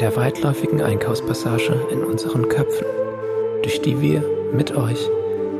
der 0.00 0.16
weitläufigen 0.16 0.80
Einkaufspassage 0.80 1.86
in 1.90 2.02
unseren 2.02 2.48
Köpfen, 2.48 2.86
durch 3.62 3.82
die 3.82 4.00
wir 4.00 4.24
mit 4.52 4.74
euch 4.74 5.08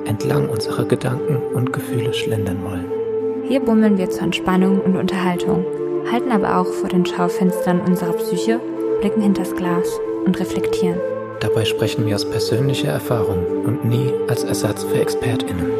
entlang 0.07 0.49
unserer 0.49 0.87
Gedanken 0.87 1.37
und 1.55 1.73
Gefühle 1.73 2.15
schlendern 2.15 2.65
wollen. 2.65 2.91
Hier 3.47 3.61
bummeln 3.61 3.99
wir 3.99 4.09
zur 4.09 4.23
Entspannung 4.23 4.81
und 4.81 4.97
Unterhaltung, 4.97 5.65
halten 6.11 6.33
aber 6.33 6.59
auch 6.59 6.67
vor 6.67 6.89
den 6.89 7.05
Schaufenstern 7.05 7.81
unserer 7.81 8.13
Psyche, 8.15 8.61
blicken 9.01 9.21
hinters 9.21 9.55
Glas 9.55 10.01
und 10.25 10.39
reflektieren. 10.41 10.99
Dabei 11.41 11.65
sprechen 11.65 12.07
wir 12.07 12.15
aus 12.15 12.29
persönlicher 12.29 12.93
Erfahrung 12.93 13.65
und 13.65 13.85
nie 13.85 14.13
als 14.29 14.45
Ersatz 14.45 14.85
für 14.85 15.01
ExpertInnen. 15.01 15.71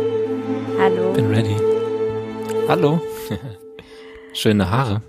Hallo. 0.79 1.13
Bin 1.13 1.29
ready. 1.29 1.57
Hallo. 2.69 3.01
Schöne 4.33 4.71
Haare. 4.71 5.03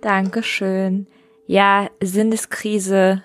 Dankeschön. 0.00 1.06
Ja, 1.50 1.90
Sinneskrise 2.00 3.24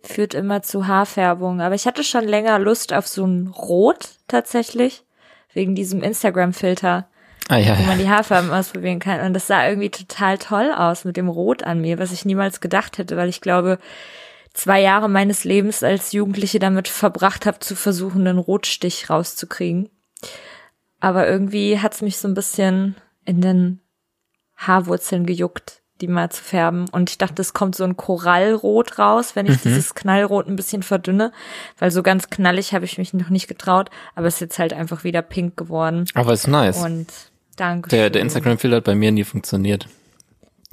führt 0.00 0.34
immer 0.34 0.62
zu 0.62 0.86
Haarfärbung, 0.86 1.60
aber 1.60 1.74
ich 1.74 1.86
hatte 1.86 2.04
schon 2.04 2.22
länger 2.22 2.60
Lust 2.60 2.92
auf 2.92 3.08
so 3.08 3.26
ein 3.26 3.48
Rot 3.48 4.10
tatsächlich, 4.28 5.02
wegen 5.52 5.74
diesem 5.74 6.00
Instagram-Filter, 6.00 7.08
Ah 7.48 7.56
ja, 7.56 7.76
wo 7.76 7.82
man 7.82 7.98
die 7.98 8.08
Haarfarben 8.08 8.52
ausprobieren 8.52 9.00
kann. 9.00 9.26
Und 9.26 9.34
das 9.34 9.48
sah 9.48 9.66
irgendwie 9.66 9.90
total 9.90 10.38
toll 10.38 10.72
aus 10.72 11.04
mit 11.04 11.16
dem 11.16 11.28
Rot 11.28 11.64
an 11.64 11.80
mir, 11.80 11.98
was 11.98 12.12
ich 12.12 12.24
niemals 12.24 12.60
gedacht 12.60 12.96
hätte, 12.98 13.16
weil 13.16 13.28
ich 13.28 13.40
glaube, 13.40 13.80
zwei 14.52 14.80
Jahre 14.80 15.08
meines 15.08 15.42
Lebens 15.42 15.82
als 15.82 16.12
Jugendliche 16.12 16.60
damit 16.60 16.86
verbracht 16.86 17.44
habe, 17.44 17.58
zu 17.58 17.74
versuchen, 17.74 18.24
einen 18.24 18.38
Rotstich 18.38 19.10
rauszukriegen. 19.10 19.90
Aber 21.00 21.26
irgendwie 21.26 21.80
hat's 21.80 22.02
mich 22.02 22.18
so 22.18 22.28
ein 22.28 22.34
bisschen 22.34 22.94
in 23.24 23.40
den 23.40 23.80
Haarwurzeln 24.54 25.26
gejuckt, 25.26 25.82
die 26.00 26.08
mal 26.08 26.30
zu 26.30 26.42
färben. 26.42 26.88
Und 26.90 27.10
ich 27.10 27.18
dachte, 27.18 27.40
es 27.40 27.52
kommt 27.52 27.76
so 27.76 27.84
ein 27.84 27.96
Korallrot 27.96 28.98
raus, 28.98 29.36
wenn 29.36 29.46
ich 29.46 29.62
dieses 29.62 29.94
Knallrot 29.94 30.48
ein 30.48 30.56
bisschen 30.56 30.82
verdünne, 30.82 31.32
weil 31.78 31.90
so 31.90 32.02
ganz 32.02 32.30
knallig 32.30 32.74
habe 32.74 32.84
ich 32.84 32.98
mich 32.98 33.14
noch 33.14 33.30
nicht 33.30 33.48
getraut. 33.48 33.90
Aber 34.14 34.26
es 34.26 34.34
ist 34.34 34.40
jetzt 34.40 34.58
halt 34.58 34.72
einfach 34.72 35.04
wieder 35.04 35.22
pink 35.22 35.56
geworden. 35.56 36.06
Aber 36.14 36.32
ist 36.32 36.48
nice. 36.48 36.78
Und 36.78 37.06
danke. 37.56 37.90
Der, 37.90 38.10
der 38.10 38.22
Instagram-Filter 38.22 38.76
hat 38.78 38.84
bei 38.84 38.94
mir 38.94 39.12
nie 39.12 39.24
funktioniert. 39.24 39.88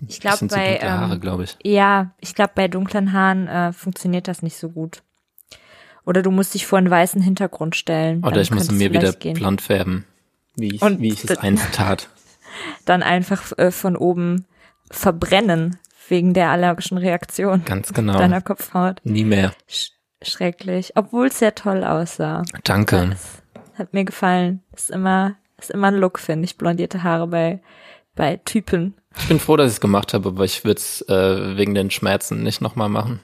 Ich 0.07 0.19
glaube 0.19 0.47
bei 0.47 0.71
dunkle 0.79 0.91
Haare, 0.91 1.13
ähm, 1.13 1.21
glaube 1.21 1.43
ich. 1.43 1.57
ja, 1.63 2.11
ich 2.19 2.33
glaube 2.33 2.53
bei 2.55 2.67
dunklen 2.67 3.13
Haaren 3.13 3.47
äh, 3.47 3.71
funktioniert 3.71 4.27
das 4.27 4.41
nicht 4.41 4.57
so 4.57 4.69
gut. 4.69 5.03
Oder 6.03 6.23
du 6.23 6.31
musst 6.31 6.55
dich 6.55 6.65
vor 6.65 6.79
einen 6.79 6.89
weißen 6.89 7.21
Hintergrund 7.21 7.75
stellen. 7.75 8.23
Oder 8.25 8.41
ich 8.41 8.49
muss 8.49 8.71
mir 8.71 8.91
wieder 8.91 9.13
gehen. 9.13 9.35
blond 9.35 9.61
färben. 9.61 10.05
Wie 10.55 10.75
ich, 10.75 10.81
Und 10.81 10.99
wie 10.99 11.13
ich 11.13 11.23
es 11.23 11.37
einst 11.37 11.71
tat. 11.73 12.09
Dann 12.85 13.03
einfach 13.03 13.55
äh, 13.57 13.71
von 13.71 13.95
oben 13.95 14.45
verbrennen 14.91 15.77
wegen 16.07 16.33
der 16.33 16.49
allergischen 16.49 16.97
Reaktion 16.97 17.63
Ganz 17.65 17.93
genau. 17.93 18.17
deiner 18.17 18.41
Kopfhaut. 18.41 18.99
Nie 19.03 19.23
mehr. 19.25 19.53
Sch 19.67 19.91
schrecklich, 20.23 20.91
obwohl 20.95 21.27
es 21.27 21.39
sehr 21.39 21.55
toll 21.55 21.83
aussah. 21.83 22.43
Danke. 22.63 23.09
Das 23.09 23.79
hat 23.79 23.93
mir 23.93 24.05
gefallen. 24.05 24.61
Ist 24.75 24.91
immer 24.91 25.35
ist 25.57 25.71
immer 25.71 25.87
ein 25.87 25.95
Look, 25.95 26.19
finde 26.19 26.45
ich, 26.45 26.57
blondierte 26.57 27.01
Haare 27.03 27.27
bei 27.27 27.61
bei 28.15 28.39
Typen. 28.45 28.93
Ich 29.17 29.27
bin 29.27 29.39
froh, 29.39 29.57
dass 29.57 29.67
ich 29.71 29.77
es 29.77 29.81
gemacht 29.81 30.13
habe, 30.13 30.29
aber 30.29 30.45
ich 30.45 30.63
würde 30.63 30.79
es 30.79 31.01
äh, 31.09 31.57
wegen 31.57 31.73
den 31.73 31.89
Schmerzen 31.91 32.43
nicht 32.43 32.61
nochmal 32.61 32.89
machen. 32.89 33.19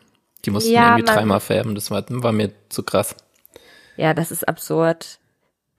Die 0.46 0.50
mussten 0.50 0.72
Ja, 0.72 0.96
irgendwie 0.98 1.12
dreimal 1.14 1.40
färben, 1.40 1.76
das 1.76 1.92
war, 1.92 2.04
war 2.10 2.32
mir 2.32 2.52
zu 2.70 2.84
krass. 2.84 3.16
Ja, 3.96 4.14
das 4.14 4.32
ist 4.32 4.48
absurd. 4.48 5.20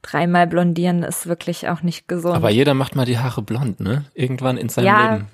Dreimal 0.03 0.47
blondieren 0.47 1.03
ist 1.03 1.27
wirklich 1.27 1.69
auch 1.69 1.83
nicht 1.83 2.07
gesund. 2.09 2.37
Aber 2.37 2.51
jeder 2.51 2.75
macht 2.75 2.95
mal 2.97 3.05
die 3.05 3.19
Haare 3.19 3.43
blond, 3.43 3.81
ne? 3.81 4.05
Irgendwann 4.15 4.57
in 4.57 4.69
seinem 4.69 4.87
Ja, 4.87 5.13
Leben. 5.15 5.29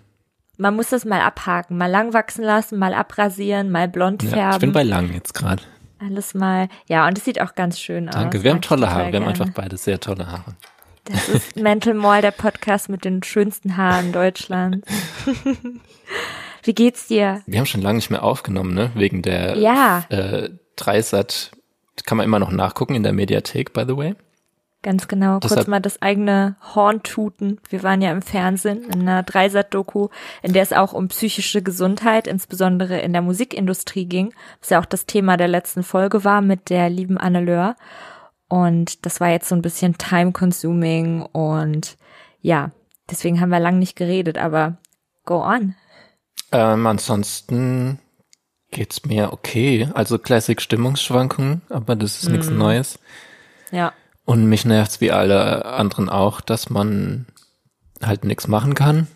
Man 0.56 0.76
muss 0.76 0.90
das 0.90 1.04
mal 1.04 1.20
abhaken, 1.20 1.76
mal 1.76 1.90
lang 1.90 2.12
wachsen 2.12 2.44
lassen, 2.44 2.78
mal 2.78 2.94
abrasieren, 2.94 3.70
mal 3.70 3.88
blond 3.88 4.22
Ja, 4.22 4.28
färben. 4.30 4.52
ich 4.52 4.58
bin 4.60 4.72
bei 4.72 4.82
lang 4.84 5.12
jetzt 5.12 5.34
gerade. 5.34 5.62
alles 6.00 6.34
mal. 6.34 6.68
Ja, 6.86 7.06
und 7.08 7.18
es 7.18 7.24
sieht 7.24 7.40
auch 7.40 7.54
ganz 7.54 7.80
schön 7.80 8.08
aus. 8.08 8.14
Danke. 8.14 8.42
Wir 8.44 8.50
haben 8.52 8.60
tolle 8.60 8.88
Haare. 8.90 8.98
Wir 8.98 9.04
haben 9.06 9.12
gerne. 9.12 9.26
einfach 9.28 9.48
beide 9.54 9.76
sehr 9.76 9.98
tolle 10.00 10.26
Haare. 10.30 10.54
Das 11.04 11.28
ist 11.28 11.56
Mental 11.60 11.94
Mall, 11.94 12.22
der 12.22 12.30
Podcast 12.30 12.88
mit 12.88 13.04
den 13.04 13.22
schönsten 13.22 13.76
Haaren 13.76 14.12
Deutschlands. 14.12 14.86
Wie 16.62 16.74
geht's 16.74 17.08
dir? 17.08 17.42
Wir 17.46 17.58
haben 17.58 17.66
schon 17.66 17.82
lange 17.82 17.96
nicht 17.96 18.10
mehr 18.10 18.22
aufgenommen, 18.22 18.72
ne? 18.74 18.90
Wegen 18.94 19.22
der 19.22 19.58
Ja. 19.58 20.04
äh, 20.08 20.50
Dreisat. 20.76 21.50
Kann 22.06 22.16
man 22.18 22.24
immer 22.24 22.38
noch 22.38 22.50
nachgucken 22.50 22.94
in 22.94 23.02
der 23.02 23.12
Mediathek, 23.12 23.72
by 23.72 23.84
the 23.86 23.96
way. 23.96 24.14
Ganz 24.84 25.08
genau. 25.08 25.38
Das 25.40 25.54
Kurz 25.54 25.66
mal 25.66 25.80
das 25.80 26.02
eigene 26.02 26.56
Horn 26.74 27.02
tuten. 27.02 27.58
Wir 27.70 27.82
waren 27.82 28.02
ja 28.02 28.12
im 28.12 28.20
Fernsehen 28.20 28.84
in 28.84 29.00
einer 29.00 29.22
Dreisat-Doku, 29.22 30.08
in 30.42 30.52
der 30.52 30.62
es 30.62 30.74
auch 30.74 30.92
um 30.92 31.08
psychische 31.08 31.62
Gesundheit, 31.62 32.26
insbesondere 32.26 33.00
in 33.00 33.14
der 33.14 33.22
Musikindustrie 33.22 34.04
ging, 34.04 34.34
was 34.60 34.68
ja 34.68 34.80
auch 34.80 34.84
das 34.84 35.06
Thema 35.06 35.38
der 35.38 35.48
letzten 35.48 35.82
Folge 35.84 36.22
war 36.22 36.42
mit 36.42 36.68
der 36.68 36.90
lieben 36.90 37.16
Anne 37.16 37.40
Löhr. 37.40 37.76
Und 38.48 39.06
das 39.06 39.20
war 39.20 39.30
jetzt 39.30 39.48
so 39.48 39.54
ein 39.54 39.62
bisschen 39.62 39.96
time-consuming 39.96 41.22
und 41.22 41.96
ja, 42.42 42.70
deswegen 43.10 43.40
haben 43.40 43.48
wir 43.48 43.60
lang 43.60 43.78
nicht 43.78 43.96
geredet, 43.96 44.36
aber 44.36 44.76
go 45.24 45.42
on. 45.42 45.74
Ähm, 46.52 46.86
ansonsten 46.86 48.00
geht's 48.70 49.06
mir 49.06 49.32
okay. 49.32 49.88
Also 49.94 50.18
Classic 50.18 50.60
Stimmungsschwankungen, 50.60 51.62
aber 51.70 51.96
das 51.96 52.18
ist 52.22 52.26
Mhm. 52.26 52.32
nichts 52.32 52.50
Neues. 52.50 52.98
Ja. 53.70 53.94
Und 54.24 54.46
mich 54.46 54.64
nervt's 54.64 55.00
wie 55.00 55.10
alle 55.12 55.64
anderen 55.66 56.08
auch, 56.08 56.40
dass 56.40 56.70
man 56.70 57.26
halt 58.02 58.24
nichts 58.24 58.48
machen 58.48 58.74
kann. 58.74 59.06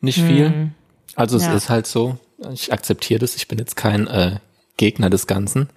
Nicht 0.00 0.18
viel. 0.20 0.70
Also 1.14 1.36
es 1.36 1.44
Mhm. 1.44 1.50
Ja. 1.50 1.56
ist 1.56 1.68
halt 1.70 1.86
so. 1.86 2.18
Ich 2.52 2.72
akzeptiere 2.72 3.20
das. 3.20 3.36
Ich 3.36 3.48
bin 3.48 3.58
jetzt 3.58 3.76
kein 3.76 4.06
äh, 4.08 4.38
Gegner 4.76 5.08
des 5.08 5.26
Ganzen. 5.26 5.70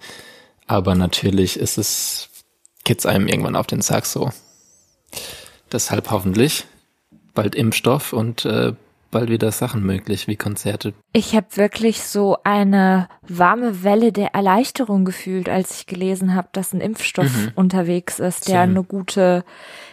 Aber 0.66 0.94
natürlich 0.94 1.58
ist 1.58 1.78
es, 1.78 2.28
geht's 2.84 3.06
einem 3.06 3.26
irgendwann 3.28 3.56
auf 3.56 3.66
den 3.66 3.80
Sack 3.80 4.06
so. 4.06 4.30
Deshalb 5.72 6.10
hoffentlich 6.10 6.64
bald 7.34 7.54
Impfstoff 7.54 8.12
und 8.12 8.44
äh, 8.44 8.74
bald 9.10 9.30
wieder 9.30 9.50
Sachen 9.52 9.84
möglich, 9.84 10.26
wie 10.28 10.36
Konzerte. 10.36 10.94
Ich 11.12 11.34
habe 11.34 11.56
wirklich 11.56 12.02
so 12.02 12.38
eine 12.44 13.08
warme 13.26 13.82
Welle 13.82 14.12
der 14.12 14.34
Erleichterung 14.34 15.04
gefühlt, 15.04 15.48
als 15.48 15.72
ich 15.78 15.86
gelesen 15.86 16.34
habe, 16.34 16.48
dass 16.52 16.72
ein 16.72 16.80
Impfstoff 16.80 17.30
unterwegs 17.54 18.18
ist, 18.18 18.48
der 18.48 18.60
Same. 18.60 18.70
eine 18.70 18.84
gute 18.84 19.44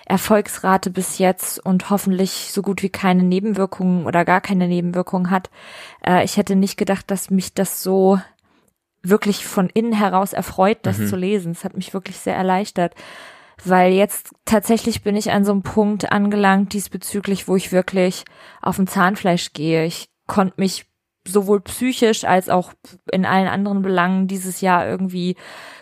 Erfolgsrate 0.06 0.90
bis 0.90 1.18
jetzt 1.18 1.64
und 1.66 1.90
hoffentlich 1.90 2.52
so 2.52 2.62
gut 2.62 2.84
wie 2.84 2.90
keine 2.90 3.24
Nebenwirkungen 3.24 4.06
oder 4.06 4.24
gar 4.24 4.42
keine 4.42 4.68
Nebenwirkungen 4.68 5.32
hat. 5.32 5.50
Äh, 6.06 6.24
ich 6.24 6.38
hätte 6.38 6.56
nicht 6.56 6.78
gedacht, 6.78 7.10
dass 7.12 7.30
mich 7.30 7.54
das 7.54 7.84
so 7.84 8.20
wirklich 9.04 9.46
von 9.46 9.70
innen 9.70 9.94
heraus 9.94 10.34
erfreut, 10.34 10.80
das 10.84 11.08
zu 11.08 11.16
lesen. 11.16 11.52
Es 11.52 11.64
hat 11.64 11.76
mich 11.76 11.94
wirklich 11.94 12.18
sehr 12.18 12.36
erleichtert. 12.36 12.94
Weil 13.66 13.94
jetzt 13.94 14.34
tatsächlich 14.46 15.02
bin 15.04 15.16
ich 15.16 15.32
an 15.32 15.44
so 15.44 15.52
einem 15.52 15.64
Punkt 15.64 16.12
angelangt 16.12 16.74
diesbezüglich, 16.74 17.48
wo 17.48 17.56
ich 17.56 17.72
wirklich 17.72 18.24
auf 18.62 18.76
dem 18.76 18.88
Zahnfleisch 18.88 19.54
gehe. 19.54 19.86
Ich 19.86 20.10
konnte 20.28 20.56
mich 20.58 20.86
sowohl 21.28 21.62
psychisch 21.62 22.24
als 22.24 22.50
auch 22.50 22.74
in 23.12 23.26
allen 23.26 23.48
anderen 23.48 23.82
Belangen 23.82 24.28
dieses 24.28 24.62
Jahr 24.62 24.88
irgendwie 24.88 25.36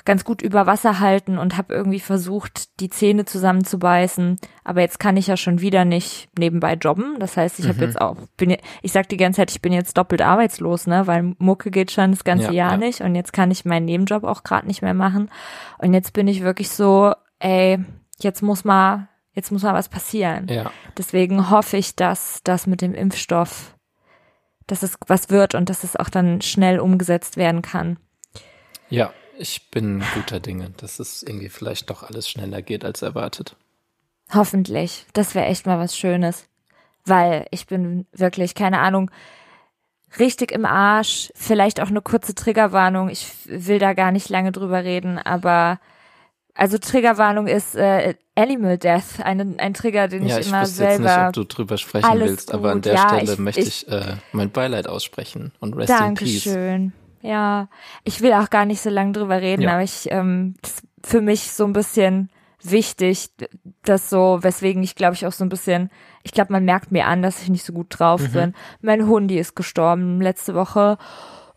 ganz 0.03 0.23
gut 0.23 0.41
über 0.41 0.65
Wasser 0.67 0.99
halten 0.99 1.37
und 1.37 1.57
habe 1.57 1.73
irgendwie 1.73 1.99
versucht, 1.99 2.79
die 2.79 2.89
Zähne 2.89 3.25
zusammenzubeißen. 3.25 4.37
Aber 4.63 4.81
jetzt 4.81 4.99
kann 4.99 5.17
ich 5.17 5.27
ja 5.27 5.37
schon 5.37 5.61
wieder 5.61 5.85
nicht 5.85 6.29
nebenbei 6.37 6.73
jobben. 6.73 7.19
Das 7.19 7.37
heißt, 7.37 7.59
ich 7.59 7.67
habe 7.67 7.81
jetzt 7.85 7.99
auch, 7.99 8.17
bin, 8.37 8.57
ich 8.81 8.91
sag 8.91 9.09
die 9.09 9.17
ganze 9.17 9.37
Zeit, 9.37 9.51
ich 9.51 9.61
bin 9.61 9.73
jetzt 9.73 9.97
doppelt 9.97 10.21
arbeitslos, 10.21 10.87
ne, 10.87 11.07
weil 11.07 11.35
Mucke 11.37 11.71
geht 11.71 11.91
schon 11.91 12.11
das 12.11 12.23
ganze 12.23 12.47
Ja, 12.47 12.51
Jahr 12.51 12.71
ja. 12.71 12.77
nicht 12.77 13.01
und 13.01 13.15
jetzt 13.15 13.33
kann 13.33 13.51
ich 13.51 13.65
meinen 13.65 13.85
Nebenjob 13.85 14.23
auch 14.23 14.43
gerade 14.43 14.67
nicht 14.67 14.81
mehr 14.81 14.93
machen. 14.93 15.29
Und 15.77 15.93
jetzt 15.93 16.13
bin 16.13 16.27
ich 16.27 16.43
wirklich 16.43 16.69
so, 16.69 17.13
ey, 17.39 17.83
jetzt 18.19 18.41
muss 18.41 18.63
mal, 18.63 19.09
jetzt 19.33 19.51
muss 19.51 19.63
mal 19.63 19.73
was 19.73 19.89
passieren. 19.89 20.47
Ja. 20.47 20.71
Deswegen 20.97 21.49
hoffe 21.49 21.77
ich, 21.77 21.95
dass 21.95 22.41
das 22.43 22.67
mit 22.67 22.81
dem 22.81 22.93
Impfstoff, 22.93 23.75
dass 24.67 24.83
es 24.83 24.97
was 25.07 25.29
wird 25.29 25.55
und 25.55 25.69
dass 25.69 25.83
es 25.83 25.95
auch 25.95 26.09
dann 26.09 26.41
schnell 26.41 26.79
umgesetzt 26.79 27.37
werden 27.37 27.61
kann. 27.61 27.97
Ja, 28.89 29.13
ich 29.37 29.69
bin 29.69 30.03
guter 30.13 30.39
Dinge, 30.39 30.71
dass 30.77 30.99
es 30.99 31.23
irgendwie 31.23 31.49
vielleicht 31.49 31.89
doch 31.89 32.03
alles 32.03 32.29
schneller 32.29 32.61
geht 32.61 32.85
als 32.85 33.01
erwartet. 33.01 33.57
Hoffentlich. 34.33 35.05
Das 35.13 35.35
wäre 35.35 35.45
echt 35.45 35.65
mal 35.65 35.79
was 35.79 35.97
Schönes. 35.97 36.47
Weil 37.05 37.45
ich 37.51 37.67
bin 37.67 38.07
wirklich, 38.11 38.55
keine 38.55 38.79
Ahnung, 38.79 39.11
richtig 40.17 40.51
im 40.51 40.65
Arsch. 40.65 41.31
Vielleicht 41.35 41.79
auch 41.79 41.89
eine 41.89 42.01
kurze 42.01 42.33
Triggerwarnung. 42.33 43.09
Ich 43.09 43.27
will 43.45 43.77
da 43.77 43.93
gar 43.93 44.11
nicht 44.11 44.29
lange 44.29 44.51
drüber 44.51 44.83
reden, 44.83 45.19
aber 45.19 45.79
also 46.55 46.77
Triggerwarnung 46.77 47.47
ist 47.47 47.75
äh, 47.75 48.15
Animal 48.35 48.77
Death, 48.77 49.19
ein, 49.23 49.59
ein 49.59 49.73
Trigger, 49.73 50.07
den 50.07 50.25
ja, 50.25 50.35
ich 50.39 50.45
ich 50.45 50.47
immer 50.51 50.61
wusste 50.63 50.83
jetzt 50.83 50.97
selber. 50.97 51.17
nicht, 51.17 51.27
ob 51.27 51.33
du 51.33 51.43
drüber 51.43 51.77
sprechen 51.77 52.05
Alles 52.05 52.29
willst, 52.29 52.53
aber 52.53 52.69
an 52.69 52.77
gut, 52.77 52.85
der 52.85 52.93
ja, 52.95 53.09
Stelle 53.09 53.33
ich- 53.33 53.39
möchte 53.39 53.61
ich- 53.61 53.87
ich 53.87 53.91
äh, 53.91 54.15
mein 54.31 54.49
Beileid 54.51 54.87
aussprechen 54.87 55.51
und 55.59 55.73
rest 55.75 55.89
in 55.89 56.13
peace. 56.15 56.43
Dankeschön. 56.45 56.93
Ja, 57.21 57.69
ich 58.03 58.21
will 58.21 58.33
auch 58.33 58.49
gar 58.49 58.65
nicht 58.65 58.81
so 58.81 58.89
lange 58.89 59.11
drüber 59.13 59.41
reden, 59.41 59.63
Ja. 59.63 59.73
aber 59.73 59.83
ich 59.83 60.07
ähm, 60.11 60.55
das 60.61 60.71
ist 60.71 60.83
für 61.03 61.21
mich 61.21 61.51
so 61.51 61.65
ein 61.65 61.73
bisschen 61.73 62.29
wichtig, 62.63 63.29
das 63.83 64.09
so, 64.09 64.39
weswegen 64.41 64.81
ich 64.83 64.95
glaube 64.95 65.13
ich 65.15 65.25
auch 65.25 65.31
so 65.31 65.43
ein 65.45 65.49
bisschen, 65.49 65.89
ich 66.23 66.31
glaube, 66.31 66.51
man 66.53 66.65
merkt 66.65 66.91
mir 66.91 67.05
an, 67.07 67.21
dass 67.21 67.41
ich 67.43 67.49
nicht 67.49 67.63
so 67.65 67.73
gut 67.73 67.87
drauf 67.89 68.21
mhm. 68.21 68.31
bin. 68.31 68.53
Mein 68.81 69.07
Hundi 69.07 69.37
ist 69.37 69.55
gestorben 69.55 70.19
letzte 70.21 70.55
Woche 70.55 70.97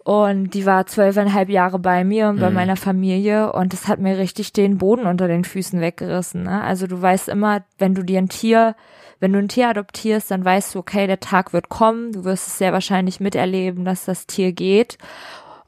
und 0.09 0.55
die 0.55 0.65
war 0.65 0.87
zwölfeinhalb 0.87 1.51
Jahre 1.51 1.79
bei 1.79 2.03
mir 2.03 2.31
und 2.31 2.37
mhm. 2.37 2.41
bei 2.41 2.49
meiner 2.49 2.77
Familie 2.77 3.53
und 3.53 3.75
das 3.75 3.89
hat 3.89 3.99
mir 3.99 4.17
richtig 4.17 4.55
den 4.55 4.79
Boden 4.79 5.05
unter 5.05 5.29
den 5.29 5.45
Füßen 5.45 5.83
weggerissen. 5.83 6.45
Ne? 6.45 6.63
Also 6.63 6.87
du 6.87 7.03
weißt 7.03 7.29
immer, 7.29 7.63
wenn 7.77 7.95
du 7.95 8.03
dir 8.03 8.17
ein 8.17 8.31
Tier, 8.31 8.75
wenn 9.21 9.35
du 9.35 9.39
ein 9.39 9.49
Tier 9.49 9.69
adoptierst, 9.69 10.31
dann 10.31 10.43
weißt 10.43 10.75
du, 10.75 10.79
okay, 10.79 11.07
der 11.07 11.21
Tag 11.21 11.53
wird 11.53 11.69
kommen, 11.69 12.13
du 12.13 12.25
wirst 12.25 12.47
es 12.47 12.57
sehr 12.57 12.73
wahrscheinlich 12.73 13.21
miterleben, 13.21 13.85
dass 13.85 14.07
das 14.07 14.27
Tier 14.27 14.53
geht 14.53 14.97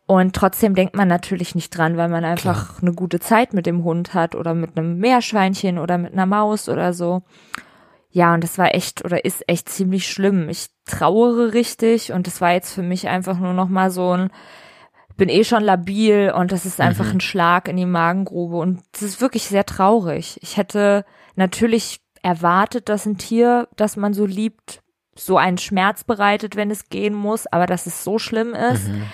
und 0.06 0.34
trotzdem 0.34 0.74
denkt 0.74 0.96
man 0.96 1.08
natürlich 1.08 1.54
nicht 1.54 1.76
dran, 1.76 1.98
weil 1.98 2.08
man 2.08 2.24
einfach 2.24 2.68
Klar. 2.68 2.78
eine 2.80 2.94
gute 2.94 3.20
Zeit 3.20 3.52
mit 3.52 3.66
dem 3.66 3.84
Hund 3.84 4.14
hat 4.14 4.34
oder 4.34 4.54
mit 4.54 4.78
einem 4.78 4.96
Meerschweinchen 4.96 5.76
oder 5.76 5.98
mit 5.98 6.14
einer 6.14 6.24
Maus 6.24 6.70
oder 6.70 6.94
so. 6.94 7.20
Ja, 8.10 8.34
und 8.34 8.42
das 8.42 8.58
war 8.58 8.74
echt 8.74 9.04
oder 9.04 9.24
ist 9.24 9.48
echt 9.48 9.68
ziemlich 9.68 10.08
schlimm. 10.08 10.48
Ich 10.48 10.66
trauere 10.84 11.52
richtig 11.52 12.12
und 12.12 12.26
das 12.26 12.40
war 12.40 12.52
jetzt 12.52 12.72
für 12.72 12.82
mich 12.82 13.08
einfach 13.08 13.38
nur 13.38 13.52
noch 13.52 13.68
mal 13.68 13.90
so 13.90 14.12
ein 14.12 14.30
bin 15.16 15.28
eh 15.28 15.44
schon 15.44 15.62
labil 15.62 16.32
und 16.34 16.50
das 16.50 16.64
ist 16.64 16.80
einfach 16.80 17.04
mhm. 17.04 17.16
ein 17.16 17.20
Schlag 17.20 17.68
in 17.68 17.76
die 17.76 17.84
Magengrube 17.84 18.56
und 18.56 18.80
das 18.92 19.02
ist 19.02 19.20
wirklich 19.20 19.44
sehr 19.44 19.66
traurig. 19.66 20.38
Ich 20.40 20.56
hätte 20.56 21.04
natürlich 21.36 22.00
erwartet, 22.22 22.88
dass 22.88 23.04
ein 23.04 23.18
Tier, 23.18 23.68
das 23.76 23.98
man 23.98 24.14
so 24.14 24.24
liebt, 24.24 24.82
so 25.14 25.36
einen 25.36 25.58
Schmerz 25.58 26.04
bereitet, 26.04 26.56
wenn 26.56 26.70
es 26.70 26.88
gehen 26.88 27.12
muss, 27.12 27.46
aber 27.46 27.66
dass 27.66 27.86
es 27.86 28.02
so 28.02 28.18
schlimm 28.18 28.54
ist. 28.54 28.88
Mhm 28.88 29.04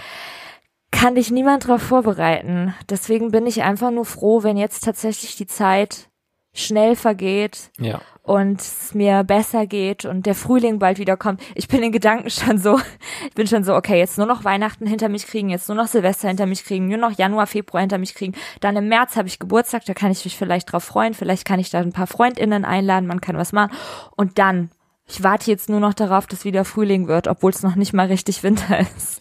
kann 0.96 1.14
dich 1.14 1.30
niemand 1.30 1.64
darauf 1.64 1.82
vorbereiten. 1.82 2.74
Deswegen 2.88 3.30
bin 3.30 3.46
ich 3.46 3.62
einfach 3.62 3.90
nur 3.90 4.06
froh, 4.06 4.42
wenn 4.42 4.56
jetzt 4.56 4.82
tatsächlich 4.82 5.36
die 5.36 5.46
Zeit 5.46 6.08
schnell 6.56 6.96
vergeht 6.96 7.70
ja. 7.78 8.00
und 8.22 8.60
es 8.60 8.94
mir 8.94 9.22
besser 9.24 9.66
geht 9.66 10.04
und 10.04 10.26
der 10.26 10.34
Frühling 10.34 10.78
bald 10.78 10.98
wieder 10.98 11.16
kommt. 11.16 11.40
Ich 11.54 11.68
bin 11.68 11.82
in 11.82 11.92
Gedanken 11.92 12.30
schon 12.30 12.58
so, 12.58 12.80
ich 13.28 13.34
bin 13.34 13.46
schon 13.46 13.62
so, 13.62 13.74
okay, 13.74 13.98
jetzt 13.98 14.18
nur 14.18 14.26
noch 14.26 14.44
Weihnachten 14.44 14.86
hinter 14.86 15.08
mich 15.08 15.26
kriegen, 15.26 15.50
jetzt 15.50 15.68
nur 15.68 15.76
noch 15.76 15.86
Silvester 15.86 16.28
hinter 16.28 16.46
mich 16.46 16.64
kriegen, 16.64 16.88
nur 16.88 16.98
noch 16.98 17.12
Januar, 17.12 17.46
Februar 17.46 17.82
hinter 17.82 17.98
mich 17.98 18.14
kriegen. 18.14 18.34
Dann 18.60 18.76
im 18.76 18.88
März 18.88 19.16
habe 19.16 19.28
ich 19.28 19.38
Geburtstag, 19.38 19.84
da 19.84 19.94
kann 19.94 20.10
ich 20.10 20.24
mich 20.24 20.36
vielleicht 20.36 20.72
drauf 20.72 20.84
freuen, 20.84 21.14
vielleicht 21.14 21.44
kann 21.44 21.60
ich 21.60 21.70
da 21.70 21.78
ein 21.78 21.92
paar 21.92 22.06
Freundinnen 22.06 22.64
einladen, 22.64 23.06
man 23.06 23.20
kann 23.20 23.36
was 23.36 23.52
machen. 23.52 23.72
Und 24.16 24.38
dann, 24.38 24.70
ich 25.06 25.22
warte 25.22 25.50
jetzt 25.50 25.68
nur 25.68 25.80
noch 25.80 25.94
darauf, 25.94 26.26
dass 26.26 26.44
wieder 26.44 26.64
Frühling 26.64 27.06
wird, 27.06 27.28
obwohl 27.28 27.50
es 27.50 27.62
noch 27.62 27.76
nicht 27.76 27.92
mal 27.92 28.06
richtig 28.06 28.42
Winter 28.42 28.80
ist. 28.96 29.20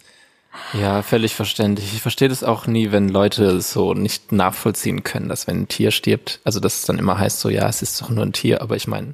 Ja, 0.73 1.01
völlig 1.01 1.35
verständlich. 1.35 1.93
Ich 1.93 2.01
verstehe 2.01 2.29
das 2.29 2.43
auch 2.43 2.67
nie, 2.67 2.91
wenn 2.91 3.09
Leute 3.09 3.61
so 3.61 3.93
nicht 3.93 4.31
nachvollziehen 4.31 5.03
können, 5.03 5.29
dass 5.29 5.47
wenn 5.47 5.61
ein 5.61 5.67
Tier 5.67 5.91
stirbt, 5.91 6.39
also 6.43 6.59
dass 6.59 6.79
es 6.79 6.85
dann 6.85 6.99
immer 6.99 7.17
heißt 7.17 7.39
so, 7.39 7.49
ja, 7.49 7.67
es 7.67 7.81
ist 7.81 8.01
doch 8.01 8.09
nur 8.09 8.25
ein 8.25 8.33
Tier, 8.33 8.61
aber 8.61 8.75
ich 8.75 8.87
meine, 8.87 9.13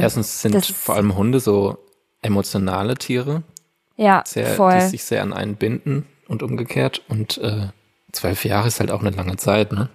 erstens 0.00 0.42
sind 0.42 0.64
vor 0.66 0.96
allem 0.96 1.16
Hunde 1.16 1.40
so 1.40 1.78
emotionale 2.22 2.96
Tiere, 2.96 3.42
ja, 3.96 4.22
sehr, 4.26 4.46
voll. 4.46 4.74
die 4.74 4.86
sich 4.86 5.04
sehr 5.04 5.22
an 5.22 5.32
einen 5.32 5.56
binden 5.56 6.06
und 6.28 6.42
umgekehrt 6.42 7.02
und 7.08 7.38
äh, 7.38 7.68
zwölf 8.12 8.44
Jahre 8.44 8.68
ist 8.68 8.80
halt 8.80 8.90
auch 8.90 9.00
eine 9.00 9.10
lange 9.10 9.36
Zeit, 9.36 9.72
ne? 9.72 9.88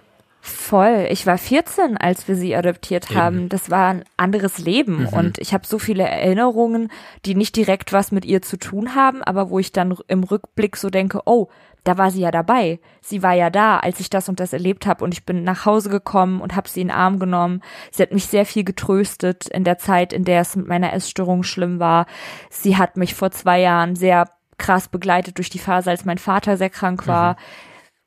Voll. 0.46 1.08
Ich 1.10 1.26
war 1.26 1.38
14, 1.38 1.96
als 1.96 2.28
wir 2.28 2.36
sie 2.36 2.54
adoptiert 2.54 3.10
Eben. 3.10 3.20
haben. 3.20 3.48
Das 3.48 3.68
war 3.68 3.88
ein 3.88 4.04
anderes 4.16 4.58
Leben 4.58 5.00
mhm. 5.00 5.08
und 5.08 5.38
ich 5.38 5.52
habe 5.52 5.66
so 5.66 5.80
viele 5.80 6.04
Erinnerungen, 6.04 6.88
die 7.24 7.34
nicht 7.34 7.56
direkt 7.56 7.92
was 7.92 8.12
mit 8.12 8.24
ihr 8.24 8.42
zu 8.42 8.56
tun 8.56 8.94
haben, 8.94 9.24
aber 9.24 9.50
wo 9.50 9.58
ich 9.58 9.72
dann 9.72 9.96
im 10.06 10.22
Rückblick 10.22 10.76
so 10.76 10.88
denke, 10.88 11.22
oh, 11.24 11.48
da 11.82 11.98
war 11.98 12.12
sie 12.12 12.20
ja 12.20 12.30
dabei. 12.30 12.78
Sie 13.00 13.24
war 13.24 13.32
ja 13.32 13.50
da, 13.50 13.78
als 13.78 13.98
ich 13.98 14.08
das 14.08 14.28
und 14.28 14.38
das 14.38 14.52
erlebt 14.52 14.86
habe 14.86 15.02
und 15.02 15.14
ich 15.14 15.26
bin 15.26 15.42
nach 15.42 15.66
Hause 15.66 15.90
gekommen 15.90 16.40
und 16.40 16.54
habe 16.54 16.68
sie 16.68 16.80
in 16.80 16.88
den 16.88 16.96
Arm 16.96 17.18
genommen. 17.18 17.60
Sie 17.90 18.04
hat 18.04 18.12
mich 18.12 18.26
sehr 18.26 18.46
viel 18.46 18.62
getröstet 18.62 19.48
in 19.48 19.64
der 19.64 19.78
Zeit, 19.78 20.12
in 20.12 20.24
der 20.24 20.42
es 20.42 20.54
mit 20.54 20.68
meiner 20.68 20.92
Essstörung 20.92 21.42
schlimm 21.42 21.80
war. 21.80 22.06
Sie 22.50 22.76
hat 22.76 22.96
mich 22.96 23.14
vor 23.14 23.32
zwei 23.32 23.60
Jahren 23.60 23.96
sehr 23.96 24.30
krass 24.58 24.86
begleitet 24.86 25.38
durch 25.38 25.50
die 25.50 25.58
Phase, 25.58 25.90
als 25.90 26.04
mein 26.04 26.18
Vater 26.18 26.56
sehr 26.56 26.70
krank 26.70 27.08
war. 27.08 27.32
Mhm. 27.32 27.36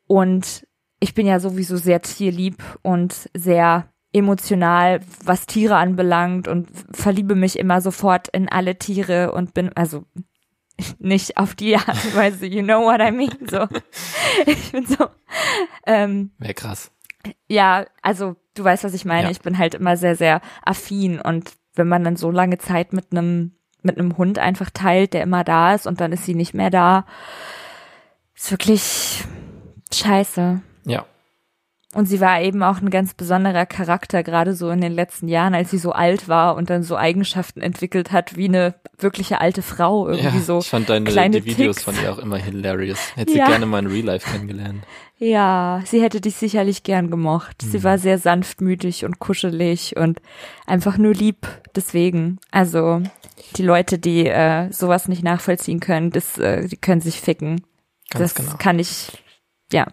Und 0.07 0.68
ich 0.99 1.13
bin 1.13 1.25
ja 1.25 1.39
sowieso 1.39 1.77
sehr 1.77 2.01
tierlieb 2.01 2.63
und 2.81 3.29
sehr 3.33 3.89
emotional, 4.11 5.01
was 5.23 5.45
Tiere 5.45 5.75
anbelangt 5.75 6.47
und 6.47 6.67
verliebe 6.91 7.35
mich 7.35 7.59
immer 7.59 7.79
sofort 7.81 8.27
in 8.29 8.49
alle 8.49 8.77
Tiere 8.77 9.31
und 9.31 9.53
bin, 9.53 9.71
also 9.75 10.03
nicht 10.99 11.37
auf 11.37 11.55
die 11.55 11.75
Art 11.75 11.87
und 12.05 12.15
Weise, 12.15 12.45
you 12.45 12.63
know 12.63 12.81
what 12.81 12.99
I 13.01 13.11
mean, 13.11 13.47
so. 13.49 13.67
Ich 14.45 14.71
bin 14.71 14.85
so, 14.85 15.07
ähm, 15.85 16.31
Wäre 16.37 16.53
krass. 16.53 16.91
Ja, 17.47 17.85
also 18.01 18.35
du 18.55 18.63
weißt, 18.63 18.83
was 18.83 18.93
ich 18.93 19.05
meine. 19.05 19.25
Ja. 19.25 19.31
Ich 19.31 19.41
bin 19.41 19.57
halt 19.57 19.75
immer 19.75 19.97
sehr, 19.97 20.15
sehr 20.15 20.41
affin 20.63 21.19
und 21.19 21.51
wenn 21.75 21.87
man 21.87 22.03
dann 22.03 22.15
so 22.15 22.31
lange 22.31 22.57
Zeit 22.57 22.93
mit 22.93 23.11
einem 23.11 23.53
mit 23.81 23.97
einem 23.97 24.17
Hund 24.17 24.39
einfach 24.39 24.69
teilt, 24.69 25.13
der 25.13 25.23
immer 25.23 25.45
da 25.45 25.73
ist 25.73 25.87
und 25.87 26.01
dann 26.01 26.11
ist 26.11 26.25
sie 26.25 26.35
nicht 26.35 26.53
mehr 26.53 26.69
da, 26.69 27.05
ist 28.35 28.51
wirklich 28.51 29.23
scheiße. 29.93 30.61
Ja. 30.85 31.05
Und 31.95 32.05
sie 32.05 32.21
war 32.21 32.39
eben 32.39 32.61
auch 32.61 32.81
ein 32.81 32.91
ganz 32.91 33.15
besonderer 33.15 33.65
Charakter, 33.65 34.21
gerade 34.21 34.53
so 34.53 34.69
in 34.69 34.79
den 34.79 34.91
letzten 34.91 35.27
Jahren, 35.27 35.55
als 35.55 35.71
sie 35.71 35.79
so 35.79 35.91
alt 35.91 36.27
war 36.27 36.55
und 36.55 36.69
dann 36.69 36.83
so 36.83 36.95
Eigenschaften 36.95 37.61
entwickelt 37.61 38.11
hat, 38.11 38.37
wie 38.37 38.45
eine 38.45 38.75
wirkliche 38.95 39.41
alte 39.41 39.63
Frau. 39.63 40.07
Irgendwie 40.07 40.37
ja, 40.37 40.43
so 40.43 40.59
ich 40.59 40.69
fand 40.69 40.87
deine 40.87 41.09
kleine 41.09 41.41
die 41.41 41.45
Videos 41.47 41.77
Ticks. 41.77 41.85
von 41.85 41.95
ihr 42.03 42.13
auch 42.13 42.19
immer 42.19 42.37
hilarious. 42.37 43.15
Hätte 43.15 43.33
ja. 43.33 43.45
sie 43.45 43.51
gerne 43.51 43.65
mal 43.65 43.79
in 43.79 43.87
Real 43.87 44.05
Life 44.05 44.29
kennengelernt. 44.29 44.83
Ja, 45.17 45.81
sie 45.83 45.99
hätte 45.99 46.21
dich 46.21 46.35
sicherlich 46.35 46.83
gern 46.83 47.09
gemocht. 47.09 47.63
Mhm. 47.63 47.71
Sie 47.71 47.83
war 47.83 47.97
sehr 47.97 48.19
sanftmütig 48.19 49.03
und 49.03 49.17
kuschelig 49.17 49.97
und 49.97 50.21
einfach 50.67 50.99
nur 50.99 51.15
lieb. 51.15 51.47
Deswegen, 51.75 52.37
also 52.51 53.01
die 53.55 53.63
Leute, 53.63 53.97
die 53.97 54.27
äh, 54.27 54.71
sowas 54.71 55.07
nicht 55.07 55.23
nachvollziehen 55.23 55.79
können, 55.79 56.11
das, 56.11 56.37
äh, 56.37 56.67
die 56.67 56.77
können 56.77 57.01
sich 57.01 57.19
ficken. 57.19 57.63
Ganz 58.11 58.35
das 58.35 58.35
genau. 58.35 58.57
kann 58.59 58.77
ich, 58.77 59.11
ja. 59.73 59.87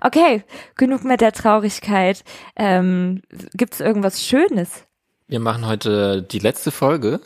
Okay, 0.00 0.44
genug 0.76 1.04
mit 1.04 1.20
der 1.20 1.32
Traurigkeit. 1.32 2.24
Ähm, 2.56 3.22
Gibt 3.54 3.74
es 3.74 3.80
irgendwas 3.80 4.22
Schönes? 4.22 4.84
Wir 5.26 5.40
machen 5.40 5.66
heute 5.66 6.22
die 6.22 6.38
letzte 6.38 6.70
Folge. 6.70 7.20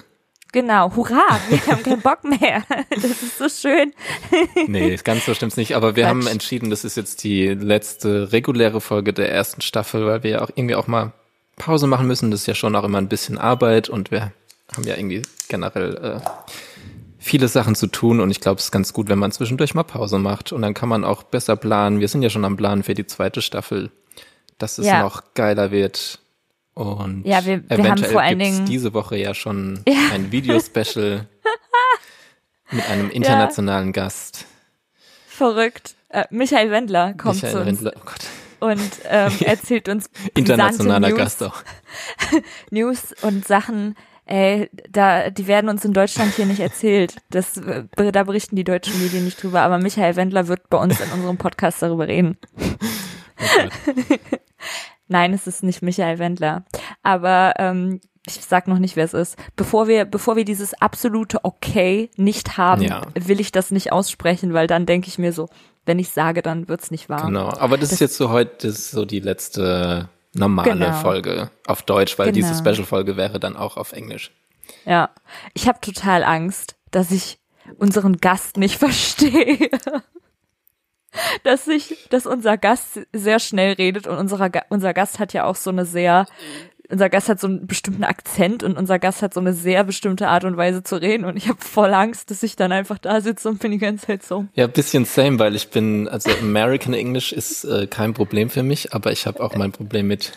Genau, 0.53 0.95
hurra, 0.97 1.27
wir 1.51 1.67
haben 1.67 1.83
keinen 1.83 2.01
Bock 2.01 2.25
mehr. 2.25 2.63
Das 2.91 3.05
ist 3.05 3.39
so 3.39 3.49
schön. 3.49 3.93
nee, 4.67 4.97
ganz 4.97 5.27
so 5.27 5.35
stimmt's 5.35 5.59
nicht, 5.59 5.77
aber 5.77 5.95
wir 5.95 6.05
Quatsch. 6.05 6.11
haben 6.11 6.27
entschieden, 6.27 6.71
das 6.71 6.85
ist 6.85 6.97
jetzt 6.97 7.23
die 7.23 7.49
letzte 7.49 8.33
reguläre 8.33 8.81
Folge 8.81 9.13
der 9.13 9.31
ersten 9.31 9.61
Staffel, 9.61 10.07
weil 10.07 10.23
wir 10.23 10.31
ja 10.31 10.41
auch 10.43 10.51
irgendwie 10.55 10.75
auch 10.75 10.87
mal 10.87 11.13
Pause 11.57 11.87
machen 11.87 12.07
müssen. 12.07 12.31
Das 12.31 12.41
ist 12.41 12.47
ja 12.47 12.55
schon 12.55 12.75
auch 12.77 12.85
immer 12.85 12.99
ein 12.99 13.09
bisschen 13.09 13.37
Arbeit 13.37 13.91
und 13.91 14.11
wir 14.11 14.33
haben 14.75 14.85
ja 14.85 14.97
irgendwie 14.97 15.23
generell 15.49 15.97
äh, 15.97 16.21
viele 17.29 17.49
Sachen 17.49 17.75
zu 17.75 17.87
tun 17.87 18.21
und 18.21 18.31
ich 18.31 18.41
glaube, 18.41 18.59
es 18.59 18.65
ist 18.65 18.71
ganz 18.73 18.93
gut, 18.93 19.09
wenn 19.09 19.19
man 19.19 19.31
zwischendurch 19.31 19.75
mal 19.75 19.83
Pause 19.83 20.19
macht 20.19 20.53
und 20.53 20.63
dann 20.63 20.75
kann 20.75 20.89
man 20.89 21.05
auch 21.05 21.23
besser 21.23 21.57
planen. 21.57 22.01
Wir 22.01 22.09
sind 22.09 22.23
ja 22.23 22.31
schon 22.31 22.45
am 22.45 22.57
Planen 22.57 22.83
für 22.83 22.95
die 22.95 23.07
zweite 23.07 23.43
Staffel, 23.43 23.91
dass 24.57 24.79
es 24.79 24.87
ja. 24.87 25.03
noch 25.03 25.35
geiler 25.35 25.71
wird. 25.71 26.19
Und 26.75 27.27
ja, 27.27 27.45
wir, 27.45 27.69
wir 27.69 27.79
eventuell 27.79 27.91
haben 27.91 28.05
vor 28.05 28.23
allen 28.23 28.39
gibt's 28.39 28.55
Dingen 28.55 28.67
diese 28.67 28.95
Woche 28.95 29.17
ja 29.17 29.35
schon 29.35 29.81
ja. 29.87 29.95
ein 30.13 30.33
Videospecial 30.33 31.27
mit 32.71 32.89
einem 32.89 33.11
internationalen 33.11 33.89
ja. 33.89 33.93
Gast. 33.93 34.47
Verrückt. 35.27 35.97
Äh, 36.09 36.25
Michael 36.31 36.71
Wendler 36.71 37.15
kommt 37.15 37.43
Michael 37.43 37.53
zu 37.53 37.59
uns. 37.59 37.67
Wendler, 37.67 37.93
oh 37.97 38.05
Gott. 38.05 38.25
Und 38.61 38.91
ähm, 39.05 39.33
erzählt 39.41 39.89
uns 39.89 40.09
internationaler 40.35 41.09
News, 41.09 41.19
Gast 41.19 41.43
auch. 41.43 41.63
News 42.71 43.15
und 43.23 43.47
Sachen, 43.47 43.95
ey, 44.29 44.71
da, 44.91 45.31
die 45.31 45.47
werden 45.47 45.69
uns 45.69 45.85
in 45.85 45.93
Deutschland 45.93 46.35
hier 46.35 46.47
nicht 46.47 46.61
erzählt. 46.61 47.17
Das, 47.31 47.57
äh, 47.57 47.85
da 47.97 48.25
berichten 48.25 48.57
die 48.57 48.65
deutschen 48.65 49.03
Medien 49.03 49.25
nicht 49.25 49.43
drüber, 49.43 49.63
aber 49.63 49.79
Michael 49.79 50.17
Wendler 50.17 50.49
wird 50.49 50.69
bei 50.71 50.79
uns 50.79 51.01
in 51.01 51.11
unserem 51.11 51.39
Podcast 51.39 51.83
darüber 51.83 52.07
reden. 52.07 52.37
Okay. 53.87 54.21
Nein, 55.09 55.33
es 55.33 55.47
ist 55.47 55.63
nicht 55.63 55.81
Michael 55.81 56.19
Wendler. 56.19 56.65
Aber 57.03 57.55
ähm, 57.57 58.01
ich 58.27 58.45
sag 58.45 58.69
noch 58.69 58.79
nicht, 58.79 58.97
wer 58.97 59.07
es 59.07 59.15
ist. 59.15 59.37
Bevor 59.57 59.89
wir, 59.89 60.05
bevor 60.05 60.37
wir 60.37 60.45
dieses 60.45 60.75
absolute 60.75 61.45
Okay 61.45 62.11
nicht 62.17 62.59
haben, 62.59 62.83
ja. 62.83 63.03
will 63.15 63.41
ich 63.41 63.51
das 63.51 63.71
nicht 63.71 63.93
aussprechen, 63.93 64.53
weil 64.53 64.67
dann 64.67 64.85
denke 64.85 65.09
ich 65.09 65.19
mir 65.19 65.33
so, 65.33 65.49
wenn 65.87 65.99
ich 65.99 66.11
sage, 66.11 66.43
dann 66.43 66.69
wird's 66.69 66.91
nicht 66.91 67.09
wahr. 67.09 67.25
Genau, 67.25 67.49
aber 67.49 67.79
das, 67.79 67.89
das 67.89 67.93
ist 67.93 68.01
jetzt 68.01 68.17
so 68.19 68.29
heute, 68.29 68.69
das 68.69 68.79
ist 68.79 68.91
so 68.91 69.07
die 69.07 69.21
letzte 69.21 70.11
normale 70.35 70.73
genau. 70.73 70.93
Folge 70.93 71.51
auf 71.67 71.83
Deutsch, 71.83 72.19
weil 72.19 72.33
genau. 72.33 72.49
diese 72.49 72.59
Special-Folge 72.59 73.17
wäre 73.17 73.41
dann 73.41 73.57
auch 73.57 73.77
auf 73.77 73.93
Englisch. 73.93 74.33
Ja, 74.85 75.11
ich 75.55 75.69
habe 75.69 75.81
total 75.81 76.25
Angst, 76.25 76.77
dass 76.91 77.11
ich 77.11 77.39
unseren 77.79 78.19
Gast 78.19 78.57
nicht 78.57 78.77
verstehe. 78.79 79.71
dass 81.43 81.67
ich, 81.69 82.09
dass 82.11 82.27
unser 82.27 82.57
Gast 82.59 83.01
sehr 83.13 83.39
schnell 83.39 83.73
redet 83.75 84.07
und 84.07 84.17
unserer, 84.17 84.51
unser 84.69 84.95
Gast 84.95 85.19
hat 85.19 85.33
ja 85.33 85.45
auch 85.45 85.57
so 85.57 85.71
eine 85.71 85.85
sehr 85.85 86.27
unser 86.91 87.11
Gast 87.11 87.29
hat 87.29 87.41
so 87.41 87.47
einen 87.47 87.67
bestimmten 87.67 88.05
Akzent 88.05 88.63
und 88.63 88.77
unser 88.79 88.99
Gast 88.99 89.23
hat 89.23 89.35
so 89.35 89.41
eine 89.41 89.53
sehr 89.53 89.85
bestimmte 89.85 90.29
Art 90.29 90.45
und 90.45 90.57
Weise 90.57 90.83
zu 90.83 90.97
reden 90.97 91.25
und 91.25 91.37
ich 91.37 91.49
habe 91.49 91.61
voll 91.61 91.93
Angst, 91.93 92.31
dass 92.31 92.43
ich 92.43 92.57
dann 92.57 92.73
einfach 92.73 92.99
da 92.99 93.21
sitze 93.21 93.49
und 93.49 93.61
bin 93.61 93.73
die 93.73 93.79
ganze 93.79 94.07
Zeit 94.07 94.23
so. 94.23 94.47
Ja, 94.55 94.67
bisschen 94.67 95.05
same, 95.05 95.39
weil 95.39 95.55
ich 95.55 95.69
bin, 95.69 96.09
also 96.09 96.31
American 96.41 96.95
English 96.95 97.33
ist 97.33 97.65
äh, 97.65 97.87
kein 97.87 98.15
Problem 98.15 98.51
für 98.51 98.63
mich, 98.63 98.95
aber 98.95 99.13
ich 99.13 99.27
habe 99.27 99.43
auch 99.43 99.55
mein 99.55 99.73
Problem 99.73 100.07
mit 100.07 100.33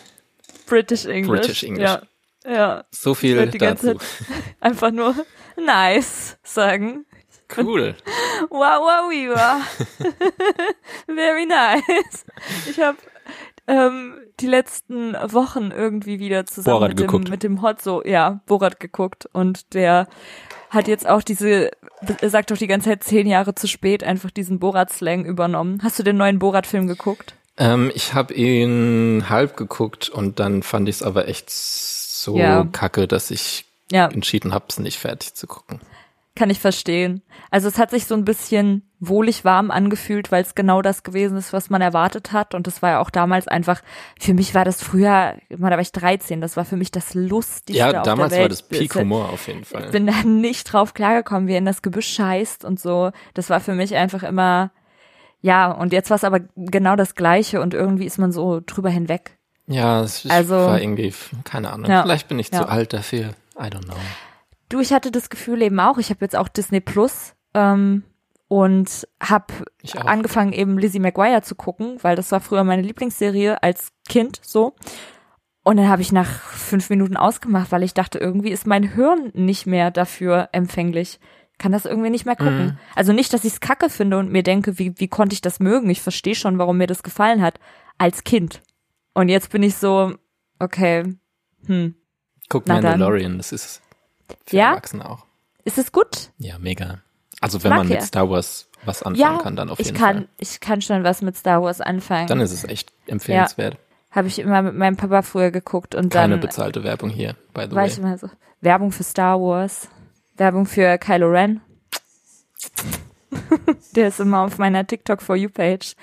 British 0.66 1.06
English. 1.06 1.40
British 1.40 1.62
English. 1.62 1.84
Ja. 1.84 2.02
Ja. 2.44 2.84
So 2.90 3.14
viel 3.14 3.46
dazu. 3.46 3.98
Einfach 4.60 4.90
nur 4.90 5.14
nice 5.56 6.38
sagen. 6.42 7.06
Cool. 7.56 7.94
Wow, 8.50 8.80
wow, 8.80 9.08
wow. 9.08 9.62
Very 11.06 11.46
nice. 11.46 12.24
Ich 12.68 12.80
habe 12.80 12.98
ähm, 13.66 14.14
die 14.40 14.46
letzten 14.46 15.14
Wochen 15.14 15.70
irgendwie 15.70 16.18
wieder 16.18 16.46
zusammen 16.46 16.76
Borat 16.78 16.88
mit 16.90 16.98
dem, 16.98 17.06
geguckt. 17.06 17.28
mit 17.30 17.42
dem 17.42 17.62
Hot 17.62 17.80
so, 17.82 18.02
ja, 18.04 18.40
Borat 18.46 18.80
geguckt 18.80 19.28
und 19.32 19.74
der 19.74 20.08
hat 20.70 20.88
jetzt 20.88 21.06
auch 21.06 21.22
diese, 21.22 21.70
er 22.20 22.30
sagt 22.30 22.50
doch 22.50 22.56
die 22.56 22.66
ganze 22.66 22.88
Zeit 22.90 23.04
zehn 23.04 23.26
Jahre 23.26 23.54
zu 23.54 23.66
spät 23.68 24.02
einfach 24.04 24.30
diesen 24.30 24.58
Borat-Slang 24.58 25.24
übernommen. 25.26 25.80
Hast 25.82 25.98
du 25.98 26.02
den 26.02 26.16
neuen 26.16 26.38
Borat-Film 26.38 26.86
geguckt? 26.86 27.34
Ähm, 27.58 27.92
ich 27.94 28.14
habe 28.14 28.32
ihn 28.32 29.26
halb 29.28 29.56
geguckt 29.56 30.08
und 30.08 30.40
dann 30.40 30.62
fand 30.62 30.88
ich 30.88 30.96
es 30.96 31.02
aber 31.02 31.28
echt 31.28 31.50
so 31.50 32.38
Ja. 32.38 32.66
kacke, 32.72 33.06
dass 33.06 33.30
ich 33.30 33.66
Ja. 33.90 34.06
entschieden 34.08 34.54
habe, 34.54 34.64
es 34.70 34.78
nicht 34.78 34.98
fertig 34.98 35.34
zu 35.34 35.46
gucken. 35.46 35.80
Kann 36.34 36.48
ich 36.48 36.60
verstehen. 36.60 37.20
Also 37.50 37.68
es 37.68 37.78
hat 37.78 37.90
sich 37.90 38.06
so 38.06 38.14
ein 38.14 38.24
bisschen 38.24 38.90
wohlig 38.98 39.44
warm 39.44 39.70
angefühlt, 39.70 40.32
weil 40.32 40.42
es 40.42 40.54
genau 40.54 40.80
das 40.80 41.02
gewesen 41.02 41.36
ist, 41.36 41.52
was 41.52 41.68
man 41.68 41.82
erwartet 41.82 42.32
hat. 42.32 42.54
Und 42.54 42.66
das 42.66 42.80
war 42.80 42.90
ja 42.92 43.00
auch 43.00 43.10
damals 43.10 43.48
einfach, 43.48 43.82
für 44.18 44.32
mich 44.32 44.54
war 44.54 44.64
das 44.64 44.82
früher, 44.82 45.36
man, 45.50 45.70
da 45.70 45.76
war 45.76 45.80
ich 45.80 45.92
13, 45.92 46.40
das 46.40 46.56
war 46.56 46.64
für 46.64 46.76
mich 46.76 46.90
das 46.90 47.12
Lustigste 47.12 47.72
Ja, 47.92 47.98
auf 48.00 48.04
damals 48.04 48.30
der 48.30 48.38
Welt. 48.38 48.44
war 48.44 48.48
das 48.48 48.62
Peak 48.62 48.94
Humor 48.94 49.28
auf 49.28 49.46
jeden 49.46 49.64
Fall. 49.64 49.84
Ich 49.84 49.90
bin 49.90 50.06
da 50.06 50.14
nicht 50.24 50.72
drauf 50.72 50.94
klargekommen, 50.94 51.48
wie 51.48 51.52
er 51.52 51.58
in 51.58 51.66
das 51.66 51.82
Gebüsch 51.82 52.08
scheißt 52.14 52.64
und 52.64 52.80
so. 52.80 53.10
Das 53.34 53.50
war 53.50 53.60
für 53.60 53.74
mich 53.74 53.94
einfach 53.94 54.22
immer, 54.22 54.70
ja, 55.42 55.70
und 55.70 55.92
jetzt 55.92 56.08
war 56.08 56.16
es 56.16 56.24
aber 56.24 56.40
genau 56.56 56.96
das 56.96 57.14
Gleiche 57.14 57.60
und 57.60 57.74
irgendwie 57.74 58.06
ist 58.06 58.16
man 58.18 58.32
so 58.32 58.62
drüber 58.64 58.88
hinweg. 58.88 59.36
ja, 59.66 60.00
es 60.02 60.24
Also- 60.30 60.54
war 60.56 60.80
irgendwie, 60.80 61.12
keine 61.44 61.72
Ahnung. 61.72 61.90
Ja. 61.90 62.02
Vielleicht 62.02 62.28
bin 62.28 62.38
ich 62.38 62.50
Ja. 62.50 62.60
zu 62.60 62.68
alt 62.70 62.94
dafür. 62.94 63.34
I 63.58 63.64
don't 63.64 63.84
know. 63.84 63.96
Du, 64.72 64.80
ich 64.80 64.94
hatte 64.94 65.10
das 65.10 65.28
Gefühl 65.28 65.60
eben 65.60 65.78
auch, 65.80 65.98
ich 65.98 66.08
habe 66.08 66.24
jetzt 66.24 66.34
auch 66.34 66.48
Disney 66.48 66.80
Plus 66.80 67.34
ähm, 67.52 68.04
und 68.48 69.06
habe 69.22 69.52
angefangen 69.96 70.54
eben 70.54 70.78
Lizzie 70.78 70.98
McGuire 70.98 71.42
zu 71.42 71.54
gucken, 71.54 71.98
weil 72.00 72.16
das 72.16 72.32
war 72.32 72.40
früher 72.40 72.64
meine 72.64 72.80
Lieblingsserie 72.80 73.62
als 73.62 73.92
Kind 74.08 74.40
so. 74.40 74.74
Und 75.62 75.76
dann 75.76 75.90
habe 75.90 76.00
ich 76.00 76.10
nach 76.10 76.26
fünf 76.26 76.88
Minuten 76.88 77.18
ausgemacht, 77.18 77.70
weil 77.70 77.82
ich 77.82 77.92
dachte, 77.92 78.18
irgendwie 78.18 78.48
ist 78.48 78.66
mein 78.66 78.82
Hirn 78.82 79.30
nicht 79.34 79.66
mehr 79.66 79.90
dafür 79.90 80.48
empfänglich. 80.52 81.20
Kann 81.58 81.72
das 81.72 81.84
irgendwie 81.84 82.08
nicht 82.08 82.24
mehr 82.24 82.36
gucken. 82.36 82.64
Mhm. 82.64 82.78
Also 82.96 83.12
nicht, 83.12 83.34
dass 83.34 83.44
ich 83.44 83.52
es 83.52 83.60
kacke 83.60 83.90
finde 83.90 84.16
und 84.16 84.32
mir 84.32 84.42
denke, 84.42 84.78
wie, 84.78 84.98
wie 84.98 85.08
konnte 85.08 85.34
ich 85.34 85.42
das 85.42 85.60
mögen? 85.60 85.90
Ich 85.90 86.00
verstehe 86.00 86.34
schon, 86.34 86.56
warum 86.56 86.78
mir 86.78 86.86
das 86.86 87.02
gefallen 87.02 87.42
hat. 87.42 87.60
Als 87.98 88.24
Kind. 88.24 88.62
Und 89.12 89.28
jetzt 89.28 89.50
bin 89.50 89.62
ich 89.62 89.76
so, 89.76 90.14
okay, 90.58 91.14
hm. 91.66 91.94
Guck 92.48 92.66
Na 92.66 92.80
dann. 92.80 92.98
Mandalorian, 92.98 93.36
das 93.36 93.52
ist 93.52 93.81
für 94.46 94.56
Ja? 94.56 94.70
Erwachsene 94.70 95.08
auch. 95.08 95.26
Ist 95.64 95.78
es 95.78 95.92
gut? 95.92 96.30
Ja, 96.38 96.58
mega. 96.58 96.98
Also 97.40 97.62
wenn 97.64 97.70
man 97.70 97.88
mit 97.88 98.00
ja. 98.00 98.04
Star 98.06 98.28
Wars 98.30 98.68
was 98.84 99.02
anfangen 99.02 99.20
Ja, 99.36 99.38
kann, 99.38 99.54
dann 99.56 99.70
auf 99.70 99.78
ich 99.78 99.86
jeden 99.86 99.98
kann, 99.98 100.16
Fall. 100.16 100.28
ich 100.38 100.60
kann 100.60 100.82
schon 100.82 101.04
was 101.04 101.22
mit 101.22 101.36
Star 101.36 101.62
Wars 101.62 101.80
anfangen. 101.80 102.26
Dann 102.26 102.40
ist 102.40 102.52
es 102.52 102.64
echt 102.64 102.92
empfehlenswert. 103.06 103.76
Habe 104.10 104.28
ich 104.28 104.38
immer 104.40 104.60
mit 104.62 104.74
meinem 104.74 104.96
Papa 104.96 105.22
früher 105.22 105.50
geguckt 105.50 105.94
und 105.94 106.12
Keine 106.12 106.34
dann 106.34 106.40
bezahlte 106.40 106.82
Werbung 106.84 107.08
hier, 107.10 107.34
by 107.54 107.62
the 107.62 107.70
war 107.70 107.82
way. 107.82 107.86
ich 107.88 107.98
immer 107.98 108.18
so, 108.18 108.28
Werbung 108.60 108.92
für 108.92 109.04
Star 109.04 109.40
Wars, 109.40 109.88
Werbung 110.36 110.66
für 110.66 110.98
Kylo 110.98 111.28
Ren. 111.30 111.60
Der 113.96 114.08
ist 114.08 114.20
immer 114.20 114.40
auf 114.40 114.58
meiner 114.58 114.86
TikTok 114.86 115.22
For 115.22 115.36
You 115.36 115.48
Page. 115.48 115.94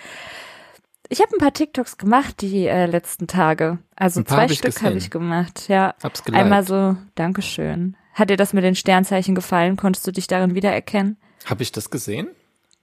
Ich 1.09 1.21
habe 1.21 1.31
ein 1.35 1.39
paar 1.39 1.53
TikToks 1.53 1.97
gemacht 1.97 2.41
die 2.41 2.67
äh, 2.67 2.85
letzten 2.85 3.27
Tage. 3.27 3.79
Also 3.95 4.21
Ein 4.21 4.23
paar 4.25 4.37
zwei 4.37 4.43
hab 4.43 4.51
ich 4.51 4.57
Stück 4.59 4.81
habe 4.83 4.97
ich 4.97 5.09
gemacht. 5.09 5.67
Ja, 5.67 5.95
Hab's 6.03 6.23
geliked. 6.23 6.43
einmal 6.43 6.63
so, 6.65 6.95
Dankeschön. 7.15 7.95
Hat 8.19 8.29
dir 8.29 8.37
das 8.37 8.51
mit 8.51 8.65
den 8.65 8.75
Sternzeichen 8.75 9.33
gefallen? 9.33 9.77
Konntest 9.77 10.05
du 10.05 10.11
dich 10.11 10.27
darin 10.27 10.53
wiedererkennen? 10.53 11.15
Habe 11.45 11.63
ich 11.63 11.71
das 11.71 11.89
gesehen? 11.89 12.27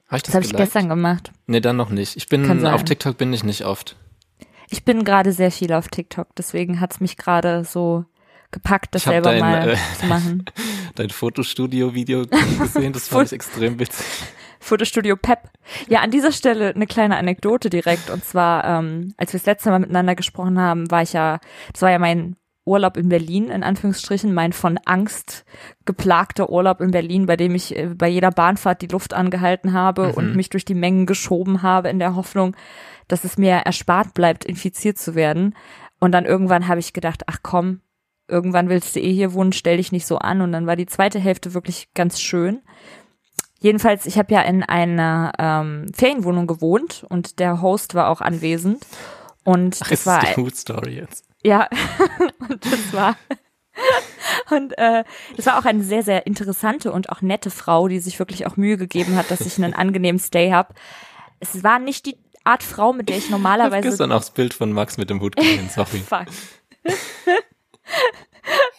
Habe 0.07 0.17
ich 0.17 0.23
das, 0.23 0.31
Das 0.31 0.35
habe 0.35 0.45
ich 0.45 0.53
gestern 0.53 0.89
gemacht. 0.89 1.31
Nee, 1.45 1.59
dann 1.59 1.75
noch 1.75 1.91
nicht. 1.91 2.17
Ich 2.17 2.27
bin 2.27 2.65
auf 2.65 2.83
TikTok 2.83 3.17
bin 3.17 3.31
ich 3.33 3.43
nicht 3.43 3.63
oft. 3.63 3.95
Ich 4.69 4.83
bin 4.83 5.03
gerade 5.03 5.31
sehr 5.31 5.51
viel 5.51 5.73
auf 5.73 5.89
TikTok, 5.89 6.27
deswegen 6.35 6.81
hat's 6.81 6.99
mich 6.99 7.17
gerade 7.17 7.63
so 7.63 8.05
gepackt, 8.51 8.95
das 8.95 9.03
Ich 9.03 9.07
hab 9.07 9.13
selber 9.13 9.31
dein, 9.31 9.39
mal 9.39 9.69
äh, 9.69 9.77
zu 9.99 10.07
machen. 10.07 10.45
Dein 10.95 11.09
Fotostudio-Video 11.11 12.25
gesehen, 12.25 12.93
das 12.93 13.07
fand 13.07 13.27
ich 13.27 13.33
extrem 13.33 13.77
witzig. 13.77 14.05
Fotostudio 14.59 15.15
Pep. 15.15 15.51
Ja, 15.87 16.01
an 16.01 16.09
dieser 16.09 16.31
Stelle 16.31 16.73
eine 16.73 16.87
kleine 16.87 17.17
Anekdote 17.17 17.69
direkt. 17.69 18.09
Und 18.09 18.25
zwar, 18.25 18.65
ähm, 18.65 19.13
als 19.15 19.31
wir 19.31 19.39
das 19.39 19.45
letzte 19.45 19.69
Mal 19.69 19.79
miteinander 19.79 20.15
gesprochen 20.15 20.59
haben, 20.59 20.89
war 20.89 21.03
ich 21.03 21.13
ja, 21.13 21.39
das 21.71 21.83
war 21.83 21.91
ja 21.91 21.99
mein 21.99 22.35
Urlaub 22.67 22.97
in 22.97 23.09
Berlin, 23.09 23.49
in 23.49 23.63
Anführungsstrichen, 23.63 24.33
mein 24.33 24.53
von 24.53 24.77
Angst 24.85 25.45
geplagter 25.85 26.49
Urlaub 26.49 26.81
in 26.81 26.91
Berlin, 26.91 27.25
bei 27.25 27.37
dem 27.37 27.55
ich 27.55 27.75
äh, 27.75 27.87
bei 27.87 28.07
jeder 28.07 28.31
Bahnfahrt 28.31 28.81
die 28.81 28.87
Luft 28.87 29.13
angehalten 29.13 29.73
habe 29.73 30.13
und 30.13 30.35
mich 30.35 30.49
durch 30.49 30.65
die 30.65 30.75
Mengen 30.75 31.05
geschoben 31.05 31.61
habe 31.63 31.89
in 31.89 31.99
der 31.99 32.15
Hoffnung, 32.15 32.55
dass 33.07 33.23
es 33.23 33.37
mir 33.37 33.53
erspart 33.53 34.13
bleibt, 34.13 34.45
infiziert 34.45 34.97
zu 34.97 35.15
werden. 35.15 35.55
Und 35.99 36.11
dann 36.11 36.25
irgendwann 36.25 36.67
habe 36.67 36.79
ich 36.79 36.93
gedacht, 36.93 37.23
ach 37.27 37.39
komm, 37.41 37.81
irgendwann 38.27 38.69
willst 38.69 38.95
du 38.95 38.99
eh 38.99 39.13
hier 39.13 39.33
wohnen, 39.33 39.53
stell 39.53 39.77
dich 39.77 39.91
nicht 39.91 40.05
so 40.05 40.17
an. 40.17 40.41
Und 40.41 40.51
dann 40.51 40.67
war 40.67 40.75
die 40.75 40.85
zweite 40.85 41.19
Hälfte 41.19 41.53
wirklich 41.53 41.89
ganz 41.93 42.19
schön. 42.19 42.61
Jedenfalls, 43.59 44.05
ich 44.05 44.17
habe 44.17 44.33
ja 44.33 44.41
in 44.41 44.63
einer 44.63 45.31
ähm, 45.39 45.87
Ferienwohnung 45.93 46.45
gewohnt 46.45 47.05
und 47.09 47.39
der 47.39 47.61
Host 47.61 47.95
war 47.95 48.09
auch 48.09 48.21
anwesend. 48.21 48.85
Und 49.43 49.79
Ach, 49.81 49.89
das 49.89 50.01
ist 50.01 50.05
war 50.05 50.19
die 50.19 50.33
Food 50.33 50.55
Story 50.55 50.95
jetzt? 50.95 51.25
Ja, 51.47 51.69
und 52.49 52.65
das 52.65 52.93
war 52.93 53.15
und 54.51 54.77
äh, 54.77 55.03
das 55.35 55.45
war 55.45 55.59
auch 55.59 55.65
eine 55.65 55.83
sehr 55.83 56.03
sehr 56.03 56.27
interessante 56.27 56.91
und 56.91 57.09
auch 57.09 57.21
nette 57.21 57.49
Frau, 57.49 57.87
die 57.87 57.99
sich 57.99 58.19
wirklich 58.19 58.45
auch 58.45 58.57
Mühe 58.57 58.77
gegeben 58.77 59.15
hat, 59.15 59.31
dass 59.31 59.41
ich 59.41 59.57
einen 59.57 59.73
angenehmen 59.73 60.19
Stay 60.19 60.51
hab. 60.51 60.73
Es 61.39 61.63
war 61.63 61.79
nicht 61.79 62.05
die 62.05 62.17
Art 62.43 62.63
Frau, 62.63 62.93
mit 62.93 63.09
der 63.09 63.17
ich 63.17 63.25
Ich 63.25 63.31
habe 63.31 63.41
normalerweise 63.41 63.89
gestern 63.89 64.11
auch 64.11 64.19
das 64.19 64.31
Bild 64.31 64.53
von 64.53 64.71
Max 64.71 64.97
mit 64.97 65.09
dem 65.09 65.21
Hut 65.21 65.35
gesehen, 65.35 65.69
sorry. 65.69 65.99
Fuck. 66.07 66.27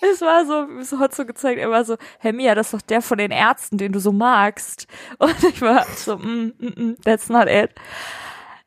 Es 0.01 0.23
war 0.23 0.47
so, 0.47 0.67
es 0.81 0.93
hat 0.93 1.15
so 1.15 1.27
gezeigt, 1.27 1.61
er 1.61 1.71
war 1.71 1.85
so, 1.85 1.97
Herr 2.19 2.33
Mia, 2.33 2.55
das 2.55 2.69
ist 2.69 2.75
doch 2.75 2.81
der 2.81 3.03
von 3.03 3.19
den 3.19 3.31
Ärzten, 3.31 3.77
den 3.77 3.93
du 3.93 4.01
so 4.01 4.13
magst. 4.13 4.87
Und 5.19 5.37
ich 5.45 5.61
war 5.61 5.85
so, 5.85 6.17
mm, 6.17 6.55
mm, 6.59 6.83
mm, 6.83 6.97
that's 7.05 7.29
not 7.29 7.49
it. 7.49 7.71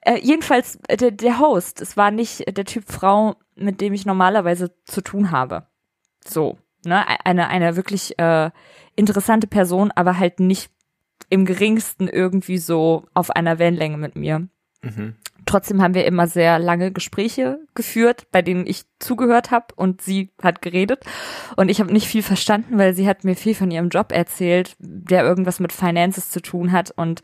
Äh, 0.02 0.20
jedenfalls, 0.22 0.78
äh, 0.88 0.98
der, 0.98 1.12
der 1.12 1.40
Host, 1.40 1.82
es 1.82 1.98
war 1.98 2.12
nicht 2.12 2.46
der 2.56 2.66
Typ 2.66 2.86
Frau, 2.88 3.36
mit 3.62 3.82
dem 3.82 3.94
ich 3.94 4.06
normalerweise 4.06 4.72
zu 4.86 5.02
tun 5.02 5.32
habe. 5.32 5.68
So, 6.26 6.58
ne, 6.86 7.04
eine, 7.26 7.48
eine 7.48 7.76
wirklich 7.76 8.18
äh, 8.20 8.52
interessante 8.96 9.48
Person, 9.48 9.92
aber 9.92 10.18
halt 10.20 10.40
nicht 10.40 10.72
im 11.30 11.46
geringsten 11.46 12.08
irgendwie 12.08 12.58
so 12.58 13.06
auf 13.14 13.32
einer 13.32 13.60
Wellenlänge 13.60 13.98
mit 13.98 14.16
mir. 14.16 14.48
Mhm. 14.82 15.16
Trotzdem 15.46 15.82
haben 15.82 15.94
wir 15.94 16.06
immer 16.06 16.28
sehr 16.28 16.60
lange 16.60 16.92
Gespräche 16.92 17.60
geführt, 17.74 18.28
bei 18.32 18.42
denen 18.42 18.68
ich 18.68 18.84
zugehört 19.00 19.50
habe 19.50 19.68
und 19.76 20.02
sie 20.02 20.30
hat 20.42 20.62
geredet. 20.62 21.04
Und 21.56 21.70
ich 21.70 21.80
habe 21.80 21.92
nicht 21.92 22.08
viel 22.08 22.24
verstanden, 22.24 22.78
weil 22.78 22.94
sie 22.94 23.08
hat 23.08 23.24
mir 23.24 23.36
viel 23.36 23.56
von 23.56 23.72
ihrem 23.72 23.90
Job 23.90 24.12
erzählt, 24.12 24.76
der 24.80 25.24
irgendwas 25.24 25.60
mit 25.60 25.74
Finances 25.74 26.30
zu 26.30 26.42
tun 26.42 26.72
hat. 26.72 26.92
Und 26.92 27.22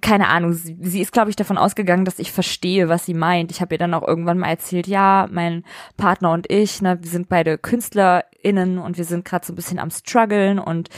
keine 0.00 0.28
Ahnung, 0.28 0.52
sie, 0.52 0.76
sie 0.80 1.00
ist, 1.00 1.12
glaube 1.12 1.30
ich, 1.30 1.36
davon 1.36 1.58
ausgegangen, 1.58 2.04
dass 2.04 2.18
ich 2.18 2.32
verstehe, 2.32 2.88
was 2.88 3.06
sie 3.06 3.14
meint. 3.14 3.50
Ich 3.50 3.60
habe 3.60 3.74
ihr 3.74 3.78
dann 3.78 3.94
auch 3.94 4.06
irgendwann 4.06 4.38
mal 4.38 4.48
erzählt, 4.48 4.86
ja, 4.86 5.26
mein 5.30 5.64
Partner 5.96 6.32
und 6.32 6.50
ich, 6.50 6.80
ne, 6.80 6.98
wir 7.00 7.10
sind 7.10 7.28
beide 7.28 7.58
KünstlerInnen 7.58 8.78
und 8.78 8.98
wir 8.98 9.04
sind 9.04 9.24
gerade 9.24 9.44
so 9.44 9.52
ein 9.52 9.56
bisschen 9.56 9.78
am 9.78 9.90
struggeln 9.90 10.58
und 10.58 10.88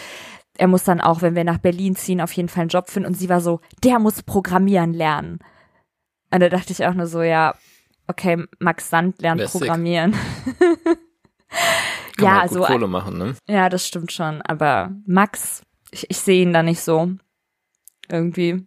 er 0.59 0.69
muss 0.69 0.85
dann 0.85 1.00
auch, 1.00 1.23
wenn 1.23 1.35
wir 1.35 1.45
nach 1.45 1.59
Berlin 1.59 1.97
ziehen, 1.97 2.21
auf 2.21 2.33
jeden 2.33 2.50
Fall 2.50 2.62
einen 2.62 2.69
Job 2.69 2.90
finden. 2.90 3.09
Und 3.09 3.14
sie 3.14 3.31
war 3.31 3.40
so, 3.40 3.61
der 3.83 3.99
muss 3.99 4.23
programmieren 4.23 4.93
lernen. 4.93 5.38
Und 6.31 6.40
da 6.40 6.50
dachte 6.50 6.73
ich 6.73 6.85
auch 6.85 6.93
nur 6.93 7.07
so, 7.07 7.23
ja, 7.23 7.55
okay, 8.07 8.45
Max 8.59 8.90
Sand 8.90 9.23
lernt 9.23 9.40
sick. 9.40 9.52
programmieren. 9.52 10.12
Kann 12.19 12.29
ja, 12.29 12.35
man 12.35 12.49
gut 12.49 12.59
so, 12.59 12.64
Kohle 12.64 12.87
machen, 12.88 13.19
ne? 13.19 13.37
ja, 13.49 13.71
das 13.71 13.87
stimmt 13.87 14.12
schon. 14.12 14.43
Aber 14.43 14.90
Max, 15.07 15.62
ich, 15.90 16.11
ich 16.11 16.19
sehe 16.19 16.43
ihn 16.43 16.52
da 16.52 16.62
nicht 16.62 16.83
so. 16.83 17.11
Irgendwie. 18.11 18.67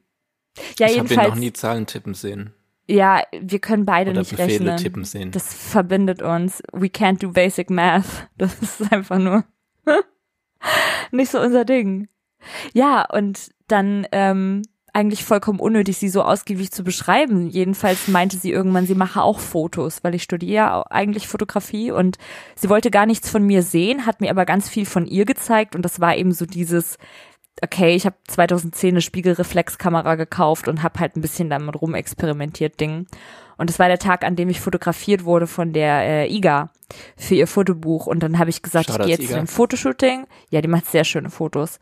Ja, 0.79 0.87
ich 0.87 0.99
habe 0.99 1.13
noch 1.15 1.35
nie 1.35 1.53
Zahlen 1.53 1.85
tippen 1.87 2.13
sehen. 2.13 2.53
ja, 2.87 3.23
wir 3.39 3.59
können 3.59 3.85
beide 3.85 4.11
Oder 4.11 4.19
nicht 4.19 4.31
Befehle 4.31 4.51
rechnen. 4.51 4.77
tippen 4.77 5.05
sehen. 5.05 5.31
Das 5.31 5.53
verbindet 5.53 6.21
uns. 6.21 6.61
We 6.71 6.87
can't 6.87 7.19
do 7.19 7.31
basic 7.31 7.69
math. 7.69 8.27
Das 8.37 8.53
ist 8.61 8.91
einfach 8.91 9.17
nur 9.19 9.43
nicht 11.11 11.31
so 11.31 11.39
unser 11.39 11.65
Ding. 11.65 12.07
Ja, 12.73 13.05
und 13.09 13.51
dann 13.67 14.05
ähm, 14.11 14.61
eigentlich 14.91 15.23
vollkommen 15.23 15.59
unnötig, 15.59 15.97
sie 15.97 16.09
so 16.09 16.21
ausgiebig 16.21 16.71
zu 16.71 16.83
beschreiben. 16.83 17.47
Jedenfalls 17.49 18.07
meinte 18.07 18.37
sie 18.37 18.51
irgendwann, 18.51 18.85
sie 18.85 18.95
mache 18.95 19.21
auch 19.23 19.39
Fotos, 19.39 20.03
weil 20.03 20.13
ich 20.13 20.23
studiere 20.23 20.91
eigentlich 20.91 21.27
Fotografie 21.27 21.91
und 21.91 22.17
sie 22.55 22.69
wollte 22.69 22.91
gar 22.91 23.05
nichts 23.07 23.29
von 23.29 23.43
mir 23.43 23.63
sehen, 23.63 24.05
hat 24.05 24.21
mir 24.21 24.29
aber 24.29 24.45
ganz 24.45 24.69
viel 24.69 24.85
von 24.85 25.07
ihr 25.07 25.25
gezeigt 25.25 25.75
und 25.75 25.83
das 25.83 25.99
war 25.99 26.15
eben 26.15 26.31
so 26.31 26.45
dieses, 26.45 26.97
okay, 27.63 27.95
ich 27.95 28.05
habe 28.05 28.15
2010 28.27 28.89
eine 28.89 29.01
Spiegelreflexkamera 29.01 30.15
gekauft 30.15 30.67
und 30.67 30.83
habe 30.83 30.99
halt 30.99 31.15
ein 31.15 31.21
bisschen 31.21 31.49
damit 31.49 31.81
rumexperimentiert 31.81 32.79
Ding. 32.79 33.07
Und 33.57 33.69
es 33.69 33.79
war 33.79 33.87
der 33.87 33.99
Tag, 33.99 34.23
an 34.25 34.35
dem 34.35 34.49
ich 34.49 34.59
fotografiert 34.59 35.25
wurde 35.25 35.47
von 35.47 35.73
der 35.73 36.01
äh, 36.03 36.35
IGA 36.35 36.69
für 37.15 37.35
ihr 37.35 37.47
Fotobuch. 37.47 38.07
Und 38.07 38.21
dann 38.21 38.37
habe 38.37 38.49
ich 38.49 38.61
gesagt, 38.61 38.87
Shoutouts, 38.87 39.07
ich 39.07 39.15
gehe 39.15 39.25
jetzt 39.25 39.31
zu 39.31 39.37
einem 39.37 39.47
Fotoshooting. 39.47 40.27
Ja, 40.49 40.61
die 40.61 40.67
macht 40.67 40.87
sehr 40.87 41.03
schöne 41.03 41.29
Fotos. 41.29 41.79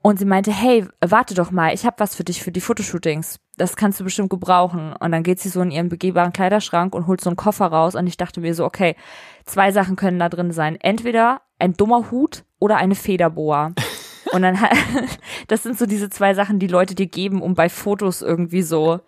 Und 0.00 0.18
sie 0.18 0.24
meinte, 0.24 0.50
hey, 0.50 0.84
warte 1.00 1.34
doch 1.34 1.52
mal, 1.52 1.72
ich 1.72 1.86
habe 1.86 2.00
was 2.00 2.16
für 2.16 2.24
dich 2.24 2.42
für 2.42 2.50
die 2.50 2.60
Fotoshootings. 2.60 3.38
Das 3.56 3.76
kannst 3.76 4.00
du 4.00 4.04
bestimmt 4.04 4.30
gebrauchen. 4.30 4.94
Und 4.98 5.12
dann 5.12 5.22
geht 5.22 5.38
sie 5.38 5.48
so 5.48 5.62
in 5.62 5.70
ihren 5.70 5.88
begehbaren 5.88 6.32
Kleiderschrank 6.32 6.94
und 6.94 7.06
holt 7.06 7.20
so 7.20 7.30
einen 7.30 7.36
Koffer 7.36 7.66
raus. 7.66 7.94
Und 7.94 8.08
ich 8.08 8.16
dachte 8.16 8.40
mir 8.40 8.54
so, 8.54 8.64
okay, 8.64 8.96
zwei 9.44 9.70
Sachen 9.70 9.94
können 9.94 10.18
da 10.18 10.28
drin 10.28 10.50
sein. 10.50 10.76
Entweder 10.80 11.42
ein 11.60 11.74
dummer 11.74 12.10
Hut 12.10 12.44
oder 12.58 12.76
eine 12.76 12.96
Federboa. 12.96 13.72
Und 14.32 14.42
dann, 14.42 14.58
das 15.48 15.62
sind 15.62 15.78
so 15.78 15.86
diese 15.86 16.10
zwei 16.10 16.34
Sachen, 16.34 16.58
die 16.58 16.66
Leute 16.68 16.94
dir 16.94 17.06
geben, 17.06 17.42
um 17.42 17.54
bei 17.54 17.68
Fotos 17.68 18.22
irgendwie 18.22 18.62
so 18.62 19.00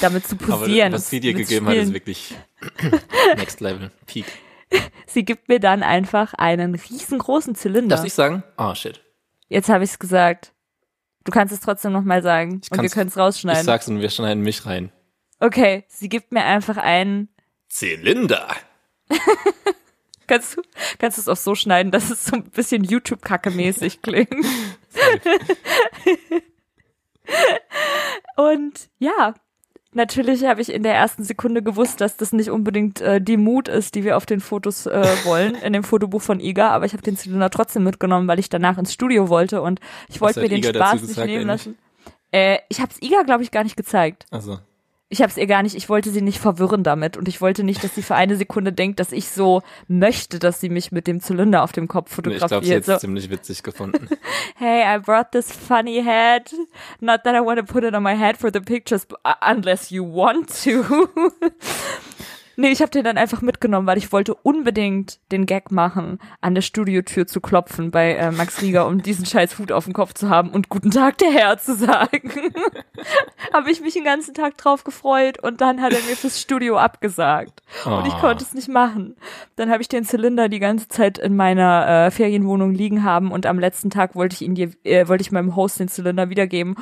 damit 0.00 0.26
zu 0.26 0.36
Aber 0.36 0.58
posieren. 0.58 0.92
was 0.92 1.10
sie 1.10 1.20
dir 1.20 1.34
gegeben 1.34 1.66
hat, 1.66 1.74
ist 1.76 1.92
wirklich 1.92 2.34
Next 3.36 3.60
Level, 3.60 3.90
Peak. 4.06 4.24
Sie 5.06 5.24
gibt 5.24 5.48
mir 5.48 5.60
dann 5.60 5.82
einfach 5.82 6.34
einen 6.34 6.74
riesengroßen 6.74 7.54
Zylinder. 7.54 7.96
Darf 7.96 8.04
ich 8.04 8.14
sagen? 8.14 8.42
Oh 8.56 8.74
shit. 8.74 9.00
Jetzt 9.48 9.68
habe 9.68 9.84
ich 9.84 9.90
es 9.90 9.98
gesagt. 9.98 10.52
Du 11.24 11.30
kannst 11.30 11.54
es 11.54 11.60
trotzdem 11.60 11.92
noch 11.92 12.02
mal 12.02 12.22
sagen 12.22 12.60
und 12.70 12.82
wir 12.82 12.88
können 12.88 13.08
es 13.08 13.14
Ich 13.14 13.20
rausschneiden. 13.20 13.64
sag's 13.64 13.88
und 13.88 14.00
wir 14.00 14.10
schneiden 14.10 14.42
mich 14.42 14.66
rein. 14.66 14.90
Okay, 15.38 15.84
sie 15.88 16.08
gibt 16.08 16.32
mir 16.32 16.44
einfach 16.44 16.76
einen. 16.76 17.28
Zylinder. 17.68 18.48
Kannst 20.26 20.56
du, 20.56 20.62
kannst 20.98 21.18
du 21.18 21.22
es 21.22 21.28
auch 21.28 21.36
so 21.36 21.54
schneiden, 21.54 21.92
dass 21.92 22.10
es 22.10 22.24
so 22.24 22.36
ein 22.36 22.44
bisschen 22.44 22.84
YouTube-Kacke-mäßig 22.84 24.00
klingt? 24.02 24.34
Und 28.36 28.88
ja, 28.98 29.34
natürlich 29.92 30.44
habe 30.44 30.60
ich 30.60 30.72
in 30.72 30.82
der 30.82 30.94
ersten 30.94 31.24
Sekunde 31.24 31.62
gewusst, 31.62 32.00
dass 32.00 32.16
das 32.16 32.32
nicht 32.32 32.50
unbedingt 32.50 33.00
äh, 33.00 33.20
die 33.20 33.36
Mut 33.36 33.68
ist, 33.68 33.94
die 33.94 34.04
wir 34.04 34.16
auf 34.16 34.26
den 34.26 34.40
Fotos 34.40 34.86
äh, 34.86 35.06
wollen, 35.24 35.54
in 35.54 35.72
dem 35.72 35.84
Fotobuch 35.84 36.22
von 36.22 36.40
Iga, 36.40 36.70
aber 36.70 36.86
ich 36.86 36.92
habe 36.92 37.02
den 37.02 37.16
Zylinder 37.16 37.50
trotzdem 37.50 37.84
mitgenommen, 37.84 38.28
weil 38.28 38.38
ich 38.38 38.48
danach 38.48 38.78
ins 38.78 38.92
Studio 38.92 39.28
wollte 39.28 39.62
und 39.62 39.80
ich 40.08 40.20
wollte 40.20 40.40
mir 40.40 40.48
den 40.48 40.58
Iga 40.58 40.74
Spaß 40.74 41.02
nicht 41.02 41.24
nehmen 41.24 41.46
lassen. 41.46 41.78
Äh, 42.32 42.58
ich 42.68 42.80
habe 42.80 42.90
es 42.92 43.00
Iga, 43.00 43.22
glaube 43.22 43.42
ich, 43.42 43.50
gar 43.50 43.64
nicht 43.64 43.76
gezeigt. 43.76 44.26
Also, 44.30 44.58
Ich 45.10 45.20
habe 45.20 45.30
es 45.30 45.36
ihr 45.36 45.46
gar 45.46 45.62
nicht, 45.62 45.76
ich 45.76 45.88
wollte 45.88 46.10
sie 46.10 46.22
nicht 46.22 46.38
verwirren 46.38 46.82
damit 46.82 47.16
und 47.16 47.28
ich 47.28 47.40
wollte 47.40 47.62
nicht, 47.62 47.84
dass 47.84 47.94
sie 47.94 48.02
für 48.02 48.14
eine 48.14 48.36
Sekunde 48.36 48.72
denkt, 48.72 48.98
dass 48.98 49.12
ich 49.12 49.28
so 49.28 49.62
möchte, 49.86 50.38
dass 50.38 50.60
sie 50.60 50.70
mich 50.70 50.92
mit 50.92 51.06
dem 51.06 51.20
Zylinder 51.20 51.62
auf 51.62 51.72
dem 51.72 51.88
Kopf 51.88 52.10
ich 52.10 52.22
glaube, 52.22 52.30
sie 52.32 52.40
fotografiert. 52.40 52.76
hat 52.76 52.84
So, 52.86 52.92
es 52.94 53.00
ziemlich 53.00 53.30
witzig 53.30 53.62
gefunden. 53.62 54.08
hey, 54.56 54.82
I 54.82 54.98
brought 54.98 55.30
this 55.32 55.52
funny 55.52 56.02
hat. 56.02 56.54
Not 57.00 57.22
that 57.24 57.36
I 57.36 57.44
want 57.44 57.58
to 57.58 57.64
put 57.64 57.84
it 57.84 57.94
on 57.94 58.02
my 58.02 58.16
head 58.16 58.38
for 58.38 58.50
the 58.50 58.60
pictures, 58.60 59.04
but, 59.04 59.20
uh, 59.24 59.34
unless 59.42 59.90
you 59.90 60.04
want 60.04 60.48
to. 60.64 61.10
Nee, 62.56 62.68
ich 62.68 62.80
habe 62.80 62.90
den 62.90 63.04
dann 63.04 63.18
einfach 63.18 63.42
mitgenommen, 63.42 63.86
weil 63.86 63.98
ich 63.98 64.12
wollte 64.12 64.34
unbedingt 64.34 65.18
den 65.32 65.46
Gag 65.46 65.70
machen, 65.70 66.18
an 66.40 66.54
der 66.54 66.62
Studiotür 66.62 67.26
zu 67.26 67.40
klopfen 67.40 67.90
bei 67.90 68.14
äh, 68.14 68.30
Max 68.30 68.62
Rieger, 68.62 68.86
um 68.86 69.02
diesen 69.02 69.26
scheiß 69.26 69.58
Hut 69.58 69.72
auf 69.72 69.84
dem 69.84 69.92
Kopf 69.92 70.14
zu 70.14 70.30
haben 70.30 70.50
und 70.50 70.68
guten 70.68 70.90
Tag, 70.90 71.18
der 71.18 71.30
Herr 71.32 71.58
zu 71.58 71.74
sagen. 71.74 72.32
habe 73.52 73.70
ich 73.70 73.80
mich 73.80 73.94
den 73.94 74.04
ganzen 74.04 74.34
Tag 74.34 74.56
drauf 74.56 74.84
gefreut 74.84 75.38
und 75.42 75.60
dann 75.60 75.80
hat 75.82 75.92
er 75.92 76.00
mir 76.00 76.16
fürs 76.16 76.40
Studio 76.40 76.76
abgesagt. 76.78 77.62
Und 77.84 78.06
ich 78.06 78.14
Oh. 78.14 78.20
konnte 78.20 78.44
es 78.44 78.54
nicht 78.54 78.68
machen. 78.68 79.16
Dann 79.56 79.70
habe 79.70 79.82
ich 79.82 79.88
den 79.88 80.04
Zylinder 80.04 80.48
die 80.48 80.60
ganze 80.60 80.88
Zeit 80.88 81.18
in 81.18 81.36
meiner 81.36 82.06
äh, 82.06 82.10
Ferienwohnung 82.10 82.72
liegen 82.72 83.02
haben 83.04 83.32
und 83.32 83.46
am 83.46 83.58
letzten 83.58 83.90
Tag 83.90 84.14
wollte 84.14 84.34
ich 84.34 84.42
ihn 84.42 84.54
dir, 84.54 84.70
äh, 84.84 85.08
wollte 85.08 85.22
ich 85.22 85.32
meinem 85.32 85.56
Host 85.56 85.80
den 85.80 85.88
Zylinder 85.88 86.30
wiedergeben 86.30 86.76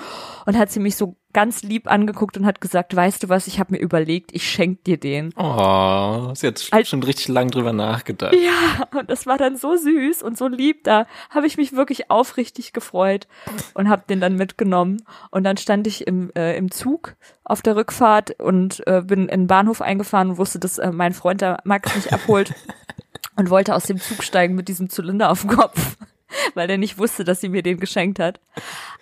und 0.46 0.56
hat 0.58 0.70
sie 0.70 0.80
mich 0.80 0.96
so 0.96 1.16
ganz 1.32 1.62
lieb 1.62 1.90
angeguckt 1.90 2.36
und 2.36 2.44
hat 2.46 2.60
gesagt, 2.60 2.94
weißt 2.94 3.22
du 3.22 3.28
was, 3.28 3.46
ich 3.46 3.58
habe 3.58 3.72
mir 3.74 3.78
überlegt, 3.80 4.34
ich 4.34 4.48
schenk 4.48 4.84
dir 4.84 4.96
den. 4.98 5.32
Oh, 5.36 6.32
sie 6.34 6.46
hat 6.48 6.66
Als- 6.70 6.88
schon 6.88 7.02
richtig 7.02 7.28
lang 7.28 7.50
drüber 7.50 7.72
nachgedacht. 7.72 8.34
Ja, 8.34 8.86
und 8.98 9.10
das 9.10 9.26
war 9.26 9.38
dann 9.38 9.56
so 9.56 9.76
süß 9.76 10.22
und 10.22 10.36
so 10.36 10.48
lieb. 10.48 10.84
Da 10.84 11.06
habe 11.30 11.46
ich 11.46 11.56
mich 11.56 11.74
wirklich 11.74 12.10
aufrichtig 12.10 12.72
gefreut 12.72 13.26
und 13.74 13.88
habe 13.88 14.02
den 14.08 14.20
dann 14.20 14.36
mitgenommen. 14.36 15.02
Und 15.30 15.44
dann 15.44 15.56
stand 15.56 15.86
ich 15.86 16.06
im, 16.06 16.30
äh, 16.34 16.56
im 16.56 16.70
Zug 16.70 17.14
auf 17.44 17.62
der 17.62 17.76
Rückfahrt 17.76 18.38
und 18.40 18.86
äh, 18.86 19.02
bin 19.02 19.22
in 19.28 19.42
den 19.42 19.46
Bahnhof 19.46 19.80
eingefahren 19.82 20.30
und 20.30 20.38
wusste, 20.38 20.58
dass 20.58 20.78
äh, 20.78 20.92
mein 20.92 21.12
Freund 21.12 21.40
der 21.40 21.58
Max 21.64 21.94
mich 21.94 22.12
abholt 22.12 22.54
und 23.36 23.50
wollte 23.50 23.74
aus 23.74 23.84
dem 23.84 23.98
Zug 23.98 24.22
steigen 24.22 24.54
mit 24.54 24.68
diesem 24.68 24.88
Zylinder 24.90 25.30
auf 25.30 25.40
dem 25.42 25.50
Kopf. 25.50 25.96
Weil 26.54 26.70
er 26.70 26.78
nicht 26.78 26.98
wusste, 26.98 27.24
dass 27.24 27.40
sie 27.40 27.48
mir 27.48 27.62
den 27.62 27.78
geschenkt 27.78 28.18
hat. 28.18 28.40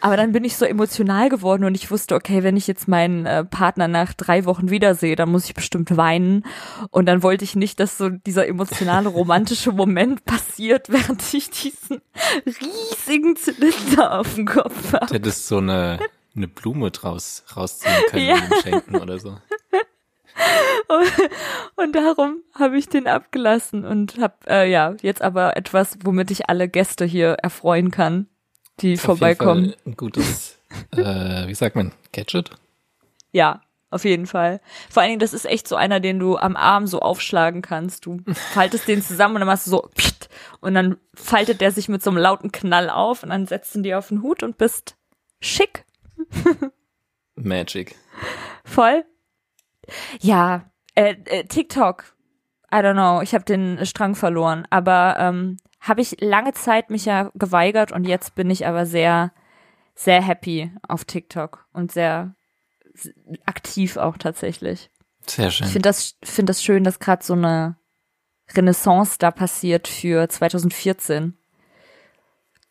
Aber 0.00 0.16
dann 0.16 0.32
bin 0.32 0.44
ich 0.44 0.56
so 0.56 0.64
emotional 0.64 1.28
geworden 1.28 1.64
und 1.64 1.74
ich 1.74 1.90
wusste, 1.90 2.14
okay, 2.14 2.42
wenn 2.42 2.56
ich 2.56 2.66
jetzt 2.66 2.88
meinen 2.88 3.26
äh, 3.26 3.44
Partner 3.44 3.88
nach 3.88 4.14
drei 4.14 4.44
Wochen 4.44 4.70
wiedersehe, 4.70 5.16
dann 5.16 5.30
muss 5.30 5.44
ich 5.46 5.54
bestimmt 5.54 5.96
weinen. 5.96 6.44
Und 6.90 7.06
dann 7.06 7.22
wollte 7.22 7.44
ich 7.44 7.56
nicht, 7.56 7.80
dass 7.80 7.98
so 7.98 8.08
dieser 8.08 8.46
emotionale, 8.46 9.08
romantische 9.20 9.72
Moment 9.72 10.24
passiert, 10.24 10.88
während 10.90 11.22
ich 11.34 11.50
diesen 11.50 12.00
riesigen 12.46 13.36
Zylinder 13.36 14.18
auf 14.20 14.34
dem 14.34 14.46
Kopf 14.46 14.92
habe. 14.92 15.06
Du 15.06 15.14
hättest 15.14 15.46
so 15.48 15.58
eine, 15.58 15.98
eine 16.34 16.48
Blume 16.48 16.90
draus 16.90 17.44
rausziehen 17.56 17.92
können 18.08 18.26
Ja. 18.26 18.34
und 18.34 18.42
ihm 18.42 18.62
schenken 18.62 18.96
oder 18.96 19.18
so. 19.18 19.36
Und 21.76 21.94
darum 21.94 22.42
habe 22.54 22.78
ich 22.78 22.88
den 22.88 23.06
abgelassen 23.06 23.84
und 23.84 24.18
habe 24.18 24.34
äh, 24.46 24.70
ja 24.70 24.94
jetzt 25.02 25.22
aber 25.22 25.56
etwas, 25.56 25.98
womit 26.04 26.30
ich 26.30 26.48
alle 26.48 26.68
Gäste 26.68 27.04
hier 27.04 27.36
erfreuen 27.42 27.90
kann, 27.90 28.26
die 28.80 28.94
Auf 28.94 29.00
vorbeikommen. 29.00 29.74
Ein 29.86 29.96
gutes, 29.96 30.58
äh, 30.96 31.46
wie 31.46 31.54
sagt 31.54 31.76
man, 31.76 31.92
Gadget? 32.12 32.50
Ja, 33.32 33.60
auf 33.90 34.04
jeden 34.04 34.26
Fall. 34.26 34.60
Vor 34.88 35.02
allen 35.02 35.10
Dingen, 35.10 35.20
das 35.20 35.32
ist 35.32 35.44
echt 35.44 35.66
so 35.66 35.76
einer, 35.76 36.00
den 36.00 36.18
du 36.18 36.36
am 36.36 36.56
Arm 36.56 36.86
so 36.86 37.00
aufschlagen 37.00 37.60
kannst. 37.60 38.06
Du 38.06 38.20
faltest 38.32 38.88
den 38.88 39.02
zusammen 39.02 39.34
und 39.34 39.40
dann 39.40 39.48
machst 39.48 39.66
du 39.66 39.70
so 39.70 39.90
und 40.60 40.74
dann 40.74 40.96
faltet 41.14 41.60
der 41.60 41.72
sich 41.72 41.88
mit 41.88 42.02
so 42.02 42.10
einem 42.10 42.18
lauten 42.18 42.52
Knall 42.52 42.90
auf 42.90 43.22
und 43.22 43.30
dann 43.30 43.46
setzt 43.46 43.74
du 43.74 43.82
dir 43.82 43.98
auf 43.98 44.08
den 44.08 44.22
Hut 44.22 44.42
und 44.42 44.58
bist 44.58 44.96
schick. 45.40 45.84
Magic. 47.34 47.96
Voll. 48.64 49.04
Ja, 50.20 50.70
äh, 50.94 51.14
äh, 51.26 51.44
TikTok. 51.44 52.16
I 52.72 52.76
don't 52.76 52.92
know, 52.92 53.20
ich 53.20 53.34
habe 53.34 53.44
den 53.44 53.84
Strang 53.84 54.14
verloren, 54.14 54.66
aber 54.70 55.16
ähm, 55.18 55.56
habe 55.80 56.02
ich 56.02 56.20
lange 56.20 56.52
Zeit 56.52 56.90
mich 56.90 57.04
ja 57.04 57.30
geweigert 57.34 57.90
und 57.90 58.06
jetzt 58.06 58.34
bin 58.36 58.48
ich 58.48 58.66
aber 58.66 58.86
sehr, 58.86 59.32
sehr 59.94 60.22
happy 60.22 60.70
auf 60.86 61.04
TikTok 61.04 61.66
und 61.72 61.90
sehr 61.90 62.34
aktiv 63.46 63.96
auch 63.96 64.18
tatsächlich. 64.18 64.90
Sehr 65.26 65.50
schön. 65.50 65.66
Ich 65.66 65.72
finde 65.72 65.88
das, 65.88 66.16
finde 66.22 66.50
das 66.50 66.62
schön, 66.62 66.84
dass 66.84 66.98
gerade 66.98 67.24
so 67.24 67.32
eine 67.32 67.76
Renaissance 68.54 69.16
da 69.18 69.30
passiert 69.30 69.88
für 69.88 70.28
2014. 70.28 71.36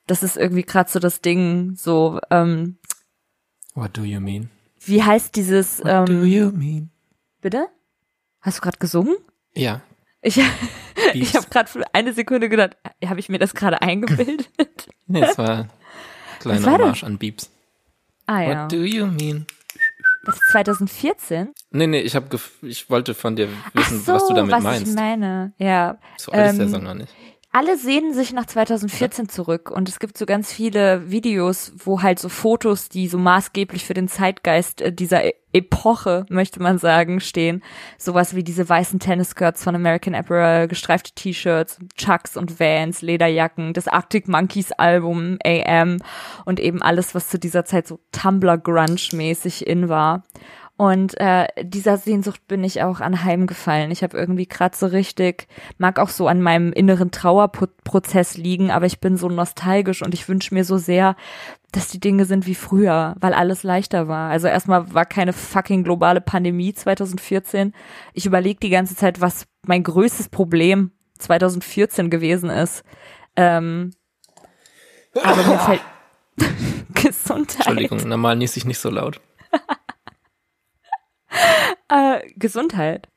Das 0.08 0.24
ist 0.24 0.38
irgendwie 0.38 0.64
gerade 0.64 0.90
so 0.90 1.00
das 1.00 1.22
Ding, 1.22 1.76
so, 1.76 2.20
ähm, 2.32 2.78
What 3.76 3.98
do 3.98 4.04
you 4.04 4.20
mean? 4.20 4.50
wie 4.80 5.04
heißt 5.04 5.36
dieses, 5.36 5.80
What 5.80 6.10
do 6.10 6.14
ähm, 6.14 6.26
you 6.26 6.52
mean? 6.52 6.92
Bitte? 7.42 7.68
Hast 8.42 8.58
du 8.58 8.62
gerade 8.62 8.78
gesungen? 8.78 9.18
Ja, 9.54 9.82
Ich, 10.22 10.38
ich 11.14 11.36
habe 11.36 11.48
gerade 11.50 11.70
für 11.70 11.84
eine 11.94 12.14
Sekunde 12.14 12.50
gedacht, 12.50 12.78
habe 13.06 13.20
ich 13.20 13.30
mir 13.30 13.40
das 13.40 13.54
gerade 13.54 13.82
eingebildet? 13.82 14.50
nee, 15.08 15.22
es 15.22 15.38
war 15.38 15.50
ein 15.50 15.70
kleiner 16.40 16.66
war? 16.66 16.80
Hommage 16.80 17.04
an 17.04 17.18
Beeps. 17.18 17.50
ah 18.26 18.42
ja. 18.42 18.64
What 18.64 18.72
do 18.72 18.78
you 18.78 19.06
mean? 19.06 19.46
Das 20.26 20.36
ist 20.36 20.52
2014? 20.52 21.54
Nee, 21.72 21.88
nee, 21.88 22.02
ich 22.02 22.16
hab 22.16 22.26
ich 22.62 22.90
wollte 22.90 23.14
von 23.14 23.36
dir 23.36 23.48
wissen, 23.74 24.02
so, 24.02 24.14
was 24.14 24.28
du 24.28 24.34
damit 24.34 24.52
was 24.52 24.64
meinst. 24.64 24.88
ich 24.92 24.96
meine. 24.96 25.54
Ja. 25.58 25.98
so 26.18 26.32
alt 26.32 26.52
ist 26.52 26.58
der 26.58 26.66
ähm, 26.66 26.72
Song 26.72 26.84
noch 26.84 26.94
nicht. 26.94 27.14
Alle 27.52 27.78
sehnen 27.78 28.14
sich 28.14 28.32
nach 28.32 28.46
2014 28.46 29.28
zurück 29.28 29.72
und 29.72 29.90
es 29.90 30.00
gibt 30.00 30.18
so 30.20 30.28
ganz 30.28 30.54
viele 30.54 31.10
Videos, 31.10 31.72
wo 31.78 32.04
halt 32.04 32.20
so 32.20 32.30
Fotos, 32.30 32.90
die 32.90 33.08
so 33.08 33.18
maßgeblich 33.18 33.86
für 33.86 33.96
den 33.96 34.08
Zeitgeist 34.08 34.82
äh, 34.82 34.94
dieser 34.94 35.26
e 35.26 35.34
Epoche, 35.52 36.28
möchte 36.30 36.62
man 36.62 36.78
sagen, 36.78 37.20
stehen. 37.20 37.64
Sowas 37.98 38.36
wie 38.36 38.44
diese 38.44 38.70
weißen 38.70 39.00
Tennisskirts 39.00 39.64
von 39.64 39.74
American 39.74 40.14
Apparel, 40.14 40.68
gestreifte 40.68 41.12
T-Shirts, 41.16 41.80
Chucks 41.98 42.38
und 42.38 42.60
Vans, 42.60 43.02
Lederjacken, 43.02 43.74
das 43.74 43.88
Arctic 43.88 44.28
Monkeys 44.28 44.72
Album 44.74 45.40
AM 45.44 46.04
und 46.46 46.60
eben 46.60 46.84
alles, 46.84 47.16
was 47.16 47.30
zu 47.30 47.40
dieser 47.40 47.66
Zeit 47.66 47.88
so 47.88 48.00
Tumblr 48.12 48.60
Grunge 48.60 49.10
mäßig 49.14 49.66
in 49.66 49.90
war. 49.90 50.22
Und 50.80 51.20
äh, 51.20 51.46
dieser 51.62 51.98
Sehnsucht 51.98 52.48
bin 52.48 52.64
ich 52.64 52.82
auch 52.82 53.02
anheimgefallen. 53.02 53.92
Ich 53.92 54.02
habe 54.02 54.18
irgendwie 54.18 54.48
gerade 54.48 54.78
so 54.78 54.86
richtig, 54.86 55.50
mag 55.78 56.00
auch 56.00 56.08
so 56.08 56.30
an 56.30 56.42
meinem 56.42 56.72
inneren 56.72 57.12
Trauerprozess 57.12 58.38
liegen, 58.38 58.72
aber 58.72 58.86
ich 58.86 59.02
bin 59.02 59.18
so 59.18 59.28
nostalgisch 59.28 60.02
und 60.02 60.14
ich 60.14 60.30
wünsche 60.30 60.54
mir 60.54 60.64
so 60.64 60.78
sehr, 60.78 61.18
dass 61.74 61.90
die 61.90 62.00
Dinge 62.00 62.24
sind 62.24 62.48
wie 62.48 62.56
früher, 62.56 63.18
weil 63.20 63.34
alles 63.34 63.64
leichter 63.64 64.08
war. 64.08 64.32
Also 64.32 64.48
erstmal 64.48 64.94
war 64.94 65.06
keine 65.06 65.34
fucking 65.34 65.84
globale 65.84 66.22
Pandemie 66.22 66.74
2014. 66.74 67.74
Ich 68.14 68.26
überlege 68.26 68.62
die 68.62 68.70
ganze 68.70 68.96
Zeit, 68.96 69.20
was 69.20 69.48
mein 69.68 69.84
größtes 69.84 70.30
Problem 70.30 70.92
2014 71.18 72.10
gewesen 72.10 72.50
ist. 72.50 72.86
Ähm, 73.36 73.92
aber 75.22 75.44
mir 75.44 75.60
fällt 75.60 75.82
Gesundheit. 76.94 77.68
Entschuldigung, 77.68 78.08
normal 78.08 78.38
nies 78.38 78.56
ich 78.56 78.64
nicht 78.64 78.80
so 78.80 78.90
laut. 78.90 79.20
äh, 81.90 82.22
Gesundheit. 82.36 83.08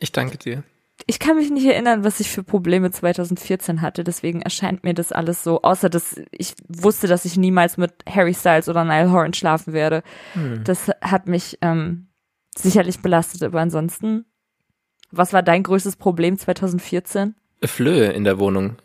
Ich 0.00 0.12
danke 0.12 0.38
dir. 0.38 0.64
Ich 1.06 1.18
kann 1.18 1.36
mich 1.36 1.50
nicht 1.50 1.66
erinnern, 1.66 2.04
was 2.04 2.20
ich 2.20 2.30
für 2.30 2.42
Probleme 2.42 2.90
2014 2.90 3.82
hatte, 3.82 4.04
deswegen 4.04 4.42
erscheint 4.42 4.84
mir 4.84 4.94
das 4.94 5.10
alles 5.10 5.42
so, 5.42 5.62
außer 5.62 5.90
dass 5.90 6.20
ich 6.30 6.54
wusste, 6.68 7.08
dass 7.08 7.24
ich 7.24 7.36
niemals 7.36 7.76
mit 7.76 7.92
Harry 8.08 8.34
Styles 8.34 8.68
oder 8.68 8.84
Niall 8.84 9.10
Horan 9.10 9.34
schlafen 9.34 9.72
werde. 9.72 10.02
Hm. 10.34 10.62
Das 10.64 10.90
hat 11.00 11.26
mich 11.26 11.58
ähm, 11.60 12.08
sicherlich 12.56 13.00
belastet, 13.00 13.42
aber 13.42 13.60
ansonsten, 13.60 14.26
was 15.10 15.32
war 15.32 15.42
dein 15.42 15.64
größtes 15.64 15.96
Problem 15.96 16.38
2014? 16.38 17.34
Flöhe 17.64 18.12
in 18.12 18.24
der 18.24 18.38
Wohnung. 18.38 18.76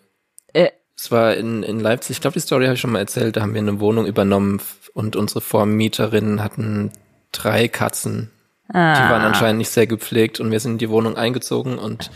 Äh, 0.53 0.71
es 0.97 1.11
war 1.11 1.35
in, 1.35 1.61
in 1.61 1.79
Leipzig, 1.79 2.17
ich 2.17 2.21
glaube, 2.21 2.33
die 2.33 2.39
Story 2.39 2.65
habe 2.65 2.73
ich 2.73 2.81
schon 2.81 2.91
mal 2.91 2.99
erzählt, 2.99 3.37
da 3.37 3.41
haben 3.41 3.53
wir 3.53 3.61
eine 3.61 3.79
Wohnung 3.79 4.07
übernommen 4.07 4.59
und 4.93 5.15
unsere 5.15 5.41
Vormieterinnen 5.41 6.43
hatten 6.43 6.91
drei 7.31 7.67
Katzen 7.67 8.31
Ah. 8.73 8.95
Die 8.95 9.11
waren 9.11 9.21
anscheinend 9.21 9.59
nicht 9.59 9.69
sehr 9.69 9.87
gepflegt 9.87 10.39
und 10.39 10.51
wir 10.51 10.59
sind 10.59 10.73
in 10.73 10.77
die 10.77 10.89
Wohnung 10.89 11.15
eingezogen 11.15 11.79
und 11.79 12.11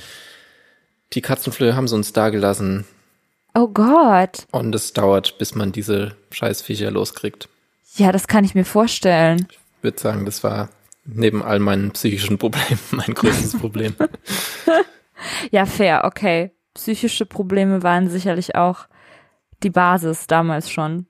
die 1.13 1.21
Katzenflöhe 1.21 1.75
haben 1.75 1.87
sie 1.87 1.95
uns 1.95 2.13
da 2.13 2.29
gelassen. 2.29 2.85
Oh 3.53 3.67
Gott. 3.67 4.47
Und 4.51 4.73
es 4.75 4.93
dauert, 4.93 5.37
bis 5.37 5.55
man 5.55 5.71
diese 5.71 6.15
Scheißviecher 6.31 6.91
loskriegt. 6.91 7.49
Ja, 7.95 8.11
das 8.11 8.27
kann 8.27 8.45
ich 8.45 8.55
mir 8.55 8.63
vorstellen. 8.63 9.47
Ich 9.49 9.83
würde 9.83 9.99
sagen, 9.99 10.25
das 10.25 10.43
war 10.43 10.69
neben 11.03 11.43
all 11.43 11.59
meinen 11.59 11.91
psychischen 11.91 12.37
Problemen 12.37 12.79
mein 12.91 13.13
größtes 13.13 13.59
Problem. 13.59 13.95
ja, 15.51 15.65
fair, 15.65 16.03
okay. 16.05 16.51
Psychische 16.73 17.25
Probleme 17.25 17.83
waren 17.83 18.09
sicherlich 18.09 18.55
auch 18.55 18.87
die 19.63 19.69
Basis 19.69 20.27
damals 20.27 20.69
schon. 20.71 21.07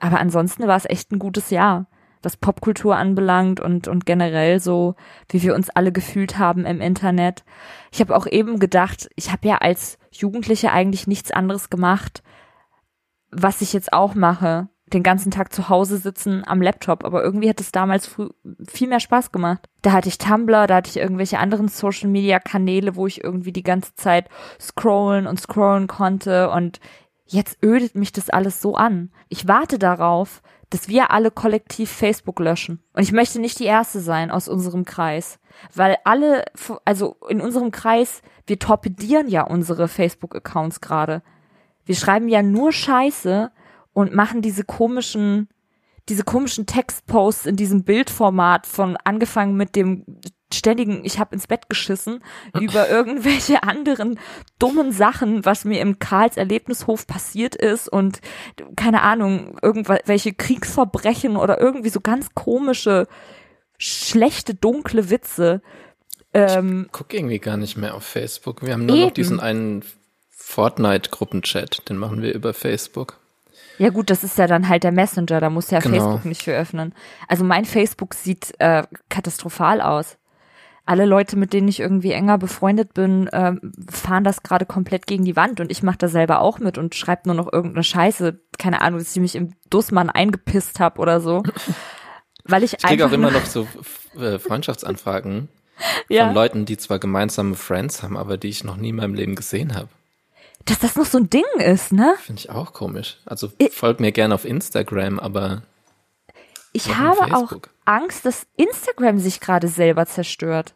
Aber 0.00 0.18
ansonsten 0.18 0.66
war 0.66 0.76
es 0.76 0.84
echt 0.84 1.12
ein 1.12 1.18
gutes 1.18 1.48
Jahr 1.50 1.86
was 2.22 2.36
Popkultur 2.36 2.96
anbelangt 2.96 3.60
und, 3.60 3.88
und 3.88 4.06
generell 4.06 4.60
so, 4.60 4.94
wie 5.28 5.42
wir 5.42 5.54
uns 5.54 5.70
alle 5.70 5.92
gefühlt 5.92 6.38
haben 6.38 6.64
im 6.64 6.80
Internet. 6.80 7.44
Ich 7.90 8.00
habe 8.00 8.16
auch 8.16 8.26
eben 8.26 8.58
gedacht, 8.58 9.08
ich 9.16 9.32
habe 9.32 9.48
ja 9.48 9.58
als 9.58 9.98
Jugendliche 10.10 10.72
eigentlich 10.72 11.06
nichts 11.06 11.30
anderes 11.30 11.70
gemacht, 11.70 12.22
was 13.30 13.62
ich 13.62 13.72
jetzt 13.72 13.92
auch 13.92 14.14
mache. 14.14 14.68
Den 14.92 15.02
ganzen 15.02 15.30
Tag 15.30 15.54
zu 15.54 15.70
Hause 15.70 15.96
sitzen 15.96 16.42
am 16.46 16.60
Laptop, 16.60 17.04
aber 17.04 17.24
irgendwie 17.24 17.48
hat 17.48 17.60
es 17.60 17.72
damals 17.72 18.14
viel 18.68 18.88
mehr 18.88 19.00
Spaß 19.00 19.32
gemacht. 19.32 19.68
Da 19.80 19.92
hatte 19.92 20.08
ich 20.08 20.18
Tumblr, 20.18 20.66
da 20.66 20.76
hatte 20.76 20.90
ich 20.90 20.98
irgendwelche 20.98 21.38
anderen 21.38 21.68
Social 21.68 22.10
Media 22.10 22.38
Kanäle, 22.38 22.94
wo 22.94 23.06
ich 23.06 23.24
irgendwie 23.24 23.52
die 23.52 23.62
ganze 23.62 23.94
Zeit 23.94 24.28
scrollen 24.60 25.26
und 25.26 25.40
scrollen 25.40 25.86
konnte 25.86 26.50
und 26.50 26.78
jetzt 27.26 27.62
ödet 27.62 27.94
mich 27.94 28.12
das 28.12 28.28
alles 28.28 28.60
so 28.60 28.74
an. 28.74 29.10
Ich 29.30 29.48
warte 29.48 29.78
darauf, 29.78 30.42
dass 30.72 30.88
wir 30.88 31.10
alle 31.10 31.30
kollektiv 31.30 31.90
Facebook 31.90 32.40
löschen. 32.40 32.82
Und 32.94 33.02
ich 33.02 33.12
möchte 33.12 33.38
nicht 33.38 33.58
die 33.58 33.66
Erste 33.66 34.00
sein 34.00 34.30
aus 34.30 34.48
unserem 34.48 34.86
Kreis, 34.86 35.38
weil 35.74 35.98
alle, 36.04 36.46
also 36.86 37.16
in 37.28 37.42
unserem 37.42 37.70
Kreis, 37.70 38.22
wir 38.46 38.58
torpedieren 38.58 39.28
ja 39.28 39.42
unsere 39.42 39.86
Facebook-Accounts 39.86 40.80
gerade. 40.80 41.22
Wir 41.84 41.94
schreiben 41.94 42.28
ja 42.28 42.42
nur 42.42 42.72
Scheiße 42.72 43.52
und 43.92 44.14
machen 44.14 44.40
diese 44.40 44.64
komischen, 44.64 45.48
diese 46.08 46.24
komischen 46.24 46.64
Textposts 46.64 47.44
in 47.44 47.56
diesem 47.56 47.84
Bildformat 47.84 48.66
von 48.66 48.96
angefangen 49.04 49.56
mit 49.56 49.76
dem 49.76 50.06
ständigen, 50.54 51.04
ich 51.04 51.18
habe 51.18 51.34
ins 51.34 51.46
Bett 51.46 51.68
geschissen, 51.68 52.22
über 52.60 52.88
irgendwelche 52.88 53.62
anderen 53.62 54.18
dummen 54.58 54.92
Sachen, 54.92 55.44
was 55.44 55.64
mir 55.64 55.80
im 55.80 55.98
Karls 55.98 56.36
Erlebnishof 56.36 57.06
passiert 57.06 57.54
ist 57.54 57.88
und 57.88 58.20
keine 58.76 59.02
Ahnung, 59.02 59.58
irgendwelche 59.62 60.32
Kriegsverbrechen 60.32 61.36
oder 61.36 61.60
irgendwie 61.60 61.90
so 61.90 62.00
ganz 62.00 62.34
komische, 62.34 63.06
schlechte, 63.78 64.54
dunkle 64.54 65.10
Witze. 65.10 65.62
Ähm, 66.34 66.84
ich 66.86 66.92
guck 66.92 67.12
irgendwie 67.12 67.38
gar 67.38 67.56
nicht 67.56 67.76
mehr 67.76 67.94
auf 67.94 68.04
Facebook. 68.04 68.62
Wir 68.62 68.74
haben 68.74 68.86
nur 68.86 68.96
eben. 68.96 69.06
noch 69.06 69.12
diesen 69.12 69.40
einen 69.40 69.84
Fortnite-Gruppenchat, 70.30 71.88
den 71.88 71.96
machen 71.96 72.22
wir 72.22 72.34
über 72.34 72.54
Facebook. 72.54 73.18
Ja 73.78 73.88
gut, 73.88 74.10
das 74.10 74.22
ist 74.22 74.38
ja 74.38 74.46
dann 74.46 74.68
halt 74.68 74.84
der 74.84 74.92
Messenger, 74.92 75.40
da 75.40 75.50
muss 75.50 75.70
ja 75.70 75.80
genau. 75.80 75.96
Facebook 75.96 76.24
nicht 76.24 76.42
für 76.42 76.52
öffnen. 76.52 76.94
Also 77.26 77.44
mein 77.44 77.64
Facebook 77.64 78.14
sieht 78.14 78.54
äh, 78.58 78.84
katastrophal 79.08 79.80
aus 79.80 80.18
alle 80.84 81.06
Leute, 81.06 81.36
mit 81.36 81.52
denen 81.52 81.68
ich 81.68 81.80
irgendwie 81.80 82.12
enger 82.12 82.38
befreundet 82.38 82.94
bin, 82.94 83.28
äh, 83.28 83.54
fahren 83.88 84.24
das 84.24 84.42
gerade 84.42 84.66
komplett 84.66 85.06
gegen 85.06 85.24
die 85.24 85.36
Wand 85.36 85.60
und 85.60 85.70
ich 85.70 85.82
mache 85.82 85.98
da 85.98 86.08
selber 86.08 86.40
auch 86.40 86.58
mit 86.58 86.76
und 86.78 86.94
schreibe 86.94 87.22
nur 87.26 87.34
noch 87.36 87.52
irgendeine 87.52 87.84
Scheiße, 87.84 88.40
keine 88.58 88.80
Ahnung, 88.80 88.98
dass 88.98 89.14
ich 89.14 89.22
mich 89.22 89.34
im 89.36 89.52
Dussmann 89.70 90.10
eingepisst 90.10 90.80
habe 90.80 91.00
oder 91.00 91.20
so. 91.20 91.42
Weil 92.44 92.64
ich, 92.64 92.74
ich 92.74 92.82
kriege 92.82 93.06
auch 93.06 93.12
immer 93.12 93.30
noch 93.30 93.46
so 93.46 93.68
äh, 94.18 94.38
Freundschaftsanfragen 94.38 95.48
ja. 96.08 96.26
von 96.26 96.34
Leuten, 96.34 96.64
die 96.64 96.76
zwar 96.76 96.98
gemeinsame 96.98 97.54
Friends 97.54 98.02
haben, 98.02 98.16
aber 98.16 98.36
die 98.36 98.48
ich 98.48 98.64
noch 98.64 98.76
nie 98.76 98.88
in 98.88 98.96
meinem 98.96 99.14
Leben 99.14 99.36
gesehen 99.36 99.76
habe. 99.76 99.88
Dass 100.64 100.80
das 100.80 100.96
noch 100.96 101.06
so 101.06 101.18
ein 101.18 101.30
Ding 101.30 101.44
ist, 101.58 101.92
ne? 101.92 102.14
Finde 102.20 102.40
ich 102.40 102.50
auch 102.50 102.72
komisch. 102.72 103.18
Also 103.24 103.50
folgt 103.72 104.00
mir 104.00 104.12
gerne 104.12 104.34
auf 104.34 104.44
Instagram, 104.44 105.18
aber 105.18 105.62
ich 106.72 106.96
habe 106.96 107.34
auch 107.34 107.52
Angst, 107.84 108.24
dass 108.24 108.46
Instagram 108.56 109.18
sich 109.18 109.40
gerade 109.40 109.68
selber 109.68 110.06
zerstört. 110.06 110.74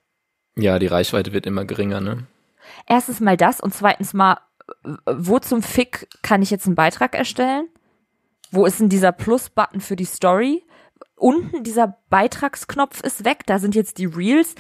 Ja, 0.57 0.79
die 0.79 0.87
Reichweite 0.87 1.33
wird 1.33 1.47
immer 1.47 1.65
geringer, 1.65 2.01
ne? 2.01 2.27
Erstens 2.87 3.21
mal 3.21 3.37
das 3.37 3.61
und 3.61 3.75
zweitens 3.75 4.13
mal, 4.13 4.39
wo 5.07 5.39
zum 5.39 5.63
Fick 5.63 6.09
kann 6.23 6.43
ich 6.43 6.51
jetzt 6.51 6.67
einen 6.67 6.75
Beitrag 6.75 7.15
erstellen? 7.15 7.69
Wo 8.51 8.67
ist 8.67 8.81
denn 8.81 8.89
dieser 8.89 9.13
Plus-Button 9.13 9.81
für 9.81 9.97
die 9.97 10.05
Story? 10.05 10.65
Unten 11.17 11.65
dieser 11.65 11.99
Beitragsknopf 12.11 13.01
ist 13.03 13.25
weg, 13.25 13.41
da 13.47 13.59
sind 13.59 13.75
jetzt 13.75 13.99
die 13.99 14.07
Reels. 14.07 14.55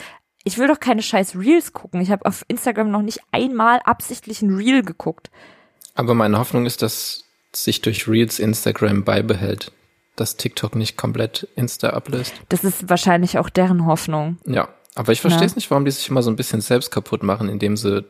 Ich 0.45 0.59
will 0.59 0.69
doch 0.69 0.81
keine 0.81 1.03
scheiß 1.03 1.37
Reels 1.37 1.73
gucken. 1.73 2.01
Ich 2.01 2.11
habe 2.11 2.25
auf 2.25 2.45
Instagram 2.49 2.91
noch 2.91 3.03
nicht 3.03 3.21
einmal 3.33 3.81
absichtlich 3.81 4.43
ein 4.43 4.55
Reel 4.55 4.83
geguckt. 4.83 5.31
Aber 5.95 6.15
meine 6.15 6.39
Hoffnung 6.39 6.67
ist, 6.67 6.83
dass 6.83 7.25
sich 7.53 7.81
durch 7.81 8.07
Reels 8.07 8.39
Instagram 8.39 9.05
beibehält 9.05 9.73
dass 10.17 10.37
TikTok 10.37 10.75
nicht 10.75 10.97
komplett 10.97 11.49
Insta 11.57 11.91
ablöst. 11.91 12.35
Das 12.49 12.65
ist 12.65 12.89
wahrscheinlich 12.89 13.39
auch 13.39 13.51
deren 13.51 13.87
Hoffnung. 13.87 14.39
Ja, 14.47 14.69
aber 14.95 15.13
ich 15.13 15.21
verstehe 15.21 15.47
es 15.47 15.53
ja. 15.53 15.57
nicht, 15.57 15.71
warum 15.71 15.85
die 15.85 15.91
sich 15.91 16.09
immer 16.09 16.23
so 16.23 16.31
ein 16.31 16.37
bisschen 16.37 16.63
selbst 16.63 16.91
kaputt 16.91 17.23
machen, 17.23 17.49
indem 17.49 17.77
sie 17.77 18.05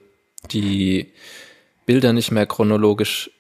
die 0.50 1.12
Bilder 1.84 2.12
nicht 2.12 2.30
mehr 2.30 2.46
chronologisch 2.46 3.30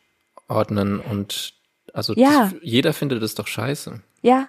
ordnen 0.48 1.00
und 1.00 1.54
also 1.92 2.12
ja. 2.14 2.50
das, 2.50 2.54
jeder 2.62 2.92
findet 2.92 3.22
es 3.22 3.34
doch 3.34 3.46
scheiße. 3.46 4.02
Ja. 4.22 4.48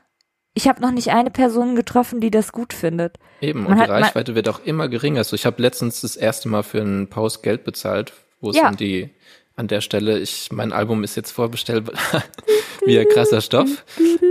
Ich 0.54 0.68
habe 0.68 0.82
noch 0.82 0.92
nicht 0.92 1.12
eine 1.12 1.30
Person 1.30 1.76
getroffen, 1.76 2.20
die 2.20 2.32
das 2.32 2.52
gut 2.52 2.74
findet. 2.74 3.20
Eben, 3.42 3.64
man 3.64 3.74
und 3.74 3.80
die 3.80 3.90
Reichweite 3.90 4.34
wird 4.34 4.50
auch 4.50 4.60
immer 4.66 4.90
geringer. 4.90 5.20
Also 5.20 5.36
ich 5.36 5.46
habe 5.46 5.62
letztens 5.62 6.02
das 6.02 6.16
erste 6.16 6.50
Mal 6.50 6.64
für 6.64 6.82
einen 6.82 7.08
Post 7.10 7.44
Geld 7.44 7.64
bezahlt, 7.64 8.12
wo 8.42 8.50
es 8.50 8.58
ja. 8.58 8.70
um 8.70 8.76
die 8.76 9.12
an 9.58 9.68
der 9.68 9.82
Stelle, 9.82 10.20
ich, 10.20 10.52
mein 10.52 10.72
Album 10.72 11.04
ist 11.04 11.16
jetzt 11.16 11.32
vorbestellt, 11.32 11.90
wie 12.86 12.98
ein 12.98 13.08
krasser 13.10 13.42
Stoff. 13.42 13.84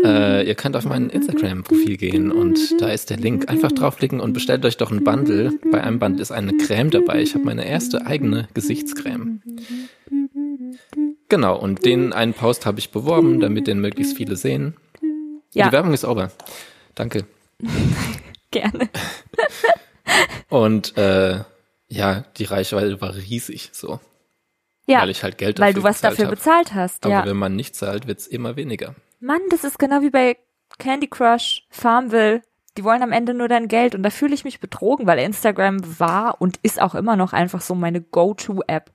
Äh, 0.04 0.46
ihr 0.46 0.54
könnt 0.54 0.76
auf 0.76 0.84
mein 0.84 1.10
Instagram-Profil 1.10 1.96
gehen 1.96 2.30
und 2.30 2.58
da 2.80 2.88
ist 2.88 3.10
der 3.10 3.16
Link. 3.16 3.50
Einfach 3.50 3.72
draufklicken 3.72 4.20
und 4.20 4.32
bestellt 4.32 4.64
euch 4.64 4.76
doch 4.76 4.92
ein 4.92 5.02
Bundle. 5.02 5.58
Bei 5.72 5.82
einem 5.82 5.98
Band 5.98 6.20
ist 6.20 6.30
eine 6.30 6.56
Creme 6.56 6.90
dabei. 6.90 7.22
Ich 7.22 7.34
habe 7.34 7.44
meine 7.44 7.66
erste 7.66 8.06
eigene 8.06 8.46
Gesichtscreme. 8.54 9.42
Genau, 11.28 11.58
und 11.58 11.84
den 11.84 12.12
einen 12.12 12.32
Post 12.32 12.64
habe 12.64 12.78
ich 12.78 12.90
beworben, 12.90 13.40
damit 13.40 13.66
den 13.66 13.80
möglichst 13.80 14.16
viele 14.16 14.36
sehen. 14.36 14.76
Ja. 15.54 15.66
Die 15.66 15.72
Werbung 15.72 15.92
ist 15.92 16.04
over. 16.04 16.30
Danke. 16.94 17.26
Gerne. 18.52 18.88
und 20.48 20.96
äh, 20.96 21.40
ja, 21.88 22.24
die 22.36 22.44
Reichweite 22.44 23.00
war 23.00 23.16
riesig 23.16 23.70
so. 23.72 23.98
Ja, 24.86 25.02
weil 25.02 25.10
ich 25.10 25.22
halt 25.22 25.36
Geld 25.38 25.58
dafür 25.58 25.66
weil 25.66 25.74
du 25.74 25.82
was 25.82 26.00
dafür 26.00 26.26
hab. 26.26 26.30
bezahlt 26.30 26.74
hast. 26.74 27.04
Aber 27.04 27.14
ja. 27.14 27.26
wenn 27.26 27.36
man 27.36 27.56
nicht 27.56 27.74
zahlt, 27.74 28.06
wird's 28.06 28.26
immer 28.26 28.56
weniger. 28.56 28.94
Mann, 29.20 29.40
das 29.50 29.64
ist 29.64 29.78
genau 29.78 30.00
wie 30.02 30.10
bei 30.10 30.36
Candy 30.78 31.08
Crush, 31.08 31.66
Farmville. 31.70 32.42
Die 32.76 32.84
wollen 32.84 33.02
am 33.02 33.12
Ende 33.12 33.34
nur 33.34 33.48
dein 33.48 33.68
Geld 33.68 33.94
und 33.94 34.02
da 34.02 34.10
fühle 34.10 34.34
ich 34.34 34.44
mich 34.44 34.60
betrogen, 34.60 35.06
weil 35.06 35.18
Instagram 35.18 35.98
war 35.98 36.40
und 36.40 36.58
ist 36.62 36.80
auch 36.80 36.94
immer 36.94 37.16
noch 37.16 37.32
einfach 37.32 37.62
so 37.62 37.74
meine 37.74 38.02
Go-To-App. 38.02 38.92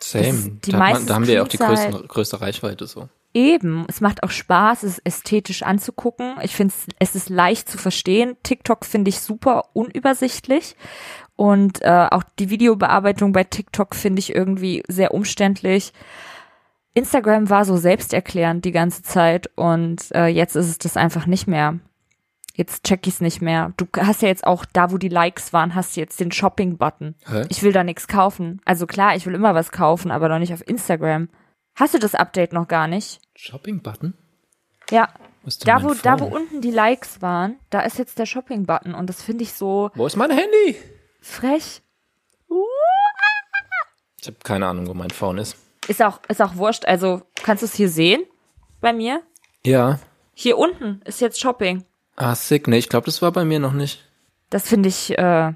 Same. 0.00 0.58
Da, 0.66 0.76
man, 0.76 1.06
da, 1.06 1.14
haben 1.14 1.26
wir 1.26 1.34
ja 1.34 1.42
auch 1.42 1.48
die 1.48 1.58
größte, 1.58 2.04
größte 2.08 2.40
Reichweite 2.40 2.86
so. 2.86 3.08
Eben, 3.32 3.84
es 3.88 4.00
macht 4.00 4.24
auch 4.24 4.30
Spaß, 4.30 4.82
es 4.82 4.98
ist 4.98 5.06
ästhetisch 5.06 5.62
anzugucken. 5.62 6.34
Ich 6.42 6.56
finde 6.56 6.74
es 6.98 7.14
ist 7.14 7.28
leicht 7.28 7.68
zu 7.68 7.78
verstehen. 7.78 8.36
TikTok 8.42 8.84
finde 8.84 9.10
ich 9.10 9.20
super 9.20 9.66
unübersichtlich 9.72 10.74
und 11.40 11.80
äh, 11.80 12.06
auch 12.10 12.22
die 12.38 12.50
Videobearbeitung 12.50 13.32
bei 13.32 13.44
TikTok 13.44 13.94
finde 13.94 14.18
ich 14.18 14.34
irgendwie 14.34 14.82
sehr 14.88 15.14
umständlich. 15.14 15.94
Instagram 16.92 17.48
war 17.48 17.64
so 17.64 17.78
selbsterklärend 17.78 18.66
die 18.66 18.72
ganze 18.72 19.02
Zeit 19.02 19.48
und 19.56 20.14
äh, 20.14 20.26
jetzt 20.26 20.54
ist 20.54 20.68
es 20.68 20.76
das 20.76 20.98
einfach 20.98 21.24
nicht 21.24 21.46
mehr. 21.46 21.78
Jetzt 22.52 22.84
check 22.84 23.06
ich's 23.06 23.22
nicht 23.22 23.40
mehr. 23.40 23.72
Du 23.78 23.86
hast 23.96 24.20
ja 24.20 24.28
jetzt 24.28 24.46
auch 24.46 24.66
da, 24.66 24.92
wo 24.92 24.98
die 24.98 25.08
Likes 25.08 25.54
waren, 25.54 25.74
hast 25.74 25.96
du 25.96 26.00
jetzt 26.00 26.20
den 26.20 26.30
Shopping-Button. 26.30 27.14
Ich 27.48 27.62
will 27.62 27.72
da 27.72 27.84
nichts 27.84 28.06
kaufen. 28.06 28.60
Also 28.66 28.86
klar, 28.86 29.16
ich 29.16 29.24
will 29.24 29.34
immer 29.34 29.54
was 29.54 29.72
kaufen, 29.72 30.10
aber 30.10 30.28
doch 30.28 30.38
nicht 30.38 30.52
auf 30.52 30.68
Instagram. 30.68 31.30
Hast 31.74 31.94
du 31.94 31.98
das 31.98 32.14
Update 32.14 32.52
noch 32.52 32.68
gar 32.68 32.86
nicht? 32.86 33.18
Shopping-Button? 33.34 34.12
Ja. 34.90 35.08
Da 35.64 35.82
wo, 35.82 35.94
da, 35.94 36.20
wo 36.20 36.26
unten 36.26 36.60
die 36.60 36.70
Likes 36.70 37.22
waren, 37.22 37.56
da 37.70 37.80
ist 37.80 37.96
jetzt 37.96 38.18
der 38.18 38.26
Shopping-Button 38.26 38.94
und 38.94 39.06
das 39.06 39.22
finde 39.22 39.44
ich 39.44 39.54
so 39.54 39.90
Wo 39.94 40.06
ist 40.06 40.16
mein 40.16 40.30
Handy? 40.30 40.76
Frech. 41.20 41.82
Ich 44.20 44.26
habe 44.26 44.36
keine 44.44 44.66
Ahnung, 44.66 44.86
wo 44.86 44.94
mein 44.94 45.10
Phone 45.10 45.38
ist. 45.38 45.56
Ist 45.88 46.02
auch, 46.02 46.20
ist 46.28 46.42
auch 46.42 46.56
wurscht. 46.56 46.84
Also, 46.84 47.22
kannst 47.42 47.62
du 47.62 47.66
es 47.66 47.74
hier 47.74 47.88
sehen? 47.88 48.22
Bei 48.80 48.92
mir? 48.92 49.22
Ja. 49.64 49.98
Hier 50.34 50.58
unten 50.58 51.00
ist 51.04 51.20
jetzt 51.20 51.40
Shopping. 51.40 51.84
Ah, 52.16 52.34
sick. 52.34 52.68
Nee, 52.68 52.78
ich 52.78 52.88
glaube, 52.88 53.06
das 53.06 53.22
war 53.22 53.32
bei 53.32 53.44
mir 53.44 53.58
noch 53.58 53.72
nicht. 53.72 54.06
Das 54.50 54.68
finde 54.68 54.88
ich, 54.88 55.16
äh, 55.18 55.52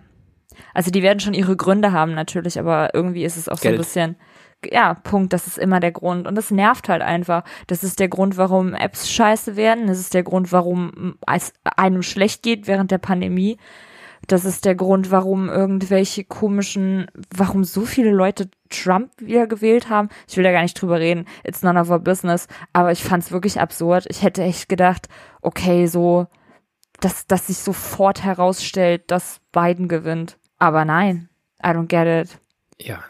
also 0.72 0.90
die 0.90 1.03
werden 1.03 1.20
schon 1.20 1.35
ihre 1.35 1.57
Gründe 1.57 1.92
haben 1.92 2.14
natürlich, 2.14 2.59
aber 2.59 2.94
irgendwie 2.94 3.24
ist 3.24 3.37
es 3.37 3.48
auch 3.48 3.59
so 3.59 3.68
ein 3.68 3.72
Geld. 3.72 3.79
bisschen, 3.79 4.16
ja, 4.70 4.94
Punkt, 4.94 5.33
das 5.33 5.46
ist 5.46 5.59
immer 5.59 5.81
der 5.81 5.92
Grund. 5.92 6.27
Und 6.27 6.35
das 6.37 6.50
nervt 6.50 6.88
halt 6.88 7.03
einfach. 7.03 7.44
Das 7.66 7.85
ist 7.85 8.00
der 8.00 8.09
Grund, 8.09 8.37
warum 8.37 8.74
Apps 8.74 9.11
scheiße 9.11 9.57
werden. 9.57 9.88
Das 9.88 9.98
ist 9.98 10.14
der 10.14 10.22
Grund, 10.22 10.53
warum 10.53 11.18
es 11.31 11.53
einem 11.77 12.03
schlecht 12.03 12.42
geht 12.42 12.66
während 12.66 12.90
der 12.90 12.98
Pandemie. 12.98 13.59
Das 14.26 14.44
ist 14.44 14.64
der 14.64 14.74
Grund, 14.74 15.10
warum 15.10 15.48
irgendwelche 15.48 16.24
komischen, 16.24 17.06
warum 17.34 17.64
so 17.64 17.82
viele 17.82 18.10
Leute 18.10 18.50
Trump 18.70 19.10
wieder 19.18 19.46
gewählt 19.46 19.88
haben. 19.90 20.08
Ich 20.28 20.37
will 20.37 20.44
da 20.44 20.52
gar 20.52 20.62
nicht 20.62 20.80
drüber 20.80 20.98
reden. 20.98 21.26
It's 21.44 21.62
none 21.62 21.80
of 21.80 21.90
our 21.90 21.98
business. 21.98 22.48
Aber 22.72 22.92
ich 22.92 23.02
fand's 23.02 23.32
wirklich 23.32 23.60
absurd. 23.60 24.06
Ich 24.08 24.22
hätte 24.22 24.42
echt 24.42 24.68
gedacht, 24.68 25.08
okay, 25.42 25.87
so, 25.87 26.26
dass, 27.00 27.26
dass 27.26 27.48
sich 27.48 27.58
sofort 27.58 28.24
herausstellt, 28.24 29.10
dass 29.10 29.40
Biden 29.52 29.88
gewinnt. 29.88 30.38
Aber 30.58 30.84
nein, 30.84 31.28
I 31.62 31.68
don't 31.68 31.87
get 31.87 32.06
it. 32.06 32.38
Ja, 32.80 33.04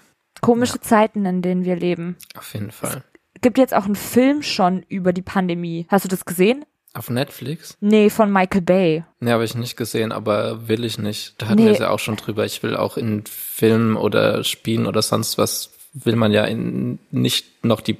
Komische 0.44 0.78
Zeiten, 0.78 1.24
in 1.24 1.40
denen 1.40 1.64
wir 1.64 1.74
leben. 1.74 2.16
auf 2.36 2.52
jeden 2.52 2.70
Fall. 2.70 3.02
Gibt 3.40 3.56
jetzt 3.56 3.72
auch 3.72 3.86
einen 3.86 3.96
Film 3.96 4.42
schon 4.42 4.82
über 4.88 5.14
die 5.14 5.22
Pandemie. 5.22 5.86
Hast 5.88 6.04
du 6.04 6.08
das 6.10 6.26
gesehen? 6.26 6.66
Auf 6.96 7.10
Netflix? 7.10 7.76
Nee, 7.80 8.08
von 8.08 8.32
Michael 8.32 8.60
Bay. 8.62 9.04
Nee, 9.20 9.32
habe 9.32 9.44
ich 9.44 9.54
nicht 9.56 9.76
gesehen, 9.76 10.12
aber 10.12 10.68
will 10.68 10.84
ich 10.84 10.96
nicht. 10.98 11.34
Da 11.38 11.46
hatten 11.46 11.56
Nee. 11.58 11.64
wir 11.66 11.72
es 11.72 11.78
ja 11.80 11.90
auch 11.90 11.98
schon 11.98 12.16
drüber. 12.16 12.44
Ich 12.44 12.62
will 12.62 12.76
auch 12.76 12.96
in 12.96 13.24
Filmen 13.26 13.96
oder 13.96 14.44
Spielen 14.44 14.86
oder 14.86 15.02
sonst 15.02 15.36
was, 15.36 15.70
will 15.92 16.14
man 16.16 16.30
ja 16.32 16.44
in, 16.44 16.98
nicht 17.10 17.64
noch 17.64 17.80
die 17.80 17.96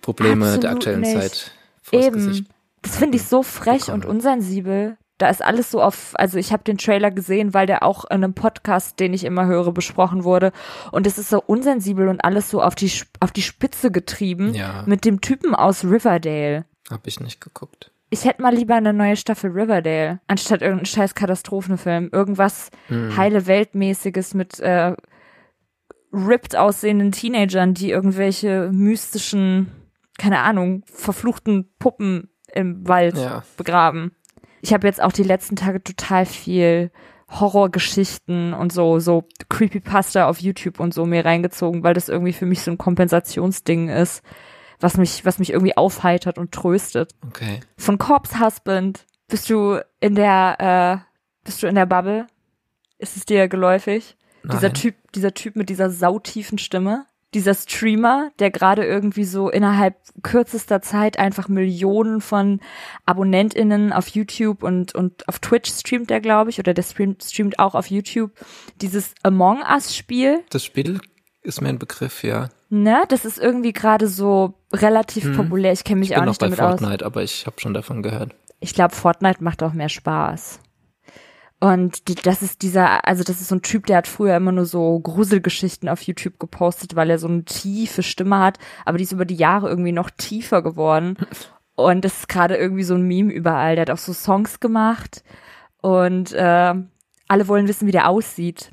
Probleme 0.00 0.44
Absolut 0.46 0.62
der 0.64 0.70
aktuellen 0.70 1.00
nicht. 1.02 1.12
Zeit 1.12 1.50
vors 1.82 2.06
Eben. 2.06 2.14
Gesicht. 2.26 2.44
Das 2.82 2.96
finde 2.96 3.16
ich 3.16 3.24
so 3.24 3.42
frech 3.42 3.86
bekommen. 3.86 4.02
und 4.04 4.08
unsensibel. 4.10 4.96
Da 5.18 5.28
ist 5.28 5.40
alles 5.44 5.70
so 5.70 5.80
auf, 5.80 6.12
also 6.14 6.36
ich 6.38 6.52
habe 6.52 6.64
den 6.64 6.78
Trailer 6.78 7.12
gesehen, 7.12 7.54
weil 7.54 7.66
der 7.66 7.84
auch 7.84 8.04
in 8.06 8.24
einem 8.24 8.34
Podcast, 8.34 8.98
den 8.98 9.14
ich 9.14 9.22
immer 9.22 9.46
höre, 9.46 9.70
besprochen 9.70 10.24
wurde. 10.24 10.50
Und 10.90 11.06
es 11.06 11.16
ist 11.16 11.28
so 11.28 11.40
unsensibel 11.40 12.08
und 12.08 12.24
alles 12.24 12.50
so 12.50 12.60
auf 12.60 12.74
die, 12.74 12.90
auf 13.20 13.30
die 13.30 13.42
Spitze 13.42 13.92
getrieben 13.92 14.52
Ja. 14.54 14.82
mit 14.86 15.04
dem 15.04 15.20
Typen 15.20 15.54
aus 15.54 15.84
Riverdale. 15.84 16.64
Hab 16.90 17.06
ich 17.06 17.20
nicht 17.20 17.40
geguckt. 17.40 17.90
Ich 18.10 18.24
hätte 18.26 18.42
mal 18.42 18.54
lieber 18.54 18.74
eine 18.74 18.92
neue 18.92 19.16
Staffel 19.16 19.50
Riverdale, 19.52 20.20
anstatt 20.26 20.60
irgendeinen 20.60 20.86
scheiß 20.86 21.14
Katastrophenfilm. 21.14 22.10
Irgendwas 22.12 22.70
Hm. 22.88 23.16
heile 23.16 23.46
Weltmäßiges 23.46 24.34
mit 24.34 24.60
äh, 24.60 24.94
ripped 26.12 26.56
aussehenden 26.56 27.12
Teenagern, 27.12 27.72
die 27.74 27.90
irgendwelche 27.90 28.68
mystischen, 28.72 29.72
keine 30.18 30.40
Ahnung, 30.40 30.82
verfluchten 30.86 31.70
Puppen 31.78 32.28
im 32.52 32.86
Wald 32.86 33.16
Ja. 33.16 33.42
begraben. 33.56 34.14
Ich 34.60 34.74
habe 34.74 34.86
jetzt 34.86 35.02
auch 35.02 35.12
die 35.12 35.22
letzten 35.22 35.56
Tage 35.56 35.82
total 35.82 36.26
viel 36.26 36.90
Horrorgeschichten 37.30 38.52
und 38.52 38.72
so, 38.72 38.98
so 38.98 39.24
Creepypasta 39.48 40.28
auf 40.28 40.38
YouTube 40.40 40.80
und 40.80 40.92
so 40.92 41.06
mir 41.06 41.24
reingezogen, 41.24 41.82
weil 41.82 41.94
das 41.94 42.08
irgendwie 42.10 42.34
für 42.34 42.44
mich 42.46 42.60
so 42.62 42.70
ein 42.70 42.78
Kompensationsding 42.78 43.88
ist, 43.88 44.22
was 44.82 44.96
mich, 44.96 45.24
was 45.24 45.38
mich 45.38 45.50
irgendwie 45.50 45.76
aufheitert 45.76 46.38
und 46.38 46.52
tröstet 46.52 47.12
Okay. 47.26 47.60
von 47.76 47.98
Corpse 47.98 48.40
Husband. 48.40 49.06
Bist 49.28 49.48
du 49.48 49.80
in 50.00 50.14
der, 50.14 51.02
äh, 51.04 51.44
bist 51.44 51.62
du 51.62 51.66
in 51.66 51.74
der 51.74 51.86
Bubble? 51.86 52.26
Ist 52.98 53.16
es 53.16 53.24
dir 53.24 53.48
geläufig? 53.48 54.16
Dieser 54.44 54.68
Nein. 54.68 54.74
Typ, 54.74 54.94
dieser 55.14 55.34
Typ 55.34 55.56
mit 55.56 55.68
dieser 55.68 55.88
sautiefen 55.90 56.58
Stimme? 56.58 57.06
Dieser 57.34 57.54
Streamer, 57.54 58.30
der 58.40 58.50
gerade 58.50 58.84
irgendwie 58.84 59.24
so 59.24 59.48
innerhalb 59.48 59.96
kürzester 60.22 60.82
Zeit 60.82 61.18
einfach 61.18 61.48
Millionen 61.48 62.20
von 62.20 62.60
AbonnentInnen 63.06 63.92
auf 63.92 64.08
YouTube 64.08 64.62
und, 64.62 64.94
und 64.94 65.26
auf 65.28 65.38
Twitch 65.38 65.70
streamt 65.72 66.10
der, 66.10 66.20
glaube 66.20 66.50
ich, 66.50 66.58
oder 66.58 66.74
der 66.74 66.82
streamt, 66.82 67.22
streamt 67.24 67.58
auch 67.58 67.74
auf 67.74 67.86
YouTube. 67.86 68.32
Dieses 68.82 69.14
Among 69.22 69.62
Us 69.62 69.96
Spiel, 69.96 70.40
Das 70.50 70.64
Spiel 70.64 71.00
ist 71.42 71.60
mir 71.60 71.70
ein 71.70 71.78
Begriff, 71.78 72.22
ja. 72.22 72.50
Ne, 72.72 73.04
das 73.08 73.24
ist 73.24 73.38
irgendwie 73.38 73.72
gerade 73.72 74.08
so 74.08 74.54
relativ 74.72 75.36
populär. 75.36 75.72
Ich 75.72 75.84
kenne 75.84 76.00
mich 76.00 76.10
Hm. 76.10 76.14
Ich 76.14 76.16
bin 76.16 76.22
auch 76.22 76.26
noch 76.26 76.32
nicht 76.32 76.40
bei 76.40 76.46
damit 76.46 76.60
aus. 76.60 76.80
Fortnite, 76.80 77.04
aber 77.04 77.22
ich 77.22 77.46
habe 77.46 77.60
schon 77.60 77.74
davon 77.74 78.02
gehört. 78.02 78.34
Ich 78.60 78.74
glaube, 78.74 78.94
Fortnite 78.94 79.44
macht 79.44 79.62
auch 79.62 79.72
mehr 79.72 79.88
Spaß. 79.88 80.60
Und 81.60 82.08
die, 82.08 82.16
das 82.16 82.42
ist 82.42 82.62
dieser, 82.62 83.06
also 83.06 83.22
das 83.22 83.40
ist 83.40 83.48
so 83.48 83.54
ein 83.54 83.62
Typ, 83.62 83.86
der 83.86 83.98
hat 83.98 84.08
früher 84.08 84.36
immer 84.36 84.50
nur 84.50 84.64
so 84.64 84.98
Gruselgeschichten 84.98 85.88
auf 85.88 86.02
YouTube 86.02 86.40
gepostet, 86.40 86.96
weil 86.96 87.08
er 87.08 87.18
so 87.18 87.28
eine 87.28 87.44
tiefe 87.44 88.02
Stimme 88.02 88.40
hat, 88.40 88.58
aber 88.84 88.98
die 88.98 89.04
ist 89.04 89.12
über 89.12 89.24
die 89.24 89.36
Jahre 89.36 89.68
irgendwie 89.68 89.92
noch 89.92 90.10
tiefer 90.10 90.62
geworden. 90.62 91.16
Und 91.74 92.04
das 92.04 92.18
ist 92.18 92.28
gerade 92.28 92.56
irgendwie 92.56 92.82
so 92.82 92.94
ein 92.94 93.02
Meme 93.06 93.32
überall. 93.32 93.76
Der 93.76 93.82
hat 93.82 93.90
auch 93.90 93.98
so 93.98 94.12
Songs 94.12 94.60
gemacht 94.60 95.24
und 95.80 96.32
äh, 96.32 96.74
alle 97.28 97.48
wollen 97.48 97.66
wissen, 97.66 97.88
wie 97.88 97.92
der 97.92 98.08
aussieht. 98.08 98.70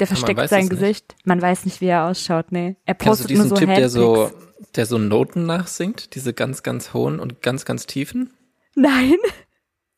Der 0.00 0.06
versteckt 0.06 0.48
sein 0.48 0.64
es 0.64 0.70
nicht. 0.70 0.80
Gesicht. 0.80 1.16
Man 1.24 1.40
weiß 1.40 1.64
nicht, 1.66 1.80
wie 1.80 1.86
er 1.86 2.06
ausschaut, 2.06 2.50
nee. 2.50 2.76
Er 2.84 2.94
Kennst 2.94 3.20
du 3.20 3.24
postet 3.24 3.36
nur 3.36 3.44
diesen 3.44 3.48
so 3.50 3.56
Typ, 3.56 3.74
der 3.74 3.88
so, 3.88 4.30
der 4.74 4.86
so 4.86 4.98
Noten 4.98 5.46
nachsingt? 5.46 6.14
Diese 6.14 6.34
ganz, 6.34 6.62
ganz 6.62 6.92
hohen 6.92 7.20
und 7.20 7.42
ganz, 7.42 7.64
ganz 7.64 7.86
tiefen? 7.86 8.34
Nein, 8.74 9.16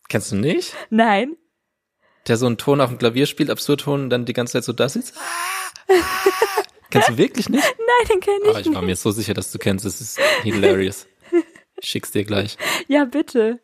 Kennst 0.09 0.33
du 0.33 0.37
nicht? 0.37 0.75
nein. 0.91 1.37
Der 2.29 2.37
so 2.37 2.47
einen 2.47 2.59
Ton 2.59 2.81
auf 2.81 2.91
dem 2.91 2.99
Klavier 2.99 3.27
spielt, 3.27 3.51
Absurdton 3.51 4.03
und 4.05 4.11
dann 4.11 4.25
die 4.25 4.33
ganze 4.33 4.55
Zeit 4.55 4.65
so 4.65 4.73
da 4.73 4.89
sitzt? 4.89 5.15
Kennst 6.91 7.09
du 7.09 7.17
wirklich 7.17 7.49
nicht? 7.49 7.63
Nein, 7.63 8.09
den 8.09 8.21
kenne 8.21 8.39
ich 8.45 8.51
Aber 8.51 8.61
ich 8.61 8.75
war 8.75 8.83
mir 8.83 8.97
so 8.97 9.11
sicher, 9.11 9.35
dass 9.35 9.53
du 9.53 9.59
kennst. 9.59 9.85
Es 9.85 10.01
ist 10.01 10.19
hilarious. 10.43 11.07
Ich 11.81 11.89
schick's 11.89 12.11
dir 12.11 12.25
gleich. 12.25 12.57
Ja, 12.89 13.05
bitte. 13.05 13.61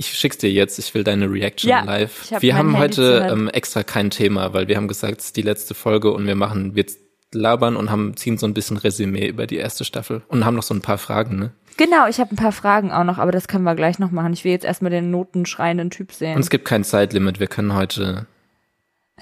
Ich 0.00 0.14
schick's 0.18 0.38
dir 0.38 0.50
jetzt. 0.50 0.78
Ich 0.78 0.94
will 0.94 1.04
deine 1.04 1.30
Reaction 1.30 1.68
Ja, 1.68 1.82
live. 1.84 2.30
hab 2.30 2.40
wir 2.40 2.56
haben 2.56 2.68
Handy 2.74 2.80
heute 2.80 3.28
ähm, 3.30 3.48
extra 3.50 3.82
kein 3.82 4.08
Thema, 4.08 4.54
weil 4.54 4.66
wir 4.66 4.78
haben 4.78 4.88
gesagt, 4.88 5.18
es 5.20 5.26
ist 5.26 5.36
die 5.36 5.42
letzte 5.42 5.74
Folge 5.74 6.10
und 6.10 6.26
wir 6.26 6.36
machen 6.36 6.72
jetzt 6.74 6.98
labern 7.32 7.76
und 7.76 7.90
haben 7.90 8.16
ziehen 8.16 8.38
so 8.38 8.46
ein 8.46 8.54
bisschen 8.54 8.78
Resümee 8.78 9.26
über 9.28 9.46
die 9.46 9.58
erste 9.58 9.84
Staffel 9.84 10.22
und 10.28 10.46
haben 10.46 10.54
noch 10.56 10.62
so 10.62 10.72
ein 10.72 10.80
paar 10.80 10.96
Fragen, 10.96 11.38
ne? 11.38 11.50
Genau, 11.76 12.08
ich 12.08 12.18
habe 12.18 12.32
ein 12.32 12.36
paar 12.36 12.52
Fragen 12.52 12.90
auch 12.92 13.04
noch, 13.04 13.18
aber 13.18 13.30
das 13.30 13.46
können 13.46 13.64
wir 13.64 13.74
gleich 13.74 13.98
noch 13.98 14.10
machen. 14.10 14.32
Ich 14.32 14.42
will 14.42 14.52
jetzt 14.52 14.64
erstmal 14.64 14.90
den 14.90 15.10
notenschreienden 15.10 15.90
Typ 15.90 16.12
sehen. 16.12 16.34
Und 16.36 16.40
es 16.40 16.48
gibt 16.48 16.64
kein 16.64 16.82
Zeitlimit. 16.82 17.38
Wir 17.38 17.46
können 17.46 17.74
heute 17.74 18.26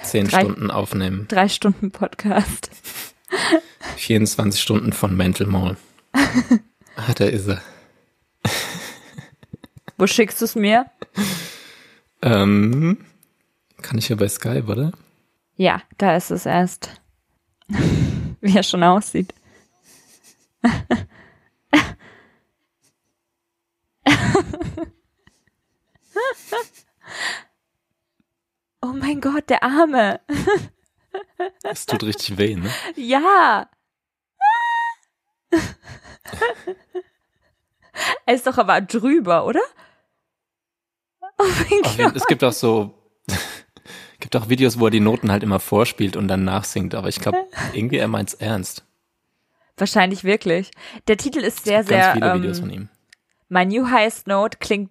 zehn 0.01 0.29
Drei- 0.29 0.43
Stunden 0.43 0.71
aufnehmen. 0.71 1.27
Drei 1.29 1.49
Stunden 1.49 1.91
Podcast. 1.91 2.71
24 3.97 4.63
Stunden 4.63 4.93
von 4.93 5.17
Mental 5.17 5.49
Mall. 5.49 5.77
ah, 6.13 7.13
da 7.17 7.25
ist 7.25 7.49
er. 7.49 7.61
Wo 9.99 10.07
schickst 10.07 10.41
du 10.41 10.45
es 10.45 10.55
mir? 10.55 10.87
Ähm, 12.23 13.05
kann 13.83 13.99
ich 13.99 14.09
ja 14.09 14.15
bei 14.15 14.29
Skype, 14.29 14.67
oder? 14.71 14.93
Ja, 15.57 15.83
da 15.99 16.17
ist 16.17 16.31
es 16.31 16.47
erst. 16.47 17.01
Wie 18.41 18.57
er 18.57 18.63
schon 18.63 18.85
aussieht. 18.85 19.35
oh 28.83 28.93
mein 28.95 29.21
Gott, 29.21 29.51
der 29.51 29.65
Arme. 29.65 30.21
Es 31.65 31.87
tut 31.87 32.05
richtig 32.05 32.39
weh, 32.39 32.55
ne? 32.55 32.71
Ja. 32.95 33.69
er 38.27 38.35
ist 38.35 38.47
doch 38.47 38.59
aber 38.59 38.81
drüber, 38.81 39.45
oder? 39.45 39.63
Oh 41.41 41.45
mein 41.45 41.83
jeden, 41.93 42.05
Gott. 42.07 42.17
es 42.17 42.27
gibt 42.27 42.43
auch 42.45 42.53
so, 42.53 42.95
gibt 44.21 44.35
auch 44.37 44.49
Videos, 44.49 44.79
wo 44.81 44.87
er 44.87 44.91
die 44.91 45.01
Noten 45.01 45.31
halt 45.31 45.43
immer 45.43 45.61
vorspielt 45.61 46.17
und 46.17 46.27
dann 46.29 46.45
nachsingt, 46.45 46.95
aber 46.95 47.09
ich 47.09 47.21
glaube, 47.21 47.39
irgendwie 47.73 47.99
er 47.99 48.09
meint's 48.09 48.35
ernst. 48.35 48.85
Wahrscheinlich 49.77 50.25
wirklich. 50.25 50.71
Der 51.07 51.17
Titel 51.17 51.39
ist 51.39 51.65
sehr, 51.65 51.79
Ganz 51.85 51.89
sehr. 51.89 52.13
viele 52.15 52.35
Videos 52.35 52.59
ähm, 52.59 52.65
von 52.65 52.71
ihm. 52.73 52.89
My 53.49 53.65
New 53.65 53.89
Highest 53.91 54.27
Note 54.27 54.59
klingt 54.59 54.91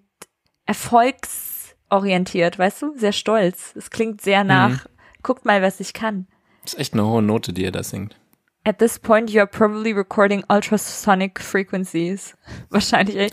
erfolgsorientiert, 0.65 2.57
weißt 2.57 2.81
du? 2.81 2.97
Sehr 2.97 3.11
stolz. 3.11 3.73
Es 3.75 3.89
klingt 3.89 4.21
sehr 4.21 4.43
Mhm. 4.43 4.47
nach, 4.47 4.85
guckt 5.23 5.45
mal, 5.45 5.61
was 5.61 5.79
ich 5.79 5.93
kann. 5.93 6.27
Das 6.63 6.73
ist 6.73 6.79
echt 6.79 6.93
eine 6.93 7.05
hohe 7.05 7.21
Note, 7.21 7.53
die 7.53 7.63
er 7.65 7.71
da 7.71 7.83
singt. 7.83 8.17
At 8.63 8.79
this 8.79 8.99
point 8.99 9.29
you 9.29 9.39
are 9.39 9.47
probably 9.47 9.93
recording 9.93 10.43
ultrasonic 10.49 11.39
frequencies. 11.39 12.35
Wahrscheinlich 12.69 13.31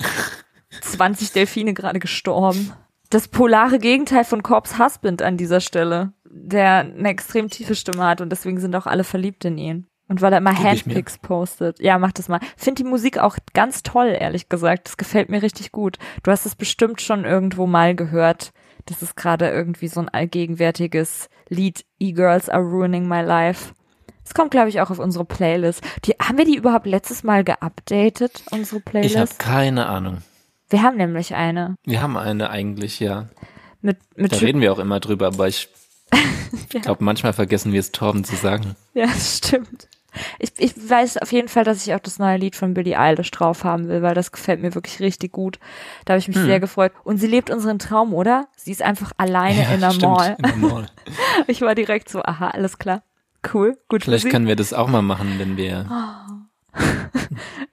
20 0.82 1.32
Delfine 1.32 1.74
gerade 1.74 1.98
gestorben. 1.98 2.72
Das 3.14 3.28
polare 3.28 3.78
Gegenteil 3.78 4.24
von 4.24 4.42
Corpse 4.42 4.76
Husband 4.76 5.22
an 5.22 5.36
dieser 5.36 5.60
Stelle, 5.60 6.12
der 6.24 6.78
eine 6.78 7.08
extrem 7.10 7.48
tiefe 7.48 7.76
Stimme 7.76 8.04
hat 8.04 8.20
und 8.20 8.28
deswegen 8.30 8.58
sind 8.58 8.74
auch 8.74 8.88
alle 8.88 9.04
verliebt 9.04 9.44
in 9.44 9.56
ihn. 9.56 9.86
Und 10.08 10.20
weil 10.20 10.32
er 10.32 10.38
immer 10.38 10.58
Handpicks 10.58 11.18
postet. 11.18 11.78
Ja, 11.78 11.96
mach 12.00 12.10
das 12.10 12.26
mal. 12.26 12.40
Find 12.56 12.80
die 12.80 12.84
Musik 12.84 13.18
auch 13.18 13.38
ganz 13.52 13.84
toll, 13.84 14.16
ehrlich 14.18 14.48
gesagt. 14.48 14.88
Das 14.88 14.96
gefällt 14.96 15.28
mir 15.28 15.42
richtig 15.42 15.70
gut. 15.70 15.98
Du 16.24 16.32
hast 16.32 16.44
es 16.44 16.56
bestimmt 16.56 17.00
schon 17.00 17.24
irgendwo 17.24 17.68
mal 17.68 17.94
gehört. 17.94 18.52
Das 18.86 19.00
ist 19.00 19.16
gerade 19.16 19.48
irgendwie 19.48 19.86
so 19.86 20.00
ein 20.00 20.08
allgegenwärtiges 20.08 21.28
Lied. 21.48 21.84
E-Girls 22.00 22.48
are 22.48 22.64
ruining 22.64 23.06
my 23.06 23.20
life. 23.20 23.74
Es 24.24 24.34
kommt, 24.34 24.50
glaube 24.50 24.70
ich, 24.70 24.80
auch 24.80 24.90
auf 24.90 24.98
unsere 24.98 25.24
Playlist. 25.24 25.84
Die, 26.04 26.16
haben 26.20 26.36
wir 26.36 26.46
die 26.46 26.56
überhaupt 26.56 26.86
letztes 26.86 27.22
Mal 27.22 27.44
geupdatet, 27.44 28.42
unsere 28.50 28.80
Playlist? 28.80 29.14
Ich 29.14 29.20
habe 29.20 29.30
keine 29.38 29.86
Ahnung. 29.86 30.18
Wir 30.70 30.82
haben 30.82 30.96
nämlich 30.96 31.34
eine. 31.34 31.76
Wir 31.84 32.02
haben 32.02 32.16
eine 32.16 32.50
eigentlich, 32.50 33.00
ja. 33.00 33.28
Mit, 33.80 33.98
mit 34.16 34.32
da 34.32 34.36
reden 34.38 34.60
wir 34.60 34.72
auch 34.72 34.78
immer 34.78 35.00
drüber, 35.00 35.26
aber 35.26 35.48
ich 35.48 35.68
ja. 36.72 36.80
glaube, 36.80 37.04
manchmal 37.04 37.32
vergessen 37.32 37.72
wir 37.72 37.80
es 37.80 37.92
Torben 37.92 38.24
zu 38.24 38.36
sagen. 38.36 38.76
Ja, 38.94 39.06
das 39.06 39.38
stimmt. 39.38 39.88
Ich, 40.38 40.52
ich 40.58 40.74
weiß 40.76 41.18
auf 41.18 41.32
jeden 41.32 41.48
Fall, 41.48 41.64
dass 41.64 41.86
ich 41.86 41.92
auch 41.94 42.00
das 42.00 42.18
neue 42.18 42.36
Lied 42.36 42.54
von 42.54 42.72
Billie 42.72 42.98
Eilish 42.98 43.30
drauf 43.30 43.64
haben 43.64 43.88
will, 43.88 44.02
weil 44.02 44.14
das 44.14 44.32
gefällt 44.32 44.62
mir 44.62 44.74
wirklich 44.74 45.00
richtig 45.00 45.32
gut. 45.32 45.58
Da 46.04 46.12
habe 46.12 46.18
ich 46.18 46.28
mich 46.28 46.36
hm. 46.36 46.46
sehr 46.46 46.60
gefreut. 46.60 46.92
Und 47.02 47.18
sie 47.18 47.26
lebt 47.26 47.50
unseren 47.50 47.78
Traum, 47.78 48.14
oder? 48.14 48.46
Sie 48.56 48.70
ist 48.70 48.82
einfach 48.82 49.12
alleine 49.16 49.62
ja, 49.62 49.74
in 49.74 49.80
der 49.80 49.90
stimmt, 49.90 50.12
Mall. 50.12 50.36
In 50.38 50.60
der 50.60 50.70
Mall. 50.70 50.86
ich 51.48 51.60
war 51.62 51.74
direkt 51.74 52.08
so, 52.08 52.22
aha, 52.22 52.48
alles 52.50 52.78
klar. 52.78 53.02
Cool, 53.52 53.76
gut 53.88 54.04
Vielleicht 54.04 54.22
für 54.22 54.28
sie. 54.28 54.32
können 54.32 54.46
wir 54.46 54.56
das 54.56 54.72
auch 54.72 54.88
mal 54.88 55.02
machen, 55.02 55.34
wenn 55.38 55.56
wir 55.56 55.86
Oh. 56.76 56.80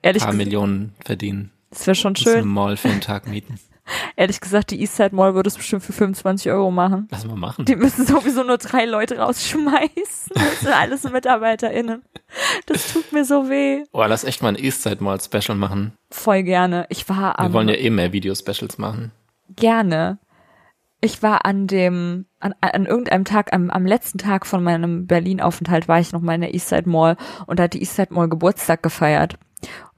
ein 0.04 0.18
paar 0.18 0.34
Millionen 0.34 0.94
verdienen. 1.04 1.52
Das 1.72 1.88
wäre 1.88 1.96
schon 1.96 2.16
schön. 2.16 2.48
Mall 2.48 2.78
für 2.78 2.90
einen 2.90 3.02
Tag 3.02 3.28
mieten. 3.28 3.60
Ehrlich 4.16 4.40
gesagt, 4.40 4.72
die 4.72 4.80
Eastside 4.80 5.14
Mall 5.16 5.34
würde 5.34 5.48
es 5.50 5.58
bestimmt 5.58 5.84
für 5.84 5.92
25 5.92 6.52
Euro 6.52 6.70
machen. 6.72 7.08
Lass 7.12 7.26
mal 7.26 7.36
machen. 7.36 7.66
Die 7.66 7.76
müssen 7.76 8.06
sowieso 8.06 8.44
nur 8.44 8.58
drei 8.58 8.86
Leute 8.86 9.18
rausschmeißen. 9.18 10.32
Das 10.34 10.60
sind 10.62 10.72
alles 10.72 11.04
MitarbeiterInnen. 11.12 12.04
Das 12.68 12.94
tut 12.94 13.12
mir 13.12 13.26
so 13.26 13.50
weh. 13.50 13.84
Oh, 13.92 14.04
lass 14.08 14.24
echt 14.24 14.42
mal 14.44 14.50
ein 14.50 14.64
Eastside 14.64 15.04
Mall 15.04 15.20
Special 15.20 15.58
machen. 15.58 15.94
Voll 16.12 16.44
gerne. 16.44 16.86
Ich 16.90 17.10
war 17.10 17.34
Wir 17.34 17.40
am, 17.40 17.54
wollen 17.54 17.68
ja 17.70 17.76
eh 17.76 17.90
mehr 17.90 18.14
Video-Specials 18.14 18.78
machen. 18.78 19.12
gerne. 19.56 20.20
Ich 21.04 21.24
war 21.24 21.46
an 21.46 21.66
dem, 21.66 22.28
an, 22.40 22.54
an 22.62 22.86
irgendeinem 22.86 23.26
Tag, 23.26 23.52
am, 23.54 23.72
am 23.72 23.88
letzten 23.88 24.20
Tag 24.20 24.46
von 24.46 24.64
meinem 24.64 25.08
Berlin-Aufenthalt 25.08 25.88
war 25.88 26.00
ich 26.00 26.12
noch 26.12 26.22
mal 26.22 26.36
in 26.36 26.42
der 26.42 26.54
Eastside 26.54 26.88
Mall 26.88 27.18
und 27.48 27.58
da 27.58 27.64
hat 27.64 27.74
die 27.74 27.82
Eastside 27.82 28.14
Mall 28.14 28.30
Geburtstag 28.30 28.84
gefeiert. 28.84 29.38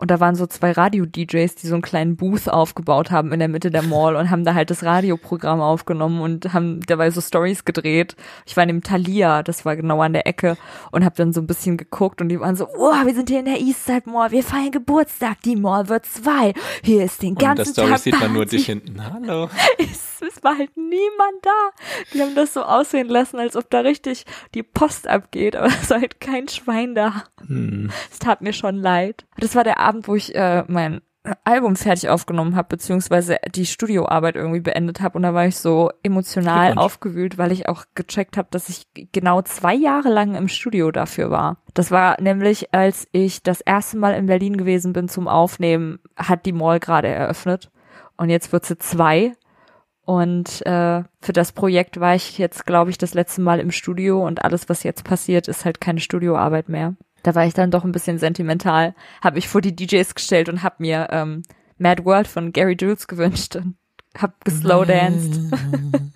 Und 0.04 0.12
da 0.12 0.20
waren 0.20 0.36
so 0.36 0.48
zwei 0.48 0.74
Radio-DJs, 0.74 1.56
die 1.56 1.68
so 1.68 1.76
einen 1.76 1.82
kleinen 1.82 2.18
Booth 2.18 2.50
aufgebaut 2.50 3.10
haben 3.10 3.32
in 3.32 3.40
der 3.40 3.48
Mitte 3.48 3.72
der 3.72 3.84
Mall 3.84 4.18
und 4.18 4.30
haben 4.30 4.44
da 4.44 4.54
halt 4.54 4.70
das 4.70 4.84
Radioprogramm 4.84 5.62
aufgenommen 5.62 6.20
und 6.20 6.52
haben 6.52 6.82
dabei 6.82 7.10
so 7.10 7.22
Stories 7.22 7.64
gedreht. 7.64 8.18
Ich 8.46 8.58
war 8.58 8.64
in 8.64 8.68
dem 8.68 8.84
Thalia, 8.84 9.44
das 9.44 9.64
war 9.64 9.78
genau 9.78 10.02
an 10.02 10.12
der 10.12 10.28
Ecke 10.28 10.58
und 10.92 11.06
habe 11.06 11.16
dann 11.16 11.32
so 11.32 11.40
ein 11.40 11.48
bisschen 11.48 11.78
geguckt 11.78 12.20
und 12.20 12.28
die 12.28 12.38
waren 12.38 12.58
so, 12.58 12.68
oh, 12.78 13.06
wir 13.06 13.16
sind 13.16 13.30
hier 13.30 13.40
in 13.40 13.46
der 13.46 13.62
Eastside 13.62 14.10
Mall, 14.10 14.32
wir 14.32 14.44
feiern 14.44 14.72
Geburtstag, 14.72 15.40
die 15.46 15.56
Mall 15.56 15.88
wird 15.88 16.06
zwei. 16.06 16.54
Hier 16.84 17.06
ist 17.06 17.22
den 17.22 17.30
Und 17.30 17.36
in 17.36 17.40
der 17.40 17.56
ganzen 17.56 17.72
Story 17.72 17.92
Tag 17.92 18.00
sieht 18.00 18.20
man 18.20 18.34
nur 18.34 18.42
Party." 18.42 18.58
dich 18.58 18.66
hinten. 18.66 19.02
Hallo. 19.02 19.50
es, 19.78 20.22
es 20.22 20.44
war 20.44 20.58
halt 20.58 20.76
niemand 20.76 21.44
da. 21.44 21.70
Die 22.14 22.22
haben 22.22 22.36
das 22.36 22.54
so 22.54 22.64
aussehen 22.64 23.08
lassen, 23.08 23.40
als 23.40 23.56
ob 23.56 23.70
da 23.70 23.80
richtig 23.80 24.26
die 24.54 24.64
Post 24.64 25.08
abgeht, 25.08 25.56
aber 25.56 25.68
es 25.82 25.90
war 25.90 26.02
halt 26.02 26.20
kein 26.20 26.50
Schwein 26.50 26.94
da. 26.94 27.24
Hm. 27.48 27.90
Es 28.12 28.20
tat 28.20 28.42
mir 28.42 28.52
schon 28.52 28.76
leid. 28.76 29.26
Das 29.38 29.56
war 29.56 29.64
der 29.64 29.80
Abend, 29.80 29.93
wo 30.04 30.16
ich 30.16 30.36
äh, 30.36 30.64
mein 30.68 31.02
Album 31.46 31.78
fertig 31.78 32.10
aufgenommen 32.10 32.56
habe, 32.56 32.68
beziehungsweise 32.70 33.38
die 33.56 33.66
Studioarbeit 33.66 34.36
irgendwie 34.36 34.60
beendet 34.60 35.00
habe. 35.00 35.18
Und 35.18 35.24
da 35.24 35.34
war 35.34 35.46
ich 35.46 35.56
so 35.58 35.90
emotional 36.04 36.74
aufgewühlt, 36.78 37.38
weil 37.38 37.54
ich 37.54 37.70
auch 37.70 37.86
gecheckt 37.96 38.36
habe, 38.36 38.50
dass 38.52 38.68
ich 38.68 38.88
genau 39.14 39.42
zwei 39.42 39.74
Jahre 39.74 40.10
lang 40.10 40.36
im 40.36 40.50
Studio 40.50 40.92
dafür 40.92 41.32
war. 41.32 41.58
Das 41.74 41.92
war 41.92 42.20
nämlich, 42.22 42.74
als 42.74 43.08
ich 43.14 43.42
das 43.42 43.62
erste 43.62 43.98
Mal 43.98 44.16
in 44.16 44.26
Berlin 44.26 44.58
gewesen 44.58 44.92
bin 44.92 45.08
zum 45.08 45.30
Aufnehmen, 45.30 46.00
hat 46.18 46.46
die 46.46 46.52
Mall 46.52 46.82
gerade 46.82 47.08
eröffnet. 47.08 47.72
Und 48.18 48.30
jetzt 48.30 48.52
wird 48.52 48.66
sie 48.66 48.78
zwei. 48.78 49.34
Und 50.06 50.66
äh, 50.66 51.04
für 51.22 51.34
das 51.34 51.54
Projekt 51.54 52.02
war 52.02 52.16
ich 52.16 52.38
jetzt, 52.38 52.66
glaube 52.66 52.92
ich, 52.92 52.98
das 52.98 53.14
letzte 53.14 53.40
Mal 53.40 53.62
im 53.62 53.72
Studio 53.72 54.26
und 54.26 54.44
alles, 54.44 54.68
was 54.68 54.84
jetzt 54.84 55.06
passiert, 55.06 55.48
ist 55.48 55.64
halt 55.64 55.80
keine 55.80 56.02
Studioarbeit 56.02 56.68
mehr. 56.68 56.96
Da 57.24 57.36
war 57.36 57.46
ich 57.46 57.54
dann 57.54 57.72
doch 57.72 57.84
ein 57.84 57.92
bisschen 57.92 58.20
sentimental, 58.20 58.94
habe 59.22 59.36
mich 59.36 59.48
vor 59.48 59.62
die 59.62 59.76
DJs 59.76 60.14
gestellt 60.14 60.50
und 60.50 60.62
habe 60.62 60.76
mir 60.80 61.08
ähm, 61.12 61.44
Mad 61.78 62.06
World 62.06 62.28
von 62.28 62.54
Gary 62.54 62.78
Jules 62.80 63.08
gewünscht 63.08 63.56
und 63.56 63.76
hab 64.18 64.44
geslowdanced. 64.46 65.40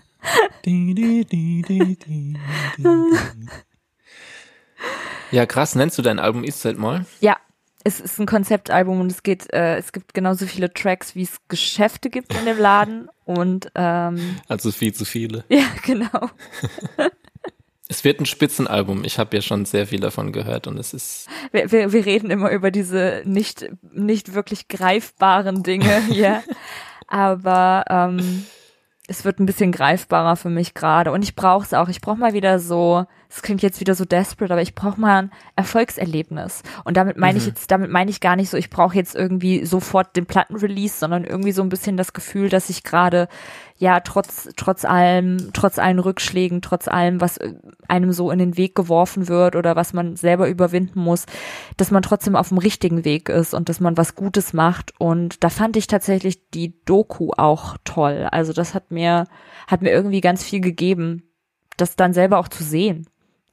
Ja, 5.31 5.45
krass. 5.45 5.75
Nennst 5.75 5.97
du 5.97 6.01
dein 6.01 6.19
Album 6.19 6.43
Eastside 6.43 6.79
Mall? 6.79 7.05
Ja, 7.19 7.37
es 7.83 7.99
ist 7.99 8.19
ein 8.19 8.25
Konzeptalbum 8.25 8.99
und 8.99 9.11
es 9.11 9.23
geht, 9.23 9.51
äh, 9.53 9.77
es 9.77 9.91
gibt 9.91 10.13
genauso 10.13 10.45
viele 10.45 10.73
Tracks, 10.73 11.15
wie 11.15 11.23
es 11.23 11.37
Geschäfte 11.47 12.09
gibt 12.09 12.33
in 12.33 12.45
dem 12.45 12.57
Laden 12.57 13.09
und 13.25 13.71
ähm, 13.75 14.37
Also 14.47 14.71
viel 14.71 14.93
zu 14.93 15.05
viele. 15.05 15.45
ja, 15.49 15.65
genau. 15.85 16.29
Es 17.89 18.03
wird 18.03 18.19
ein 18.19 18.25
Spitzenalbum. 18.25 19.03
Ich 19.05 19.17
habe 19.17 19.35
ja 19.35 19.41
schon 19.41 19.65
sehr 19.65 19.87
viel 19.87 19.99
davon 19.99 20.31
gehört 20.33 20.67
und 20.67 20.77
es 20.77 20.93
ist 20.93 21.27
Wir, 21.51 21.71
wir, 21.71 21.93
wir 21.93 22.05
reden 22.05 22.29
immer 22.29 22.51
über 22.51 22.71
diese 22.71 23.21
nicht, 23.25 23.69
nicht 23.93 24.33
wirklich 24.33 24.67
greifbaren 24.67 25.63
Dinge 25.63 26.01
hier. 26.09 26.43
Aber 27.07 27.85
ähm, 27.89 28.45
es 29.07 29.23
wird 29.23 29.39
ein 29.39 29.45
bisschen 29.45 29.71
greifbarer 29.71 30.35
für 30.35 30.49
mich 30.49 30.73
gerade. 30.73 31.11
Und 31.11 31.23
ich 31.23 31.35
brauche 31.35 31.65
es 31.65 31.73
auch. 31.73 31.87
Ich 31.87 32.01
brauche 32.01 32.17
mal 32.17 32.33
wieder 32.33 32.59
so, 32.59 33.05
es 33.29 33.41
klingt 33.41 33.61
jetzt 33.61 33.79
wieder 33.79 33.93
so 33.95 34.05
desperate, 34.05 34.53
aber 34.53 34.61
ich 34.61 34.75
brauche 34.75 34.99
mal 34.99 35.23
ein 35.23 35.31
Erfolgserlebnis. 35.55 36.63
Und 36.85 36.97
damit 36.97 37.17
meine 37.17 37.37
ich 37.37 37.43
Mhm. 37.45 37.49
jetzt, 37.49 37.71
damit 37.71 37.91
meine 37.91 38.09
ich 38.09 38.19
gar 38.19 38.35
nicht 38.35 38.49
so, 38.49 38.57
ich 38.57 38.69
brauche 38.69 38.95
jetzt 38.95 39.15
irgendwie 39.15 39.65
sofort 39.65 40.15
den 40.15 40.25
Plattenrelease, 40.25 40.97
sondern 40.97 41.23
irgendwie 41.23 41.51
so 41.51 41.61
ein 41.61 41.69
bisschen 41.69 41.97
das 41.97 42.13
Gefühl, 42.13 42.49
dass 42.49 42.69
ich 42.69 42.83
gerade 42.83 43.27
ja 43.77 43.99
trotz 43.99 44.49
trotz 44.55 44.85
allem, 44.85 45.51
trotz 45.53 45.77
allen 45.77 45.99
Rückschlägen, 45.99 46.61
trotz 46.61 46.87
allem, 46.87 47.21
was 47.21 47.37
äh, 47.37 47.53
einem 47.87 48.11
so 48.11 48.31
in 48.31 48.39
den 48.39 48.57
Weg 48.57 48.75
geworfen 48.75 49.27
wird 49.27 49.55
oder 49.55 49.75
was 49.75 49.93
man 49.93 50.15
selber 50.15 50.47
überwinden 50.49 50.99
muss, 50.99 51.25
dass 51.77 51.91
man 51.91 52.01
trotzdem 52.01 52.35
auf 52.35 52.49
dem 52.49 52.57
richtigen 52.57 53.05
Weg 53.05 53.29
ist 53.29 53.53
und 53.53 53.69
dass 53.69 53.79
man 53.79 53.97
was 53.97 54.15
Gutes 54.15 54.53
macht. 54.53 54.93
Und 54.99 55.43
da 55.43 55.49
fand 55.49 55.77
ich 55.77 55.87
tatsächlich 55.87 56.49
die 56.51 56.83
Doku 56.85 57.31
auch 57.37 57.77
toll. 57.83 58.27
Also 58.31 58.51
das 58.53 58.73
hat 58.73 58.89
mir 58.89 59.25
hat 59.67 59.81
mir 59.81 59.91
irgendwie 59.91 60.21
ganz 60.21 60.43
viel 60.43 60.61
gegeben, 60.61 61.23
das 61.77 61.95
dann 61.95 62.13
selber 62.13 62.39
auch 62.39 62.47
zu 62.47 62.63
sehen. 62.63 63.05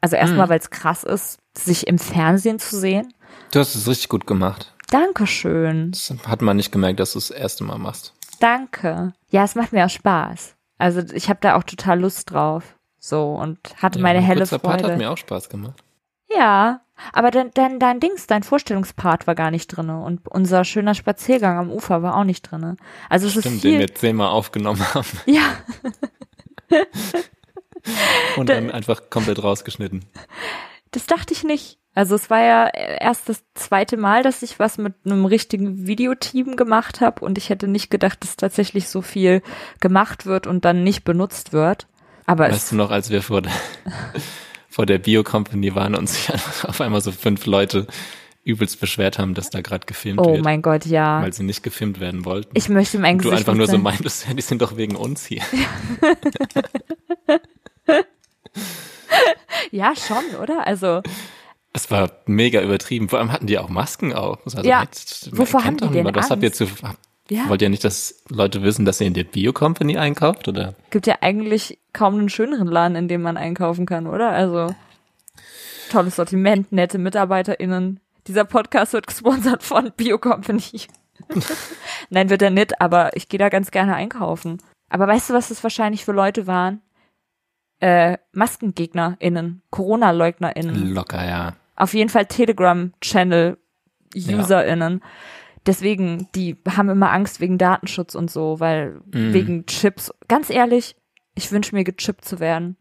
Also 0.05 0.17
erstmal, 0.17 0.45
Mhm. 0.47 0.51
weil 0.51 0.59
es 0.59 0.69
krass 0.69 1.03
ist, 1.03 1.39
sich 1.57 1.87
im 1.87 1.99
Fernsehen 1.99 2.59
zu 2.59 2.79
sehen. 2.79 3.15
Du 3.53 3.59
hast 3.59 3.75
es 3.75 3.89
richtig 3.89 4.11
gut 4.11 4.27
gemacht. 4.27 4.75
Dankeschön. 4.91 5.93
Das 5.93 6.13
hat 6.27 6.43
man 6.43 6.59
nicht 6.59 6.71
gemerkt, 6.73 7.01
dass 7.01 7.13
du 7.15 7.19
es 7.21 7.29
das 7.29 7.39
erste 7.39 7.65
Mal 7.65 7.79
machst. 7.79 8.13
Danke. 8.39 9.15
Ja, 9.31 9.45
es 9.45 9.55
macht 9.55 9.73
mir 9.73 9.87
auch 9.87 9.91
Spaß. 9.91 10.57
Also 10.77 11.01
ich 11.15 11.31
habe 11.31 11.39
da 11.41 11.57
auch 11.57 11.63
total 11.63 12.01
Lust 12.01 12.31
drauf. 12.31 12.77
So 12.99 13.33
und 13.33 13.59
hatte 13.81 13.99
meine 13.99 14.19
mein 14.19 14.27
helle 14.27 14.41
kurzer 14.41 14.59
Part 14.59 14.81
Freude. 14.83 14.93
hat 14.93 14.99
mir 14.99 15.11
auch 15.11 15.17
Spaß 15.17 15.49
gemacht. 15.49 15.83
Ja, 16.37 16.83
aber 17.15 17.31
dein, 17.31 17.51
dein, 17.55 17.79
dein 17.81 17.99
Dings, 17.99 18.27
dein 18.27 18.43
Vorstellungspart 18.43 19.27
war 19.27 19.35
gar 19.35 19.51
nicht 19.51 19.69
drinne 19.69 20.01
und 20.03 20.29
unser 20.29 20.65
schöner 20.65 20.95
Spaziergang 20.95 21.57
am 21.59 21.71
Ufer 21.71 22.03
war 22.03 22.15
auch 22.19 22.25
nicht 22.25 22.43
drinne. 22.43 22.77
Also 23.09 23.27
es 23.27 23.37
ist 23.37 23.45
Stimmt, 23.45 23.63
viel. 23.63 23.71
den 23.73 23.81
wir 23.81 23.95
zehnmal 23.95 24.29
aufgenommen 24.29 24.85
haben 24.95 25.07
ja, 25.25 25.43
und 28.37 28.49
dann 28.49 28.71
einfach 28.71 29.11
komplett 29.11 29.43
rausgeschnitten. 29.43 30.05
das 30.91 31.07
dachte 31.07 31.33
ich 31.33 31.45
nicht. 31.45 31.79
Also 31.97 32.17
es 32.17 32.29
war 32.29 32.41
ja 32.41 32.67
erst 32.67 33.29
das 33.29 33.45
zweite 33.55 33.97
Mal, 33.97 34.25
dass 34.25 34.43
ich 34.43 34.59
was 34.59 34.79
mit 34.79 34.95
einem 35.05 35.27
richtigen 35.27 35.87
Videoteam 35.87 36.57
gemacht 36.57 37.01
habe 37.01 37.25
und 37.25 37.39
ich 37.39 37.51
hätte 37.51 37.69
nicht 37.69 37.89
gedacht, 37.89 38.25
dass 38.25 38.37
tatsächlich 38.37 38.89
so 38.89 39.01
viel 39.01 39.43
gemacht 39.81 40.27
wird 40.27 40.49
und 40.49 40.65
dann 40.65 40.83
nicht 40.83 41.05
benutzt 41.05 41.53
wird. 41.53 41.87
Aber 42.27 42.51
Weißt 42.51 42.73
du 42.73 42.77
noch, 42.77 42.91
als 42.91 43.11
wir 43.11 43.23
vor 43.23 43.43
der, 43.43 43.53
vor 44.69 44.87
der 44.87 44.99
Bio-Company 44.99 45.75
waren 45.77 45.95
und 45.95 46.09
sich 46.09 46.33
auf 46.65 46.81
einmal 46.81 47.01
so 47.01 47.13
fünf 47.13 47.47
Leute 47.47 47.87
übelst 48.43 48.81
beschwert 48.81 49.19
haben, 49.19 49.35
dass 49.35 49.51
da 49.51 49.63
gerade 49.63 49.87
gefilmt 49.87 50.21
oh 50.21 50.35
wird, 50.35 50.45
mein 50.45 50.63
Gott, 50.63 50.85
ja. 50.85 51.23
weil 51.23 51.33
sie 51.33 51.45
nicht 51.45 51.63
gefilmt 51.63 51.99
werden 51.99 52.25
wollten. 52.25 52.51
Ich 52.55 52.69
möchte 52.69 52.99
mein 52.99 53.17
Und 53.17 53.25
du 53.25 53.31
einfach 53.31 53.55
nur 53.55 53.67
so 53.67 53.79
meintest, 53.79 54.27
ja, 54.29 54.35
die 54.35 54.43
sind 54.43 54.61
doch 54.61 54.77
wegen 54.77 54.97
uns 54.97 55.25
hier. 55.25 55.43
Ja, 59.71 59.95
schon, 59.97 60.25
oder? 60.41 60.67
Also, 60.67 61.03
Es 61.73 61.91
war 61.91 62.11
mega 62.27 62.61
übertrieben. 62.61 63.09
Vor 63.09 63.19
allem 63.19 63.33
hatten 63.33 63.47
die 63.47 63.59
auch 63.59 63.69
Masken 63.69 64.13
auf. 64.13 64.39
Also, 64.45 64.61
Ja. 64.69 64.83
jetzt- 64.83 65.37
Wovor 65.37 65.65
haben 65.65 65.77
die 65.77 65.89
denn. 65.89 66.15
Was 66.15 66.31
habt 66.31 66.43
ihr 66.43 66.53
zu, 66.53 66.67
ja, 67.31 67.49
wollt 67.49 67.63
ihr 67.63 67.71
nicht, 67.71 67.83
dass 67.85 68.23
Leute 68.29 68.63
wissen, 68.63 68.85
dass 68.85 69.01
ihr 69.01 69.07
in 69.07 69.15
der 69.15 69.25
Bio-Company 69.25 69.97
einkauft, 69.97 70.47
oder? 70.49 70.75
gibt 70.91 71.07
ja 71.07 71.17
eigentlich 71.23 71.79
kaum 71.93 72.15
einen 72.19 72.29
schöneren 72.29 72.69
Laden, 72.69 72.97
in 72.97 73.09
dem 73.09 73.23
man 73.23 73.37
einkaufen 73.37 73.87
kann, 73.87 74.07
oder? 74.07 74.31
Also, 74.31 74.75
tolles 75.91 76.17
Sortiment, 76.17 76.71
nette 76.71 76.99
MitarbeiterInnen. 76.99 78.01
Dieser 78.27 78.45
Podcast 78.45 78.93
wird 78.93 79.07
gesponsert 79.07 79.63
von 79.63 79.91
Bio 79.97 80.19
Company. 80.19 80.63
Nein, 82.11 82.31
wird 82.31 82.43
er 82.43 82.51
nicht, 82.51 82.81
aber 82.81 83.17
ich 83.17 83.29
gehe 83.29 83.39
da 83.39 83.49
ganz 83.49 83.71
gerne 83.71 83.95
einkaufen. 83.95 84.59
Aber 84.91 85.07
weißt 85.09 85.31
du, 85.31 85.35
was 85.35 85.49
das 85.49 85.63
wahrscheinlich 85.63 86.05
für 86.05 86.13
Leute 86.13 86.47
waren? 86.47 86.83
Äh, 87.81 88.19
MaskengegnerInnen, 88.33 89.63
Corona-LeugnerInnen. 89.71 90.93
Locker, 90.95 91.27
ja. 91.27 91.55
Auf 91.77 91.93
jeden 91.95 92.09
Fall 92.09 92.27
Telegram-Channel-UserInnen. 94.15 95.03
Deswegen, 95.67 96.29
die 96.35 96.57
haben 96.69 96.89
immer 96.91 97.11
Angst 97.11 97.41
wegen 97.41 97.59
Datenschutz 97.59 98.15
und 98.15 98.31
so, 98.31 98.61
weil 98.61 99.01
Mhm. 99.13 99.33
wegen 99.33 99.67
Chips. 99.67 100.13
Ganz 100.29 100.51
ehrlich, 100.51 100.95
ich 101.35 101.51
wünsche 101.53 101.75
mir 101.75 101.85
gechippt 101.85 102.25
zu 102.25 102.39
werden. 102.39 102.77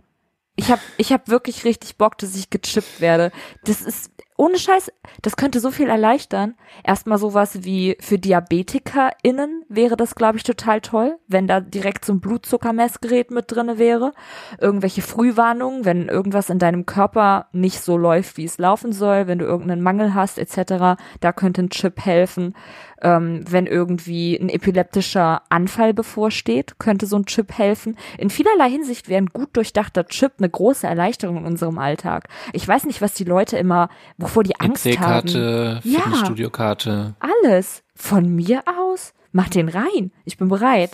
Ich 0.56 0.70
hab, 0.70 0.80
ich 0.98 1.12
hab 1.12 1.30
wirklich 1.30 1.66
richtig 1.66 1.98
Bock, 1.98 2.18
dass 2.20 2.36
ich 2.36 2.50
gechippt 2.52 3.02
werde. 3.02 3.32
Das 3.66 3.82
ist 3.82 4.12
ohne 4.38 4.58
Scheiß, 4.58 4.92
das 5.22 5.36
könnte 5.36 5.60
so 5.60 5.70
viel 5.70 5.90
erleichtern. 5.90 6.56
Erstmal 6.84 7.18
sowas 7.18 7.64
wie 7.64 7.98
für 8.00 8.18
DiabetikerInnen 8.18 9.64
wäre 9.70 9.96
das, 9.96 10.16
glaube 10.16 10.38
ich, 10.38 10.44
total 10.44 10.82
toll, 10.82 11.18
wenn 11.28 11.48
da 11.48 11.60
direkt 11.60 12.06
so 12.06 12.14
ein 12.14 12.20
Blutzuckermessgerät 12.20 13.32
mit 13.32 13.52
drinne 13.52 13.78
wäre. 13.78 14.12
Irgendwelche 14.60 15.02
Frühwarnungen, 15.02 15.86
wenn 15.86 16.08
irgendwas 16.08 16.50
in 16.50 16.60
deinem 16.60 16.86
Körper 16.86 17.48
nicht 17.52 17.82
so 17.82 17.96
läuft, 17.98 18.38
wie 18.38 18.46
es 18.46 18.58
laufen 18.58 18.92
soll, 18.92 19.28
wenn 19.28 19.40
du 19.40 19.46
irgendeinen 19.46 19.84
Mangel 19.84 20.14
hast, 20.14 20.40
etc. 20.40 21.00
Da 21.20 21.32
könnte 21.32 21.64
ein 21.64 21.70
Chip 21.70 22.04
helfen. 22.04 22.56
Ähm, 23.04 23.44
wenn 23.50 23.68
irgendwie 23.68 24.36
ein 24.38 24.48
epileptischer 24.50 25.42
Anfall 25.50 25.94
bevorsteht, 25.94 26.80
könnte 26.80 27.06
so 27.06 27.18
ein 27.18 27.26
Chip 27.26 27.58
helfen. 27.58 27.98
In 28.18 28.30
vielerlei 28.30 28.70
Hinsicht 28.70 29.10
wäre 29.10 29.22
ein 29.22 29.28
gut 29.28 29.50
durchdachter 29.58 30.08
Chip 30.08 30.32
eine 30.40 30.50
große 30.50 30.88
Erleichterung 30.88 31.38
in 31.38 31.46
unserem 31.46 31.78
Alltag. 31.80 32.30
Ich 32.54 32.66
weiß 32.68 32.86
nicht, 32.86 33.02
was 33.02 33.14
die 33.14 33.26
Leute 33.26 33.58
immer, 33.58 33.90
wovor 34.18 34.44
die 34.44 34.58
Angst 34.60 34.86
haben. 34.86 34.94
EC-Karte, 35.28 35.82
Ja. 35.84 36.00
Fitnessstudio-Karte. 36.00 37.16
Alles. 37.20 37.84
Von 37.96 38.34
mir 38.36 38.64
aus? 38.66 39.14
Mach 39.34 39.50
den 39.50 39.68
rein. 39.70 40.12
Ich 40.26 40.38
bin 40.38 40.48
bereit. 40.48 40.92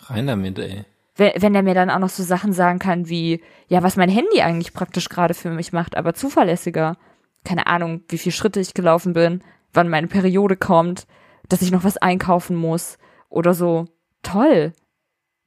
Rein 0.00 0.26
damit, 0.26 0.58
ey. 0.58 0.84
Wenn, 1.16 1.32
wenn 1.42 1.54
er 1.54 1.62
mir 1.62 1.74
dann 1.74 1.90
auch 1.90 1.98
noch 1.98 2.08
so 2.08 2.22
Sachen 2.22 2.52
sagen 2.52 2.78
kann 2.78 3.08
wie, 3.08 3.42
ja, 3.68 3.82
was 3.82 3.96
mein 3.96 4.08
Handy 4.08 4.40
eigentlich 4.40 4.72
praktisch 4.72 5.08
gerade 5.10 5.34
für 5.34 5.50
mich 5.50 5.72
macht, 5.72 5.96
aber 5.96 6.14
zuverlässiger. 6.14 6.96
Keine 7.44 7.66
Ahnung, 7.66 8.02
wie 8.08 8.18
viele 8.18 8.32
Schritte 8.32 8.60
ich 8.60 8.74
gelaufen 8.74 9.12
bin, 9.12 9.42
wann 9.72 9.88
meine 9.88 10.06
Periode 10.06 10.56
kommt, 10.56 11.06
dass 11.50 11.62
ich 11.62 11.70
noch 11.70 11.84
was 11.84 11.96
einkaufen 11.98 12.56
muss 12.56 12.96
oder 13.28 13.52
so. 13.54 13.86
Toll. 14.22 14.72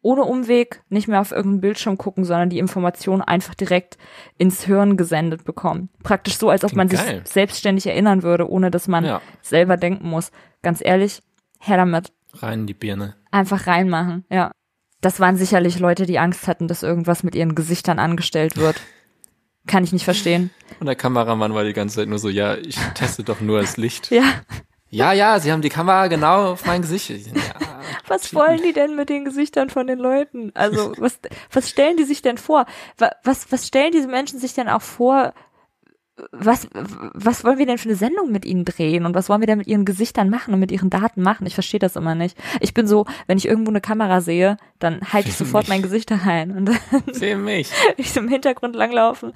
Ohne 0.02 0.24
Umweg, 0.24 0.84
nicht 0.90 1.08
mehr 1.08 1.22
auf 1.22 1.32
irgendeinen 1.32 1.62
Bildschirm 1.62 1.98
gucken, 1.98 2.26
sondern 2.26 2.50
die 2.50 2.60
Information 2.60 3.22
einfach 3.22 3.56
direkt 3.56 3.98
ins 4.38 4.64
Hirn 4.66 4.98
gesendet 4.98 5.46
bekommen. 5.46 5.90
Praktisch 6.04 6.38
so, 6.38 6.50
als 6.50 6.66
ob 6.66 6.74
man 6.74 6.90
Geil. 6.90 7.22
sich 7.24 7.32
selbstständig 7.34 7.88
erinnern 7.88 8.22
würde, 8.22 8.50
ohne 8.50 8.70
dass 8.70 8.90
man 8.90 9.06
Ja. 9.06 9.22
selber 9.42 9.78
denken 9.78 10.10
muss. 10.10 10.32
Ganz 10.62 10.82
ehrlich, 10.84 11.22
her 11.60 11.78
damit. 11.78 12.12
Rein 12.34 12.62
in 12.62 12.68
die 12.68 12.74
Birne. 12.74 13.16
Einfach 13.32 13.66
reinmachen, 13.68 14.26
ja. 14.30 14.52
Das 15.00 15.20
waren 15.22 15.38
sicherlich 15.38 15.80
Leute, 15.80 16.06
die 16.06 16.20
Angst 16.20 16.48
hatten, 16.48 16.68
dass 16.68 16.84
irgendwas 16.84 17.24
mit 17.24 17.36
ihren 17.36 17.56
Gesichtern 17.56 18.00
angestellt 18.00 18.58
wird. 18.58 18.82
Kann 19.68 19.86
ich 19.86 19.94
nicht 19.94 20.04
verstehen. 20.06 20.50
Und 20.82 20.88
der 20.88 20.96
Kameramann 20.96 21.54
war 21.54 21.64
die 21.64 21.72
ganze 21.74 21.96
Zeit 21.98 22.10
nur 22.10 22.20
so, 22.20 22.28
ja, 22.28 22.56
ich 22.56 22.76
teste 22.96 23.24
doch 23.24 23.40
nur 23.40 23.62
das 23.62 23.78
Licht. 23.78 24.12
Ja, 24.12 24.24
Ja, 24.94 25.12
ja, 25.12 25.40
sie 25.40 25.52
haben 25.52 25.62
die 25.62 25.70
Kamera 25.70 26.08
genau 26.08 26.52
auf 26.54 26.66
mein 26.66 26.82
Gesicht. 26.82 27.10
Ja, 27.10 27.24
was 28.08 28.34
wollen 28.36 28.62
die 28.62 28.74
denn 28.74 28.96
mit 28.96 29.10
den 29.10 29.26
Gesichtern 29.26 29.70
von 29.70 29.88
den 29.88 29.98
Leuten? 30.00 30.52
Also, 30.54 30.94
was, 30.98 31.20
was 31.52 31.70
stellen 31.70 31.98
die 31.98 32.04
sich 32.04 32.22
denn 32.22 32.38
vor? 32.38 32.66
Wa- 32.98 33.12
Was, 33.24 33.52
was 33.52 33.68
stellen 33.68 33.92
diese 33.92 34.08
Menschen 34.08 34.40
sich 34.40 34.54
denn 34.54 34.70
auch 34.70 34.82
vor? 34.84 35.34
Was, 36.32 36.68
was 36.74 37.44
wollen 37.44 37.58
wir 37.58 37.66
denn 37.66 37.80
für 37.80 37.90
eine 37.90 37.96
Sendung 37.96 38.32
mit 38.32 38.46
ihnen 38.46 38.66
drehen 38.66 39.08
und 39.08 39.16
was 39.16 39.30
wollen 39.30 39.42
wir 39.42 39.48
denn 39.48 39.58
mit 39.58 39.66
ihren 39.66 39.84
Gesichtern 39.84 40.30
machen 40.30 40.54
und 40.54 40.60
mit 40.60 40.72
ihren 40.72 40.92
Daten 40.92 41.24
machen? 41.24 41.48
Ich 41.48 41.56
verstehe 41.56 41.80
das 41.80 41.96
immer 41.96 42.14
nicht. 42.14 42.38
Ich 42.60 42.76
bin 42.76 42.86
so, 42.86 43.06
wenn 43.26 43.40
ich 43.40 43.48
irgendwo 43.48 43.72
eine 43.72 43.82
Kamera 43.82 44.22
sehe, 44.22 44.58
dann 44.78 45.02
halte 45.12 45.30
ich 45.30 45.36
sofort 45.36 45.64
mich. 45.64 45.70
mein 45.70 45.82
Gesicht 45.82 46.12
da 46.12 46.18
rein 46.18 46.52
und 46.52 46.70
Seh 47.12 47.36
mich. 47.36 47.72
ich 47.98 48.12
so 48.12 48.20
im 48.20 48.28
Hintergrund 48.28 48.76
langlaufen. 48.76 49.34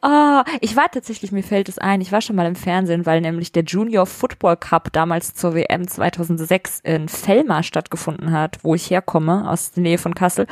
Ah, 0.00 0.44
ich 0.62 0.76
war 0.76 0.90
tatsächlich, 0.90 1.30
mir 1.30 1.42
fällt 1.42 1.68
es 1.68 1.78
ein, 1.78 2.00
ich 2.00 2.10
war 2.10 2.22
schon 2.22 2.36
mal 2.36 2.46
im 2.46 2.56
Fernsehen, 2.56 3.04
weil 3.04 3.20
nämlich 3.20 3.52
der 3.52 3.64
Junior 3.64 4.06
Football 4.06 4.56
Cup 4.56 4.92
damals 4.94 5.34
zur 5.34 5.54
WM 5.54 5.86
2006 5.86 6.80
in 6.84 7.08
Fellmar 7.08 7.62
stattgefunden 7.62 8.32
hat, 8.32 8.60
wo 8.62 8.74
ich 8.74 8.88
herkomme, 8.88 9.50
aus 9.50 9.72
der 9.72 9.82
Nähe 9.82 9.98
von 9.98 10.14
Kassel. 10.14 10.46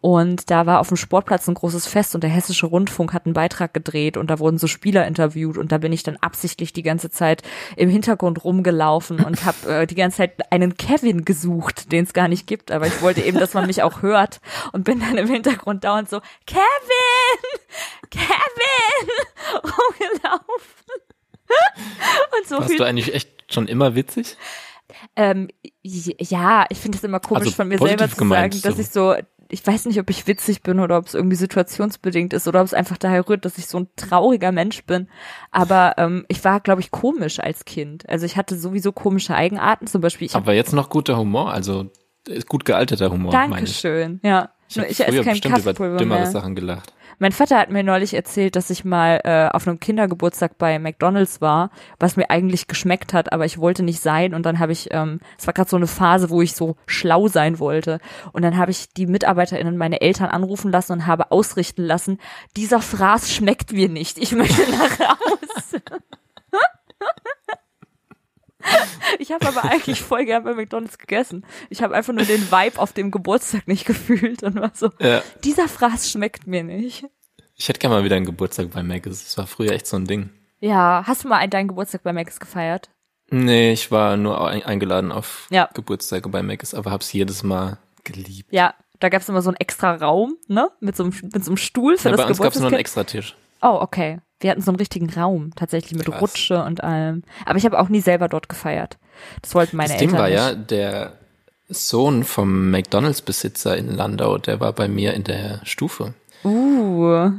Und 0.00 0.50
da 0.50 0.66
war 0.66 0.80
auf 0.80 0.88
dem 0.88 0.96
Sportplatz 0.96 1.46
ein 1.46 1.54
großes 1.54 1.86
Fest 1.86 2.16
und 2.16 2.24
der 2.24 2.30
Hessische 2.30 2.66
Rundfunk 2.66 3.12
hat 3.12 3.26
einen 3.26 3.34
Beitrag 3.34 3.72
gedreht 3.72 4.16
und 4.16 4.28
da 4.30 4.40
wurden 4.40 4.58
so 4.58 4.66
Spieler 4.66 5.11
interviewt 5.12 5.58
und 5.58 5.72
da 5.72 5.78
bin 5.78 5.92
ich 5.92 6.02
dann 6.02 6.16
absichtlich 6.16 6.72
die 6.72 6.82
ganze 6.82 7.10
Zeit 7.10 7.42
im 7.76 7.90
Hintergrund 7.90 8.42
rumgelaufen 8.44 9.20
und 9.22 9.44
habe 9.44 9.82
äh, 9.82 9.86
die 9.86 9.94
ganze 9.94 10.18
Zeit 10.18 10.50
einen 10.50 10.76
Kevin 10.76 11.24
gesucht, 11.24 11.92
den 11.92 12.04
es 12.04 12.14
gar 12.14 12.28
nicht 12.28 12.46
gibt, 12.46 12.70
aber 12.70 12.86
ich 12.86 13.02
wollte 13.02 13.20
eben, 13.20 13.38
dass 13.38 13.52
man 13.52 13.66
mich 13.66 13.82
auch 13.82 14.00
hört 14.00 14.40
und 14.72 14.84
bin 14.84 15.00
dann 15.00 15.18
im 15.18 15.28
Hintergrund 15.28 15.84
dauernd 15.84 16.08
so, 16.08 16.20
Kevin! 16.46 16.62
Kevin! 18.10 19.08
rumgelaufen. 19.62 20.86
und 22.38 22.48
so 22.48 22.58
Warst 22.58 22.78
du 22.78 22.84
eigentlich 22.84 23.14
echt 23.14 23.52
schon 23.52 23.68
immer 23.68 23.94
witzig? 23.94 24.36
ähm, 25.16 25.48
ja, 25.82 26.66
ich 26.68 26.78
finde 26.78 26.98
es 26.98 27.04
immer 27.04 27.20
komisch 27.20 27.46
Also 27.46 27.56
von 27.56 27.68
mir 27.68 27.78
selber 27.78 28.08
zu 28.08 28.16
gemeint, 28.16 28.54
sagen, 28.54 28.62
dass 28.62 28.92
so. 28.92 29.14
ich 29.14 29.20
so, 29.20 29.26
ich 29.52 29.66
weiß 29.66 29.84
nicht, 29.84 30.00
ob 30.00 30.08
ich 30.08 30.26
witzig 30.26 30.62
bin 30.62 30.80
oder 30.80 30.96
ob 30.96 31.06
es 31.06 31.14
irgendwie 31.14 31.36
situationsbedingt 31.36 32.32
ist 32.32 32.48
oder 32.48 32.60
ob 32.60 32.66
es 32.66 32.72
einfach 32.72 32.96
daher 32.96 33.28
rührt, 33.28 33.44
dass 33.44 33.58
ich 33.58 33.66
so 33.66 33.80
ein 33.80 33.88
trauriger 33.96 34.50
Mensch 34.50 34.84
bin. 34.84 35.08
Aber 35.50 35.94
ähm, 35.98 36.24
ich 36.28 36.42
war, 36.42 36.60
glaube 36.60 36.80
ich, 36.80 36.90
komisch 36.90 37.38
als 37.38 37.66
Kind. 37.66 38.08
Also 38.08 38.24
ich 38.24 38.38
hatte 38.38 38.56
sowieso 38.56 38.92
komische 38.92 39.34
Eigenarten. 39.34 39.86
Zum 39.86 40.00
Beispiel, 40.00 40.26
ich 40.26 40.34
Aber 40.34 40.54
jetzt 40.54 40.72
noch 40.72 40.88
guter 40.88 41.18
Humor, 41.18 41.52
also 41.52 41.90
ist 42.26 42.48
gut 42.48 42.64
gealterter 42.64 43.10
Humor. 43.10 43.30
Dankeschön. 43.30 44.20
Ja. 44.22 44.50
Ich 44.68 44.78
ich 44.78 44.84
esse 44.88 45.04
früher 45.04 45.22
kein 45.22 45.34
bestimmt 45.34 45.78
über 45.78 45.96
dümmere. 45.98 46.26
Sachen 46.26 46.54
gelacht. 46.54 46.94
Mein 47.18 47.32
Vater 47.32 47.58
hat 47.58 47.70
mir 47.70 47.82
neulich 47.82 48.14
erzählt, 48.14 48.56
dass 48.56 48.70
ich 48.70 48.84
mal 48.84 49.20
äh, 49.24 49.48
auf 49.54 49.66
einem 49.66 49.80
Kindergeburtstag 49.80 50.58
bei 50.58 50.78
McDonald's 50.78 51.40
war, 51.40 51.70
was 51.98 52.16
mir 52.16 52.30
eigentlich 52.30 52.66
geschmeckt 52.66 53.12
hat, 53.12 53.32
aber 53.32 53.44
ich 53.44 53.58
wollte 53.58 53.82
nicht 53.82 54.00
sein. 54.00 54.34
Und 54.34 54.44
dann 54.44 54.58
habe 54.58 54.72
ich, 54.72 54.88
ähm, 54.92 55.20
es 55.38 55.46
war 55.46 55.54
gerade 55.54 55.70
so 55.70 55.76
eine 55.76 55.86
Phase, 55.86 56.30
wo 56.30 56.42
ich 56.42 56.54
so 56.54 56.76
schlau 56.86 57.28
sein 57.28 57.58
wollte. 57.58 58.00
Und 58.32 58.42
dann 58.42 58.56
habe 58.56 58.70
ich 58.70 58.92
die 58.92 59.06
MitarbeiterInnen 59.06 59.76
meine 59.76 60.00
Eltern 60.00 60.30
anrufen 60.30 60.70
lassen 60.70 60.92
und 60.92 61.06
habe 61.06 61.30
ausrichten 61.30 61.82
lassen, 61.82 62.18
dieser 62.56 62.80
Fraß 62.80 63.32
schmeckt 63.32 63.72
mir 63.72 63.88
nicht, 63.88 64.18
ich 64.18 64.32
möchte 64.32 64.70
nach 64.70 64.98
Hause. 64.98 65.82
Ich 69.18 69.30
habe 69.32 69.46
aber 69.46 69.64
eigentlich 69.64 70.00
voll 70.02 70.24
gern 70.24 70.44
bei 70.44 70.54
McDonald's 70.54 70.98
gegessen. 70.98 71.44
Ich 71.70 71.82
habe 71.82 71.94
einfach 71.94 72.12
nur 72.12 72.24
den 72.24 72.50
Vibe 72.50 72.78
auf 72.80 72.92
dem 72.92 73.10
Geburtstag 73.10 73.68
nicht 73.68 73.84
gefühlt 73.84 74.42
und 74.42 74.56
war 74.56 74.72
so, 74.74 74.90
Ja. 75.00 75.22
dieser 75.44 75.68
Fraß 75.68 76.10
schmeckt 76.10 76.46
mir 76.46 76.62
nicht. 76.64 77.04
Ich 77.54 77.68
hätte 77.68 77.78
gerne 77.78 77.96
mal 77.96 78.04
wieder 78.04 78.16
einen 78.16 78.24
Geburtstag 78.26 78.70
bei 78.70 78.82
Mac. 78.82 79.02
Das 79.04 79.36
war 79.36 79.46
früher 79.46 79.72
echt 79.72 79.86
so 79.86 79.96
ein 79.96 80.06
Ding. 80.06 80.30
Ja, 80.60 81.02
hast 81.06 81.24
du 81.24 81.28
mal 81.28 81.46
deinen 81.48 81.68
Geburtstag 81.68 82.02
bei 82.02 82.12
Max 82.12 82.40
gefeiert? 82.40 82.90
Nee, 83.30 83.72
ich 83.72 83.90
war 83.90 84.16
nur 84.16 84.46
ein- 84.46 84.62
eingeladen 84.64 85.10
auf 85.12 85.46
Ja. 85.50 85.68
Geburtstage 85.74 86.28
bei 86.28 86.42
Mac, 86.42 86.62
aber 86.74 86.90
hab's 86.90 87.12
jedes 87.12 87.42
Mal 87.42 87.78
geliebt. 88.04 88.52
Ja, 88.52 88.74
da 89.00 89.08
gab's 89.08 89.28
immer 89.28 89.42
so 89.42 89.50
einen 89.50 89.56
extra 89.58 89.94
Raum, 89.94 90.36
ne? 90.48 90.70
Mit 90.80 90.96
so 90.96 91.04
einem, 91.04 91.12
mit 91.22 91.44
so 91.44 91.50
einem 91.50 91.56
Stuhl 91.56 91.96
für 91.98 92.10
Ja, 92.10 92.16
bei 92.16 92.22
das 92.22 92.30
uns 92.30 92.38
gab's 92.40 92.56
nur 92.58 92.66
einen 92.68 92.76
Geburtstagskind. 92.78 93.24
Extratisch. 93.24 93.36
Oh, 93.62 93.78
okay. 93.80 94.18
Wir 94.42 94.50
hatten 94.50 94.60
so 94.60 94.70
einen 94.70 94.76
richtigen 94.78 95.08
Raum, 95.10 95.52
tatsächlich 95.56 95.96
mit 95.96 96.06
Krass. 96.06 96.20
Rutsche 96.20 96.62
und 96.64 96.82
allem. 96.84 97.22
Aber 97.46 97.56
ich 97.58 97.64
habe 97.64 97.78
auch 97.78 97.88
nie 97.88 98.00
selber 98.00 98.28
dort 98.28 98.48
gefeiert. 98.48 98.98
Das 99.40 99.54
wollten 99.54 99.76
meine 99.76 99.90
Das 99.90 99.98
Ding 99.98 100.10
Eltern 100.10 100.20
war 100.20 100.28
nicht. 100.28 100.36
ja, 100.38 100.54
der 100.54 101.12
Sohn 101.68 102.24
vom 102.24 102.70
McDonalds-Besitzer 102.70 103.76
in 103.76 103.94
Landau, 103.94 104.36
der 104.38 104.60
war 104.60 104.72
bei 104.72 104.88
mir 104.88 105.14
in 105.14 105.24
der 105.24 105.60
Stufe. 105.64 106.12
Uh, 106.44 107.30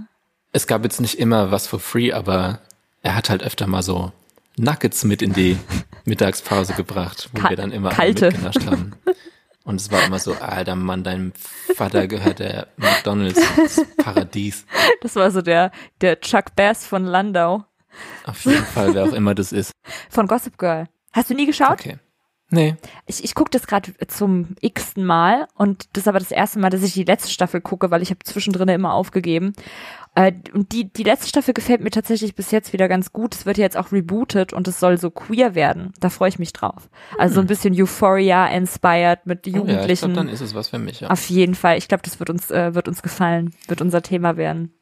Es 0.54 0.66
gab 0.66 0.84
jetzt 0.84 1.02
nicht 1.02 1.20
immer 1.20 1.52
was 1.52 1.68
for 1.68 1.80
free, 1.80 2.12
aber 2.14 2.60
er 3.02 3.16
hat 3.16 3.30
halt 3.30 3.44
öfter 3.44 3.68
mal 3.68 3.84
so 3.84 4.12
Nuggets 4.58 5.04
mit 5.04 5.22
in 5.22 5.34
die 5.34 5.58
Mittagspause 6.06 6.74
gebracht, 6.74 7.30
wo 7.34 7.42
Ka- 7.42 7.50
wir 7.50 7.58
dann 7.58 7.72
immer 7.72 7.90
kalte. 7.90 8.28
mitgenascht 8.28 8.66
haben. 8.66 8.94
Und 9.64 9.80
es 9.80 9.92
war 9.92 10.04
immer 10.06 10.20
so, 10.20 10.34
alter 10.34 10.76
Mann, 10.76 11.04
deinem 11.04 11.32
Vater 11.76 12.08
gehört 12.08 12.40
der 12.40 12.68
McDonalds, 12.76 13.42
das 13.56 13.86
Paradies. 13.98 14.66
das 15.02 15.16
war 15.16 15.32
so 15.32 15.42
der, 15.42 15.72
der 16.02 16.20
Chuck 16.20 16.56
Bass 16.56 16.86
von 16.86 17.06
Landau. 17.06 17.64
Auf 18.26 18.44
jeden 18.46 18.66
Fall, 18.66 18.94
wer 18.94 19.06
auch 19.06 19.14
immer 19.14 19.36
das 19.36 19.52
ist. 19.52 19.72
Von 20.10 20.28
Gossip 20.28 20.58
Girl. 20.58 20.88
Hast 21.14 21.30
du 21.30 21.34
nie 21.34 21.46
geschaut? 21.46 21.80
Okay. 21.80 21.98
Nee. 22.50 22.76
Ich, 23.08 23.24
ich 23.24 23.34
gucke 23.34 23.50
das 23.50 23.66
gerade 23.66 23.94
zum 24.08 24.56
x-ten 24.62 25.06
Mal 25.06 25.48
und 25.56 25.88
das 25.94 26.04
ist 26.04 26.08
aber 26.08 26.20
das 26.20 26.30
erste 26.30 26.60
Mal, 26.60 26.70
dass 26.70 26.84
ich 26.84 26.94
die 26.94 27.04
letzte 27.04 27.32
Staffel 27.32 27.62
gucke, 27.62 27.90
weil 27.90 28.04
ich 28.04 28.12
habe 28.12 28.20
zwischendrin 28.24 28.68
immer 28.68 28.94
aufgegeben. 28.94 29.54
Äh, 30.16 30.34
und 30.54 30.72
die, 30.72 30.92
die 30.92 31.04
letzte 31.04 31.28
Staffel 31.28 31.54
gefällt 31.54 31.82
mir 31.82 31.90
tatsächlich 31.90 32.36
bis 32.36 32.52
jetzt 32.52 32.72
wieder 32.74 32.88
ganz 32.88 33.14
gut. 33.14 33.34
Es 33.34 33.46
wird 33.46 33.58
jetzt 33.58 33.78
auch 33.78 33.92
rebootet 33.92 34.54
und 34.54 34.68
es 34.68 34.80
soll 34.80 34.98
so 34.98 35.10
queer 35.10 35.56
werden. 35.56 35.92
Da 36.00 36.10
freue 36.10 36.30
ich 36.30 36.40
mich 36.40 36.54
drauf. 36.54 36.90
Also 37.18 37.36
so 37.36 37.42
ein 37.42 37.48
bisschen 37.48 37.74
Euphoria 37.74 38.48
inspired 38.48 39.26
mit 39.26 39.48
Oh 39.48 39.50
ja, 39.50 39.52
ich 39.52 39.56
Jugendlichen. 39.56 40.14
glaube, 40.14 40.28
dann 40.28 40.34
ist 40.34 40.42
es 40.42 40.54
was 40.54 40.70
für 40.70 40.80
mich. 40.80 41.02
Ja. 41.02 41.10
Auf 41.10 41.30
jeden 41.30 41.56
Fall. 41.56 41.78
Ich 41.78 41.88
glaube, 41.88 42.04
das 42.04 42.20
wird 42.20 42.30
uns, 42.30 42.52
äh, 42.52 42.76
wird 42.76 42.88
uns 42.88 43.02
gefallen, 43.02 43.56
wird 43.68 43.82
unser 43.82 44.02
Thema 44.02 44.38
werden. 44.38 44.74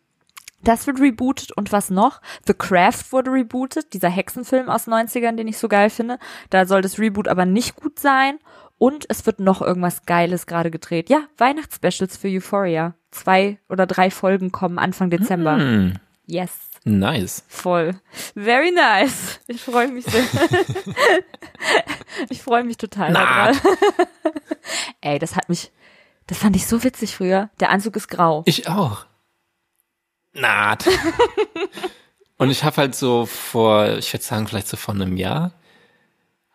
Das 0.63 0.85
wird 0.85 0.99
rebootet 0.99 1.51
und 1.53 1.71
was 1.71 1.89
noch? 1.89 2.21
The 2.45 2.53
Craft 2.53 3.11
wurde 3.11 3.31
rebootet, 3.31 3.93
dieser 3.93 4.09
Hexenfilm 4.09 4.69
aus 4.69 4.87
90ern, 4.87 5.35
den 5.35 5.47
ich 5.47 5.57
so 5.57 5.67
geil 5.67 5.89
finde. 5.89 6.19
Da 6.51 6.65
soll 6.65 6.81
das 6.81 6.99
Reboot 6.99 7.27
aber 7.27 7.45
nicht 7.45 7.75
gut 7.75 7.97
sein. 7.99 8.37
Und 8.77 9.05
es 9.09 9.25
wird 9.27 9.39
noch 9.39 9.61
irgendwas 9.61 10.05
Geiles 10.05 10.47
gerade 10.47 10.71
gedreht. 10.71 11.09
Ja, 11.09 11.21
Weihnachtsspecials 11.37 12.17
für 12.17 12.27
Euphoria. 12.29 12.95
Zwei 13.11 13.59
oder 13.69 13.85
drei 13.85 14.09
Folgen 14.09 14.51
kommen 14.51 14.79
Anfang 14.79 15.09
Dezember. 15.09 15.57
Hm, 15.57 15.93
Yes. 16.25 16.51
nice. 16.85 17.43
Voll. 17.49 17.99
Very 18.35 18.71
nice. 18.71 19.39
Ich 19.47 19.61
freue 19.61 19.89
mich 19.89 20.05
sehr. 20.05 20.23
ich 22.29 22.41
freue 22.41 22.63
mich 22.63 22.77
total 22.77 23.11
Na. 23.11 23.51
Ey, 25.01 25.19
das 25.19 25.35
hat 25.35 25.49
mich, 25.49 25.71
das 26.27 26.37
fand 26.37 26.55
ich 26.55 26.65
so 26.67 26.83
witzig 26.83 27.15
früher. 27.15 27.49
Der 27.59 27.69
Anzug 27.69 27.95
ist 27.97 28.07
grau. 28.07 28.43
Ich 28.45 28.67
auch. 28.69 29.05
Naht. 30.33 30.87
Und 32.37 32.49
ich 32.49 32.63
habe 32.63 32.77
halt 32.77 32.95
so 32.95 33.25
vor, 33.25 33.97
ich 33.97 34.13
würde 34.13 34.23
sagen, 34.23 34.47
vielleicht 34.47 34.67
so 34.67 34.77
vor 34.77 34.95
einem 34.95 35.17
Jahr, 35.17 35.51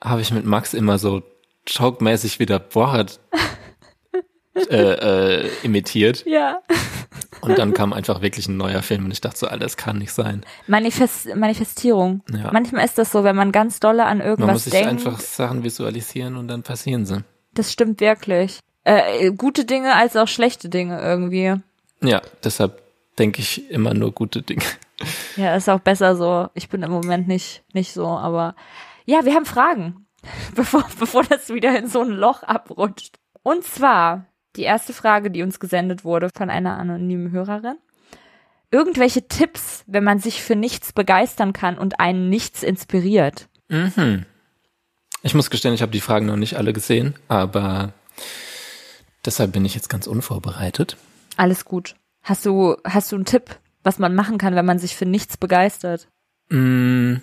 habe 0.02 0.22
ich 0.22 0.32
mit 0.32 0.46
Max 0.46 0.72
immer 0.74 0.98
so 0.98 1.22
joke-mäßig 1.66 2.38
wieder 2.38 2.58
Borat 2.58 3.20
äh, 4.70 5.44
äh, 5.44 5.50
imitiert. 5.62 6.24
Ja. 6.26 6.60
Und 7.42 7.58
dann 7.58 7.74
kam 7.74 7.92
einfach 7.92 8.22
wirklich 8.22 8.48
ein 8.48 8.56
neuer 8.56 8.82
Film 8.82 9.04
und 9.04 9.10
ich 9.10 9.20
dachte 9.20 9.38
so, 9.38 9.46
Alter, 9.46 9.64
das 9.64 9.76
kann 9.76 9.98
nicht 9.98 10.12
sein. 10.12 10.44
Manifest, 10.66 11.34
Manifestierung. 11.34 12.22
Ja. 12.32 12.50
Manchmal 12.52 12.84
ist 12.84 12.98
das 12.98 13.12
so, 13.12 13.24
wenn 13.24 13.36
man 13.36 13.52
ganz 13.52 13.80
dolle 13.80 14.04
an 14.06 14.18
Man 14.18 14.26
irgendwas 14.26 14.52
muss 14.52 14.64
sich 14.64 14.72
denkt. 14.72 14.88
einfach 14.88 15.20
Sachen 15.20 15.62
visualisieren 15.62 16.36
und 16.36 16.48
dann 16.48 16.62
passieren 16.62 17.04
sie. 17.06 17.22
Das 17.54 17.72
stimmt 17.72 18.00
wirklich. 18.00 18.60
Äh, 18.84 19.32
gute 19.32 19.64
Dinge 19.64 19.94
als 19.94 20.16
auch 20.16 20.28
schlechte 20.28 20.68
Dinge 20.68 21.00
irgendwie. 21.00 21.54
Ja, 22.02 22.22
deshalb 22.44 22.82
denke 23.18 23.40
ich 23.40 23.70
immer 23.70 23.94
nur 23.94 24.12
gute 24.12 24.42
Dinge. 24.42 24.62
Ja, 25.36 25.56
ist 25.56 25.68
auch 25.68 25.80
besser 25.80 26.16
so. 26.16 26.48
Ich 26.54 26.68
bin 26.68 26.82
im 26.82 26.90
Moment 26.90 27.28
nicht, 27.28 27.62
nicht 27.72 27.92
so, 27.92 28.06
aber 28.06 28.54
ja, 29.04 29.24
wir 29.24 29.34
haben 29.34 29.44
Fragen, 29.46 30.06
bevor, 30.54 30.84
bevor 30.98 31.24
das 31.24 31.50
wieder 31.50 31.78
in 31.78 31.88
so 31.88 32.00
ein 32.00 32.10
Loch 32.10 32.42
abrutscht. 32.42 33.18
Und 33.42 33.64
zwar 33.64 34.26
die 34.56 34.62
erste 34.62 34.92
Frage, 34.92 35.30
die 35.30 35.42
uns 35.42 35.60
gesendet 35.60 36.04
wurde 36.04 36.30
von 36.34 36.50
einer 36.50 36.78
anonymen 36.78 37.30
Hörerin. 37.30 37.76
Irgendwelche 38.70 39.28
Tipps, 39.28 39.84
wenn 39.86 40.04
man 40.04 40.18
sich 40.18 40.42
für 40.42 40.56
nichts 40.56 40.92
begeistern 40.92 41.52
kann 41.52 41.78
und 41.78 42.00
einen 42.00 42.28
nichts 42.28 42.62
inspiriert. 42.62 43.48
Mhm. 43.68 44.26
Ich 45.22 45.34
muss 45.34 45.50
gestehen, 45.50 45.74
ich 45.74 45.82
habe 45.82 45.92
die 45.92 46.00
Fragen 46.00 46.26
noch 46.26 46.36
nicht 46.36 46.56
alle 46.56 46.72
gesehen, 46.72 47.14
aber 47.28 47.92
deshalb 49.24 49.52
bin 49.52 49.64
ich 49.64 49.74
jetzt 49.74 49.88
ganz 49.88 50.06
unvorbereitet. 50.06 50.96
Alles 51.36 51.64
gut. 51.64 51.94
Hast 52.22 52.44
du, 52.44 52.76
hast 52.84 53.12
du 53.12 53.16
einen 53.16 53.24
Tipp, 53.24 53.56
was 53.82 53.98
man 53.98 54.14
machen 54.14 54.38
kann, 54.38 54.54
wenn 54.56 54.66
man 54.66 54.78
sich 54.78 54.96
für 54.96 55.06
nichts 55.06 55.36
begeistert? 55.36 56.08
Mm, 56.48 57.16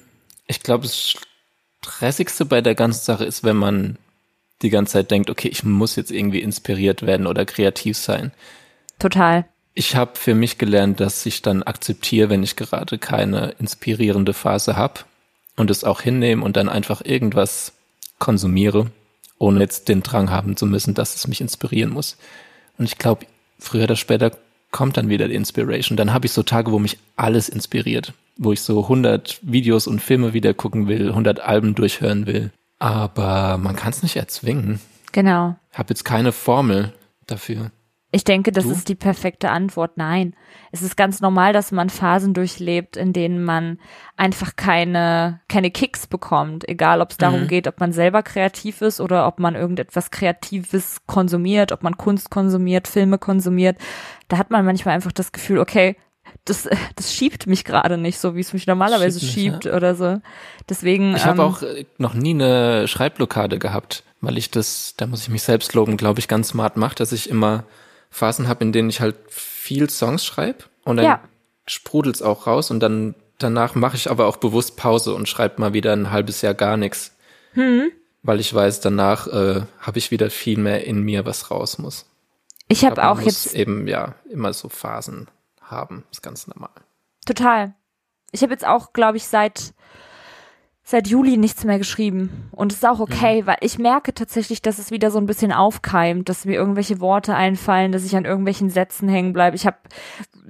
Ich 0.48 0.62
glaube, 0.64 0.84
das 0.84 1.16
Stressigste 1.82 2.46
bei 2.46 2.62
der 2.62 2.76
ganzen 2.76 3.04
Sache 3.04 3.26
ist, 3.26 3.44
wenn 3.44 3.58
man 3.58 3.98
die 4.64 4.70
ganze 4.70 4.94
Zeit 4.94 5.12
denkt, 5.12 5.30
okay, 5.30 5.50
ich 5.50 5.64
muss 5.64 5.96
jetzt 5.96 6.12
irgendwie 6.12 6.42
inspiriert 6.42 7.04
werden 7.04 7.28
oder 7.28 7.46
kreativ 7.46 7.98
sein. 7.98 8.32
Total. 9.00 9.46
Ich 9.76 9.96
habe 9.96 10.12
für 10.16 10.36
mich 10.36 10.58
gelernt, 10.58 11.00
dass 11.00 11.26
ich 11.26 11.42
dann 11.42 11.64
akzeptiere, 11.64 12.30
wenn 12.30 12.44
ich 12.44 12.56
gerade 12.56 12.98
keine 12.98 13.56
inspirierende 13.60 14.34
Phase 14.34 14.78
habe 14.78 15.02
und 15.56 15.72
es 15.72 15.84
auch 15.84 16.02
hinnehme 16.02 16.44
und 16.44 16.58
dann 16.58 16.70
einfach 16.70 17.02
irgendwas 17.04 17.74
konsumiere, 18.20 18.92
ohne 19.40 19.60
jetzt 19.60 19.90
den 19.90 20.04
Drang 20.04 20.30
haben 20.30 20.56
zu 20.56 20.66
müssen, 20.66 20.94
dass 20.94 21.16
es 21.16 21.28
mich 21.28 21.42
inspirieren 21.42 21.92
muss. 21.92 22.18
Und 22.78 22.86
ich 22.86 22.98
glaube, 22.98 23.26
früher 23.60 23.84
oder 23.84 23.96
später 23.96 24.32
kommt 24.72 24.98
dann 24.98 25.10
wieder 25.10 25.28
die 25.28 25.36
Inspiration. 25.36 25.98
Dann 25.98 26.14
habe 26.14 26.26
ich 26.26 26.32
so 26.34 26.44
Tage, 26.44 26.72
wo 26.72 26.80
mich 26.80 26.98
alles 27.16 27.50
inspiriert, 27.50 28.14
wo 28.38 28.52
ich 28.52 28.62
so 28.62 28.84
100 28.84 29.40
Videos 29.42 29.88
und 29.88 30.02
Filme 30.02 30.34
wieder 30.34 30.54
gucken 30.54 30.88
will, 30.88 31.10
100 31.10 31.40
Alben 31.40 31.76
durchhören 31.76 32.28
will. 32.28 32.52
Aber 32.84 33.58
man 33.58 33.76
kann 33.78 33.92
es 33.92 34.04
nicht 34.04 34.18
erzwingen. 34.18 34.82
Genau. 35.14 35.56
Habe 35.72 35.90
jetzt 35.90 36.04
keine 36.04 36.32
Formel 36.34 36.92
dafür. 37.28 37.72
Ich 38.12 38.26
denke, 38.26 38.52
das 38.52 38.66
Du? 38.66 38.72
ist 38.72 38.90
die 38.90 38.96
perfekte 38.96 39.50
Antwort. 39.50 39.98
Nein. 39.98 40.36
Es 40.72 40.82
ist 40.84 40.98
ganz 40.98 41.20
normal, 41.22 41.52
dass 41.54 41.72
man 41.72 41.90
Phasen 41.90 42.34
durchlebt, 42.36 42.96
in 42.98 43.12
denen 43.14 43.44
man 43.44 43.80
einfach 44.18 44.56
keine, 44.56 45.40
keine 45.48 45.72
Kicks 45.72 46.06
bekommt. 46.08 46.68
Egal, 46.68 47.02
ob 47.02 47.12
es 47.12 47.18
darum 47.18 47.44
Mhm. 47.44 47.48
geht, 47.48 47.68
ob 47.68 47.80
man 47.80 47.92
selber 47.92 48.22
kreativ 48.22 48.82
ist 48.82 49.00
oder 49.02 49.26
ob 49.28 49.40
man 49.40 49.56
irgendetwas 49.56 50.12
Kreatives 50.12 51.02
konsumiert, 51.08 51.72
ob 51.72 51.82
man 51.84 51.98
Kunst 51.98 52.30
konsumiert, 52.30 52.88
Filme 52.88 53.18
konsumiert. 53.18 53.78
Da 54.28 54.38
hat 54.38 54.52
man 54.52 54.64
manchmal 54.66 54.94
einfach 54.94 55.12
das 55.14 55.32
Gefühl, 55.32 55.58
okay, 55.60 55.96
das, 56.46 56.68
das 56.96 57.14
schiebt 57.14 57.48
mich 57.48 57.64
gerade 57.64 57.98
nicht 57.98 58.20
so, 58.20 58.36
wie 58.36 58.42
es 58.42 58.54
mich 58.54 58.68
normalerweise 58.68 59.20
Schiebt 59.20 59.64
schiebt 59.64 59.66
oder 59.68 59.96
so. 59.96 60.22
Deswegen. 60.70 61.16
Ich 61.16 61.26
habe 61.26 61.42
ähm, 61.42 61.48
auch 61.48 61.62
äh, 61.62 61.86
noch 61.98 62.14
nie 62.14 62.32
eine 62.32 62.88
Schreibblockade 62.88 63.60
gehabt, 63.60 64.04
weil 64.22 64.38
ich 64.38 64.52
das, 64.52 64.96
da 64.98 65.08
muss 65.08 65.22
ich 65.22 65.30
mich 65.30 65.44
selbst 65.44 65.74
loben, 65.74 65.98
glaube 65.98 66.20
ich, 66.20 66.28
ganz 66.28 66.50
smart 66.50 66.78
mache, 66.78 66.96
dass 66.96 67.12
ich 67.12 67.30
immer 67.30 67.66
Phasen 68.10 68.48
habe, 68.48 68.64
in 68.64 68.72
denen 68.72 68.90
ich 68.90 69.02
halt 69.02 69.16
viel 69.30 69.90
Songs 69.90 70.26
schreibe 70.26 70.66
und 70.84 70.98
dann 70.98 71.06
Ja. 71.06 71.22
sprudelt's 71.66 72.22
auch 72.22 72.46
raus 72.48 72.72
und 72.72 72.80
dann 72.80 73.16
danach 73.40 73.76
mache 73.76 73.96
ich 73.98 74.10
aber 74.10 74.28
auch 74.28 74.38
bewusst 74.38 74.78
Pause 74.78 75.14
und 75.16 75.28
schreibe 75.28 75.60
mal 75.60 75.74
wieder 75.74 75.94
ein 75.94 76.12
halbes 76.12 76.42
Jahr 76.42 76.54
gar 76.54 76.78
nichts. 76.78 77.16
Hm. 77.54 77.92
Weil 78.22 78.40
ich 78.40 78.54
weiß, 78.54 78.80
danach 78.80 79.28
äh, 79.28 79.64
habe 79.80 79.98
ich 79.98 80.12
wieder 80.12 80.30
viel 80.30 80.58
mehr 80.58 80.86
in 80.86 81.02
mir, 81.02 81.26
was 81.26 81.52
raus 81.52 81.78
muss. 81.78 82.06
ich 82.70 82.86
habe 82.86 83.04
auch 83.06 83.16
muss 83.16 83.26
jetzt 83.26 83.56
eben 83.56 83.88
ja 83.88 84.16
immer 84.32 84.54
so 84.54 84.70
Phasen 84.70 85.28
haben, 85.74 86.06
ist 86.12 86.24
ganz 86.24 86.48
normal. 86.48 86.72
Total. 87.26 87.76
Ich 88.32 88.42
habe 88.42 88.54
jetzt 88.54 88.66
auch, 88.66 88.94
glaube 88.94 89.18
ich, 89.18 89.28
seit 89.28 89.74
seit 90.86 91.08
Juli 91.08 91.38
nichts 91.38 91.64
mehr 91.64 91.78
geschrieben. 91.78 92.50
Und 92.52 92.74
es 92.74 92.80
ist 92.80 92.86
auch 92.86 93.00
okay, 93.00 93.46
weil 93.46 93.56
ich 93.62 93.80
merke 93.80 94.14
tatsächlich, 94.14 94.62
dass 94.62 94.80
es 94.80 94.92
wieder 94.92 95.12
so 95.12 95.18
ein 95.18 95.26
bisschen 95.26 95.54
aufkeimt, 95.54 96.28
dass 96.28 96.44
mir 96.44 96.56
irgendwelche 96.56 97.00
Worte 97.00 97.36
einfallen, 97.36 97.94
dass 97.94 98.04
ich 98.04 98.18
an 98.18 98.26
irgendwelchen 98.26 98.70
Sätzen 98.70 99.08
hängen 99.08 99.32
bleibe. 99.32 99.56
Ich 99.56 99.66
habe 99.66 99.78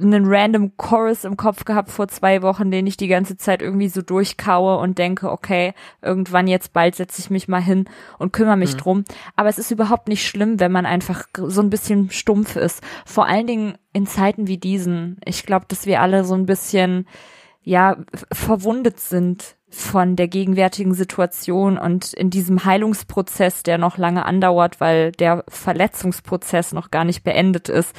einen 0.01 0.25
random 0.25 0.75
Chorus 0.75 1.23
im 1.23 1.37
Kopf 1.37 1.65
gehabt 1.65 1.91
vor 1.91 2.07
zwei 2.07 2.41
Wochen, 2.41 2.71
den 2.71 2.87
ich 2.87 2.97
die 2.97 3.07
ganze 3.07 3.37
Zeit 3.37 3.61
irgendwie 3.61 3.89
so 3.89 4.01
durchkaue 4.01 4.79
und 4.79 4.97
denke, 4.97 5.31
okay, 5.31 5.75
irgendwann 6.01 6.47
jetzt 6.47 6.73
bald 6.73 6.95
setze 6.95 7.21
ich 7.21 7.29
mich 7.29 7.47
mal 7.47 7.61
hin 7.61 7.85
und 8.17 8.33
kümmere 8.33 8.57
mich 8.57 8.75
drum. 8.75 9.03
Aber 9.35 9.49
es 9.49 9.59
ist 9.59 9.69
überhaupt 9.69 10.07
nicht 10.07 10.27
schlimm, 10.27 10.59
wenn 10.59 10.71
man 10.71 10.87
einfach 10.87 11.25
so 11.37 11.61
ein 11.61 11.69
bisschen 11.69 12.09
stumpf 12.09 12.55
ist. 12.55 12.81
Vor 13.05 13.27
allen 13.27 13.45
Dingen 13.45 13.77
in 13.93 14.07
Zeiten 14.07 14.47
wie 14.47 14.57
diesen. 14.57 15.17
Ich 15.25 15.45
glaube, 15.45 15.65
dass 15.67 15.85
wir 15.85 16.01
alle 16.01 16.25
so 16.25 16.33
ein 16.33 16.47
bisschen 16.47 17.05
ja, 17.63 17.97
verwundet 18.31 18.99
sind 18.99 19.55
von 19.73 20.15
der 20.15 20.27
gegenwärtigen 20.27 20.93
Situation 20.93 21.77
und 21.79 22.13
in 22.13 22.29
diesem 22.29 22.63
Heilungsprozess, 22.63 23.63
der 23.63 23.77
noch 23.79 23.97
lange 23.97 24.25
andauert, 24.25 24.79
weil 24.79 25.11
der 25.13 25.43
Verletzungsprozess 25.47 26.73
noch 26.73 26.91
gar 26.91 27.05
nicht 27.05 27.23
beendet 27.23 27.69
ist, 27.69 27.95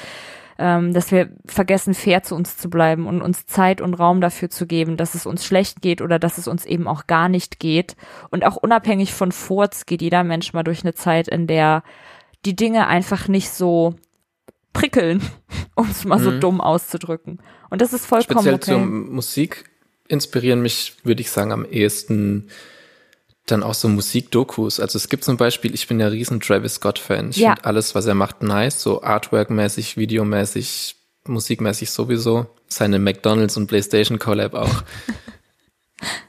ähm, 0.56 0.94
dass 0.94 1.10
wir 1.10 1.30
vergessen, 1.46 1.94
fair 1.94 2.22
zu 2.22 2.36
uns 2.36 2.56
zu 2.56 2.70
bleiben 2.70 3.08
und 3.08 3.22
uns 3.22 3.46
Zeit 3.46 3.80
und 3.80 3.94
Raum 3.94 4.20
dafür 4.20 4.50
zu 4.50 4.66
geben, 4.66 4.96
dass 4.96 5.16
es 5.16 5.26
uns 5.26 5.44
schlecht 5.44 5.82
geht 5.82 6.00
oder 6.00 6.20
dass 6.20 6.38
es 6.38 6.46
uns 6.46 6.64
eben 6.64 6.86
auch 6.86 7.08
gar 7.08 7.28
nicht 7.28 7.58
geht. 7.58 7.96
Und 8.30 8.44
auch 8.44 8.56
unabhängig 8.56 9.12
von 9.12 9.32
Furz 9.32 9.84
geht 9.84 10.00
jeder 10.00 10.22
Mensch 10.22 10.52
mal 10.52 10.62
durch 10.62 10.84
eine 10.84 10.94
Zeit, 10.94 11.26
in 11.26 11.48
der 11.48 11.82
die 12.44 12.54
Dinge 12.54 12.86
einfach 12.86 13.26
nicht 13.26 13.50
so 13.50 13.96
prickeln, 14.72 15.22
um 15.74 15.88
es 15.90 16.04
mal 16.04 16.20
so 16.20 16.30
Mhm. 16.30 16.40
dumm 16.40 16.60
auszudrücken. 16.60 17.40
Und 17.68 17.80
das 17.80 17.92
ist 17.92 18.06
vollkommen 18.06 18.46
Speziell 18.46 18.54
okay. 18.54 18.64
zur 18.66 18.78
Musik 18.78 19.64
inspirieren 20.08 20.60
mich, 20.62 20.94
würde 21.04 21.20
ich 21.22 21.30
sagen, 21.30 21.52
am 21.52 21.64
ehesten 21.64 22.48
dann 23.46 23.62
auch 23.62 23.74
so 23.74 23.88
Musikdokus. 23.88 24.80
Also 24.80 24.96
es 24.96 25.08
gibt 25.10 25.24
zum 25.24 25.36
Beispiel, 25.36 25.74
ich 25.74 25.86
bin 25.86 26.00
ja 26.00 26.08
riesen 26.08 26.40
Travis 26.40 26.76
Scott-Fan. 26.76 27.30
Ich 27.30 27.36
Ja. 27.36 27.50
finde 27.50 27.64
alles, 27.66 27.94
was 27.94 28.06
er 28.06 28.14
macht, 28.14 28.42
nice. 28.42 28.80
So 28.82 29.02
Artwork-mäßig, 29.02 29.96
Videomäßig, 29.98 30.96
musikmäßig 31.26 31.90
sowieso. 31.90 32.46
Seine 32.68 32.98
McDonalds 32.98 33.56
und 33.58 33.66
PlayStation 33.66 34.18
Collab 34.18 34.54
auch. 34.54 34.82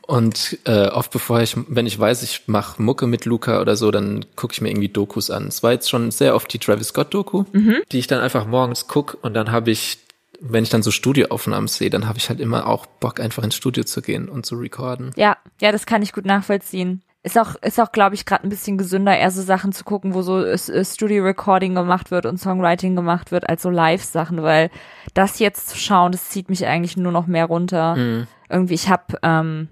Und 0.08 0.60
äh, 0.66 0.88
oft 0.90 1.12
bevor 1.12 1.42
ich, 1.42 1.56
wenn 1.68 1.88
ich 1.88 1.98
weiß, 1.98 2.22
ich 2.22 2.44
mache 2.46 2.80
Mucke 2.82 3.08
mit 3.08 3.26
Luca 3.26 3.60
oder 3.60 3.76
so, 3.76 3.90
dann 3.90 4.24
gucke 4.36 4.54
ich 4.54 4.62
mir 4.62 4.70
irgendwie 4.70 4.90
Dokus 4.90 5.32
an. 5.32 5.48
Es 5.48 5.64
war 5.64 5.72
jetzt 5.72 5.90
schon 5.90 6.12
sehr 6.12 6.36
oft 6.36 6.54
die 6.54 6.60
Travis 6.60 6.90
Scott-Doku, 6.90 7.46
die 7.92 7.98
ich 8.00 8.06
dann 8.08 8.22
einfach 8.22 8.46
morgens 8.46 8.88
guck 8.88 9.18
und 9.24 9.34
dann 9.34 9.52
habe 9.52 9.72
ich, 9.72 9.98
wenn 10.42 10.64
ich 10.64 10.70
dann 10.70 10.84
so 10.84 10.92
Studioaufnahmen 10.92 11.68
sehe, 11.68 11.90
dann 11.90 12.08
habe 12.08 12.18
ich 12.18 12.30
halt 12.30 12.40
immer 12.40 12.68
auch 12.68 12.86
Bock, 12.86 13.20
einfach 13.20 13.44
ins 13.44 13.56
Studio 13.56 13.84
zu 13.84 14.02
gehen 14.02 14.30
und 14.30 14.46
zu 14.46 14.56
recorden. 14.56 15.12
Ja, 15.16 15.38
ja, 15.62 15.72
das 15.72 15.86
kann 15.86 16.02
ich 16.02 16.14
gut 16.14 16.26
nachvollziehen. 16.26 17.02
Ist 17.24 17.40
auch, 17.40 17.56
ist 17.56 17.80
auch, 17.80 17.92
glaube 17.92 18.14
ich, 18.14 18.26
gerade 18.26 18.44
ein 18.44 18.50
bisschen 18.50 18.78
gesünder, 18.78 19.18
eher 19.18 19.32
so 19.32 19.42
Sachen 19.42 19.72
zu 19.72 19.84
gucken, 19.84 20.14
wo 20.14 20.22
so 20.22 20.46
Studio-Recording 20.56 21.74
gemacht 21.74 22.12
wird 22.12 22.28
und 22.28 22.40
Songwriting 22.40 22.96
gemacht 22.96 23.32
wird, 23.32 23.50
als 23.50 23.64
so 23.64 23.72
Live-Sachen, 23.72 24.44
weil 24.44 24.70
das 25.16 25.40
jetzt 25.40 25.70
zu 25.70 25.78
schauen, 25.78 26.12
das 26.12 26.30
zieht 26.30 26.50
mich 26.50 26.68
eigentlich 26.68 26.98
nur 26.98 27.12
noch 27.12 27.26
mehr 27.26 27.46
runter. 27.46 27.96
Mhm. 27.96 28.28
Irgendwie, 28.48 28.76
ich 28.76 28.90
habe 28.90 29.18
ähm, 29.24 29.70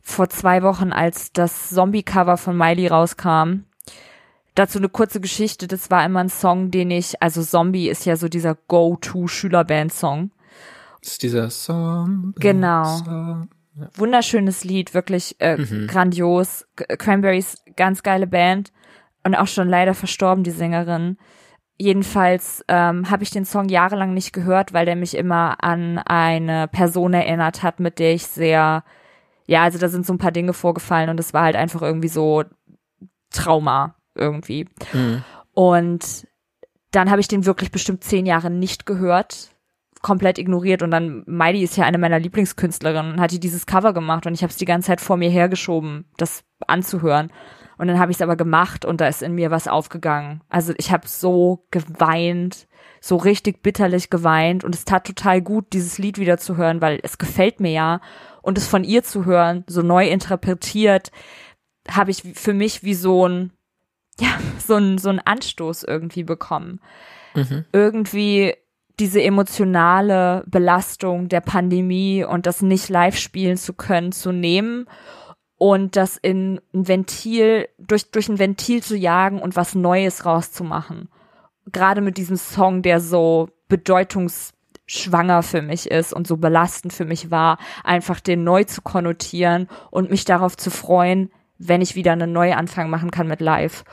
vor 0.00 0.28
zwei 0.28 0.64
Wochen, 0.64 0.92
als 0.92 1.32
das 1.32 1.70
Zombie-Cover 1.70 2.36
von 2.36 2.56
Miley 2.56 2.88
rauskam, 2.88 3.64
dazu 4.56 4.78
eine 4.78 4.88
kurze 4.88 5.20
Geschichte. 5.20 5.68
Das 5.68 5.90
war 5.90 6.04
immer 6.04 6.20
ein 6.20 6.28
Song, 6.28 6.72
den 6.72 6.90
ich, 6.90 7.22
also 7.22 7.42
Zombie 7.42 7.88
ist 7.88 8.04
ja 8.04 8.16
so 8.16 8.28
dieser 8.28 8.56
Go-To-Schülerband-Song. 8.66 10.32
Das 11.00 11.12
ist 11.12 11.22
dieser 11.22 11.50
Song. 11.50 12.34
Genau. 12.38 12.98
Song. 12.98 13.48
Wunderschönes 13.94 14.64
Lied, 14.64 14.94
wirklich 14.94 15.36
äh, 15.38 15.56
Mhm. 15.58 15.86
grandios. 15.86 16.66
Cranberries, 16.74 17.62
ganz 17.76 18.02
geile 18.02 18.26
Band 18.26 18.72
und 19.22 19.34
auch 19.34 19.46
schon 19.46 19.68
leider 19.68 19.94
verstorben, 19.94 20.44
die 20.44 20.50
Sängerin. 20.50 21.18
Jedenfalls 21.78 22.64
ähm, 22.68 23.10
habe 23.10 23.22
ich 23.22 23.30
den 23.30 23.44
Song 23.44 23.68
jahrelang 23.68 24.14
nicht 24.14 24.32
gehört, 24.32 24.72
weil 24.72 24.86
der 24.86 24.96
mich 24.96 25.14
immer 25.14 25.62
an 25.62 25.98
eine 25.98 26.68
Person 26.68 27.12
erinnert 27.12 27.62
hat, 27.62 27.80
mit 27.80 27.98
der 27.98 28.14
ich 28.14 28.26
sehr, 28.26 28.82
ja, 29.46 29.62
also 29.62 29.78
da 29.78 29.88
sind 29.88 30.06
so 30.06 30.14
ein 30.14 30.18
paar 30.18 30.32
Dinge 30.32 30.54
vorgefallen 30.54 31.10
und 31.10 31.20
es 31.20 31.34
war 31.34 31.42
halt 31.42 31.56
einfach 31.56 31.82
irgendwie 31.82 32.08
so 32.08 32.44
Trauma 33.30 33.95
irgendwie. 34.16 34.68
Mhm. 34.92 35.24
Und 35.52 36.26
dann 36.90 37.10
habe 37.10 37.20
ich 37.20 37.28
den 37.28 37.46
wirklich 37.46 37.70
bestimmt 37.70 38.04
zehn 38.04 38.26
Jahre 38.26 38.50
nicht 38.50 38.86
gehört, 38.86 39.50
komplett 40.02 40.38
ignoriert. 40.38 40.82
Und 40.82 40.90
dann, 40.90 41.24
Miley 41.26 41.62
ist 41.62 41.76
ja 41.76 41.84
eine 41.84 41.98
meiner 41.98 42.18
Lieblingskünstlerinnen 42.18 43.14
und 43.14 43.20
hat 43.20 43.32
die 43.32 43.40
dieses 43.40 43.66
Cover 43.66 43.92
gemacht 43.92 44.26
und 44.26 44.34
ich 44.34 44.42
habe 44.42 44.50
es 44.50 44.56
die 44.56 44.64
ganze 44.64 44.88
Zeit 44.88 45.00
vor 45.00 45.16
mir 45.16 45.30
hergeschoben, 45.30 46.06
das 46.16 46.44
anzuhören. 46.66 47.30
Und 47.78 47.88
dann 47.88 47.98
habe 47.98 48.10
ich 48.10 48.16
es 48.18 48.22
aber 48.22 48.36
gemacht 48.36 48.84
und 48.84 49.00
da 49.00 49.08
ist 49.08 49.22
in 49.22 49.34
mir 49.34 49.50
was 49.50 49.68
aufgegangen. 49.68 50.42
Also 50.48 50.72
ich 50.78 50.92
habe 50.92 51.06
so 51.06 51.66
geweint, 51.70 52.66
so 53.00 53.16
richtig 53.16 53.62
bitterlich 53.62 54.08
geweint 54.08 54.64
und 54.64 54.74
es 54.74 54.84
tat 54.84 55.06
total 55.06 55.42
gut, 55.42 55.72
dieses 55.72 55.98
Lied 55.98 56.18
wieder 56.18 56.38
zu 56.38 56.56
hören, 56.56 56.80
weil 56.80 56.98
es 57.02 57.18
gefällt 57.18 57.60
mir 57.60 57.72
ja. 57.72 58.00
Und 58.42 58.58
es 58.58 58.66
von 58.66 58.84
ihr 58.84 59.02
zu 59.02 59.24
hören, 59.24 59.64
so 59.66 59.82
neu 59.82 60.08
interpretiert, 60.08 61.10
habe 61.88 62.10
ich 62.10 62.22
für 62.34 62.54
mich 62.54 62.82
wie 62.82 62.94
so 62.94 63.28
ein, 63.28 63.52
ja, 64.20 64.38
so 64.64 64.74
ein, 64.74 64.98
so 64.98 65.10
ein 65.10 65.20
Anstoß 65.20 65.84
irgendwie 65.84 66.24
bekommen. 66.24 66.80
Mhm. 67.34 67.64
Irgendwie 67.72 68.54
diese 68.98 69.22
emotionale 69.22 70.42
Belastung 70.46 71.28
der 71.28 71.42
Pandemie 71.42 72.24
und 72.24 72.46
das 72.46 72.62
nicht 72.62 72.88
live 72.88 73.18
spielen 73.18 73.58
zu 73.58 73.74
können, 73.74 74.12
zu 74.12 74.32
nehmen 74.32 74.86
und 75.58 75.96
das 75.96 76.16
in 76.16 76.60
ein 76.74 76.88
Ventil, 76.88 77.68
durch, 77.78 78.10
durch 78.10 78.28
ein 78.28 78.38
Ventil 78.38 78.82
zu 78.82 78.96
jagen 78.96 79.40
und 79.40 79.56
was 79.56 79.74
Neues 79.74 80.24
rauszumachen. 80.24 81.08
Gerade 81.72 82.00
mit 82.00 82.16
diesem 82.16 82.36
Song, 82.36 82.82
der 82.82 83.00
so 83.00 83.48
bedeutungsschwanger 83.68 85.42
für 85.42 85.62
mich 85.62 85.90
ist 85.90 86.12
und 86.12 86.26
so 86.26 86.36
belastend 86.36 86.92
für 86.92 87.04
mich 87.04 87.30
war, 87.30 87.58
einfach 87.84 88.20
den 88.20 88.44
neu 88.44 88.64
zu 88.64 88.80
konnotieren 88.80 89.68
und 89.90 90.10
mich 90.10 90.24
darauf 90.24 90.56
zu 90.56 90.70
freuen, 90.70 91.30
wenn 91.58 91.80
ich 91.80 91.94
wieder 91.94 92.12
einen 92.12 92.32
Neuanfang 92.32 92.90
machen 92.90 93.10
kann 93.10 93.28
mit 93.28 93.40
Live. 93.40 93.84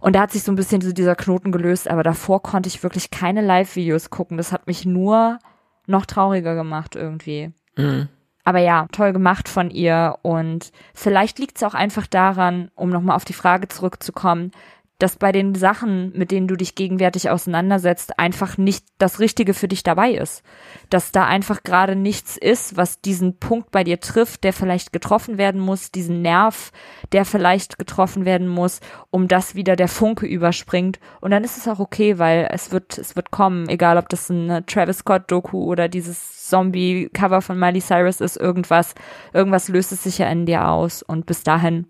Und 0.00 0.14
da 0.14 0.20
hat 0.20 0.32
sich 0.32 0.42
so 0.42 0.52
ein 0.52 0.56
bisschen 0.56 0.80
so 0.80 0.92
dieser 0.92 1.16
Knoten 1.16 1.50
gelöst, 1.50 1.88
aber 1.90 2.02
davor 2.02 2.42
konnte 2.42 2.68
ich 2.68 2.82
wirklich 2.82 3.10
keine 3.10 3.40
Live-Videos 3.40 4.10
gucken. 4.10 4.36
Das 4.36 4.52
hat 4.52 4.66
mich 4.66 4.84
nur 4.86 5.38
noch 5.86 6.06
trauriger 6.06 6.54
gemacht 6.54 6.94
irgendwie. 6.94 7.52
Mhm. 7.76 8.08
Aber 8.44 8.60
ja, 8.60 8.86
toll 8.92 9.12
gemacht 9.12 9.48
von 9.48 9.70
ihr 9.70 10.16
und 10.22 10.72
vielleicht 10.94 11.38
liegt 11.38 11.56
es 11.58 11.62
auch 11.64 11.74
einfach 11.74 12.06
daran, 12.06 12.70
um 12.76 12.88
nochmal 12.88 13.16
auf 13.16 13.26
die 13.26 13.34
Frage 13.34 13.68
zurückzukommen, 13.68 14.52
dass 14.98 15.14
bei 15.14 15.30
den 15.30 15.54
Sachen, 15.54 16.12
mit 16.16 16.32
denen 16.32 16.48
du 16.48 16.56
dich 16.56 16.74
gegenwärtig 16.74 17.30
auseinandersetzt, 17.30 18.18
einfach 18.18 18.58
nicht 18.58 18.84
das 18.98 19.20
Richtige 19.20 19.54
für 19.54 19.68
dich 19.68 19.84
dabei 19.84 20.10
ist. 20.10 20.42
Dass 20.90 21.12
da 21.12 21.24
einfach 21.24 21.62
gerade 21.62 21.94
nichts 21.94 22.36
ist, 22.36 22.76
was 22.76 23.00
diesen 23.00 23.38
Punkt 23.38 23.70
bei 23.70 23.84
dir 23.84 24.00
trifft, 24.00 24.42
der 24.42 24.52
vielleicht 24.52 24.92
getroffen 24.92 25.38
werden 25.38 25.60
muss, 25.60 25.92
diesen 25.92 26.20
Nerv, 26.20 26.72
der 27.12 27.24
vielleicht 27.24 27.78
getroffen 27.78 28.24
werden 28.24 28.48
muss, 28.48 28.80
um 29.10 29.28
dass 29.28 29.54
wieder 29.54 29.76
der 29.76 29.86
Funke 29.86 30.26
überspringt. 30.26 30.98
Und 31.20 31.30
dann 31.30 31.44
ist 31.44 31.56
es 31.56 31.68
auch 31.68 31.78
okay, 31.78 32.18
weil 32.18 32.48
es 32.50 32.72
wird, 32.72 32.98
es 32.98 33.14
wird 33.14 33.30
kommen, 33.30 33.68
egal 33.68 33.98
ob 33.98 34.08
das 34.08 34.28
ein 34.30 34.64
Travis 34.66 34.98
Scott 34.98 35.30
Doku 35.30 35.62
oder 35.62 35.88
dieses 35.88 36.48
Zombie-Cover 36.48 37.40
von 37.40 37.56
Miley 37.56 37.80
Cyrus 37.80 38.20
ist, 38.20 38.36
irgendwas, 38.36 38.96
irgendwas 39.32 39.68
löst 39.68 39.92
es 39.92 40.02
sich 40.02 40.18
ja 40.18 40.28
in 40.28 40.44
dir 40.44 40.66
aus. 40.66 41.04
Und 41.04 41.26
bis 41.26 41.44
dahin, 41.44 41.86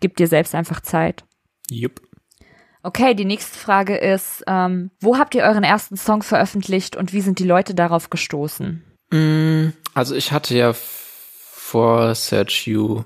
gib 0.00 0.16
dir 0.16 0.28
selbst 0.28 0.54
einfach 0.54 0.80
Zeit. 0.80 1.24
Jupp. 1.70 2.00
Okay, 2.82 3.14
die 3.14 3.24
nächste 3.24 3.58
Frage 3.58 3.96
ist, 3.96 4.42
ähm, 4.46 4.90
wo 5.00 5.18
habt 5.18 5.34
ihr 5.34 5.44
euren 5.44 5.64
ersten 5.64 5.96
Song 5.96 6.22
veröffentlicht 6.22 6.96
und 6.96 7.12
wie 7.12 7.20
sind 7.20 7.38
die 7.38 7.44
Leute 7.46 7.74
darauf 7.74 8.10
gestoßen? 8.10 8.82
Mm, 9.10 9.68
Also 9.94 10.14
ich 10.14 10.32
hatte 10.32 10.56
ja 10.56 10.72
vor 10.74 12.14
Search 12.14 12.66
You 12.66 13.02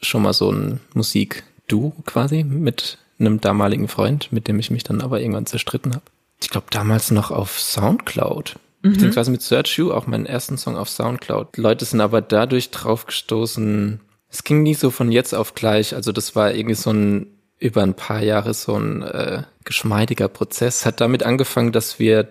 schon 0.00 0.22
mal 0.22 0.32
so 0.34 0.50
ein 0.52 0.80
Musik-Du 0.94 1.92
quasi 2.04 2.44
mit 2.44 2.98
einem 3.18 3.40
damaligen 3.40 3.88
Freund, 3.88 4.30
mit 4.32 4.48
dem 4.48 4.58
ich 4.58 4.70
mich 4.70 4.84
dann 4.84 5.00
aber 5.00 5.20
irgendwann 5.20 5.46
zerstritten 5.46 5.94
habe. 5.94 6.04
Ich 6.40 6.50
glaube 6.50 6.66
damals 6.70 7.10
noch 7.10 7.30
auf 7.30 7.58
Soundcloud. 7.58 8.58
Beziehungsweise 8.80 9.32
mit 9.32 9.42
Search 9.42 9.76
You 9.76 9.92
auch 9.92 10.06
meinen 10.06 10.26
ersten 10.26 10.56
Song 10.56 10.76
auf 10.76 10.88
Soundcloud. 10.88 11.56
Leute 11.56 11.84
sind 11.84 12.00
aber 12.00 12.20
dadurch 12.20 12.70
drauf 12.70 13.06
gestoßen. 13.06 14.00
Es 14.28 14.44
ging 14.44 14.62
nie 14.62 14.74
so 14.74 14.90
von 14.90 15.10
jetzt 15.10 15.34
auf 15.34 15.54
gleich. 15.54 15.94
Also 15.96 16.12
das 16.12 16.36
war 16.36 16.54
irgendwie 16.54 16.76
so 16.76 16.90
ein 16.90 17.37
über 17.58 17.82
ein 17.82 17.94
paar 17.94 18.22
Jahre 18.22 18.54
so 18.54 18.76
ein 18.76 19.02
äh, 19.02 19.42
geschmeidiger 19.64 20.28
Prozess. 20.28 20.86
Hat 20.86 21.00
damit 21.00 21.22
angefangen, 21.22 21.72
dass 21.72 21.98
wir 21.98 22.28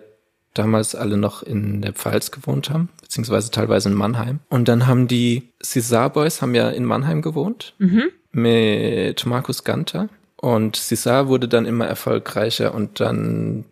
damals 0.54 0.96
alle 0.96 1.18
noch 1.18 1.44
in 1.44 1.82
der 1.82 1.94
Pfalz 1.94 2.32
gewohnt 2.32 2.70
haben, 2.70 2.90
beziehungsweise 3.02 3.52
teilweise 3.52 3.90
in 3.90 3.96
Mannheim. 3.96 4.40
Und 4.50 4.68
dann 4.68 4.88
haben 4.88 5.08
die 5.08 5.50
Cesar 5.64 6.10
Boys 6.10 6.42
haben 6.42 6.56
ja 6.56 6.70
in 6.70 6.86
Mannheim 6.86 7.22
gewohnt 7.22 7.76
mit 8.32 9.26
Markus 9.26 9.64
Ganter. 9.64 10.10
Und 10.36 10.76
Cesar 10.76 11.28
wurde 11.28 11.48
dann 11.48 11.66
immer 11.66 11.88
erfolgreicher 11.88 12.74
und 12.74 13.00
dann 13.00 13.66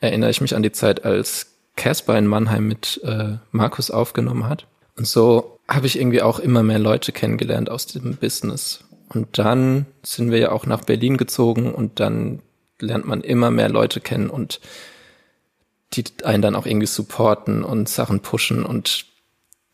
erinnere 0.00 0.30
ich 0.30 0.40
mich 0.40 0.54
an 0.54 0.62
die 0.62 0.72
Zeit, 0.72 1.04
als 1.04 1.54
Casper 1.76 2.18
in 2.18 2.26
Mannheim 2.26 2.66
mit 2.66 3.00
äh, 3.04 3.36
Markus 3.52 3.90
aufgenommen 3.90 4.48
hat. 4.48 4.66
Und 4.96 5.06
so 5.06 5.58
habe 5.68 5.86
ich 5.86 5.98
irgendwie 5.98 6.22
auch 6.22 6.40
immer 6.40 6.62
mehr 6.62 6.80
Leute 6.80 7.12
kennengelernt 7.12 7.70
aus 7.70 7.86
dem 7.86 8.16
Business. 8.16 8.80
Und 9.12 9.38
dann 9.38 9.86
sind 10.02 10.30
wir 10.30 10.38
ja 10.38 10.52
auch 10.52 10.66
nach 10.66 10.84
Berlin 10.84 11.16
gezogen 11.16 11.72
und 11.72 12.00
dann 12.00 12.42
lernt 12.80 13.06
man 13.06 13.22
immer 13.22 13.50
mehr 13.50 13.68
Leute 13.68 14.00
kennen 14.00 14.30
und 14.30 14.60
die 15.94 16.04
einen 16.24 16.42
dann 16.42 16.54
auch 16.54 16.66
irgendwie 16.66 16.86
supporten 16.86 17.64
und 17.64 17.88
Sachen 17.88 18.20
pushen 18.20 18.64
und 18.64 19.06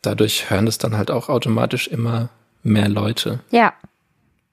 dadurch 0.01 0.49
hören 0.49 0.67
es 0.67 0.77
dann 0.77 0.97
halt 0.97 1.11
auch 1.11 1.29
automatisch 1.29 1.87
immer 1.87 2.29
mehr 2.63 2.87
Leute. 2.87 3.41
Ja, 3.51 3.73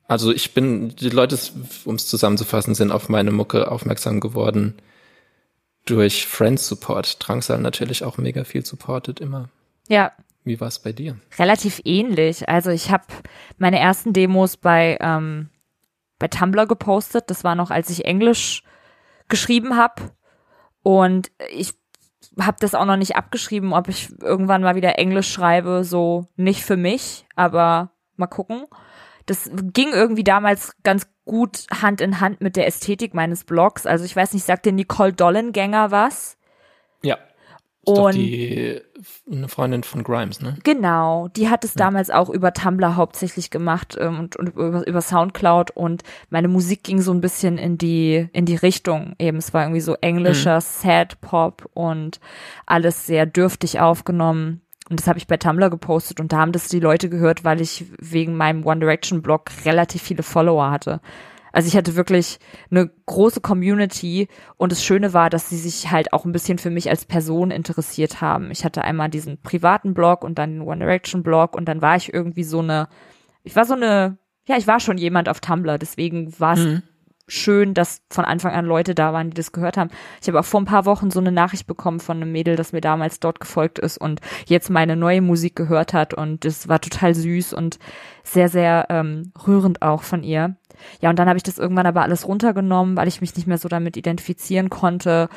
Also 0.08 0.32
ich 0.32 0.52
bin, 0.52 0.94
die 0.96 1.08
Leute, 1.08 1.38
um 1.84 1.94
es 1.94 2.06
zusammenzufassen, 2.06 2.74
sind 2.74 2.92
auf 2.92 3.08
meine 3.08 3.30
Mucke 3.30 3.70
aufmerksam 3.70 4.20
geworden 4.20 4.74
durch 5.86 6.26
Friends 6.26 6.66
Support. 6.66 7.16
Drangsal 7.20 7.58
natürlich 7.60 8.04
auch 8.04 8.18
mega 8.18 8.44
viel 8.44 8.66
supportet 8.66 9.20
immer. 9.20 9.48
ja, 9.88 10.12
Wie 10.44 10.60
war 10.60 10.68
es 10.68 10.78
bei 10.80 10.92
dir? 10.92 11.16
relativ 11.38 11.80
ähnlich. 11.84 12.48
Also 12.48 12.70
ich 12.70 12.90
habe 12.90 13.04
meine 13.58 13.78
ersten 13.78 14.12
Demos 14.12 14.56
bei 14.56 14.98
ähm, 15.00 15.50
bei 16.18 16.28
Tumblr 16.28 16.66
gepostet. 16.66 17.30
Das 17.30 17.44
war 17.44 17.54
noch, 17.54 17.70
als 17.70 17.90
ich 17.90 18.04
Englisch 18.04 18.62
geschrieben 19.28 19.76
habe 19.76 20.02
und 20.82 21.30
ich 21.50 21.74
habe 22.40 22.56
das 22.60 22.74
auch 22.74 22.84
noch 22.84 22.96
nicht 22.96 23.16
abgeschrieben, 23.16 23.72
ob 23.72 23.88
ich 23.88 24.10
irgendwann 24.20 24.62
mal 24.62 24.74
wieder 24.74 24.98
Englisch 24.98 25.30
schreibe. 25.30 25.84
So 25.84 26.28
nicht 26.36 26.62
für 26.62 26.76
mich, 26.76 27.26
aber 27.34 27.92
mal 28.16 28.26
gucken. 28.26 28.64
Das 29.26 29.50
ging 29.54 29.90
irgendwie 29.92 30.24
damals 30.24 30.74
ganz 30.82 31.08
gut 31.24 31.66
Hand 31.70 32.00
in 32.00 32.20
Hand 32.20 32.40
mit 32.40 32.56
der 32.56 32.66
Ästhetik 32.66 33.14
meines 33.14 33.44
Blogs. 33.44 33.86
Also 33.86 34.04
ich 34.04 34.16
weiß 34.16 34.32
nicht, 34.32 34.44
sagt 34.44 34.66
dir 34.66 34.72
Nicole 34.72 35.12
Dollengänger 35.12 35.90
was? 35.90 36.36
Ja. 37.02 37.18
Ist 37.84 37.98
Und- 37.98 38.14
die 38.14 38.80
eine 39.30 39.48
Freundin 39.48 39.82
von 39.82 40.04
Grimes, 40.04 40.40
ne? 40.40 40.56
Genau, 40.62 41.26
die 41.36 41.48
hat 41.48 41.64
es 41.64 41.74
damals 41.74 42.10
auch 42.10 42.30
über 42.30 42.52
Tumblr 42.52 42.94
hauptsächlich 42.94 43.50
gemacht 43.50 43.96
ähm, 43.98 44.20
und, 44.20 44.36
und 44.36 44.50
über, 44.50 44.86
über 44.86 45.00
Soundcloud 45.00 45.72
und 45.72 46.04
meine 46.30 46.46
Musik 46.46 46.84
ging 46.84 47.00
so 47.00 47.12
ein 47.12 47.20
bisschen 47.20 47.58
in 47.58 47.78
die 47.78 48.28
in 48.32 48.44
die 48.46 48.54
Richtung 48.54 49.14
eben. 49.18 49.38
Es 49.38 49.52
war 49.52 49.64
irgendwie 49.64 49.80
so 49.80 49.96
englischer 50.00 50.60
Sad 50.60 51.20
Pop 51.20 51.68
und 51.74 52.20
alles 52.66 53.06
sehr 53.06 53.26
dürftig 53.26 53.80
aufgenommen. 53.80 54.60
Und 54.88 55.00
das 55.00 55.08
habe 55.08 55.18
ich 55.18 55.26
bei 55.26 55.36
Tumblr 55.36 55.68
gepostet 55.70 56.20
und 56.20 56.32
da 56.32 56.38
haben 56.38 56.52
das 56.52 56.68
die 56.68 56.80
Leute 56.80 57.08
gehört, 57.08 57.42
weil 57.44 57.60
ich 57.60 57.86
wegen 57.98 58.36
meinem 58.36 58.64
One 58.64 58.78
Direction 58.80 59.22
Blog 59.22 59.50
relativ 59.64 60.02
viele 60.02 60.22
Follower 60.22 60.70
hatte. 60.70 61.00
Also 61.52 61.68
ich 61.68 61.76
hatte 61.76 61.96
wirklich 61.96 62.38
eine 62.70 62.90
große 63.06 63.40
Community 63.40 64.28
und 64.56 64.72
das 64.72 64.84
Schöne 64.84 65.12
war, 65.12 65.30
dass 65.30 65.50
sie 65.50 65.58
sich 65.58 65.90
halt 65.90 66.12
auch 66.12 66.24
ein 66.24 66.32
bisschen 66.32 66.58
für 66.58 66.70
mich 66.70 66.88
als 66.90 67.04
Person 67.04 67.50
interessiert 67.50 68.20
haben. 68.20 68.50
Ich 68.50 68.64
hatte 68.64 68.82
einmal 68.82 69.10
diesen 69.10 69.40
privaten 69.40 69.94
Blog 69.94 70.24
und 70.24 70.38
dann 70.38 70.52
den 70.52 70.62
One 70.62 70.80
Direction 70.80 71.22
Blog 71.22 71.54
und 71.54 71.66
dann 71.66 71.82
war 71.82 71.96
ich 71.96 72.12
irgendwie 72.12 72.44
so 72.44 72.60
eine, 72.60 72.88
ich 73.44 73.54
war 73.54 73.64
so 73.64 73.74
eine, 73.74 74.18
ja, 74.46 74.56
ich 74.56 74.66
war 74.66 74.80
schon 74.80 74.98
jemand 74.98 75.28
auf 75.28 75.40
Tumblr, 75.40 75.78
deswegen 75.78 76.38
war 76.40 76.54
es 76.54 76.82
schön, 77.28 77.74
dass 77.74 78.02
von 78.10 78.24
Anfang 78.24 78.52
an 78.52 78.66
Leute 78.66 78.94
da 78.94 79.12
waren, 79.12 79.30
die 79.30 79.34
das 79.36 79.52
gehört 79.52 79.76
haben. 79.76 79.90
Ich 80.20 80.28
habe 80.28 80.40
auch 80.40 80.44
vor 80.44 80.60
ein 80.60 80.66
paar 80.66 80.84
Wochen 80.86 81.10
so 81.10 81.20
eine 81.20 81.32
Nachricht 81.32 81.66
bekommen 81.66 82.00
von 82.00 82.18
einem 82.18 82.32
Mädel, 82.32 82.56
das 82.56 82.72
mir 82.72 82.80
damals 82.80 83.20
dort 83.20 83.40
gefolgt 83.40 83.78
ist 83.78 83.98
und 83.98 84.20
jetzt 84.46 84.70
meine 84.70 84.96
neue 84.96 85.22
Musik 85.22 85.56
gehört 85.56 85.92
hat 85.92 86.14
und 86.14 86.44
das 86.44 86.68
war 86.68 86.80
total 86.80 87.14
süß 87.14 87.52
und 87.54 87.78
sehr, 88.24 88.48
sehr 88.48 88.86
ähm, 88.90 89.32
rührend 89.46 89.82
auch 89.82 90.02
von 90.02 90.22
ihr. 90.22 90.56
Ja, 91.00 91.10
und 91.10 91.18
dann 91.18 91.28
habe 91.28 91.36
ich 91.36 91.42
das 91.42 91.58
irgendwann 91.58 91.86
aber 91.86 92.02
alles 92.02 92.26
runtergenommen, 92.26 92.96
weil 92.96 93.08
ich 93.08 93.20
mich 93.20 93.34
nicht 93.36 93.46
mehr 93.46 93.58
so 93.58 93.68
damit 93.68 93.96
identifizieren 93.96 94.70
konnte. 94.70 95.28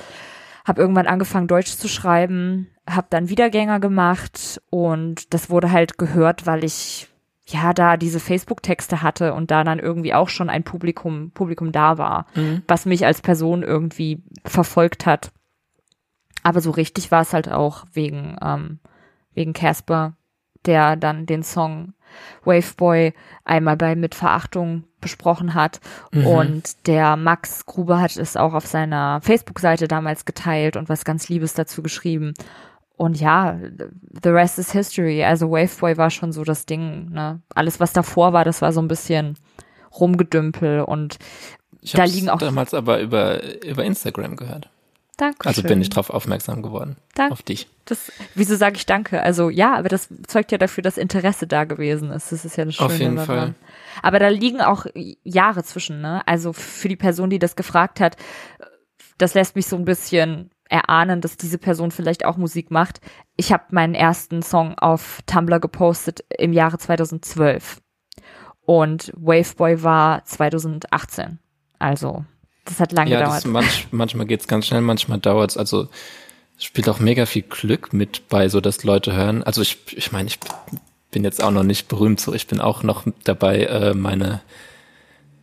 habe 0.66 0.82
irgendwann 0.82 1.08
angefangen, 1.08 1.48
Deutsch 1.48 1.76
zu 1.78 1.88
schreiben, 1.88 2.68
habe 2.89 3.08
dann 3.10 3.30
Wiedergänger 3.30 3.80
gemacht 3.80 4.62
und 4.70 5.34
das 5.34 5.50
wurde 5.50 5.72
halt 5.72 5.98
gehört, 5.98 6.46
weil 6.46 6.64
ich 6.64 7.08
ja 7.48 7.74
da 7.74 7.98
diese 7.98 8.20
Facebook-Texte 8.20 9.02
hatte 9.02 9.34
und 9.34 9.52
da 9.52 9.64
dann 9.64 9.80
irgendwie 9.80 10.14
auch 10.14 10.30
schon 10.30 10.50
ein 10.50 10.64
Publikum, 10.64 11.32
Publikum 11.32 11.72
da 11.72 11.98
war, 11.98 12.26
mhm. 12.36 12.64
was 12.68 12.86
mich 12.86 13.06
als 13.06 13.22
Person 13.22 13.62
irgendwie 13.62 14.24
verfolgt 14.43 15.06
hat. 15.06 15.32
Aber 16.43 16.62
so 16.62 16.72
richtig 16.72 17.12
war 17.12 17.22
es 17.22 17.34
halt 17.34 17.52
auch 17.52 17.86
wegen, 17.93 18.36
ähm, 18.41 18.80
wegen 19.34 19.54
Casper, 19.54 20.14
der 20.66 20.96
dann 20.96 21.26
den 21.26 21.43
Song 21.43 21.93
Waveboy 22.43 23.13
einmal 23.43 23.78
bei 23.78 23.95
Mit 23.95 24.16
Verachtung 24.16 24.84
besprochen 25.01 25.53
hat. 25.53 25.80
Mhm. 26.11 26.28
Und 26.28 26.88
der 26.88 27.16
Max 27.16 27.66
Gruber 27.66 28.01
hat 28.01 28.16
es 28.18 28.38
auch 28.38 28.53
auf 28.53 28.66
seiner 28.66 29.22
Facebook-Seite 29.22 29.88
damals 29.88 30.26
geteilt 30.26 30.78
und 30.78 30.89
was 30.89 31.05
ganz 31.05 31.30
Liebes 31.30 31.53
dazu 31.53 31.84
geschrieben. 31.84 32.34
Und 32.97 33.20
ja, 33.20 33.59
the 34.24 34.30
rest 34.30 34.57
is 34.57 34.72
history. 34.72 35.24
Also 35.24 35.51
Waveboy 35.51 35.97
war 35.97 36.09
schon 36.09 36.32
so 36.32 36.43
das 36.43 36.66
Ding. 36.66 37.09
Ne? 37.11 37.41
Alles, 37.53 37.80
was 37.80 37.93
davor 37.93 38.34
war, 38.34 38.45
das 38.45 38.61
war 38.61 38.72
so 38.72 38.82
ein 38.82 38.88
bisschen 38.88 39.38
rumgedümpel 39.99 40.82
und 40.82 41.20
ich 41.82 41.91
da 41.91 42.03
liegen 42.03 42.30
auch 42.30 42.39
damals 42.39 42.74
aber 42.74 42.99
über 42.99 43.63
über 43.63 43.84
Instagram 43.84 44.36
gehört. 44.36 44.70
Danke. 45.18 45.47
Also 45.47 45.63
bin 45.63 45.82
ich 45.82 45.89
drauf 45.89 46.09
aufmerksam 46.09 46.61
geworden. 46.61 46.97
Danke. 47.13 47.34
Auf 47.34 47.41
dich. 47.41 47.68
Das, 47.86 48.11
wieso 48.34 48.55
sage 48.55 48.76
ich 48.76 48.86
danke? 48.86 49.22
Also 49.22 49.49
ja, 49.49 49.76
aber 49.76 49.89
das 49.89 50.09
zeugt 50.28 50.51
ja 50.51 50.57
dafür, 50.57 50.82
dass 50.82 50.97
Interesse 50.97 51.47
da 51.47 51.63
gewesen 51.63 52.11
ist. 52.11 52.32
Das 52.32 52.43
ist 52.43 52.57
ja 52.57 52.66
das 52.66 52.76
Schöne. 52.76 52.86
Auf 52.88 52.99
jeden 52.99 53.18
Fall. 53.20 53.53
Aber 54.01 54.20
da 54.20 54.28
liegen 54.28 54.61
auch 54.61 54.86
Jahre 55.24 55.63
zwischen, 55.63 56.01
ne? 56.01 56.22
Also 56.28 56.51
für 56.51 56.89
die 56.89 56.95
Person, 56.95 57.30
die 57.30 57.39
das 57.39 57.55
gefragt 57.55 57.99
hat, 57.99 58.18
das 59.18 59.34
lässt 59.34 59.55
mich 59.55 59.68
so 59.68 59.78
ein 59.78 59.86
bisschen 59.86 60.49
erahnen, 60.70 61.22
dass 61.22 61.38
diese 61.38 61.57
Person 61.57 61.91
vielleicht 61.91 62.26
auch 62.26 62.38
Musik 62.38 62.72
macht. 62.72 62.99
Ich 63.38 63.53
habe 63.53 63.63
meinen 63.70 63.95
ersten 63.95 64.41
Song 64.41 64.78
auf 64.78 65.20
Tumblr 65.26 65.59
gepostet 65.59 66.26
im 66.38 66.53
Jahre 66.53 66.78
2012 66.78 67.80
und 68.66 69.11
Waveboy 69.16 69.84
war 69.84 70.26
2018. 70.26 71.39
Also 71.78 72.26
das 72.66 72.80
hat 72.80 72.91
lange 72.91 73.11
ja, 73.11 73.20
gedauert. 73.20 73.45
manch, 73.45 73.88
manchmal 73.91 74.26
geht's 74.26 74.47
ganz 74.47 74.68
schnell, 74.68 74.82
manchmal 74.82 75.20
dauert's. 75.20 75.55
Also 75.55 75.88
es 76.57 76.63
spielt 76.63 76.89
auch 76.89 76.99
mega 76.99 77.26
viel 77.26 77.43
Glück 77.43 77.93
mit 77.93 78.28
bei, 78.28 78.49
so 78.49 78.59
dass 78.59 78.84
Leute 78.84 79.13
hören. 79.13 79.43
Also 79.43 79.61
ich, 79.61 79.78
ich 79.95 80.11
meine, 80.11 80.28
ich 80.28 80.39
bin 81.11 81.24
jetzt 81.24 81.43
auch 81.43 81.51
noch 81.51 81.63
nicht 81.63 81.88
berühmt, 81.88 82.20
so 82.20 82.34
ich 82.34 82.47
bin 82.47 82.59
auch 82.59 82.84
noch 82.84 83.05
dabei, 83.24 83.63
äh, 83.63 83.93
meine 83.93 84.41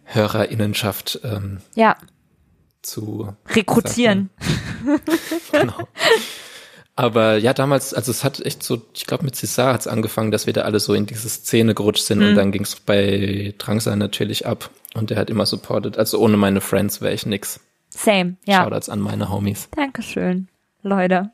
Hörerinnenschaft 0.04 1.20
ähm, 1.24 1.60
ja. 1.74 1.96
zu 2.82 3.34
rekrutieren. 3.48 4.30
genau. 5.52 5.88
Aber 6.94 7.38
ja, 7.38 7.54
damals, 7.54 7.94
also 7.94 8.10
es 8.10 8.22
hat 8.22 8.40
echt 8.40 8.62
so, 8.62 8.82
ich 8.94 9.06
glaube 9.06 9.24
mit 9.24 9.34
César 9.34 9.72
hat 9.72 9.80
es 9.80 9.86
angefangen, 9.86 10.30
dass 10.30 10.46
wir 10.46 10.52
da 10.52 10.62
alle 10.62 10.78
so 10.78 10.92
in 10.92 11.06
diese 11.06 11.28
Szene 11.28 11.74
gerutscht 11.74 12.04
sind 12.04 12.18
mhm. 12.18 12.28
und 12.28 12.34
dann 12.34 12.52
ging 12.52 12.62
es 12.62 12.76
bei 12.76 13.54
Drangsal 13.56 13.96
natürlich 13.96 14.46
ab 14.46 14.70
und 14.94 15.10
der 15.10 15.18
hat 15.18 15.30
immer 15.30 15.46
supported. 15.46 15.98
Also 15.98 16.18
ohne 16.18 16.36
meine 16.36 16.60
Friends 16.60 17.00
wäre 17.00 17.14
ich 17.14 17.26
nix. 17.26 17.60
Same, 17.88 18.36
ja. 18.44 18.64
Shoutouts 18.64 18.88
an 18.88 19.00
meine 19.00 19.30
Homies. 19.30 19.68
Dankeschön, 19.76 20.48
Leute. 20.82 21.30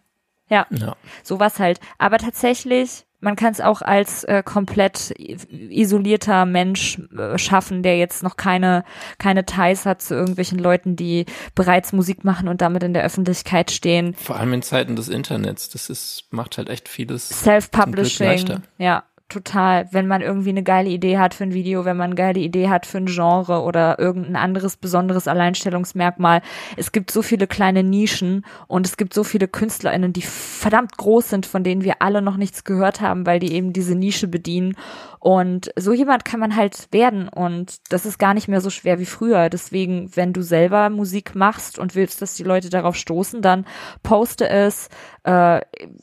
Ja, 0.48 0.66
ja. 0.70 0.96
sowas 1.22 1.58
halt. 1.58 1.78
Aber 1.98 2.18
tatsächlich 2.18 3.04
man 3.20 3.36
kann 3.36 3.52
es 3.52 3.60
auch 3.60 3.82
als 3.82 4.24
äh, 4.24 4.42
komplett 4.44 5.12
isolierter 5.18 6.46
Mensch 6.46 7.00
äh, 7.16 7.36
schaffen, 7.36 7.82
der 7.82 7.98
jetzt 7.98 8.22
noch 8.22 8.36
keine 8.36 8.84
keine 9.18 9.44
Ties 9.44 9.86
hat 9.86 10.02
zu 10.02 10.14
irgendwelchen 10.14 10.58
Leuten, 10.58 10.94
die 10.94 11.26
bereits 11.54 11.92
Musik 11.92 12.24
machen 12.24 12.48
und 12.48 12.60
damit 12.60 12.82
in 12.84 12.94
der 12.94 13.02
Öffentlichkeit 13.02 13.70
stehen. 13.70 14.14
Vor 14.14 14.36
allem 14.36 14.52
in 14.52 14.62
Zeiten 14.62 14.94
des 14.94 15.08
Internets, 15.08 15.68
das 15.68 15.90
ist 15.90 16.26
macht 16.30 16.58
halt 16.58 16.68
echt 16.68 16.88
vieles 16.88 17.28
Self-Publishing. 17.28 18.62
Ja, 18.78 19.04
total, 19.28 19.88
wenn 19.92 20.06
man 20.06 20.22
irgendwie 20.22 20.50
eine 20.50 20.62
geile 20.62 20.88
Idee 20.88 21.18
hat 21.18 21.34
für 21.34 21.44
ein 21.44 21.52
Video, 21.52 21.84
wenn 21.84 21.96
man 21.96 22.06
eine 22.06 22.14
geile 22.14 22.40
Idee 22.40 22.68
hat 22.68 22.86
für 22.86 22.98
ein 22.98 23.06
Genre 23.06 23.62
oder 23.62 23.98
irgendein 23.98 24.36
anderes 24.36 24.76
besonderes 24.76 25.28
Alleinstellungsmerkmal. 25.28 26.40
Es 26.76 26.92
gibt 26.92 27.10
so 27.10 27.20
viele 27.20 27.46
kleine 27.46 27.82
Nischen 27.82 28.46
und 28.68 28.86
es 28.86 28.96
gibt 28.96 29.12
so 29.12 29.24
viele 29.24 29.46
KünstlerInnen, 29.46 30.14
die 30.14 30.22
verdammt 30.22 30.96
groß 30.96 31.28
sind, 31.28 31.46
von 31.46 31.62
denen 31.62 31.84
wir 31.84 32.00
alle 32.00 32.22
noch 32.22 32.38
nichts 32.38 32.64
gehört 32.64 33.02
haben, 33.02 33.26
weil 33.26 33.38
die 33.38 33.52
eben 33.52 33.74
diese 33.74 33.94
Nische 33.94 34.28
bedienen. 34.28 34.76
Und 35.20 35.70
so 35.76 35.92
jemand 35.92 36.24
kann 36.24 36.40
man 36.40 36.54
halt 36.54 36.88
werden 36.92 37.28
und 37.28 37.76
das 37.90 38.06
ist 38.06 38.18
gar 38.18 38.34
nicht 38.34 38.48
mehr 38.48 38.60
so 38.60 38.70
schwer 38.70 38.98
wie 38.98 39.06
früher. 39.06 39.48
Deswegen, 39.48 40.14
wenn 40.14 40.32
du 40.32 40.42
selber 40.42 40.90
Musik 40.90 41.34
machst 41.34 41.78
und 41.78 41.94
willst, 41.94 42.22
dass 42.22 42.34
die 42.34 42.44
Leute 42.44 42.70
darauf 42.70 42.94
stoßen, 42.94 43.42
dann 43.42 43.66
poste 44.02 44.48
es, 44.48 44.88
äh, 45.24 45.60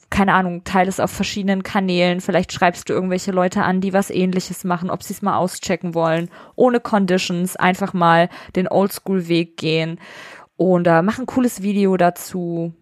keine 0.09 0.33
Ahnung, 0.33 0.63
teile 0.65 0.89
es 0.89 0.99
auf 0.99 1.11
verschiedenen 1.11 1.63
Kanälen. 1.63 2.19
Vielleicht 2.19 2.51
schreibst 2.51 2.89
du 2.89 2.93
irgendwelche 2.93 3.31
Leute 3.31 3.63
an, 3.63 3.79
die 3.81 3.93
was 3.93 4.09
ähnliches 4.09 4.63
machen, 4.63 4.89
ob 4.89 5.01
sie 5.03 5.13
es 5.13 5.21
mal 5.21 5.37
auschecken 5.37 5.93
wollen, 5.93 6.29
ohne 6.55 6.79
Conditions, 6.79 7.55
einfach 7.55 7.93
mal 7.93 8.29
den 8.55 8.67
Oldschool-Weg 8.67 9.57
gehen 9.57 9.99
und 10.57 10.87
äh, 10.87 11.01
mach 11.01 11.19
ein 11.19 11.25
cooles 11.25 11.61
Video 11.61 11.97
dazu. 11.97 12.73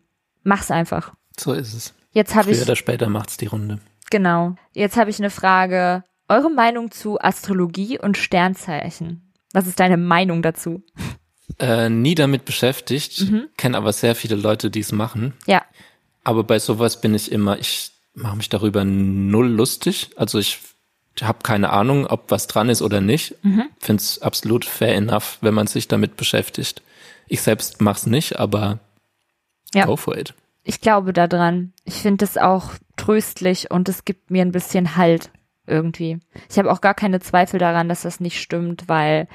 Mach's 0.43 0.71
einfach. 0.71 1.13
So 1.37 1.53
ist 1.53 1.73
es. 1.73 1.93
Jetzt 2.11 2.35
habe 2.35 2.51
ich. 2.51 2.57
Früher 2.57 2.67
oder 2.67 2.75
später 2.75 3.09
macht's 3.09 3.37
die 3.37 3.47
Runde. 3.47 3.79
Genau. 4.11 4.55
Jetzt 4.73 4.97
habe 4.97 5.09
ich 5.09 5.19
eine 5.19 5.29
Frage. 5.29 6.03
Eure 6.27 6.49
Meinung 6.49 6.91
zu 6.91 7.19
Astrologie 7.19 7.99
und 7.99 8.17
Sternzeichen? 8.17 9.33
Was 9.53 9.67
ist 9.67 9.79
deine 9.79 9.97
Meinung 9.97 10.41
dazu? 10.41 10.83
Äh, 11.59 11.89
nie 11.89 12.15
damit 12.15 12.45
beschäftigt, 12.45 13.21
mhm. 13.21 13.47
kenne 13.57 13.77
aber 13.77 13.93
sehr 13.93 14.15
viele 14.15 14.35
Leute, 14.35 14.71
die 14.71 14.79
es 14.79 14.91
machen. 14.91 15.33
Ja. 15.45 15.61
Aber 16.23 16.43
bei 16.43 16.57
sowas 16.57 17.01
bin 17.01 17.13
ich 17.13 17.31
immer, 17.31 17.59
ich 17.59 17.91
mache 18.13 18.37
mich 18.37 18.49
darüber 18.49 18.85
null 18.85 19.49
lustig. 19.49 20.11
Also 20.15 20.39
ich 20.39 20.59
habe 21.21 21.39
keine 21.43 21.71
Ahnung, 21.71 22.07
ob 22.07 22.31
was 22.31 22.47
dran 22.47 22.69
ist 22.69 22.81
oder 22.81 23.01
nicht. 23.01 23.35
Mhm. 23.43 23.65
Finde 23.77 24.01
es 24.01 24.21
absolut 24.21 24.65
fair 24.65 24.95
enough, 24.95 25.37
wenn 25.41 25.53
man 25.53 25.67
sich 25.67 25.87
damit 25.87 26.15
beschäftigt. 26.15 26.81
Ich 27.27 27.41
selbst 27.41 27.81
mache 27.81 27.97
es 27.97 28.05
nicht, 28.07 28.39
aber 28.39 28.79
ja. 29.73 29.85
go 29.85 29.95
for 29.95 30.17
it. 30.17 30.33
Ich 30.63 30.81
glaube 30.81 31.13
daran. 31.13 31.73
Ich 31.83 31.95
finde 31.95 32.25
es 32.25 32.37
auch 32.37 32.71
tröstlich 32.95 33.69
und 33.69 33.89
es 33.89 34.05
gibt 34.05 34.31
mir 34.31 34.41
ein 34.41 34.51
bisschen 34.51 34.95
Halt 34.95 35.29
irgendwie. 35.67 36.19
Ich 36.49 36.57
habe 36.57 36.71
auch 36.71 36.81
gar 36.81 36.93
keine 36.93 37.19
Zweifel 37.19 37.59
daran, 37.59 37.89
dass 37.89 38.03
das 38.03 38.19
nicht 38.19 38.41
stimmt, 38.41 38.87
weil 38.87 39.27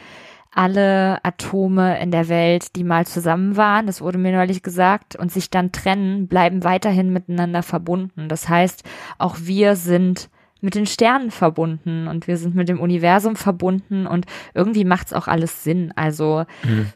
alle 0.51 1.25
Atome 1.25 2.01
in 2.01 2.11
der 2.11 2.29
Welt, 2.29 2.75
die 2.75 2.85
mal 2.85 3.07
zusammen 3.07 3.57
waren, 3.57 3.87
das 3.87 4.01
wurde 4.01 4.19
mir 4.19 4.33
neulich 4.33 4.63
gesagt, 4.63 5.15
und 5.15 5.31
sich 5.31 5.51
dann 5.51 5.73
trennen, 5.73 6.27
bleiben 6.27 6.65
weiterhin 6.65 7.13
miteinander 7.13 7.63
verbunden. 7.63 8.29
Das 8.29 8.49
heißt, 8.49 8.83
auch 9.19 9.37
wir 9.41 9.77
sind 9.77 10.31
mit 10.61 10.75
den 10.75 10.87
Sternen 10.87 11.31
verbunden 11.31 12.09
und 12.09 12.27
wir 12.27 12.37
sind 12.37 12.55
mit 12.55 12.69
dem 12.69 12.81
Universum 12.81 13.37
verbunden 13.37 14.07
und 14.07 14.27
irgendwie 14.55 14.85
macht's 14.85 15.13
auch 15.13 15.29
alles 15.29 15.63
Sinn. 15.63 15.93
Also 15.95 16.45
mhm. 16.65 16.89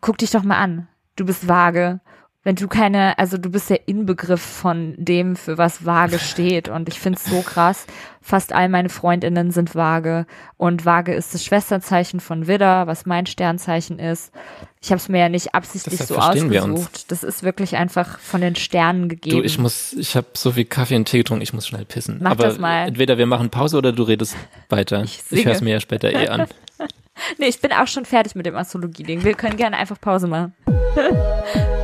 guck 0.00 0.18
dich 0.18 0.30
doch 0.30 0.42
mal 0.42 0.58
an. 0.58 0.88
Du 1.16 1.26
bist 1.26 1.48
vage 1.48 2.00
wenn 2.44 2.56
du 2.56 2.66
keine, 2.66 3.18
also 3.18 3.38
du 3.38 3.50
bist 3.50 3.70
der 3.70 3.86
Inbegriff 3.86 4.40
von 4.40 4.94
dem, 4.96 5.36
für 5.36 5.58
was 5.58 5.86
vage 5.86 6.18
steht. 6.18 6.68
Und 6.68 6.88
ich 6.88 6.98
find's 6.98 7.24
so 7.24 7.40
krass. 7.42 7.86
Fast 8.20 8.52
all 8.52 8.68
meine 8.68 8.88
Freundinnen 8.88 9.52
sind 9.52 9.74
vage. 9.74 10.26
Und 10.56 10.84
vage 10.84 11.14
ist 11.14 11.34
das 11.34 11.44
Schwesterzeichen 11.44 12.18
von 12.18 12.48
Widder, 12.48 12.88
was 12.88 13.06
mein 13.06 13.26
Sternzeichen 13.26 14.00
ist. 14.00 14.32
Ich 14.80 14.90
habe 14.90 14.98
es 14.98 15.08
mir 15.08 15.18
ja 15.18 15.28
nicht 15.28 15.54
absichtlich 15.54 15.98
Deshalb 15.98 16.20
so 16.20 16.40
ausgesucht. 16.40 17.12
Das 17.12 17.22
ist 17.22 17.44
wirklich 17.44 17.76
einfach 17.76 18.18
von 18.18 18.40
den 18.40 18.56
Sternen 18.56 19.08
gegeben. 19.08 19.36
Du, 19.36 19.42
ich 19.44 19.58
muss, 19.58 19.92
ich 19.92 20.16
habe 20.16 20.26
so 20.34 20.52
viel 20.52 20.64
Kaffee 20.64 20.96
und 20.96 21.04
Tee 21.04 21.18
getrunken, 21.18 21.42
ich 21.42 21.52
muss 21.52 21.68
schnell 21.68 21.84
pissen. 21.84 22.18
Mach 22.20 22.32
Aber 22.32 22.44
das 22.44 22.58
mal. 22.58 22.88
entweder 22.88 23.18
wir 23.18 23.26
machen 23.26 23.50
Pause 23.50 23.78
oder 23.78 23.92
du 23.92 24.02
redest 24.02 24.36
weiter. 24.68 25.02
Ich, 25.04 25.20
ich 25.30 25.44
höre 25.44 25.52
es 25.52 25.60
mir 25.60 25.74
ja 25.74 25.80
später 25.80 26.12
eh 26.12 26.28
an. 26.28 26.46
nee, 27.38 27.46
ich 27.46 27.60
bin 27.60 27.72
auch 27.72 27.86
schon 27.86 28.04
fertig 28.04 28.34
mit 28.34 28.46
dem 28.46 28.56
Astrologie-Ding. 28.56 29.22
Wir 29.22 29.34
können 29.34 29.56
gerne 29.56 29.76
einfach 29.76 30.00
Pause 30.00 30.26
machen. 30.26 30.54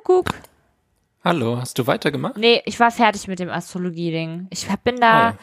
Kuckuck. 0.00 0.34
Hallo, 1.22 1.58
hast 1.58 1.78
du 1.78 1.86
weitergemacht? 1.86 2.38
Nee, 2.38 2.62
ich 2.64 2.80
war 2.80 2.90
fertig 2.90 3.28
mit 3.28 3.38
dem 3.38 3.50
Astrologie-Ding. 3.50 4.46
Ich 4.50 4.66
bin 4.82 4.96
da 4.98 5.30
ah, 5.30 5.38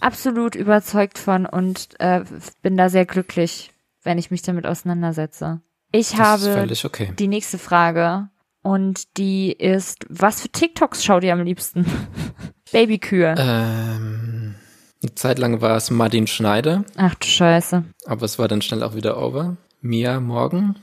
absolut 0.00 0.54
überzeugt 0.54 1.18
von 1.18 1.44
und 1.44 1.88
äh, 1.98 2.24
bin 2.62 2.78
da 2.78 2.88
sehr 2.88 3.04
glücklich, 3.04 3.70
wenn 4.02 4.16
ich 4.16 4.30
mich 4.30 4.40
damit 4.40 4.66
auseinandersetze. 4.66 5.60
Ich 5.92 6.12
das 6.12 6.18
habe 6.18 6.66
okay. 6.84 7.12
die 7.18 7.28
nächste 7.28 7.58
Frage. 7.58 8.28
Und 8.62 9.16
die 9.18 9.52
ist, 9.52 10.06
was 10.08 10.42
für 10.42 10.48
TikToks 10.48 11.04
schaut 11.04 11.22
ihr 11.22 11.32
am 11.32 11.42
liebsten? 11.42 11.84
Babykühe. 12.72 13.34
Ähm, 13.38 14.54
eine 15.02 15.14
Zeit 15.14 15.38
lang 15.38 15.60
war 15.60 15.76
es 15.76 15.90
Martin 15.90 16.26
Schneider. 16.26 16.84
Ach 16.96 17.14
du 17.14 17.26
Scheiße. 17.26 17.84
Aber 18.06 18.24
es 18.24 18.38
war 18.38 18.48
dann 18.48 18.62
schnell 18.62 18.82
auch 18.82 18.94
wieder 18.94 19.22
over. 19.22 19.56
Mia 19.80 20.18
Morgan. 20.18 20.76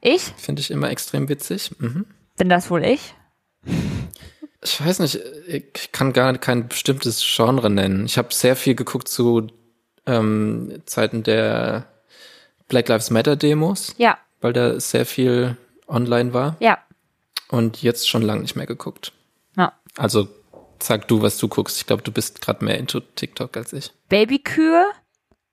Ich? 0.00 0.22
Finde 0.36 0.60
ich 0.60 0.70
immer 0.70 0.90
extrem 0.90 1.28
witzig. 1.28 1.70
Mhm. 1.78 2.06
Bin 2.42 2.48
das 2.48 2.70
wohl 2.70 2.84
ich? 2.84 3.14
Ich 4.64 4.84
weiß 4.84 4.98
nicht, 4.98 5.14
ich 5.46 5.92
kann 5.92 6.12
gar 6.12 6.36
kein 6.38 6.66
bestimmtes 6.66 7.22
Genre 7.24 7.70
nennen. 7.70 8.04
Ich 8.04 8.18
habe 8.18 8.34
sehr 8.34 8.56
viel 8.56 8.74
geguckt 8.74 9.06
zu 9.06 9.46
ähm, 10.06 10.82
Zeiten 10.84 11.22
der 11.22 11.86
Black 12.66 12.88
Lives 12.88 13.10
Matter 13.10 13.36
Demos. 13.36 13.94
Ja. 13.96 14.18
Weil 14.40 14.52
da 14.54 14.80
sehr 14.80 15.06
viel 15.06 15.56
online 15.86 16.34
war. 16.34 16.56
Ja. 16.58 16.78
Und 17.48 17.80
jetzt 17.80 18.08
schon 18.08 18.22
lange 18.22 18.42
nicht 18.42 18.56
mehr 18.56 18.66
geguckt. 18.66 19.12
Ja. 19.56 19.74
Also 19.96 20.26
sag 20.82 21.06
du, 21.06 21.22
was 21.22 21.38
du 21.38 21.46
guckst. 21.46 21.76
Ich 21.76 21.86
glaube, 21.86 22.02
du 22.02 22.10
bist 22.10 22.40
gerade 22.40 22.64
mehr 22.64 22.76
into 22.76 22.98
TikTok 22.98 23.56
als 23.56 23.72
ich. 23.72 23.92
Babykühe, 24.08 24.86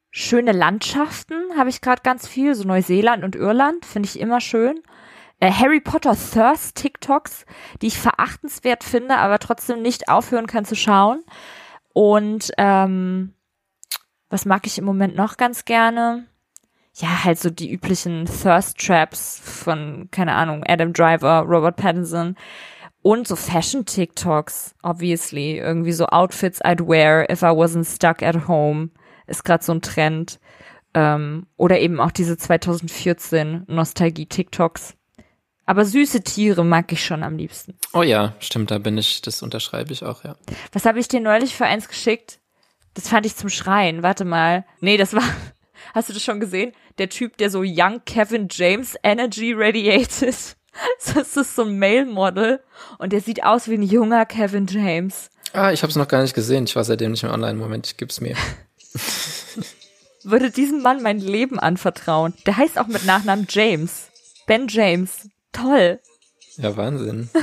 schöne 0.09 0.53
Landschaften 0.53 1.55
habe 1.55 1.69
ich 1.69 1.81
gerade 1.81 2.01
ganz 2.01 2.27
viel, 2.27 2.55
so 2.55 2.63
Neuseeland 2.63 3.23
und 3.23 3.35
Irland 3.35 3.85
finde 3.85 4.09
ich 4.09 4.19
immer 4.19 4.41
schön. 4.41 4.81
Äh, 5.39 5.51
Harry 5.51 5.79
Potter 5.79 6.15
Thirst 6.15 6.75
TikToks, 6.75 7.45
die 7.81 7.87
ich 7.87 7.97
verachtenswert 7.97 8.83
finde, 8.83 9.17
aber 9.17 9.39
trotzdem 9.39 9.81
nicht 9.81 10.09
aufhören 10.09 10.47
kann 10.47 10.65
zu 10.65 10.75
schauen. 10.75 11.23
Und 11.93 12.51
ähm, 12.57 13.33
was 14.29 14.45
mag 14.45 14.67
ich 14.67 14.77
im 14.77 14.85
Moment 14.85 15.15
noch 15.15 15.37
ganz 15.37 15.65
gerne? 15.65 16.27
Ja, 16.93 17.23
halt 17.23 17.39
so 17.39 17.49
die 17.49 17.71
üblichen 17.71 18.25
Thirst 18.25 18.77
Traps 18.77 19.39
von, 19.43 20.09
keine 20.11 20.35
Ahnung, 20.35 20.63
Adam 20.67 20.91
Driver, 20.91 21.41
Robert 21.47 21.77
Pattinson. 21.77 22.35
Und 23.01 23.27
so 23.27 23.37
Fashion-TikToks, 23.37 24.75
obviously. 24.83 25.57
Irgendwie 25.57 25.93
so 25.93 26.07
Outfits 26.07 26.61
I'd 26.61 26.85
wear 26.85 27.29
if 27.31 27.41
I 27.41 27.47
wasn't 27.47 27.85
stuck 27.85 28.21
at 28.21 28.47
home. 28.47 28.89
Ist 29.25 29.45
gerade 29.45 29.63
so 29.63 29.71
ein 29.71 29.81
Trend. 29.81 30.39
Ähm, 30.93 31.47
oder 31.55 31.79
eben 31.79 32.01
auch 32.01 32.11
diese 32.11 32.37
2014 32.37 33.63
Nostalgie-TikToks. 33.67 34.98
Aber 35.69 35.85
süße 35.85 36.23
Tiere 36.23 36.65
mag 36.65 36.91
ich 36.91 37.05
schon 37.05 37.21
am 37.21 37.37
liebsten. 37.37 37.75
Oh 37.93 38.01
ja, 38.01 38.33
stimmt, 38.39 38.71
da 38.71 38.79
bin 38.79 38.97
ich, 38.97 39.21
das 39.21 39.43
unterschreibe 39.43 39.93
ich 39.93 40.03
auch, 40.03 40.23
ja. 40.23 40.35
Was 40.73 40.85
habe 40.85 40.99
ich 40.99 41.07
dir 41.07 41.19
neulich 41.19 41.55
für 41.55 41.67
eins 41.67 41.87
geschickt? 41.87 42.39
Das 42.95 43.07
fand 43.07 43.27
ich 43.27 43.35
zum 43.35 43.49
Schreien. 43.49 44.01
Warte 44.01 44.25
mal. 44.25 44.65
Nee, 44.79 44.97
das 44.97 45.13
war. 45.13 45.21
Hast 45.93 46.09
du 46.09 46.13
das 46.13 46.23
schon 46.23 46.39
gesehen? 46.39 46.71
Der 46.97 47.09
Typ, 47.09 47.37
der 47.37 47.51
so 47.51 47.61
Young 47.63 48.01
Kevin 48.03 48.47
James 48.49 48.95
Energy 49.03 49.53
radiated. 49.55 50.35
Das 51.13 51.37
ist 51.37 51.55
so 51.55 51.63
ein 51.63 51.77
Male-Model 51.77 52.63
und 52.97 53.11
der 53.13 53.21
sieht 53.21 53.43
aus 53.43 53.67
wie 53.67 53.75
ein 53.75 53.83
junger 53.83 54.25
Kevin 54.25 54.65
James. 54.65 55.29
Ah, 55.53 55.71
ich 55.71 55.83
habe 55.83 55.91
es 55.91 55.97
noch 55.97 56.07
gar 56.07 56.23
nicht 56.23 56.33
gesehen. 56.33 56.63
Ich 56.63 56.75
war 56.75 56.83
seitdem 56.83 57.11
nicht 57.11 57.23
mehr 57.23 57.33
online. 57.33 57.59
Moment, 57.59 57.85
ich 57.85 57.97
gib's 57.97 58.21
mir. 58.21 58.35
Würde 60.23 60.49
diesem 60.49 60.81
Mann 60.81 61.03
mein 61.03 61.19
Leben 61.19 61.59
anvertrauen. 61.59 62.33
Der 62.47 62.57
heißt 62.57 62.79
auch 62.79 62.87
mit 62.87 63.05
Nachnamen 63.05 63.45
James. 63.49 64.09
Ben 64.47 64.67
James. 64.67 65.27
Toll. 65.51 65.99
Ja, 66.57 66.75
Wahnsinn. 66.77 67.29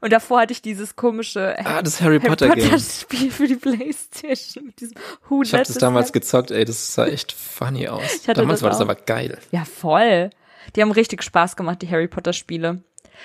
Und 0.00 0.12
davor 0.12 0.42
hatte 0.42 0.52
ich 0.52 0.62
dieses 0.62 0.94
komische 0.94 1.56
ah, 1.64 1.82
das 1.82 2.00
Harry, 2.00 2.20
Harry 2.20 2.28
Potter, 2.28 2.48
Potter 2.48 2.78
Spiel 2.78 3.32
für 3.32 3.48
die 3.48 3.56
Playstation 3.56 4.66
mit 4.66 4.80
diesem 4.80 4.96
Who 5.28 5.42
Ich 5.42 5.52
habe 5.52 5.64
das 5.64 5.74
damals 5.74 6.12
gezockt, 6.12 6.52
ey, 6.52 6.64
das 6.64 6.94
sah 6.94 7.06
echt 7.06 7.32
funny 7.32 7.88
aus. 7.88 8.22
Damals 8.22 8.60
das 8.60 8.62
war 8.62 8.70
das 8.70 8.80
aber 8.80 8.94
geil. 8.94 9.38
Ja, 9.50 9.64
voll. 9.64 10.30
Die 10.76 10.82
haben 10.82 10.92
richtig 10.92 11.24
Spaß 11.24 11.56
gemacht, 11.56 11.82
die 11.82 11.90
Harry 11.90 12.06
Potter 12.06 12.32
Spiele. 12.32 12.82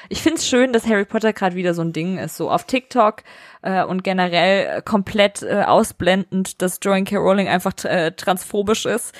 Ich 0.09 0.23
find's 0.23 0.47
schön, 0.47 0.73
dass 0.73 0.87
Harry 0.87 1.05
Potter 1.05 1.33
gerade 1.33 1.55
wieder 1.55 1.75
so 1.75 1.83
ein 1.83 1.93
Ding 1.93 2.17
ist, 2.17 2.35
so 2.35 2.49
auf 2.49 2.65
TikTok 2.65 3.23
äh, 3.61 3.83
und 3.83 4.03
generell 4.03 4.81
komplett 4.81 5.43
äh, 5.43 5.63
ausblendend, 5.67 6.61
dass 6.61 6.79
Joanne 6.81 7.03
K. 7.03 7.17
Rowling 7.17 7.47
einfach 7.47 7.73
äh, 7.83 8.11
transphobisch 8.11 8.87
ist. 8.87 9.13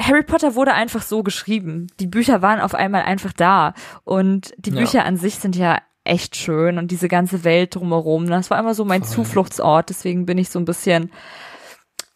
Harry 0.00 0.22
Potter 0.22 0.54
wurde 0.54 0.74
einfach 0.74 1.02
so 1.02 1.22
geschrieben. 1.22 1.88
Die 2.00 2.06
Bücher 2.06 2.42
waren 2.42 2.60
auf 2.60 2.74
einmal 2.74 3.02
einfach 3.02 3.32
da 3.32 3.74
und 4.04 4.54
die 4.58 4.70
ja. 4.70 4.80
Bücher 4.80 5.04
an 5.04 5.16
sich 5.16 5.36
sind 5.36 5.56
ja 5.56 5.78
echt 6.04 6.36
schön 6.36 6.78
und 6.78 6.90
diese 6.90 7.08
ganze 7.08 7.44
Welt 7.44 7.74
drumherum. 7.74 8.28
Das 8.28 8.50
war 8.50 8.58
immer 8.58 8.74
so 8.74 8.84
mein 8.84 9.02
Voll. 9.02 9.24
Zufluchtsort, 9.24 9.90
deswegen 9.90 10.26
bin 10.26 10.38
ich 10.38 10.50
so 10.50 10.58
ein 10.58 10.64
bisschen 10.64 11.10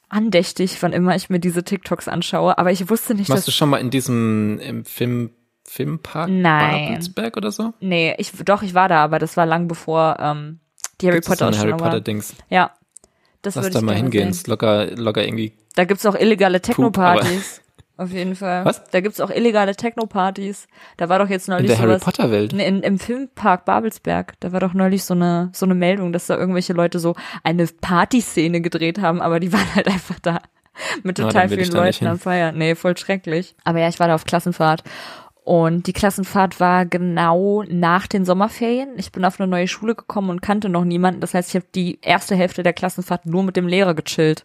andächtig, 0.08 0.82
wann 0.82 0.92
immer 0.92 1.14
ich 1.14 1.30
mir 1.30 1.40
diese 1.40 1.64
TikToks 1.64 2.08
anschaue, 2.08 2.58
aber 2.58 2.72
ich 2.72 2.90
wusste 2.90 3.14
nicht, 3.14 3.28
Warst 3.28 3.40
dass 3.40 3.44
du 3.46 3.52
schon 3.52 3.70
mal 3.70 3.78
in 3.78 3.90
diesem 3.90 4.58
im 4.58 4.84
Film 4.84 5.30
Filmpark 5.64 6.28
Nein. 6.28 6.88
Babelsberg 6.88 7.36
oder 7.36 7.52
so? 7.52 7.74
Nee, 7.78 8.14
ich 8.18 8.32
doch, 8.44 8.62
ich 8.62 8.74
war 8.74 8.88
da, 8.88 9.04
aber 9.04 9.20
das 9.20 9.36
war 9.36 9.46
lang 9.46 9.68
bevor 9.68 10.16
ähm, 10.18 10.58
die 11.00 11.06
Harry 11.06 11.20
Potter 11.20 11.52
Harry 11.56 11.76
Potter 11.76 12.00
Dings. 12.00 12.34
Ja. 12.48 12.72
Das 13.42 13.54
Lass 13.54 13.70
da 13.70 13.80
mal 13.80 13.94
hingehen, 13.94 14.28
ist 14.28 14.46
locker 14.46 14.90
locker 14.96 15.24
irgendwie 15.24 15.52
Da 15.74 15.84
gibt's 15.84 16.04
auch 16.06 16.14
illegale 16.14 16.60
Techno-Partys. 16.60 17.62
Auf 18.00 18.12
jeden 18.12 18.34
Fall. 18.34 18.64
Was? 18.64 18.82
Da 18.84 19.00
gibt's 19.00 19.20
auch 19.20 19.28
illegale 19.28 19.76
Techno-Partys. 19.76 20.68
Da 20.96 21.10
war 21.10 21.18
doch 21.18 21.28
jetzt 21.28 21.48
neulich 21.48 21.64
in 21.64 21.68
der 21.68 21.76
sowas, 21.76 21.88
Harry 21.90 22.00
Potter 22.00 22.30
Welt. 22.30 22.54
In, 22.54 22.82
Im 22.82 22.98
Filmpark 22.98 23.66
Babelsberg. 23.66 24.40
Da 24.40 24.52
war 24.52 24.60
doch 24.60 24.72
neulich 24.72 25.04
so 25.04 25.12
eine 25.12 25.50
so 25.52 25.66
eine 25.66 25.74
Meldung, 25.74 26.12
dass 26.14 26.26
da 26.26 26.38
irgendwelche 26.38 26.72
Leute 26.72 26.98
so 26.98 27.14
eine 27.44 27.66
Partyszene 27.66 28.62
gedreht 28.62 29.00
haben, 29.00 29.20
aber 29.20 29.38
die 29.38 29.52
waren 29.52 29.74
halt 29.74 29.86
einfach 29.86 30.18
da 30.18 30.40
mit 31.02 31.18
total 31.18 31.48
Na, 31.48 31.56
vielen 31.56 31.72
Leuten 31.72 32.06
am 32.06 32.18
Feiern. 32.18 32.56
Nee, 32.56 32.74
voll 32.74 32.96
schrecklich. 32.96 33.54
Aber 33.64 33.80
ja, 33.80 33.88
ich 33.88 34.00
war 34.00 34.08
da 34.08 34.14
auf 34.14 34.24
Klassenfahrt. 34.24 34.82
Und 35.50 35.88
die 35.88 35.92
Klassenfahrt 35.92 36.60
war 36.60 36.86
genau 36.86 37.64
nach 37.66 38.06
den 38.06 38.24
Sommerferien. 38.24 38.90
Ich 38.98 39.10
bin 39.10 39.24
auf 39.24 39.40
eine 39.40 39.48
neue 39.48 39.66
Schule 39.66 39.96
gekommen 39.96 40.30
und 40.30 40.42
kannte 40.42 40.68
noch 40.68 40.84
niemanden. 40.84 41.20
Das 41.20 41.34
heißt, 41.34 41.48
ich 41.48 41.56
habe 41.56 41.66
die 41.74 41.98
erste 42.02 42.36
Hälfte 42.36 42.62
der 42.62 42.72
Klassenfahrt 42.72 43.26
nur 43.26 43.42
mit 43.42 43.56
dem 43.56 43.66
Lehrer 43.66 43.94
gechillt. 43.94 44.44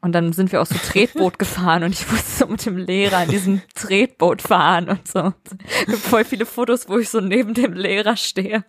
Und 0.00 0.10
dann 0.10 0.32
sind 0.32 0.50
wir 0.50 0.60
auch 0.60 0.66
so 0.66 0.74
Tretboot 0.74 1.38
gefahren 1.38 1.84
und 1.84 1.92
ich 1.92 2.10
musste 2.10 2.30
so 2.32 2.46
mit 2.48 2.66
dem 2.66 2.78
Lehrer 2.78 3.22
in 3.22 3.30
diesem 3.30 3.62
Tretboot 3.76 4.42
fahren 4.42 4.88
und 4.88 5.06
so. 5.06 5.32
Es 5.44 5.86
gibt 5.86 5.98
voll 5.98 6.24
viele 6.24 6.46
Fotos, 6.46 6.88
wo 6.88 6.98
ich 6.98 7.10
so 7.10 7.20
neben 7.20 7.54
dem 7.54 7.72
Lehrer 7.72 8.16
stehe. 8.16 8.64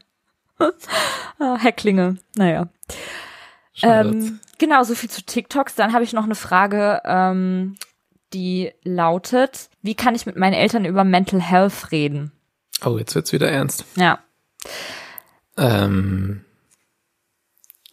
ah, 0.59 1.57
Hecklinge, 1.57 2.17
naja. 2.35 2.69
Ähm, 3.81 4.39
genau, 4.59 4.83
so 4.83 4.93
viel 4.93 5.09
zu 5.09 5.23
TikToks. 5.23 5.73
Dann 5.73 5.93
habe 5.93 6.03
ich 6.03 6.13
noch 6.13 6.25
eine 6.25 6.35
Frage, 6.35 7.01
ähm, 7.05 7.75
die 8.33 8.71
lautet, 8.83 9.69
wie 9.81 9.95
kann 9.95 10.15
ich 10.15 10.25
mit 10.25 10.35
meinen 10.35 10.53
Eltern 10.53 10.85
über 10.85 11.03
Mental 11.03 11.41
Health 11.41 11.91
reden? 11.91 12.31
Oh, 12.83 12.97
jetzt 12.97 13.15
wird's 13.15 13.31
wieder 13.31 13.49
ernst. 13.49 13.85
Ja. 13.95 14.19
Ähm, 15.57 16.43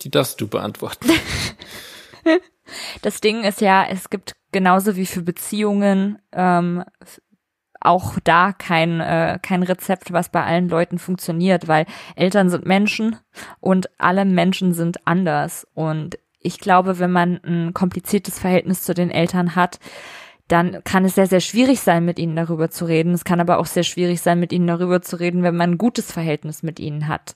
die 0.02 0.10
darfst 0.10 0.40
du 0.40 0.48
beantworten. 0.48 1.10
Das 3.02 3.20
Ding 3.20 3.44
ist 3.44 3.60
ja, 3.60 3.84
es 3.88 4.10
gibt 4.10 4.34
genauso 4.50 4.96
wie 4.96 5.06
für 5.06 5.22
Beziehungen 5.22 6.18
ähm, 6.32 6.84
auch 7.80 8.18
da 8.22 8.52
kein, 8.52 9.00
äh, 9.00 9.38
kein 9.42 9.62
Rezept, 9.62 10.12
was 10.12 10.28
bei 10.28 10.44
allen 10.44 10.68
Leuten 10.68 10.98
funktioniert, 10.98 11.66
weil 11.66 11.86
Eltern 12.14 12.48
sind 12.48 12.64
Menschen 12.64 13.16
und 13.60 13.90
alle 13.98 14.24
Menschen 14.24 14.72
sind 14.72 15.06
anders. 15.06 15.66
Und 15.74 16.18
ich 16.38 16.58
glaube, 16.58 16.98
wenn 16.98 17.10
man 17.10 17.40
ein 17.44 17.74
kompliziertes 17.74 18.38
Verhältnis 18.38 18.82
zu 18.82 18.94
den 18.94 19.10
Eltern 19.10 19.56
hat, 19.56 19.80
dann 20.52 20.84
kann 20.84 21.06
es 21.06 21.14
sehr, 21.14 21.26
sehr 21.26 21.40
schwierig 21.40 21.80
sein, 21.80 22.04
mit 22.04 22.18
ihnen 22.18 22.36
darüber 22.36 22.68
zu 22.68 22.84
reden. 22.84 23.14
Es 23.14 23.24
kann 23.24 23.40
aber 23.40 23.58
auch 23.58 23.64
sehr 23.64 23.84
schwierig 23.84 24.20
sein, 24.20 24.38
mit 24.38 24.52
ihnen 24.52 24.66
darüber 24.66 25.00
zu 25.00 25.18
reden, 25.18 25.42
wenn 25.42 25.56
man 25.56 25.72
ein 25.72 25.78
gutes 25.78 26.12
Verhältnis 26.12 26.62
mit 26.62 26.78
ihnen 26.78 27.08
hat. 27.08 27.34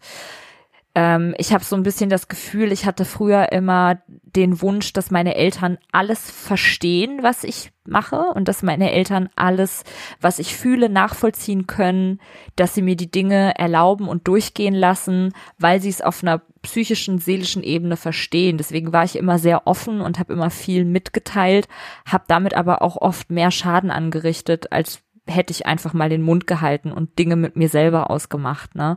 Ähm, 0.94 1.34
ich 1.38 1.54
habe 1.54 1.64
so 1.64 1.76
ein 1.76 1.82
bisschen 1.82 2.10
das 2.10 2.28
Gefühl, 2.28 2.72
ich 2.72 2.84
hatte 2.84 3.06
früher 3.06 3.52
immer 3.52 4.02
den 4.06 4.60
Wunsch, 4.60 4.92
dass 4.92 5.10
meine 5.10 5.34
Eltern 5.34 5.78
alles 5.92 6.30
verstehen, 6.30 7.20
was 7.22 7.42
ich 7.42 7.72
mache 7.86 8.18
und 8.34 8.48
dass 8.48 8.62
meine 8.62 8.92
Eltern 8.92 9.30
alles, 9.34 9.84
was 10.20 10.38
ich 10.38 10.54
fühle, 10.54 10.90
nachvollziehen 10.90 11.66
können, 11.66 12.20
dass 12.54 12.74
sie 12.74 12.82
mir 12.82 12.96
die 12.96 13.10
Dinge 13.10 13.58
erlauben 13.58 14.08
und 14.08 14.28
durchgehen 14.28 14.74
lassen, 14.74 15.32
weil 15.58 15.80
sie 15.80 15.88
es 15.88 16.02
auf 16.02 16.22
einer 16.22 16.42
psychischen, 16.66 17.18
seelischen 17.18 17.62
Ebene 17.62 17.96
verstehen. 17.96 18.58
Deswegen 18.58 18.92
war 18.92 19.04
ich 19.04 19.16
immer 19.16 19.38
sehr 19.38 19.68
offen 19.68 20.00
und 20.00 20.18
habe 20.18 20.32
immer 20.32 20.50
viel 20.50 20.84
mitgeteilt, 20.84 21.68
habe 22.04 22.24
damit 22.26 22.54
aber 22.54 22.82
auch 22.82 22.96
oft 22.96 23.30
mehr 23.30 23.52
Schaden 23.52 23.92
angerichtet, 23.92 24.72
als 24.72 25.00
hätte 25.28 25.52
ich 25.52 25.66
einfach 25.66 25.92
mal 25.94 26.08
den 26.08 26.22
Mund 26.22 26.48
gehalten 26.48 26.90
und 26.90 27.18
Dinge 27.18 27.36
mit 27.36 27.56
mir 27.56 27.68
selber 27.68 28.10
ausgemacht, 28.10 28.74
ne? 28.74 28.96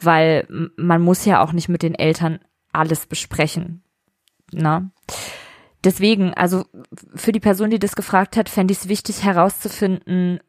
Weil 0.00 0.46
man 0.76 1.02
muss 1.02 1.26
ja 1.26 1.42
auch 1.42 1.52
nicht 1.52 1.68
mit 1.68 1.82
den 1.82 1.94
Eltern 1.94 2.38
alles 2.72 3.06
besprechen, 3.06 3.82
ne? 4.50 4.90
Deswegen, 5.84 6.32
also 6.32 6.64
für 7.14 7.32
die 7.32 7.40
Person, 7.40 7.68
die 7.68 7.78
das 7.78 7.96
gefragt 7.96 8.38
hat, 8.38 8.48
fände 8.48 8.72
ich 8.72 8.78
es 8.78 8.88
wichtig 8.88 9.24
herauszufinden, 9.24 10.40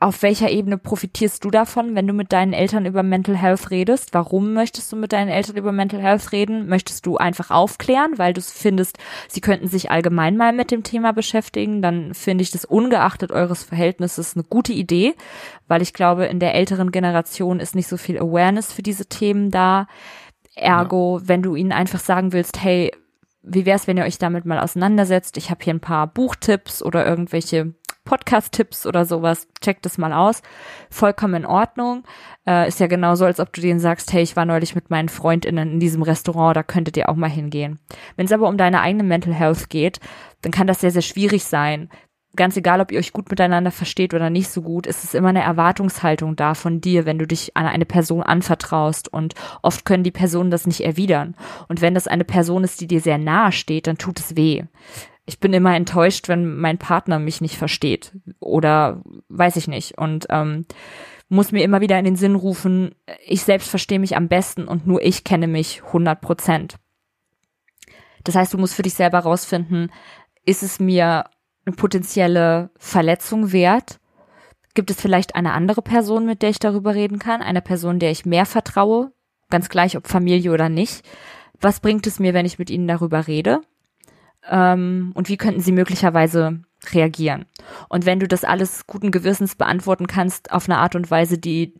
auf 0.00 0.22
welcher 0.22 0.50
Ebene 0.50 0.76
profitierst 0.76 1.44
du 1.44 1.50
davon, 1.50 1.94
wenn 1.94 2.06
du 2.06 2.12
mit 2.12 2.32
deinen 2.32 2.52
Eltern 2.52 2.84
über 2.84 3.02
Mental 3.02 3.36
Health 3.36 3.70
redest? 3.70 4.12
Warum 4.12 4.52
möchtest 4.52 4.92
du 4.92 4.96
mit 4.96 5.12
deinen 5.12 5.28
Eltern 5.28 5.56
über 5.56 5.72
Mental 5.72 6.02
Health 6.02 6.32
reden? 6.32 6.68
Möchtest 6.68 7.06
du 7.06 7.16
einfach 7.16 7.50
aufklären, 7.50 8.18
weil 8.18 8.34
du 8.34 8.42
findest, 8.42 8.98
sie 9.28 9.40
könnten 9.40 9.68
sich 9.68 9.90
allgemein 9.90 10.36
mal 10.36 10.52
mit 10.52 10.70
dem 10.70 10.82
Thema 10.82 11.12
beschäftigen? 11.12 11.80
Dann 11.80 12.12
finde 12.12 12.42
ich 12.42 12.50
das 12.50 12.64
ungeachtet 12.64 13.32
eures 13.32 13.62
Verhältnisses 13.62 14.36
eine 14.36 14.44
gute 14.44 14.72
Idee, 14.72 15.14
weil 15.68 15.80
ich 15.80 15.94
glaube, 15.94 16.26
in 16.26 16.40
der 16.40 16.54
älteren 16.54 16.90
Generation 16.90 17.60
ist 17.60 17.74
nicht 17.74 17.88
so 17.88 17.96
viel 17.96 18.18
Awareness 18.18 18.72
für 18.72 18.82
diese 18.82 19.06
Themen 19.06 19.50
da. 19.50 19.86
Ergo, 20.56 21.18
ja. 21.18 21.28
wenn 21.28 21.42
du 21.42 21.56
ihnen 21.56 21.72
einfach 21.72 22.00
sagen 22.00 22.32
willst, 22.32 22.62
hey, 22.62 22.92
wie 23.46 23.66
wär's, 23.66 23.86
wenn 23.86 23.96
ihr 23.96 24.04
euch 24.04 24.18
damit 24.18 24.44
mal 24.44 24.58
auseinandersetzt? 24.58 25.36
Ich 25.36 25.50
habe 25.50 25.62
hier 25.62 25.74
ein 25.74 25.80
paar 25.80 26.06
Buchtipps 26.06 26.82
oder 26.82 27.06
irgendwelche 27.06 27.74
Podcast-Tipps 28.04 28.86
oder 28.86 29.04
sowas, 29.04 29.48
check 29.60 29.80
das 29.82 29.98
mal 29.98 30.12
aus. 30.12 30.42
Vollkommen 30.90 31.34
in 31.34 31.46
Ordnung. 31.46 32.04
Äh, 32.46 32.68
ist 32.68 32.80
ja 32.80 32.86
genauso, 32.86 33.24
als 33.24 33.40
ob 33.40 33.52
du 33.52 33.60
denen 33.60 33.80
sagst, 33.80 34.12
hey, 34.12 34.22
ich 34.22 34.36
war 34.36 34.44
neulich 34.44 34.74
mit 34.74 34.90
meinen 34.90 35.08
FreundInnen 35.08 35.72
in 35.72 35.80
diesem 35.80 36.02
Restaurant, 36.02 36.56
da 36.56 36.62
könntet 36.62 36.96
ihr 36.96 37.08
auch 37.08 37.16
mal 37.16 37.30
hingehen. 37.30 37.80
Wenn 38.16 38.26
es 38.26 38.32
aber 38.32 38.48
um 38.48 38.58
deine 38.58 38.82
eigene 38.82 39.04
Mental 39.04 39.32
Health 39.32 39.70
geht, 39.70 40.00
dann 40.42 40.52
kann 40.52 40.66
das 40.66 40.80
sehr, 40.80 40.90
sehr 40.90 41.02
schwierig 41.02 41.44
sein. 41.44 41.88
Ganz 42.36 42.56
egal, 42.56 42.80
ob 42.80 42.90
ihr 42.90 42.98
euch 42.98 43.12
gut 43.12 43.30
miteinander 43.30 43.70
versteht 43.70 44.12
oder 44.12 44.28
nicht 44.28 44.48
so 44.48 44.62
gut, 44.62 44.86
ist 44.86 45.04
es 45.04 45.14
immer 45.14 45.28
eine 45.28 45.42
Erwartungshaltung 45.42 46.36
da 46.36 46.54
von 46.54 46.80
dir, 46.80 47.06
wenn 47.06 47.18
du 47.18 47.26
dich 47.26 47.56
an 47.56 47.66
eine 47.66 47.84
Person 47.86 48.22
anvertraust. 48.22 49.12
Und 49.12 49.34
oft 49.62 49.84
können 49.84 50.02
die 50.02 50.10
Personen 50.10 50.50
das 50.50 50.66
nicht 50.66 50.80
erwidern. 50.80 51.36
Und 51.68 51.80
wenn 51.80 51.94
das 51.94 52.08
eine 52.08 52.24
Person 52.24 52.64
ist, 52.64 52.80
die 52.80 52.88
dir 52.88 53.00
sehr 53.00 53.18
nahe 53.18 53.52
steht, 53.52 53.86
dann 53.86 53.98
tut 53.98 54.18
es 54.18 54.36
weh 54.36 54.64
ich 55.26 55.40
bin 55.40 55.52
immer 55.52 55.74
enttäuscht, 55.74 56.28
wenn 56.28 56.56
mein 56.56 56.78
Partner 56.78 57.18
mich 57.18 57.40
nicht 57.40 57.56
versteht 57.56 58.12
oder 58.40 59.02
weiß 59.28 59.56
ich 59.56 59.68
nicht 59.68 59.96
und 59.96 60.26
ähm, 60.28 60.66
muss 61.28 61.52
mir 61.52 61.64
immer 61.64 61.80
wieder 61.80 61.98
in 61.98 62.04
den 62.04 62.16
Sinn 62.16 62.34
rufen, 62.34 62.94
ich 63.26 63.42
selbst 63.42 63.70
verstehe 63.70 63.98
mich 63.98 64.16
am 64.16 64.28
besten 64.28 64.68
und 64.68 64.86
nur 64.86 65.02
ich 65.02 65.24
kenne 65.24 65.46
mich 65.46 65.82
100 65.86 66.20
Prozent. 66.20 66.76
Das 68.24 68.34
heißt, 68.34 68.52
du 68.52 68.58
musst 68.58 68.74
für 68.74 68.82
dich 68.82 68.94
selber 68.94 69.20
rausfinden, 69.20 69.90
ist 70.44 70.62
es 70.62 70.78
mir 70.78 71.24
eine 71.66 71.76
potenzielle 71.76 72.70
Verletzung 72.78 73.52
wert? 73.52 74.00
Gibt 74.74 74.90
es 74.90 75.00
vielleicht 75.00 75.36
eine 75.36 75.52
andere 75.52 75.82
Person, 75.82 76.26
mit 76.26 76.42
der 76.42 76.50
ich 76.50 76.58
darüber 76.58 76.94
reden 76.94 77.18
kann? 77.18 77.42
Eine 77.42 77.62
Person, 77.62 77.98
der 77.98 78.10
ich 78.10 78.26
mehr 78.26 78.46
vertraue? 78.46 79.12
Ganz 79.50 79.68
gleich, 79.68 79.96
ob 79.96 80.08
Familie 80.08 80.52
oder 80.52 80.68
nicht. 80.68 81.02
Was 81.60 81.80
bringt 81.80 82.06
es 82.06 82.18
mir, 82.18 82.34
wenn 82.34 82.46
ich 82.46 82.58
mit 82.58 82.70
ihnen 82.70 82.88
darüber 82.88 83.26
rede? 83.26 83.60
ähm, 84.50 85.12
und 85.14 85.28
wie 85.28 85.36
könnten 85.36 85.60
sie 85.60 85.72
möglicherweise 85.72 86.60
reagieren. 86.92 87.46
Und 87.88 88.04
wenn 88.04 88.20
du 88.20 88.28
das 88.28 88.44
alles 88.44 88.86
guten 88.86 89.10
Gewissens 89.10 89.54
beantworten 89.54 90.06
kannst 90.06 90.52
auf 90.52 90.68
eine 90.68 90.78
Art 90.78 90.94
und 90.94 91.10
Weise, 91.10 91.38
die 91.38 91.74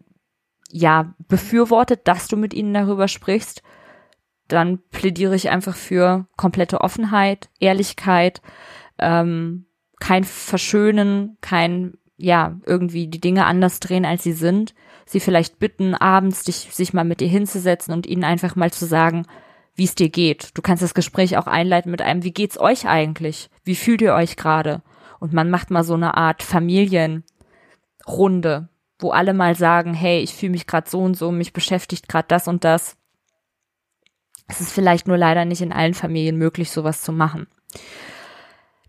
ja 0.71 1.15
befürwortet, 1.29 2.09
dass 2.09 2.27
du 2.27 2.37
mit 2.37 2.55
ihnen 2.55 2.73
darüber 2.73 3.07
sprichst, 3.07 3.63
dann 4.49 4.79
plädiere 4.91 5.35
ich 5.35 5.51
einfach 5.51 5.77
für 5.77 6.27
komplette 6.37 6.81
Offenheit, 6.81 7.51
Ehrlichkeit, 7.61 8.41
ähm, 8.99 9.67
kein 10.05 10.25
Verschönen, 10.25 11.39
kein 11.41 11.95
ja 12.19 12.61
irgendwie 12.67 13.07
die 13.07 13.23
Dinge 13.23 13.47
anders 13.47 13.81
drehen, 13.81 14.05
als 14.05 14.23
sie 14.23 14.35
sind. 14.35 14.75
Sie 15.07 15.19
vielleicht 15.19 15.59
bitten, 15.59 15.95
abends 15.95 16.45
dich, 16.45 16.69
sich 16.73 16.93
mal 16.93 17.07
mit 17.07 17.21
dir 17.21 17.29
hinzusetzen 17.29 17.95
und 17.95 18.07
ihnen 18.07 18.23
einfach 18.23 18.55
mal 18.55 18.71
zu 18.71 18.85
sagen, 18.85 19.25
wie 19.75 19.85
es 19.85 19.95
dir 19.95 20.11
geht. 20.11 20.51
Du 20.53 20.61
kannst 20.61 20.83
das 20.83 20.93
Gespräch 20.93 21.39
auch 21.39 21.47
einleiten 21.47 21.91
mit 21.91 22.03
einem, 22.03 22.23
wie 22.23 22.35
geht's 22.35 22.61
euch 22.61 22.87
eigentlich? 22.87 23.49
Wie 23.65 23.75
fühlt 23.75 24.03
ihr 24.03 24.13
euch 24.13 24.37
gerade? 24.37 24.83
Und 25.21 25.33
man 25.33 25.49
macht 25.49 25.71
mal 25.71 25.85
so 25.85 25.95
eine 25.95 26.19
Art 26.19 26.43
Familienrunde, 26.43 27.25
wo 28.99 29.11
alle 29.11 29.33
mal 29.33 29.57
sagen, 29.57 29.95
hey, 29.95 30.21
ich 30.21 30.35
fühle 30.35 30.53
mich 30.53 30.67
gerade 30.67 30.91
so 30.91 31.01
und 31.01 31.17
so, 31.17 31.33
mich 31.33 31.55
beschäftigt 31.55 32.11
gerade 32.11 32.29
das 32.29 32.47
und 32.47 32.65
das. 32.65 32.99
Es 34.49 34.61
ist 34.61 34.71
vielleicht 34.71 35.09
nur 35.09 35.17
leider 35.17 35.47
nicht 35.47 35.63
in 35.63 35.73
allen 35.73 35.95
Familien 35.95 36.37
möglich, 36.37 36.71
sowas 36.71 37.01
zu 37.01 37.11
machen. 37.11 37.47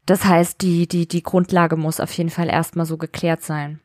Das 0.06 0.26
heißt, 0.26 0.62
die, 0.62 0.88
die, 0.88 1.08
die 1.08 1.24
Grundlage 1.24 1.78
muss 1.78 2.00
auf 2.00 2.12
jeden 2.14 2.30
Fall 2.30 2.50
erstmal 2.50 2.86
so 2.86 2.98
geklärt 2.98 3.42
sein. 3.42 3.80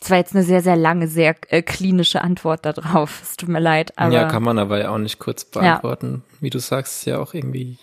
Das 0.00 0.10
war 0.10 0.18
jetzt 0.18 0.34
eine 0.34 0.44
sehr, 0.44 0.62
sehr 0.62 0.76
lange, 0.76 1.08
sehr 1.08 1.34
äh, 1.48 1.62
klinische 1.62 2.22
Antwort 2.22 2.66
darauf. 2.66 3.22
Es 3.22 3.36
tut 3.36 3.48
mir 3.48 3.60
leid. 3.60 3.96
Aber 3.96 4.12
ja, 4.12 4.28
kann 4.28 4.42
man 4.42 4.58
aber 4.58 4.80
ja 4.80 4.90
auch 4.90 4.98
nicht 4.98 5.18
kurz 5.18 5.44
beantworten. 5.44 6.24
Ja. 6.26 6.36
Wie 6.40 6.50
du 6.50 6.58
sagst, 6.58 6.98
ist 6.98 7.04
ja 7.06 7.18
auch 7.18 7.34
irgendwie 7.34 7.78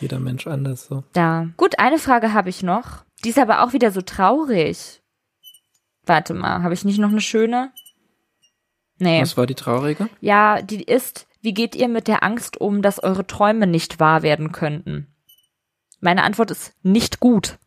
jeder 0.00 0.20
Mensch 0.20 0.46
anders 0.46 0.86
so. 0.86 1.04
Ja. 1.14 1.48
Gut, 1.56 1.78
eine 1.78 1.98
Frage 1.98 2.32
habe 2.32 2.50
ich 2.50 2.62
noch. 2.62 3.04
Die 3.24 3.30
ist 3.30 3.38
aber 3.38 3.62
auch 3.62 3.72
wieder 3.72 3.90
so 3.90 4.02
traurig. 4.02 5.02
Warte 6.04 6.34
mal, 6.34 6.62
habe 6.62 6.74
ich 6.74 6.84
nicht 6.84 6.98
noch 6.98 7.10
eine 7.10 7.20
schöne? 7.20 7.72
Nee. 8.98 9.20
Was 9.20 9.36
war 9.36 9.46
die 9.46 9.54
traurige? 9.54 10.08
Ja, 10.20 10.62
die 10.62 10.82
ist, 10.82 11.26
wie 11.40 11.52
geht 11.54 11.74
ihr 11.74 11.88
mit 11.88 12.08
der 12.08 12.22
Angst 12.22 12.60
um, 12.60 12.80
dass 12.82 13.02
eure 13.02 13.26
Träume 13.26 13.66
nicht 13.66 13.98
wahr 13.98 14.22
werden 14.22 14.52
könnten? 14.52 15.08
Meine 16.06 16.22
Antwort 16.22 16.52
ist 16.52 16.72
nicht 16.84 17.18
gut. 17.18 17.58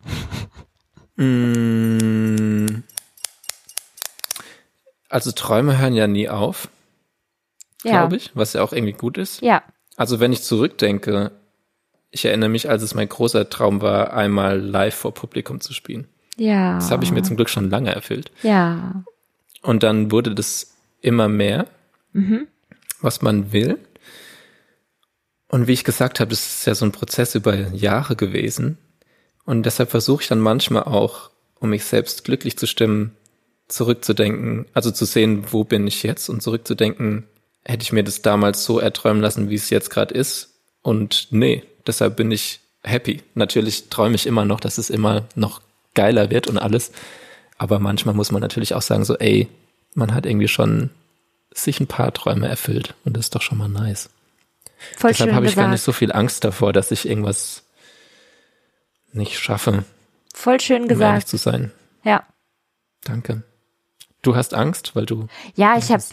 Mm, 1.18 2.84
also 5.10 5.34
Träume 5.34 5.78
hören 5.78 5.94
ja 5.94 6.08
nie 6.08 6.30
auf, 6.30 6.70
ja. 7.84 7.92
glaube 7.92 8.16
ich, 8.16 8.32
was 8.36 8.54
ja 8.54 8.64
auch 8.64 8.72
irgendwie 8.72 8.94
gut 8.94 9.18
ist. 9.18 9.42
Ja. 9.42 9.62
Also 9.98 10.22
wenn 10.22 10.32
ich 10.32 10.42
zurückdenke, 10.42 11.32
ich 12.12 12.24
erinnere 12.24 12.48
mich, 12.48 12.70
als 12.70 12.82
es 12.82 12.96
mein 12.96 13.10
großer 13.10 13.50
Traum 13.50 13.82
war, 13.82 14.14
einmal 14.14 14.58
live 14.58 14.96
vor 14.96 15.14
Publikum 15.14 15.60
zu 15.60 15.74
spielen. 15.74 16.08
Ja. 16.38 16.76
Das 16.76 16.92
habe 16.92 17.04
ich 17.04 17.12
mir 17.12 17.24
zum 17.24 17.36
Glück 17.36 17.50
schon 17.50 17.70
lange 17.70 17.94
erfüllt. 17.94 18.32
Ja. 18.42 19.04
Und 19.62 19.84
dann 19.84 20.14
wurde 20.14 20.34
das 20.34 20.78
immer 21.02 21.28
mehr, 21.28 21.66
mhm. 22.14 22.48
was 23.02 23.22
man 23.22 23.52
will. 23.52 23.80
Und 25.50 25.68
wie 25.68 25.74
ich 25.74 25.84
gesagt 25.84 26.20
habe, 26.20 26.30
das 26.30 26.46
ist 26.46 26.66
ja 26.66 26.76
so 26.76 26.86
ein 26.86 26.92
Prozess 26.92 27.36
über 27.36 27.56
Jahre 27.56 28.16
gewesen. 28.16 28.78
Und 29.46 29.66
deshalb 29.66 29.90
versuche 29.90 30.22
ich 30.22 30.30
dann 30.30 30.40
manchmal 30.40 30.84
auch, 30.84 31.32
um 31.60 31.72
mich 31.72 31.84
selbst 31.84 32.24
glücklich 32.24 32.58
zu 32.58 32.68
stimmen, 32.68 33.16
zurückzudenken, 33.68 34.68
also 34.74 34.92
zu 34.92 35.06
sehen, 35.06 35.52
wo 35.52 35.64
bin 35.64 35.88
ich 35.88 36.04
jetzt 36.04 36.30
und 36.30 36.42
zurückzudenken, 36.42 37.26
hätte 37.66 37.84
ich 37.84 37.92
mir 37.92 38.04
das 38.04 38.22
damals 38.22 38.64
so 38.64 38.80
erträumen 38.80 39.22
lassen, 39.22 39.50
wie 39.50 39.56
es 39.56 39.70
jetzt 39.70 39.90
gerade 39.90 40.14
ist. 40.14 40.56
Und 40.82 41.28
nee, 41.32 41.64
deshalb 41.86 42.16
bin 42.16 42.32
ich 42.32 42.62
happy. 42.84 43.22
Natürlich 43.34 43.90
träume 43.90 44.16
ich 44.16 44.28
immer 44.28 44.46
noch, 44.46 44.60
dass 44.60 44.78
es 44.78 44.90
immer 44.90 45.28
noch 45.36 45.62
geiler 45.96 46.30
wird 46.30 46.48
und 46.48 46.58
alles. 46.58 46.92
Aber 47.58 47.80
manchmal 47.80 48.16
muss 48.16 48.32
man 48.32 48.42
natürlich 48.42 48.76
auch 48.76 48.82
sagen, 48.82 49.04
so, 49.04 49.18
ey, 49.18 49.48
man 49.96 50.14
hat 50.14 50.26
irgendwie 50.26 50.48
schon 50.48 50.92
sich 51.52 51.80
ein 51.80 51.88
paar 51.88 52.14
Träume 52.14 52.48
erfüllt 52.48 52.94
und 53.04 53.18
das 53.18 53.26
ist 53.26 53.36
doch 53.36 53.42
schon 53.42 53.58
mal 53.58 53.68
nice. 53.68 54.10
Voll 54.98 55.12
Deshalb 55.12 55.34
habe 55.34 55.46
ich 55.46 55.52
gesagt. 55.52 55.66
gar 55.66 55.72
nicht 55.72 55.82
so 55.82 55.92
viel 55.92 56.12
Angst 56.12 56.44
davor, 56.44 56.74
dass 56.74 56.92
ich 56.92 57.08
irgendwas 57.08 57.66
nicht 59.12 59.40
schaffe. 59.40 59.84
Voll 60.34 60.60
schön 60.60 60.84
um 60.84 60.88
gesagt. 60.88 61.12
Ehrlich 61.12 61.26
zu 61.26 61.38
sein. 61.38 61.72
Ja. 62.04 62.24
Danke. 63.04 63.44
Du 64.22 64.36
hast 64.36 64.54
Angst, 64.54 64.96
weil 64.96 65.06
du. 65.06 65.28
Ja, 65.56 65.78
ich 65.78 65.92
habe 65.92 66.04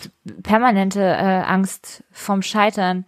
permanente 0.42 1.00
äh, 1.00 1.42
Angst 1.42 2.04
vom 2.12 2.42
Scheitern. 2.42 3.04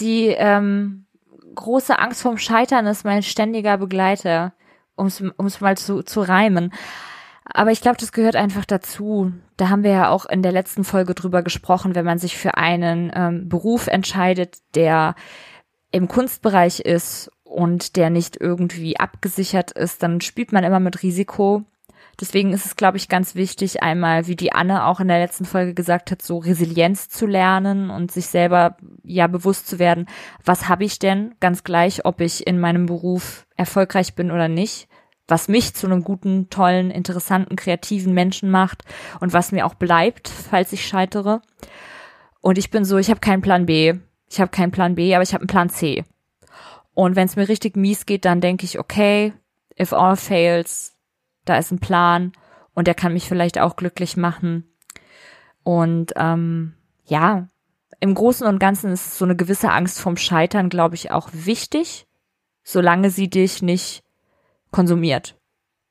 Die 0.00 0.28
ähm, 0.28 1.06
große 1.54 1.98
Angst 1.98 2.22
vom 2.22 2.38
Scheitern 2.38 2.86
ist 2.86 3.04
mein 3.04 3.22
ständiger 3.22 3.76
Begleiter, 3.78 4.52
um 4.94 5.06
es 5.06 5.60
mal 5.60 5.76
zu, 5.76 6.02
zu 6.02 6.20
reimen. 6.20 6.72
Aber 7.48 7.70
ich 7.70 7.80
glaube, 7.80 7.96
das 7.98 8.12
gehört 8.12 8.36
einfach 8.36 8.64
dazu. 8.64 9.32
Da 9.56 9.68
haben 9.68 9.84
wir 9.84 9.92
ja 9.92 10.08
auch 10.10 10.26
in 10.26 10.42
der 10.42 10.52
letzten 10.52 10.84
Folge 10.84 11.14
drüber 11.14 11.42
gesprochen, 11.42 11.94
wenn 11.94 12.04
man 12.04 12.18
sich 12.18 12.36
für 12.36 12.56
einen 12.56 13.12
ähm, 13.14 13.48
Beruf 13.48 13.86
entscheidet, 13.86 14.58
der 14.74 15.14
im 15.92 16.08
Kunstbereich 16.08 16.80
ist 16.80 17.30
und 17.44 17.96
der 17.96 18.10
nicht 18.10 18.36
irgendwie 18.40 18.98
abgesichert 18.98 19.70
ist, 19.70 20.02
dann 20.02 20.20
spielt 20.20 20.52
man 20.52 20.64
immer 20.64 20.80
mit 20.80 21.02
Risiko. 21.02 21.64
Deswegen 22.20 22.52
ist 22.52 22.66
es, 22.66 22.76
glaube 22.76 22.96
ich, 22.96 23.08
ganz 23.08 23.34
wichtig, 23.34 23.82
einmal, 23.82 24.26
wie 24.26 24.36
die 24.36 24.52
Anne 24.52 24.86
auch 24.86 25.00
in 25.00 25.08
der 25.08 25.18
letzten 25.18 25.44
Folge 25.44 25.74
gesagt 25.74 26.10
hat, 26.10 26.22
so 26.22 26.38
Resilienz 26.38 27.08
zu 27.08 27.26
lernen 27.26 27.90
und 27.90 28.10
sich 28.10 28.26
selber 28.26 28.76
ja 29.04 29.26
bewusst 29.26 29.68
zu 29.68 29.78
werden, 29.78 30.06
was 30.44 30.68
habe 30.68 30.84
ich 30.84 30.98
denn, 30.98 31.34
ganz 31.40 31.62
gleich, 31.62 32.04
ob 32.06 32.20
ich 32.20 32.46
in 32.46 32.58
meinem 32.58 32.86
Beruf 32.86 33.46
erfolgreich 33.56 34.14
bin 34.14 34.30
oder 34.30 34.48
nicht, 34.48 34.88
was 35.28 35.48
mich 35.48 35.74
zu 35.74 35.86
einem 35.86 36.04
guten, 36.04 36.50
tollen, 36.50 36.90
interessanten, 36.90 37.56
kreativen 37.56 38.14
Menschen 38.14 38.50
macht 38.50 38.82
und 39.20 39.32
was 39.32 39.52
mir 39.52 39.66
auch 39.66 39.74
bleibt, 39.74 40.28
falls 40.28 40.72
ich 40.72 40.86
scheitere. 40.86 41.42
Und 42.40 42.58
ich 42.58 42.70
bin 42.70 42.84
so, 42.84 42.96
ich 42.98 43.10
habe 43.10 43.20
keinen 43.20 43.42
Plan 43.42 43.66
B. 43.66 43.94
Ich 44.28 44.40
habe 44.40 44.50
keinen 44.50 44.70
Plan 44.70 44.94
B, 44.94 45.14
aber 45.14 45.22
ich 45.22 45.34
habe 45.34 45.42
einen 45.42 45.48
Plan 45.48 45.68
C. 45.68 46.04
Und 46.94 47.16
wenn 47.16 47.26
es 47.26 47.36
mir 47.36 47.48
richtig 47.48 47.76
mies 47.76 48.06
geht, 48.06 48.24
dann 48.24 48.40
denke 48.40 48.64
ich, 48.64 48.78
okay, 48.78 49.32
if 49.78 49.92
all 49.92 50.16
fails, 50.16 50.96
da 51.44 51.58
ist 51.58 51.70
ein 51.70 51.80
Plan 51.80 52.32
und 52.74 52.86
der 52.86 52.94
kann 52.94 53.12
mich 53.12 53.28
vielleicht 53.28 53.58
auch 53.58 53.76
glücklich 53.76 54.16
machen. 54.16 54.64
Und 55.62 56.12
ähm, 56.16 56.74
ja, 57.04 57.48
im 58.00 58.14
Großen 58.14 58.46
und 58.46 58.58
Ganzen 58.58 58.92
ist 58.92 59.18
so 59.18 59.24
eine 59.24 59.36
gewisse 59.36 59.72
Angst 59.72 60.00
vom 60.00 60.16
Scheitern, 60.16 60.68
glaube 60.68 60.94
ich, 60.94 61.10
auch 61.10 61.30
wichtig, 61.32 62.06
solange 62.62 63.10
sie 63.10 63.28
dich 63.28 63.62
nicht 63.62 64.04
konsumiert. 64.76 65.38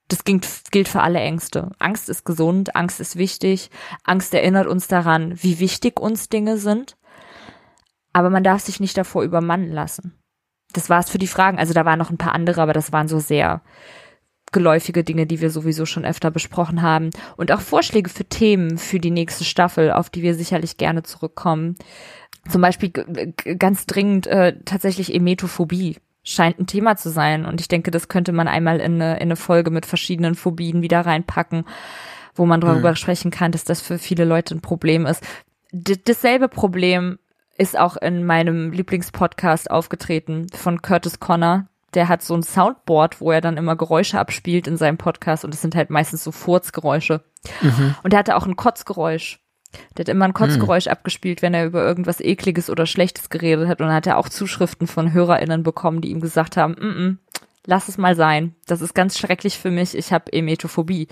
Das 0.09 0.23
gilt, 0.23 0.45
für 0.87 1.01
alle 1.01 1.19
Ängste. 1.19 1.71
Angst 1.79 2.07
ist 2.07 2.23
gesund, 2.23 2.75
Angst 2.75 2.99
ist 2.99 3.15
wichtig, 3.15 3.71
Angst 4.03 4.31
erinnert 4.35 4.67
uns 4.67 4.87
daran, 4.87 5.33
wie 5.41 5.59
wichtig 5.59 5.99
uns 5.99 6.29
Dinge 6.29 6.59
sind. 6.59 6.95
Aber 8.13 8.29
man 8.29 8.43
darf 8.43 8.61
sich 8.61 8.79
nicht 8.79 8.95
davor 8.95 9.23
übermannen 9.23 9.71
lassen. 9.71 10.13
Das 10.73 10.87
war's 10.87 11.09
für 11.09 11.17
die 11.17 11.25
Fragen. 11.25 11.57
Also 11.57 11.73
da 11.73 11.83
waren 11.83 11.97
noch 11.97 12.11
ein 12.11 12.19
paar 12.19 12.35
andere, 12.35 12.61
aber 12.61 12.73
das 12.73 12.93
waren 12.93 13.07
so 13.07 13.17
sehr 13.17 13.63
geläufige 14.51 15.03
Dinge, 15.03 15.25
die 15.25 15.41
wir 15.41 15.49
sowieso 15.49 15.87
schon 15.87 16.05
öfter 16.05 16.29
besprochen 16.29 16.83
haben 16.83 17.09
und 17.37 17.51
auch 17.51 17.61
Vorschläge 17.61 18.11
für 18.11 18.25
Themen 18.25 18.77
für 18.77 18.99
die 18.99 19.09
nächste 19.09 19.45
Staffel, 19.45 19.91
auf 19.91 20.11
die 20.11 20.21
wir 20.21 20.35
sicherlich 20.35 20.77
gerne 20.77 21.01
zurückkommen. 21.01 21.75
Zum 22.47 22.61
Beispiel 22.61 22.91
ganz 22.91 23.87
dringend 23.87 24.27
äh, 24.27 24.59
tatsächlich 24.63 25.11
Emetophobie. 25.11 25.97
Scheint 26.25 26.59
ein 26.59 26.67
Thema 26.67 26.97
zu 26.97 27.09
sein. 27.09 27.45
Und 27.45 27.61
ich 27.61 27.69
denke, 27.69 27.91
das 27.91 28.09
könnte 28.09 28.33
man 28.33 28.49
einmal 28.49 28.81
in 28.81 28.95
eine, 28.95 29.15
in 29.15 29.21
eine 29.21 29.35
Folge 29.37 29.71
mit 29.71 29.85
verschiedenen 29.85 30.35
Phobien 30.35 30.81
wieder 30.81 31.01
reinpacken, 31.01 31.65
wo 32.33 32.45
man 32.45 32.59
darüber 32.59 32.89
mhm. 32.89 32.95
sprechen 32.95 33.31
kann, 33.31 33.53
dass 33.53 33.63
das 33.63 33.79
für 33.79 33.97
viele 33.97 34.25
Leute 34.25 34.55
ein 34.55 34.61
Problem 34.61 35.05
ist. 35.05 35.23
D 35.71 35.97
dasselbe 36.03 36.49
Problem 36.49 37.19
ist 37.57 37.77
auch 37.77 37.95
in 37.95 38.25
meinem 38.25 38.71
Lieblingspodcast 38.71 39.71
aufgetreten 39.71 40.47
von 40.53 40.81
Curtis 40.81 41.19
Connor. 41.19 41.67
Der 41.93 42.09
hat 42.09 42.21
so 42.21 42.35
ein 42.35 42.43
Soundboard, 42.43 43.21
wo 43.21 43.31
er 43.31 43.39
dann 43.39 43.55
immer 43.55 43.77
Geräusche 43.77 44.19
abspielt 44.19 44.67
in 44.67 44.75
seinem 44.75 44.97
Podcast 44.97 45.45
und 45.45 45.53
es 45.53 45.61
sind 45.61 45.75
halt 45.75 45.89
meistens 45.89 46.23
so 46.25 46.33
Furzgeräusche. 46.33 47.23
Mhm. 47.61 47.95
Und 48.03 48.11
er 48.11 48.19
hatte 48.19 48.35
auch 48.35 48.45
ein 48.45 48.57
Kotzgeräusch. 48.57 49.39
Der 49.97 50.03
hat 50.03 50.09
immer 50.09 50.25
ein 50.25 50.33
Kotzgeräusch 50.33 50.85
mhm. 50.85 50.91
abgespielt, 50.91 51.41
wenn 51.41 51.53
er 51.53 51.65
über 51.65 51.83
irgendwas 51.83 52.21
Ekliges 52.21 52.69
oder 52.69 52.85
Schlechtes 52.85 53.29
geredet 53.29 53.67
hat. 53.67 53.81
Und 53.81 53.87
dann 53.87 53.95
hat 53.95 54.07
er 54.07 54.17
auch 54.17 54.29
Zuschriften 54.29 54.87
von 54.87 55.13
HörerInnen 55.13 55.63
bekommen, 55.63 56.01
die 56.01 56.11
ihm 56.11 56.21
gesagt 56.21 56.57
haben, 56.57 56.73
mm 56.73 56.99
-mm, 56.99 57.17
lass 57.65 57.87
es 57.87 57.97
mal 57.97 58.15
sein. 58.15 58.55
Das 58.67 58.81
ist 58.81 58.93
ganz 58.93 59.17
schrecklich 59.17 59.57
für 59.57 59.71
mich. 59.71 59.95
Ich 59.95 60.13
habe 60.13 60.31
Emetophobie. 60.31 61.07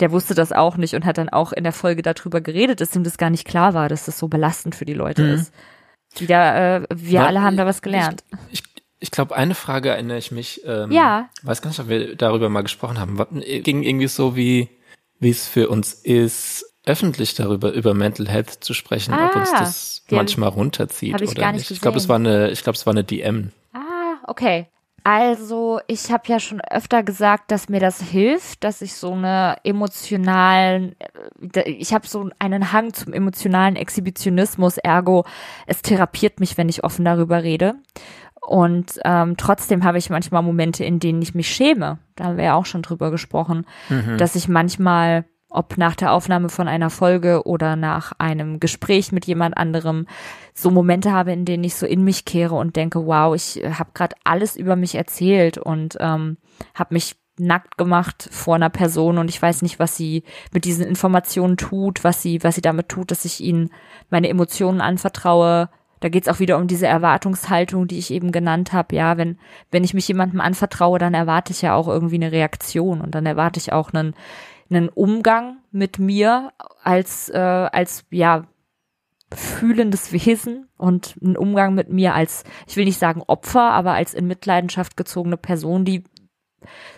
Der 0.00 0.12
wusste 0.12 0.34
das 0.34 0.52
auch 0.52 0.76
nicht 0.76 0.94
und 0.94 1.06
hat 1.06 1.18
dann 1.18 1.30
auch 1.30 1.52
in 1.52 1.64
der 1.64 1.72
Folge 1.72 2.02
darüber 2.02 2.40
geredet, 2.40 2.80
dass 2.80 2.94
ihm 2.94 3.04
das 3.04 3.16
gar 3.16 3.30
nicht 3.30 3.46
klar 3.46 3.72
war, 3.72 3.88
dass 3.88 4.04
das 4.04 4.18
so 4.18 4.28
belastend 4.28 4.74
für 4.74 4.84
die 4.84 4.94
Leute 4.94 5.22
mhm. 5.22 5.34
ist. 5.34 5.52
Die 6.18 6.26
da, 6.26 6.76
äh, 6.76 6.86
wir 6.94 7.20
war, 7.20 7.26
alle 7.28 7.42
haben 7.42 7.56
da 7.56 7.66
was 7.66 7.82
gelernt. 7.82 8.22
Ich, 8.50 8.60
ich, 8.60 8.82
ich 8.98 9.10
glaube, 9.10 9.36
eine 9.36 9.54
Frage 9.54 9.90
erinnere 9.90 10.18
ich 10.18 10.32
mich. 10.32 10.62
Ähm, 10.66 10.90
ja. 10.90 11.28
Weiß 11.42 11.62
gar 11.62 11.70
nicht, 11.70 11.80
ob 11.80 11.88
wir 11.88 12.14
darüber 12.14 12.48
mal 12.48 12.62
gesprochen 12.62 12.98
haben. 12.98 13.18
Ging 13.62 13.82
irgendwie 13.82 14.08
so 14.08 14.36
wie, 14.36 14.68
wie 15.18 15.30
es 15.30 15.46
für 15.46 15.68
uns 15.68 15.94
ist, 15.94 16.75
öffentlich 16.86 17.34
darüber 17.34 17.72
über 17.72 17.92
Mental 17.94 18.28
Health 18.28 18.64
zu 18.64 18.72
sprechen, 18.72 19.12
ah, 19.12 19.26
ob 19.26 19.36
uns 19.36 19.52
ah, 19.52 19.58
das 19.58 20.04
manchmal 20.10 20.48
runterzieht 20.48 21.20
ich 21.20 21.30
oder 21.30 21.52
nicht. 21.52 21.70
Ich 21.70 21.80
glaube, 21.80 21.98
es 21.98 22.08
war 22.08 22.16
eine, 22.16 22.50
ich 22.50 22.62
glaube, 22.62 22.76
es 22.76 22.86
war 22.86 22.94
eine 22.94 23.04
DM. 23.04 23.50
Ah, 23.74 24.16
okay. 24.26 24.68
Also, 25.02 25.78
ich 25.86 26.10
habe 26.10 26.24
ja 26.26 26.40
schon 26.40 26.60
öfter 26.60 27.04
gesagt, 27.04 27.52
dass 27.52 27.68
mir 27.68 27.78
das 27.78 28.02
hilft, 28.02 28.64
dass 28.64 28.82
ich 28.82 28.94
so 28.94 29.12
eine 29.12 29.56
emotionalen, 29.62 30.96
äh, 31.54 31.70
ich 31.70 31.94
habe 31.94 32.08
so 32.08 32.28
einen 32.40 32.72
Hang 32.72 32.92
zum 32.92 33.12
emotionalen 33.12 33.76
Exhibitionismus, 33.76 34.78
ergo 34.78 35.24
es 35.66 35.82
therapiert 35.82 36.40
mich, 36.40 36.58
wenn 36.58 36.68
ich 36.68 36.82
offen 36.82 37.04
darüber 37.04 37.44
rede. 37.44 37.76
Und 38.40 38.98
ähm, 39.04 39.36
trotzdem 39.36 39.84
habe 39.84 39.98
ich 39.98 40.10
manchmal 40.10 40.42
Momente, 40.42 40.84
in 40.84 40.98
denen 40.98 41.22
ich 41.22 41.34
mich 41.34 41.48
schäme. 41.48 41.98
Da 42.16 42.24
haben 42.24 42.36
wir 42.36 42.44
ja 42.44 42.54
auch 42.54 42.66
schon 42.66 42.82
drüber 42.82 43.12
gesprochen, 43.12 43.64
mhm. 43.88 44.18
dass 44.18 44.34
ich 44.34 44.48
manchmal 44.48 45.24
ob 45.56 45.78
nach 45.78 45.96
der 45.96 46.12
Aufnahme 46.12 46.48
von 46.48 46.68
einer 46.68 46.90
Folge 46.90 47.46
oder 47.46 47.76
nach 47.76 48.12
einem 48.18 48.60
Gespräch 48.60 49.10
mit 49.10 49.24
jemand 49.26 49.56
anderem, 49.56 50.06
so 50.54 50.70
Momente 50.70 51.12
habe, 51.12 51.32
in 51.32 51.44
denen 51.44 51.64
ich 51.64 51.74
so 51.74 51.86
in 51.86 52.04
mich 52.04 52.24
kehre 52.24 52.54
und 52.54 52.76
denke, 52.76 53.06
wow, 53.06 53.34
ich 53.34 53.62
habe 53.64 53.90
gerade 53.94 54.16
alles 54.24 54.56
über 54.56 54.76
mich 54.76 54.94
erzählt 54.94 55.58
und 55.58 55.96
ähm, 56.00 56.36
habe 56.74 56.94
mich 56.94 57.16
nackt 57.38 57.76
gemacht 57.76 58.28
vor 58.30 58.54
einer 58.54 58.70
Person 58.70 59.18
und 59.18 59.28
ich 59.28 59.40
weiß 59.40 59.62
nicht, 59.62 59.78
was 59.78 59.96
sie 59.96 60.24
mit 60.52 60.64
diesen 60.64 60.86
Informationen 60.86 61.56
tut, 61.56 62.04
was 62.04 62.22
sie, 62.22 62.42
was 62.42 62.54
sie 62.54 62.62
damit 62.62 62.88
tut, 62.88 63.10
dass 63.10 63.24
ich 63.24 63.40
ihnen 63.40 63.70
meine 64.10 64.28
Emotionen 64.28 64.80
anvertraue. 64.80 65.68
Da 66.00 66.08
geht's 66.08 66.28
auch 66.28 66.38
wieder 66.38 66.58
um 66.58 66.66
diese 66.66 66.86
Erwartungshaltung, 66.86 67.88
die 67.88 67.98
ich 67.98 68.10
eben 68.10 68.32
genannt 68.32 68.72
habe. 68.72 68.94
Ja, 68.94 69.16
wenn, 69.16 69.38
wenn 69.70 69.84
ich 69.84 69.94
mich 69.94 70.08
jemandem 70.08 70.40
anvertraue, 70.40 70.98
dann 70.98 71.14
erwarte 71.14 71.52
ich 71.52 71.62
ja 71.62 71.74
auch 71.74 71.88
irgendwie 71.88 72.16
eine 72.16 72.32
Reaktion 72.32 73.00
und 73.00 73.14
dann 73.14 73.26
erwarte 73.26 73.58
ich 73.58 73.72
auch 73.72 73.92
einen 73.92 74.14
einen 74.70 74.88
Umgang 74.88 75.58
mit 75.70 75.98
mir 75.98 76.52
als, 76.82 77.28
äh, 77.28 77.38
als, 77.38 78.04
ja, 78.10 78.46
fühlendes 79.34 80.12
Wesen 80.12 80.68
und 80.76 81.16
einen 81.20 81.36
Umgang 81.36 81.74
mit 81.74 81.90
mir 81.90 82.14
als, 82.14 82.44
ich 82.66 82.76
will 82.76 82.84
nicht 82.84 82.98
sagen 82.98 83.22
Opfer, 83.26 83.72
aber 83.72 83.92
als 83.92 84.14
in 84.14 84.26
Mitleidenschaft 84.26 84.96
gezogene 84.96 85.36
Person, 85.36 85.84
die 85.84 86.04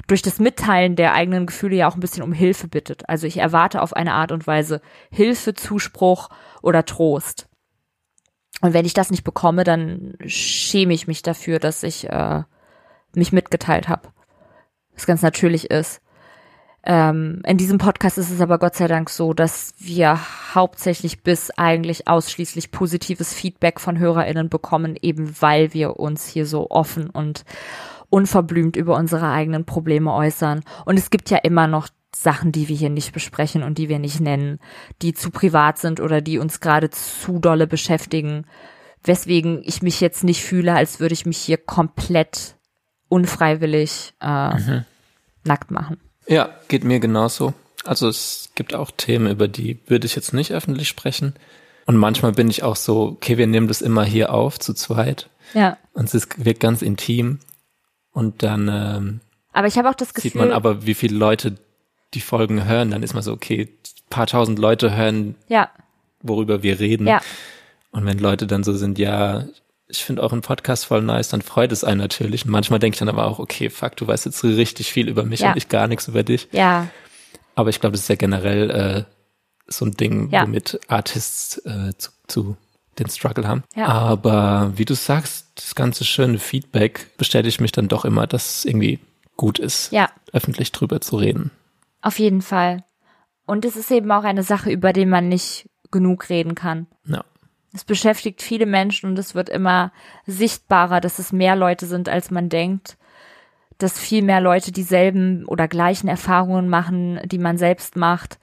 durch 0.06 0.22
das 0.22 0.38
Mitteilen 0.38 0.96
der 0.96 1.14
eigenen 1.14 1.46
Gefühle 1.46 1.76
ja 1.76 1.88
auch 1.88 1.94
ein 1.94 2.00
bisschen 2.00 2.22
um 2.22 2.32
Hilfe 2.32 2.68
bittet. 2.68 3.08
Also 3.08 3.26
ich 3.26 3.38
erwarte 3.38 3.82
auf 3.82 3.94
eine 3.94 4.14
Art 4.14 4.32
und 4.32 4.46
Weise 4.46 4.80
Hilfe, 5.10 5.54
Zuspruch 5.54 6.28
oder 6.62 6.84
Trost. 6.84 7.48
Und 8.60 8.74
wenn 8.74 8.86
ich 8.86 8.94
das 8.94 9.10
nicht 9.10 9.24
bekomme, 9.24 9.64
dann 9.64 10.14
schäme 10.26 10.94
ich 10.94 11.06
mich 11.06 11.22
dafür, 11.22 11.58
dass 11.58 11.82
ich 11.82 12.08
äh, 12.08 12.42
mich 13.14 13.32
mitgeteilt 13.32 13.88
habe. 13.88 14.08
Was 14.94 15.06
ganz 15.06 15.22
natürlich 15.22 15.70
ist. 15.70 16.00
Ähm, 16.90 17.42
in 17.44 17.58
diesem 17.58 17.76
Podcast 17.76 18.16
ist 18.16 18.30
es 18.30 18.40
aber 18.40 18.58
Gott 18.58 18.74
sei 18.74 18.88
Dank 18.88 19.10
so, 19.10 19.34
dass 19.34 19.74
wir 19.78 20.18
hauptsächlich 20.54 21.22
bis 21.22 21.50
eigentlich 21.50 22.08
ausschließlich 22.08 22.70
positives 22.70 23.34
Feedback 23.34 23.78
von 23.78 23.98
HörerInnen 23.98 24.48
bekommen, 24.48 24.96
eben 25.02 25.34
weil 25.38 25.74
wir 25.74 26.00
uns 26.00 26.26
hier 26.26 26.46
so 26.46 26.70
offen 26.70 27.10
und 27.10 27.44
unverblümt 28.08 28.74
über 28.74 28.96
unsere 28.96 29.30
eigenen 29.30 29.66
Probleme 29.66 30.14
äußern. 30.14 30.62
Und 30.86 30.98
es 30.98 31.10
gibt 31.10 31.28
ja 31.28 31.36
immer 31.36 31.66
noch 31.66 31.88
Sachen, 32.16 32.52
die 32.52 32.68
wir 32.68 32.76
hier 32.76 32.88
nicht 32.88 33.12
besprechen 33.12 33.62
und 33.62 33.76
die 33.76 33.90
wir 33.90 33.98
nicht 33.98 34.20
nennen, 34.20 34.58
die 35.02 35.12
zu 35.12 35.30
privat 35.30 35.76
sind 35.76 36.00
oder 36.00 36.22
die 36.22 36.38
uns 36.38 36.58
gerade 36.58 36.88
zu 36.88 37.38
dolle 37.38 37.66
beschäftigen, 37.66 38.46
weswegen 39.04 39.60
ich 39.62 39.82
mich 39.82 40.00
jetzt 40.00 40.24
nicht 40.24 40.42
fühle, 40.42 40.72
als 40.72 41.00
würde 41.00 41.12
ich 41.12 41.26
mich 41.26 41.36
hier 41.36 41.58
komplett 41.58 42.56
unfreiwillig 43.10 44.14
äh, 44.22 44.56
mhm. 44.56 44.84
nackt 45.44 45.70
machen. 45.70 45.98
Ja, 46.28 46.50
geht 46.68 46.84
mir 46.84 47.00
genauso. 47.00 47.54
Also 47.84 48.08
es 48.08 48.50
gibt 48.54 48.74
auch 48.74 48.90
Themen, 48.90 49.30
über 49.30 49.48
die 49.48 49.78
würde 49.86 50.06
ich 50.06 50.14
jetzt 50.14 50.34
nicht 50.34 50.52
öffentlich 50.52 50.88
sprechen. 50.88 51.34
Und 51.86 51.96
manchmal 51.96 52.32
bin 52.32 52.50
ich 52.50 52.62
auch 52.62 52.76
so, 52.76 53.02
okay, 53.02 53.38
wir 53.38 53.46
nehmen 53.46 53.68
das 53.68 53.80
immer 53.80 54.04
hier 54.04 54.32
auf, 54.32 54.58
zu 54.58 54.74
zweit. 54.74 55.30
Ja. 55.54 55.78
Und 55.94 56.12
es 56.12 56.28
wird 56.36 56.60
ganz 56.60 56.82
intim. 56.82 57.38
Und 58.12 58.42
dann 58.42 58.68
ähm, 58.68 59.20
aber 59.52 59.66
ich 59.66 59.76
habe 59.76 59.88
auch 59.88 59.94
das 59.94 60.14
Gefühl, 60.14 60.30
sieht 60.30 60.38
man 60.38 60.52
aber, 60.52 60.86
wie 60.86 60.94
viele 60.94 61.16
Leute 61.16 61.56
die 62.14 62.20
Folgen 62.20 62.64
hören. 62.64 62.90
Dann 62.90 63.02
ist 63.02 63.14
man 63.14 63.22
so, 63.22 63.32
okay, 63.32 63.68
paar 64.08 64.26
tausend 64.26 64.58
Leute 64.58 64.96
hören, 64.96 65.34
ja. 65.48 65.70
worüber 66.22 66.62
wir 66.62 66.78
reden. 66.78 67.06
Ja. 67.06 67.20
Und 67.90 68.06
wenn 68.06 68.18
Leute 68.18 68.46
dann 68.46 68.64
so 68.64 68.72
sind, 68.72 68.98
ja, 68.98 69.46
ich 69.88 70.04
finde 70.04 70.22
euren 70.22 70.42
Podcast 70.42 70.84
voll 70.84 71.02
nice, 71.02 71.28
dann 71.28 71.42
freut 71.42 71.72
es 71.72 71.82
einen 71.82 71.98
natürlich. 71.98 72.44
Und 72.44 72.50
manchmal 72.50 72.78
denke 72.78 72.94
ich 72.94 72.98
dann 72.98 73.08
aber 73.08 73.26
auch, 73.26 73.38
okay, 73.38 73.70
fuck, 73.70 73.96
du 73.96 74.06
weißt 74.06 74.26
jetzt 74.26 74.44
richtig 74.44 74.92
viel 74.92 75.08
über 75.08 75.24
mich 75.24 75.40
ja. 75.40 75.50
und 75.50 75.56
ich 75.56 75.68
gar 75.68 75.88
nichts 75.88 76.08
über 76.08 76.22
dich. 76.22 76.48
Ja. 76.52 76.88
Aber 77.54 77.70
ich 77.70 77.80
glaube, 77.80 77.92
das 77.92 78.02
ist 78.02 78.08
ja 78.08 78.16
generell 78.16 78.70
äh, 78.70 79.04
so 79.66 79.86
ein 79.86 79.92
Ding, 79.92 80.30
ja. 80.30 80.42
womit 80.42 80.78
Artists 80.88 81.58
äh, 81.64 81.92
zu, 81.96 82.10
zu 82.26 82.56
den 82.98 83.08
Struggle 83.08 83.48
haben. 83.48 83.64
Ja. 83.74 83.86
Aber 83.86 84.72
wie 84.76 84.84
du 84.84 84.94
sagst, 84.94 85.46
das 85.54 85.74
ganze 85.74 86.04
schöne 86.04 86.38
Feedback 86.38 87.16
bestätigt 87.16 87.60
mich 87.60 87.72
dann 87.72 87.88
doch 87.88 88.04
immer, 88.04 88.26
dass 88.26 88.58
es 88.58 88.64
irgendwie 88.64 88.98
gut 89.36 89.58
ist, 89.58 89.92
ja. 89.92 90.10
öffentlich 90.32 90.72
drüber 90.72 91.00
zu 91.00 91.16
reden. 91.16 91.50
Auf 92.02 92.18
jeden 92.18 92.42
Fall. 92.42 92.84
Und 93.46 93.64
es 93.64 93.76
ist 93.76 93.90
eben 93.90 94.10
auch 94.12 94.24
eine 94.24 94.42
Sache, 94.42 94.70
über 94.70 94.92
die 94.92 95.06
man 95.06 95.28
nicht 95.28 95.68
genug 95.90 96.28
reden 96.28 96.54
kann. 96.54 96.86
Ja. 97.06 97.24
Es 97.72 97.84
beschäftigt 97.84 98.42
viele 98.42 98.66
Menschen 98.66 99.10
und 99.10 99.18
es 99.18 99.34
wird 99.34 99.48
immer 99.48 99.92
sichtbarer, 100.26 101.00
dass 101.00 101.18
es 101.18 101.32
mehr 101.32 101.56
Leute 101.56 101.86
sind, 101.86 102.08
als 102.08 102.30
man 102.30 102.48
denkt. 102.48 102.96
Dass 103.76 103.98
viel 103.98 104.22
mehr 104.22 104.40
Leute 104.40 104.72
dieselben 104.72 105.44
oder 105.44 105.68
gleichen 105.68 106.08
Erfahrungen 106.08 106.68
machen, 106.68 107.20
die 107.26 107.38
man 107.38 107.58
selbst 107.58 107.96
macht. 107.96 108.38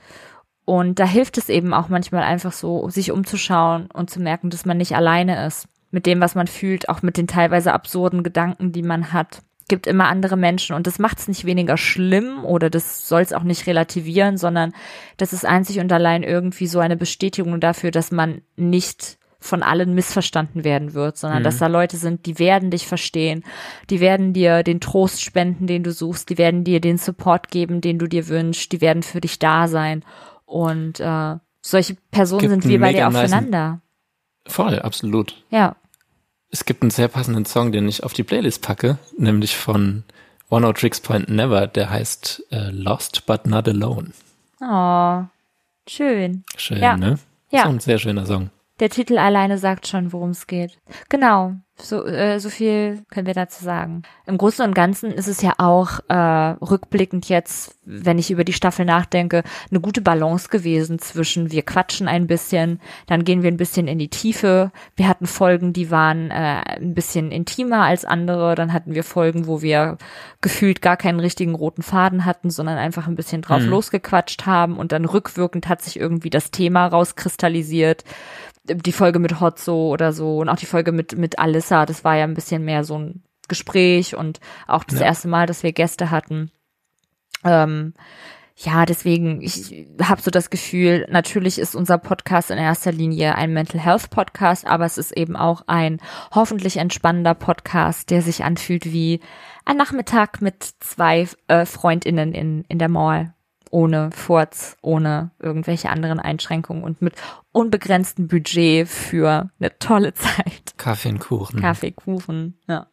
Und 0.63 0.99
da 0.99 1.05
hilft 1.05 1.38
es 1.38 1.49
eben 1.49 1.73
auch 1.73 1.89
manchmal 1.89 2.23
einfach 2.23 2.53
so, 2.53 2.89
sich 2.89 3.11
umzuschauen 3.11 3.89
und 3.91 4.09
zu 4.09 4.21
merken, 4.21 4.49
dass 4.49 4.65
man 4.65 4.78
nicht 4.78 4.95
alleine 4.95 5.45
ist. 5.45 5.67
Mit 5.91 6.05
dem, 6.05 6.21
was 6.21 6.36
man 6.36 6.47
fühlt, 6.47 6.89
auch 6.89 7.01
mit 7.01 7.17
den 7.17 7.28
teilweise 7.28 7.73
absurden 7.73 8.23
Gedanken, 8.23 8.71
die 8.71 8.82
man 8.82 9.14
hat 9.14 9.41
gibt 9.68 9.88
immer 9.88 10.08
andere 10.08 10.38
Menschen 10.38 10.76
und 10.76 10.86
das 10.86 11.00
macht 11.00 11.20
es 11.20 11.28
nicht 11.28 11.46
weniger 11.46 11.78
schlimm 11.78 12.46
oder 12.46 12.70
das 12.70 13.08
soll 13.08 13.22
es 13.22 13.34
auch 13.34 13.44
nicht 13.44 13.66
relativieren, 13.68 14.38
sondern 14.38 14.74
das 15.18 15.34
ist 15.34 15.46
einzig 15.46 15.80
und 15.80 15.92
allein 15.92 16.24
irgendwie 16.24 16.68
so 16.68 16.80
eine 16.80 16.96
Bestätigung 16.96 17.60
dafür, 17.60 17.92
dass 17.92 18.12
man 18.12 18.42
nicht 18.56 19.18
von 19.40 19.64
allen 19.64 19.94
missverstanden 19.94 20.64
werden 20.64 20.94
wird, 20.94 21.18
sondern 21.18 21.40
mhm. 21.40 21.44
dass 21.44 21.60
da 21.60 21.68
Leute 21.68 21.98
sind, 21.98 22.26
die 22.26 22.40
werden 22.40 22.72
dich 22.72 22.88
verstehen, 22.88 23.44
die 23.90 24.00
werden 24.00 24.34
dir 24.34 24.64
den 24.64 24.82
Trost 24.82 25.22
spenden, 25.22 25.68
den 25.68 25.84
du 25.84 25.92
suchst, 25.92 26.30
die 26.30 26.38
werden 26.38 26.64
dir 26.64 26.80
den 26.80 26.98
Support 26.98 27.50
geben, 27.50 27.82
den 27.82 28.00
du 28.00 28.08
dir 28.08 28.28
wünschst, 28.28 28.72
die 28.72 28.82
werden 28.82 29.04
für 29.04 29.22
dich 29.22 29.40
da 29.40 29.68
sein 29.68 30.04
und 30.46 31.00
äh, 31.00 31.36
solche 31.62 31.98
Personen 32.12 32.42
gibt 32.42 32.52
sind 32.52 32.68
wir 32.68 32.80
bei 32.80 32.94
dir 32.94 33.08
aufeinander. 33.08 33.82
Voll, 34.48 34.80
absolut. 34.80 35.44
Ja. 35.50 35.76
Es 36.56 36.64
gibt 36.64 36.84
einen 36.84 36.90
sehr 36.90 37.10
passenden 37.10 37.44
Song, 37.44 37.73
den 37.73 37.86
ich 37.86 38.06
auf 38.06 38.14
die 38.14 38.23
Playlist 38.23 38.61
packe, 38.61 38.98
nämlich 39.18 39.57
von 39.57 40.06
One 40.49 40.65
Out 40.65 40.77
Tricks 40.77 41.02
Point 41.02 41.27
Never, 41.27 41.68
der 41.68 41.90
heißt 41.90 42.45
äh, 42.49 42.69
Lost 42.72 43.26
But 43.26 43.45
Not 43.45 43.68
Alone. 43.68 44.11
Oh, 44.61 45.26
schön. 45.86 46.45
Schön, 46.56 46.77
ja. 46.77 46.95
ne? 46.95 47.19
Ja. 47.52 47.64
So 47.64 47.69
ein 47.72 47.82
sehr 47.82 47.98
schöner 47.98 48.26
Song. 48.26 48.52
Der 48.80 48.90
Titel 48.90 49.18
alleine 49.18 49.57
sagt 49.57 49.86
schon, 49.86 50.14
worum 50.14 50.30
es 50.30 50.48
geht. 50.48 50.77
Genau. 51.10 51.56
So, 51.77 52.06
äh, 52.06 52.39
so 52.39 52.49
viel 52.49 53.03
können 53.10 53.27
wir 53.27 53.34
dazu 53.34 53.61
sagen. 53.61 54.03
Im 54.26 54.38
Großen 54.38 54.65
und 54.65 54.73
Ganzen 54.73 55.11
ist 55.11 55.27
es 55.27 55.41
ja 55.41 55.56
auch 55.57 55.99
äh, 56.07 56.15
rückblickend 56.15 57.27
jetzt, 57.27 57.77
wenn 57.84 58.18
ich 58.18 58.31
über 58.31 58.45
die 58.45 58.53
Staffel 58.53 58.85
nachdenke, 58.85 59.43
eine 59.69 59.81
gute 59.81 60.02
Balance 60.02 60.47
gewesen 60.47 60.99
zwischen 60.99 61.52
wir 61.52 61.64
quatschen 61.64 62.07
ein 62.07 62.27
bisschen, 62.27 62.80
dann 63.07 63.26
gehen 63.26 63.43
wir 63.43 63.52
ein 63.52 63.57
bisschen 63.57 63.89
in 63.89 63.99
die 63.99 64.07
Tiefe. 64.07 64.72
Wir 64.95 65.10
hatten 65.10 65.27
Folgen, 65.27 65.73
die 65.73 65.91
waren 65.91 66.31
äh, 66.31 66.64
ein 66.77 66.93
bisschen 66.93 67.30
intimer 67.30 67.84
als 67.84 68.06
andere. 68.06 68.56
Dann 68.56 68.72
hatten 68.72 68.95
wir 68.95 69.03
Folgen, 69.03 69.45
wo 69.45 69.61
wir 69.61 69.97
gefühlt 70.39 70.81
gar 70.81 70.95
keinen 70.95 71.19
richtigen 71.19 71.56
roten 71.56 71.84
Faden 71.84 72.23
hatten, 72.23 72.52
sondern 72.52 72.77
einfach 72.77 73.07
ein 73.07 73.15
bisschen 73.15 73.41
drauf 73.41 73.61
mhm. 73.61 73.69
losgequatscht 73.69 74.45
haben. 74.45 74.77
Und 74.77 74.93
dann 74.93 75.03
rückwirkend 75.03 75.68
hat 75.68 75.81
sich 75.81 75.99
irgendwie 75.99 76.30
das 76.30 76.52
Thema 76.52 76.88
rauskristallisiert 76.88 78.06
die 78.68 78.92
Folge 78.92 79.20
mit 79.20 79.40
Hotzo 79.40 79.90
oder 79.90 80.14
so 80.14 80.40
und 80.40 80.50
auch 80.50 80.56
die 80.56 80.66
Folge 80.66 80.92
mit, 80.92 81.18
mit 81.18 81.40
Alissa, 81.40 81.86
das 81.86 82.04
war 82.04 82.16
ja 82.16 82.24
ein 82.24 82.34
bisschen 82.34 82.66
mehr 82.66 82.84
so 82.84 82.98
ein 82.98 83.24
Gespräch 83.48 84.16
und 84.16 84.40
auch 84.68 84.84
das 84.84 85.00
ja. 85.00 85.06
erste 85.06 85.28
Mal, 85.28 85.46
dass 85.46 85.64
wir 85.64 85.72
Gäste 85.72 86.10
hatten. 86.10 86.52
Ähm, 87.44 87.94
ja, 88.58 88.86
deswegen, 88.86 89.42
ich 89.42 89.86
habe 90.02 90.22
so 90.22 90.32
das 90.32 90.50
Gefühl, 90.50 91.06
natürlich 91.10 91.60
ist 91.60 91.76
unser 91.76 91.98
Podcast 91.98 92.52
in 92.52 92.58
erster 92.58 92.92
Linie 92.92 93.36
ein 93.36 93.54
Mental 93.54 93.82
Health 93.82 94.10
Podcast, 94.10 94.66
aber 94.66 94.86
es 94.86 94.98
ist 94.98 95.12
eben 95.12 95.36
auch 95.36 95.64
ein 95.68 96.00
hoffentlich 96.34 96.78
entspannender 96.78 97.34
Podcast, 97.34 98.10
der 98.10 98.22
sich 98.22 98.46
anfühlt 98.46 98.86
wie 98.86 99.20
ein 99.66 99.76
Nachmittag 99.76 100.42
mit 100.42 100.64
zwei 100.80 101.28
äh, 101.48 101.66
Freundinnen 101.66 102.34
in, 102.34 102.64
in 102.70 102.80
der 102.80 102.90
Mall 102.90 103.35
ohne 103.76 104.10
Furz, 104.11 104.77
ohne 104.81 105.31
irgendwelche 105.38 105.89
anderen 105.89 106.22
Einschränkungen 106.22 106.81
und 106.81 107.02
mit 107.02 107.15
unbegrenztem 107.52 108.30
Budget 108.30 108.88
für 108.88 109.49
eine 109.60 109.77
tolle 109.80 110.14
Zeit. 110.14 110.77
Kaffee 110.77 111.10
und 111.10 111.19
Kuchen. 111.19 111.60
Kaffee, 111.60 111.91
Kuchen, 111.91 112.57
ja. 112.69 112.88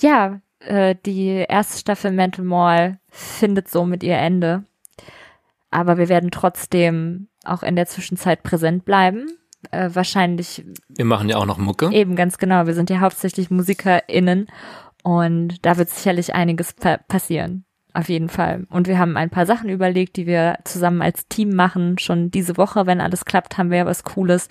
Ja, 0.00 0.40
äh, 0.60 0.94
die 1.04 1.44
erste 1.48 1.78
Staffel 1.78 2.12
Mental 2.12 2.44
Mall 2.44 3.00
findet 3.08 3.68
so 3.68 3.84
mit 3.84 4.04
ihr 4.04 4.16
Ende. 4.16 4.62
Aber 5.72 5.98
wir 5.98 6.08
werden 6.08 6.30
trotzdem 6.30 7.26
auch 7.44 7.64
in 7.64 7.74
der 7.74 7.86
Zwischenzeit 7.86 8.44
präsent 8.44 8.84
bleiben. 8.84 9.26
Äh, 9.72 9.90
wahrscheinlich. 9.92 10.64
Wir 10.88 11.04
machen 11.04 11.28
ja 11.28 11.36
auch 11.36 11.46
noch 11.46 11.58
Mucke. 11.58 11.90
Eben, 11.90 12.14
ganz 12.14 12.38
genau. 12.38 12.66
Wir 12.66 12.74
sind 12.74 12.90
ja 12.90 13.00
hauptsächlich 13.00 13.50
MusikerInnen. 13.50 14.46
Und 15.02 15.66
da 15.66 15.76
wird 15.78 15.90
sicherlich 15.90 16.32
einiges 16.32 16.74
pa 16.74 16.98
passieren. 17.08 17.64
Auf 17.94 18.08
jeden 18.08 18.28
Fall. 18.28 18.66
Und 18.68 18.86
wir 18.86 18.98
haben 18.98 19.16
ein 19.16 19.30
paar 19.30 19.46
Sachen 19.46 19.70
überlegt, 19.70 20.16
die 20.16 20.26
wir 20.26 20.58
zusammen 20.64 21.00
als 21.02 21.26
Team 21.28 21.54
machen. 21.54 21.98
Schon 21.98 22.30
diese 22.30 22.56
Woche, 22.56 22.86
wenn 22.86 23.00
alles 23.00 23.24
klappt, 23.24 23.56
haben 23.56 23.70
wir 23.70 23.78
ja 23.78 23.86
was 23.86 24.04
Cooles, 24.04 24.48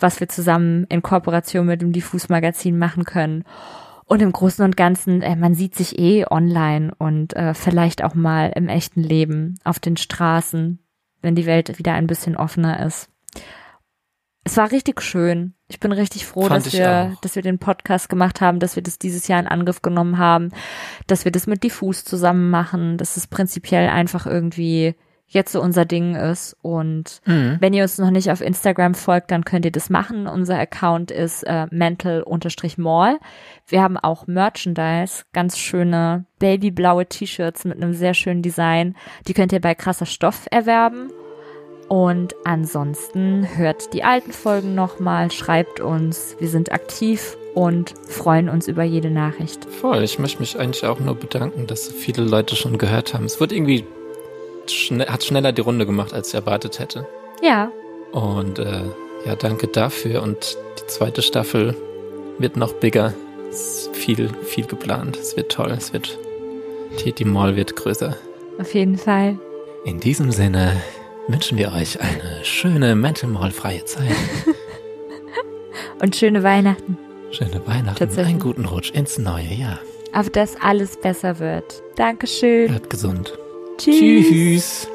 was 0.00 0.20
wir 0.20 0.28
zusammen 0.28 0.84
in 0.88 1.02
Kooperation 1.02 1.66
mit 1.66 1.82
dem 1.82 1.92
Diffus 1.92 2.28
Magazin 2.28 2.78
machen 2.78 3.04
können. 3.04 3.44
Und 4.06 4.22
im 4.22 4.32
Großen 4.32 4.64
und 4.64 4.76
Ganzen, 4.76 5.20
äh, 5.20 5.36
man 5.36 5.54
sieht 5.54 5.74
sich 5.74 5.98
eh 5.98 6.24
online 6.28 6.92
und 6.96 7.36
äh, 7.36 7.52
vielleicht 7.52 8.02
auch 8.02 8.14
mal 8.14 8.50
im 8.54 8.68
echten 8.68 9.02
Leben 9.02 9.56
auf 9.64 9.78
den 9.78 9.98
Straßen, 9.98 10.78
wenn 11.20 11.34
die 11.34 11.44
Welt 11.44 11.78
wieder 11.78 11.92
ein 11.92 12.06
bisschen 12.06 12.34
offener 12.34 12.84
ist. 12.86 13.10
Es 14.44 14.56
war 14.56 14.70
richtig 14.70 15.02
schön. 15.02 15.54
Ich 15.68 15.80
bin 15.80 15.92
richtig 15.92 16.26
froh, 16.26 16.46
Fand 16.46 16.64
dass 16.64 16.72
wir, 16.72 17.12
auch. 17.12 17.20
dass 17.20 17.34
wir 17.34 17.42
den 17.42 17.58
Podcast 17.58 18.08
gemacht 18.08 18.40
haben, 18.40 18.60
dass 18.60 18.76
wir 18.76 18.82
das 18.82 18.98
dieses 18.98 19.28
Jahr 19.28 19.40
in 19.40 19.46
Angriff 19.46 19.82
genommen 19.82 20.16
haben, 20.18 20.50
dass 21.06 21.24
wir 21.24 21.32
das 21.32 21.46
mit 21.46 21.62
Diffus 21.62 22.04
zusammen 22.04 22.50
machen, 22.50 22.96
dass 22.96 23.16
es 23.16 23.26
prinzipiell 23.26 23.88
einfach 23.88 24.26
irgendwie 24.26 24.94
jetzt 25.28 25.52
so 25.52 25.60
unser 25.60 25.84
Ding 25.84 26.14
ist. 26.14 26.56
Und 26.62 27.20
mhm. 27.26 27.58
wenn 27.60 27.74
ihr 27.74 27.82
uns 27.82 27.98
noch 27.98 28.10
nicht 28.10 28.30
auf 28.30 28.40
Instagram 28.40 28.94
folgt, 28.94 29.30
dann 29.30 29.44
könnt 29.44 29.66
ihr 29.66 29.70
das 29.70 29.90
machen. 29.90 30.26
Unser 30.26 30.58
Account 30.58 31.10
ist 31.10 31.42
äh, 31.42 31.66
mental-mall. 31.70 33.18
Wir 33.66 33.82
haben 33.82 33.98
auch 33.98 34.26
Merchandise, 34.26 35.24
ganz 35.32 35.58
schöne 35.58 36.24
babyblaue 36.38 37.06
T-Shirts 37.06 37.66
mit 37.66 37.76
einem 37.76 37.92
sehr 37.92 38.14
schönen 38.14 38.42
Design. 38.42 38.96
Die 39.26 39.34
könnt 39.34 39.52
ihr 39.52 39.60
bei 39.60 39.74
krasser 39.74 40.06
Stoff 40.06 40.46
erwerben. 40.50 41.10
Und 41.88 42.36
ansonsten 42.44 43.48
hört 43.56 43.94
die 43.94 44.04
alten 44.04 44.32
Folgen 44.32 44.74
nochmal, 44.74 45.30
schreibt 45.30 45.80
uns. 45.80 46.36
Wir 46.38 46.48
sind 46.48 46.70
aktiv 46.70 47.38
und 47.54 47.94
freuen 48.06 48.50
uns 48.50 48.68
über 48.68 48.82
jede 48.82 49.10
Nachricht. 49.10 49.64
Voll, 49.64 50.02
ich 50.02 50.18
möchte 50.18 50.40
mich 50.40 50.58
eigentlich 50.58 50.84
auch 50.84 51.00
nur 51.00 51.14
bedanken, 51.14 51.66
dass 51.66 51.86
so 51.86 51.92
viele 51.92 52.24
Leute 52.24 52.56
schon 52.56 52.76
gehört 52.76 53.14
haben. 53.14 53.24
Es 53.24 53.40
wird 53.40 53.52
irgendwie 53.52 53.84
schne 54.70 55.06
hat 55.06 55.24
schneller 55.24 55.52
die 55.52 55.62
Runde 55.62 55.86
gemacht, 55.86 56.12
als 56.12 56.28
ich 56.28 56.34
erwartet 56.34 56.78
hätte. 56.78 57.06
Ja. 57.42 57.70
Und 58.12 58.58
äh, 58.58 58.82
ja, 59.24 59.34
danke 59.36 59.66
dafür. 59.68 60.22
Und 60.22 60.56
die 60.78 60.86
zweite 60.86 61.22
Staffel 61.22 61.74
wird 62.38 62.56
noch 62.56 62.74
bigger. 62.74 63.14
Es 63.50 63.86
ist 63.86 63.96
viel, 63.96 64.30
viel 64.44 64.66
geplant. 64.66 65.16
Es 65.16 65.36
wird 65.36 65.50
toll. 65.52 65.70
Es 65.70 65.92
wird. 65.92 66.18
Die, 67.04 67.12
die 67.12 67.24
Mall 67.24 67.56
wird 67.56 67.76
größer. 67.76 68.16
Auf 68.58 68.74
jeden 68.74 68.96
Fall. 68.96 69.38
In 69.84 70.00
diesem 70.00 70.32
Sinne, 70.32 70.80
wünschen 71.28 71.58
wir 71.58 71.72
euch 71.72 72.00
eine 72.00 72.44
schöne 72.44 72.96
Mental 72.96 73.30
Mall 73.30 73.50
freie 73.50 73.84
Zeit. 73.84 74.10
Und 76.02 76.16
schöne 76.16 76.42
Weihnachten. 76.42 76.98
Schöne 77.30 77.66
Weihnachten. 77.66 78.18
Einen 78.18 78.40
guten 78.40 78.64
Rutsch 78.64 78.90
ins 78.90 79.18
neue 79.18 79.52
Jahr. 79.54 79.78
Auf 80.12 80.30
dass 80.30 80.56
alles 80.60 80.96
besser 80.96 81.38
wird. 81.38 81.82
Dankeschön. 81.96 82.68
Bleibt 82.68 82.90
gesund. 82.90 83.38
Tschüss. 83.76 84.26
Tschüss. 84.28 84.88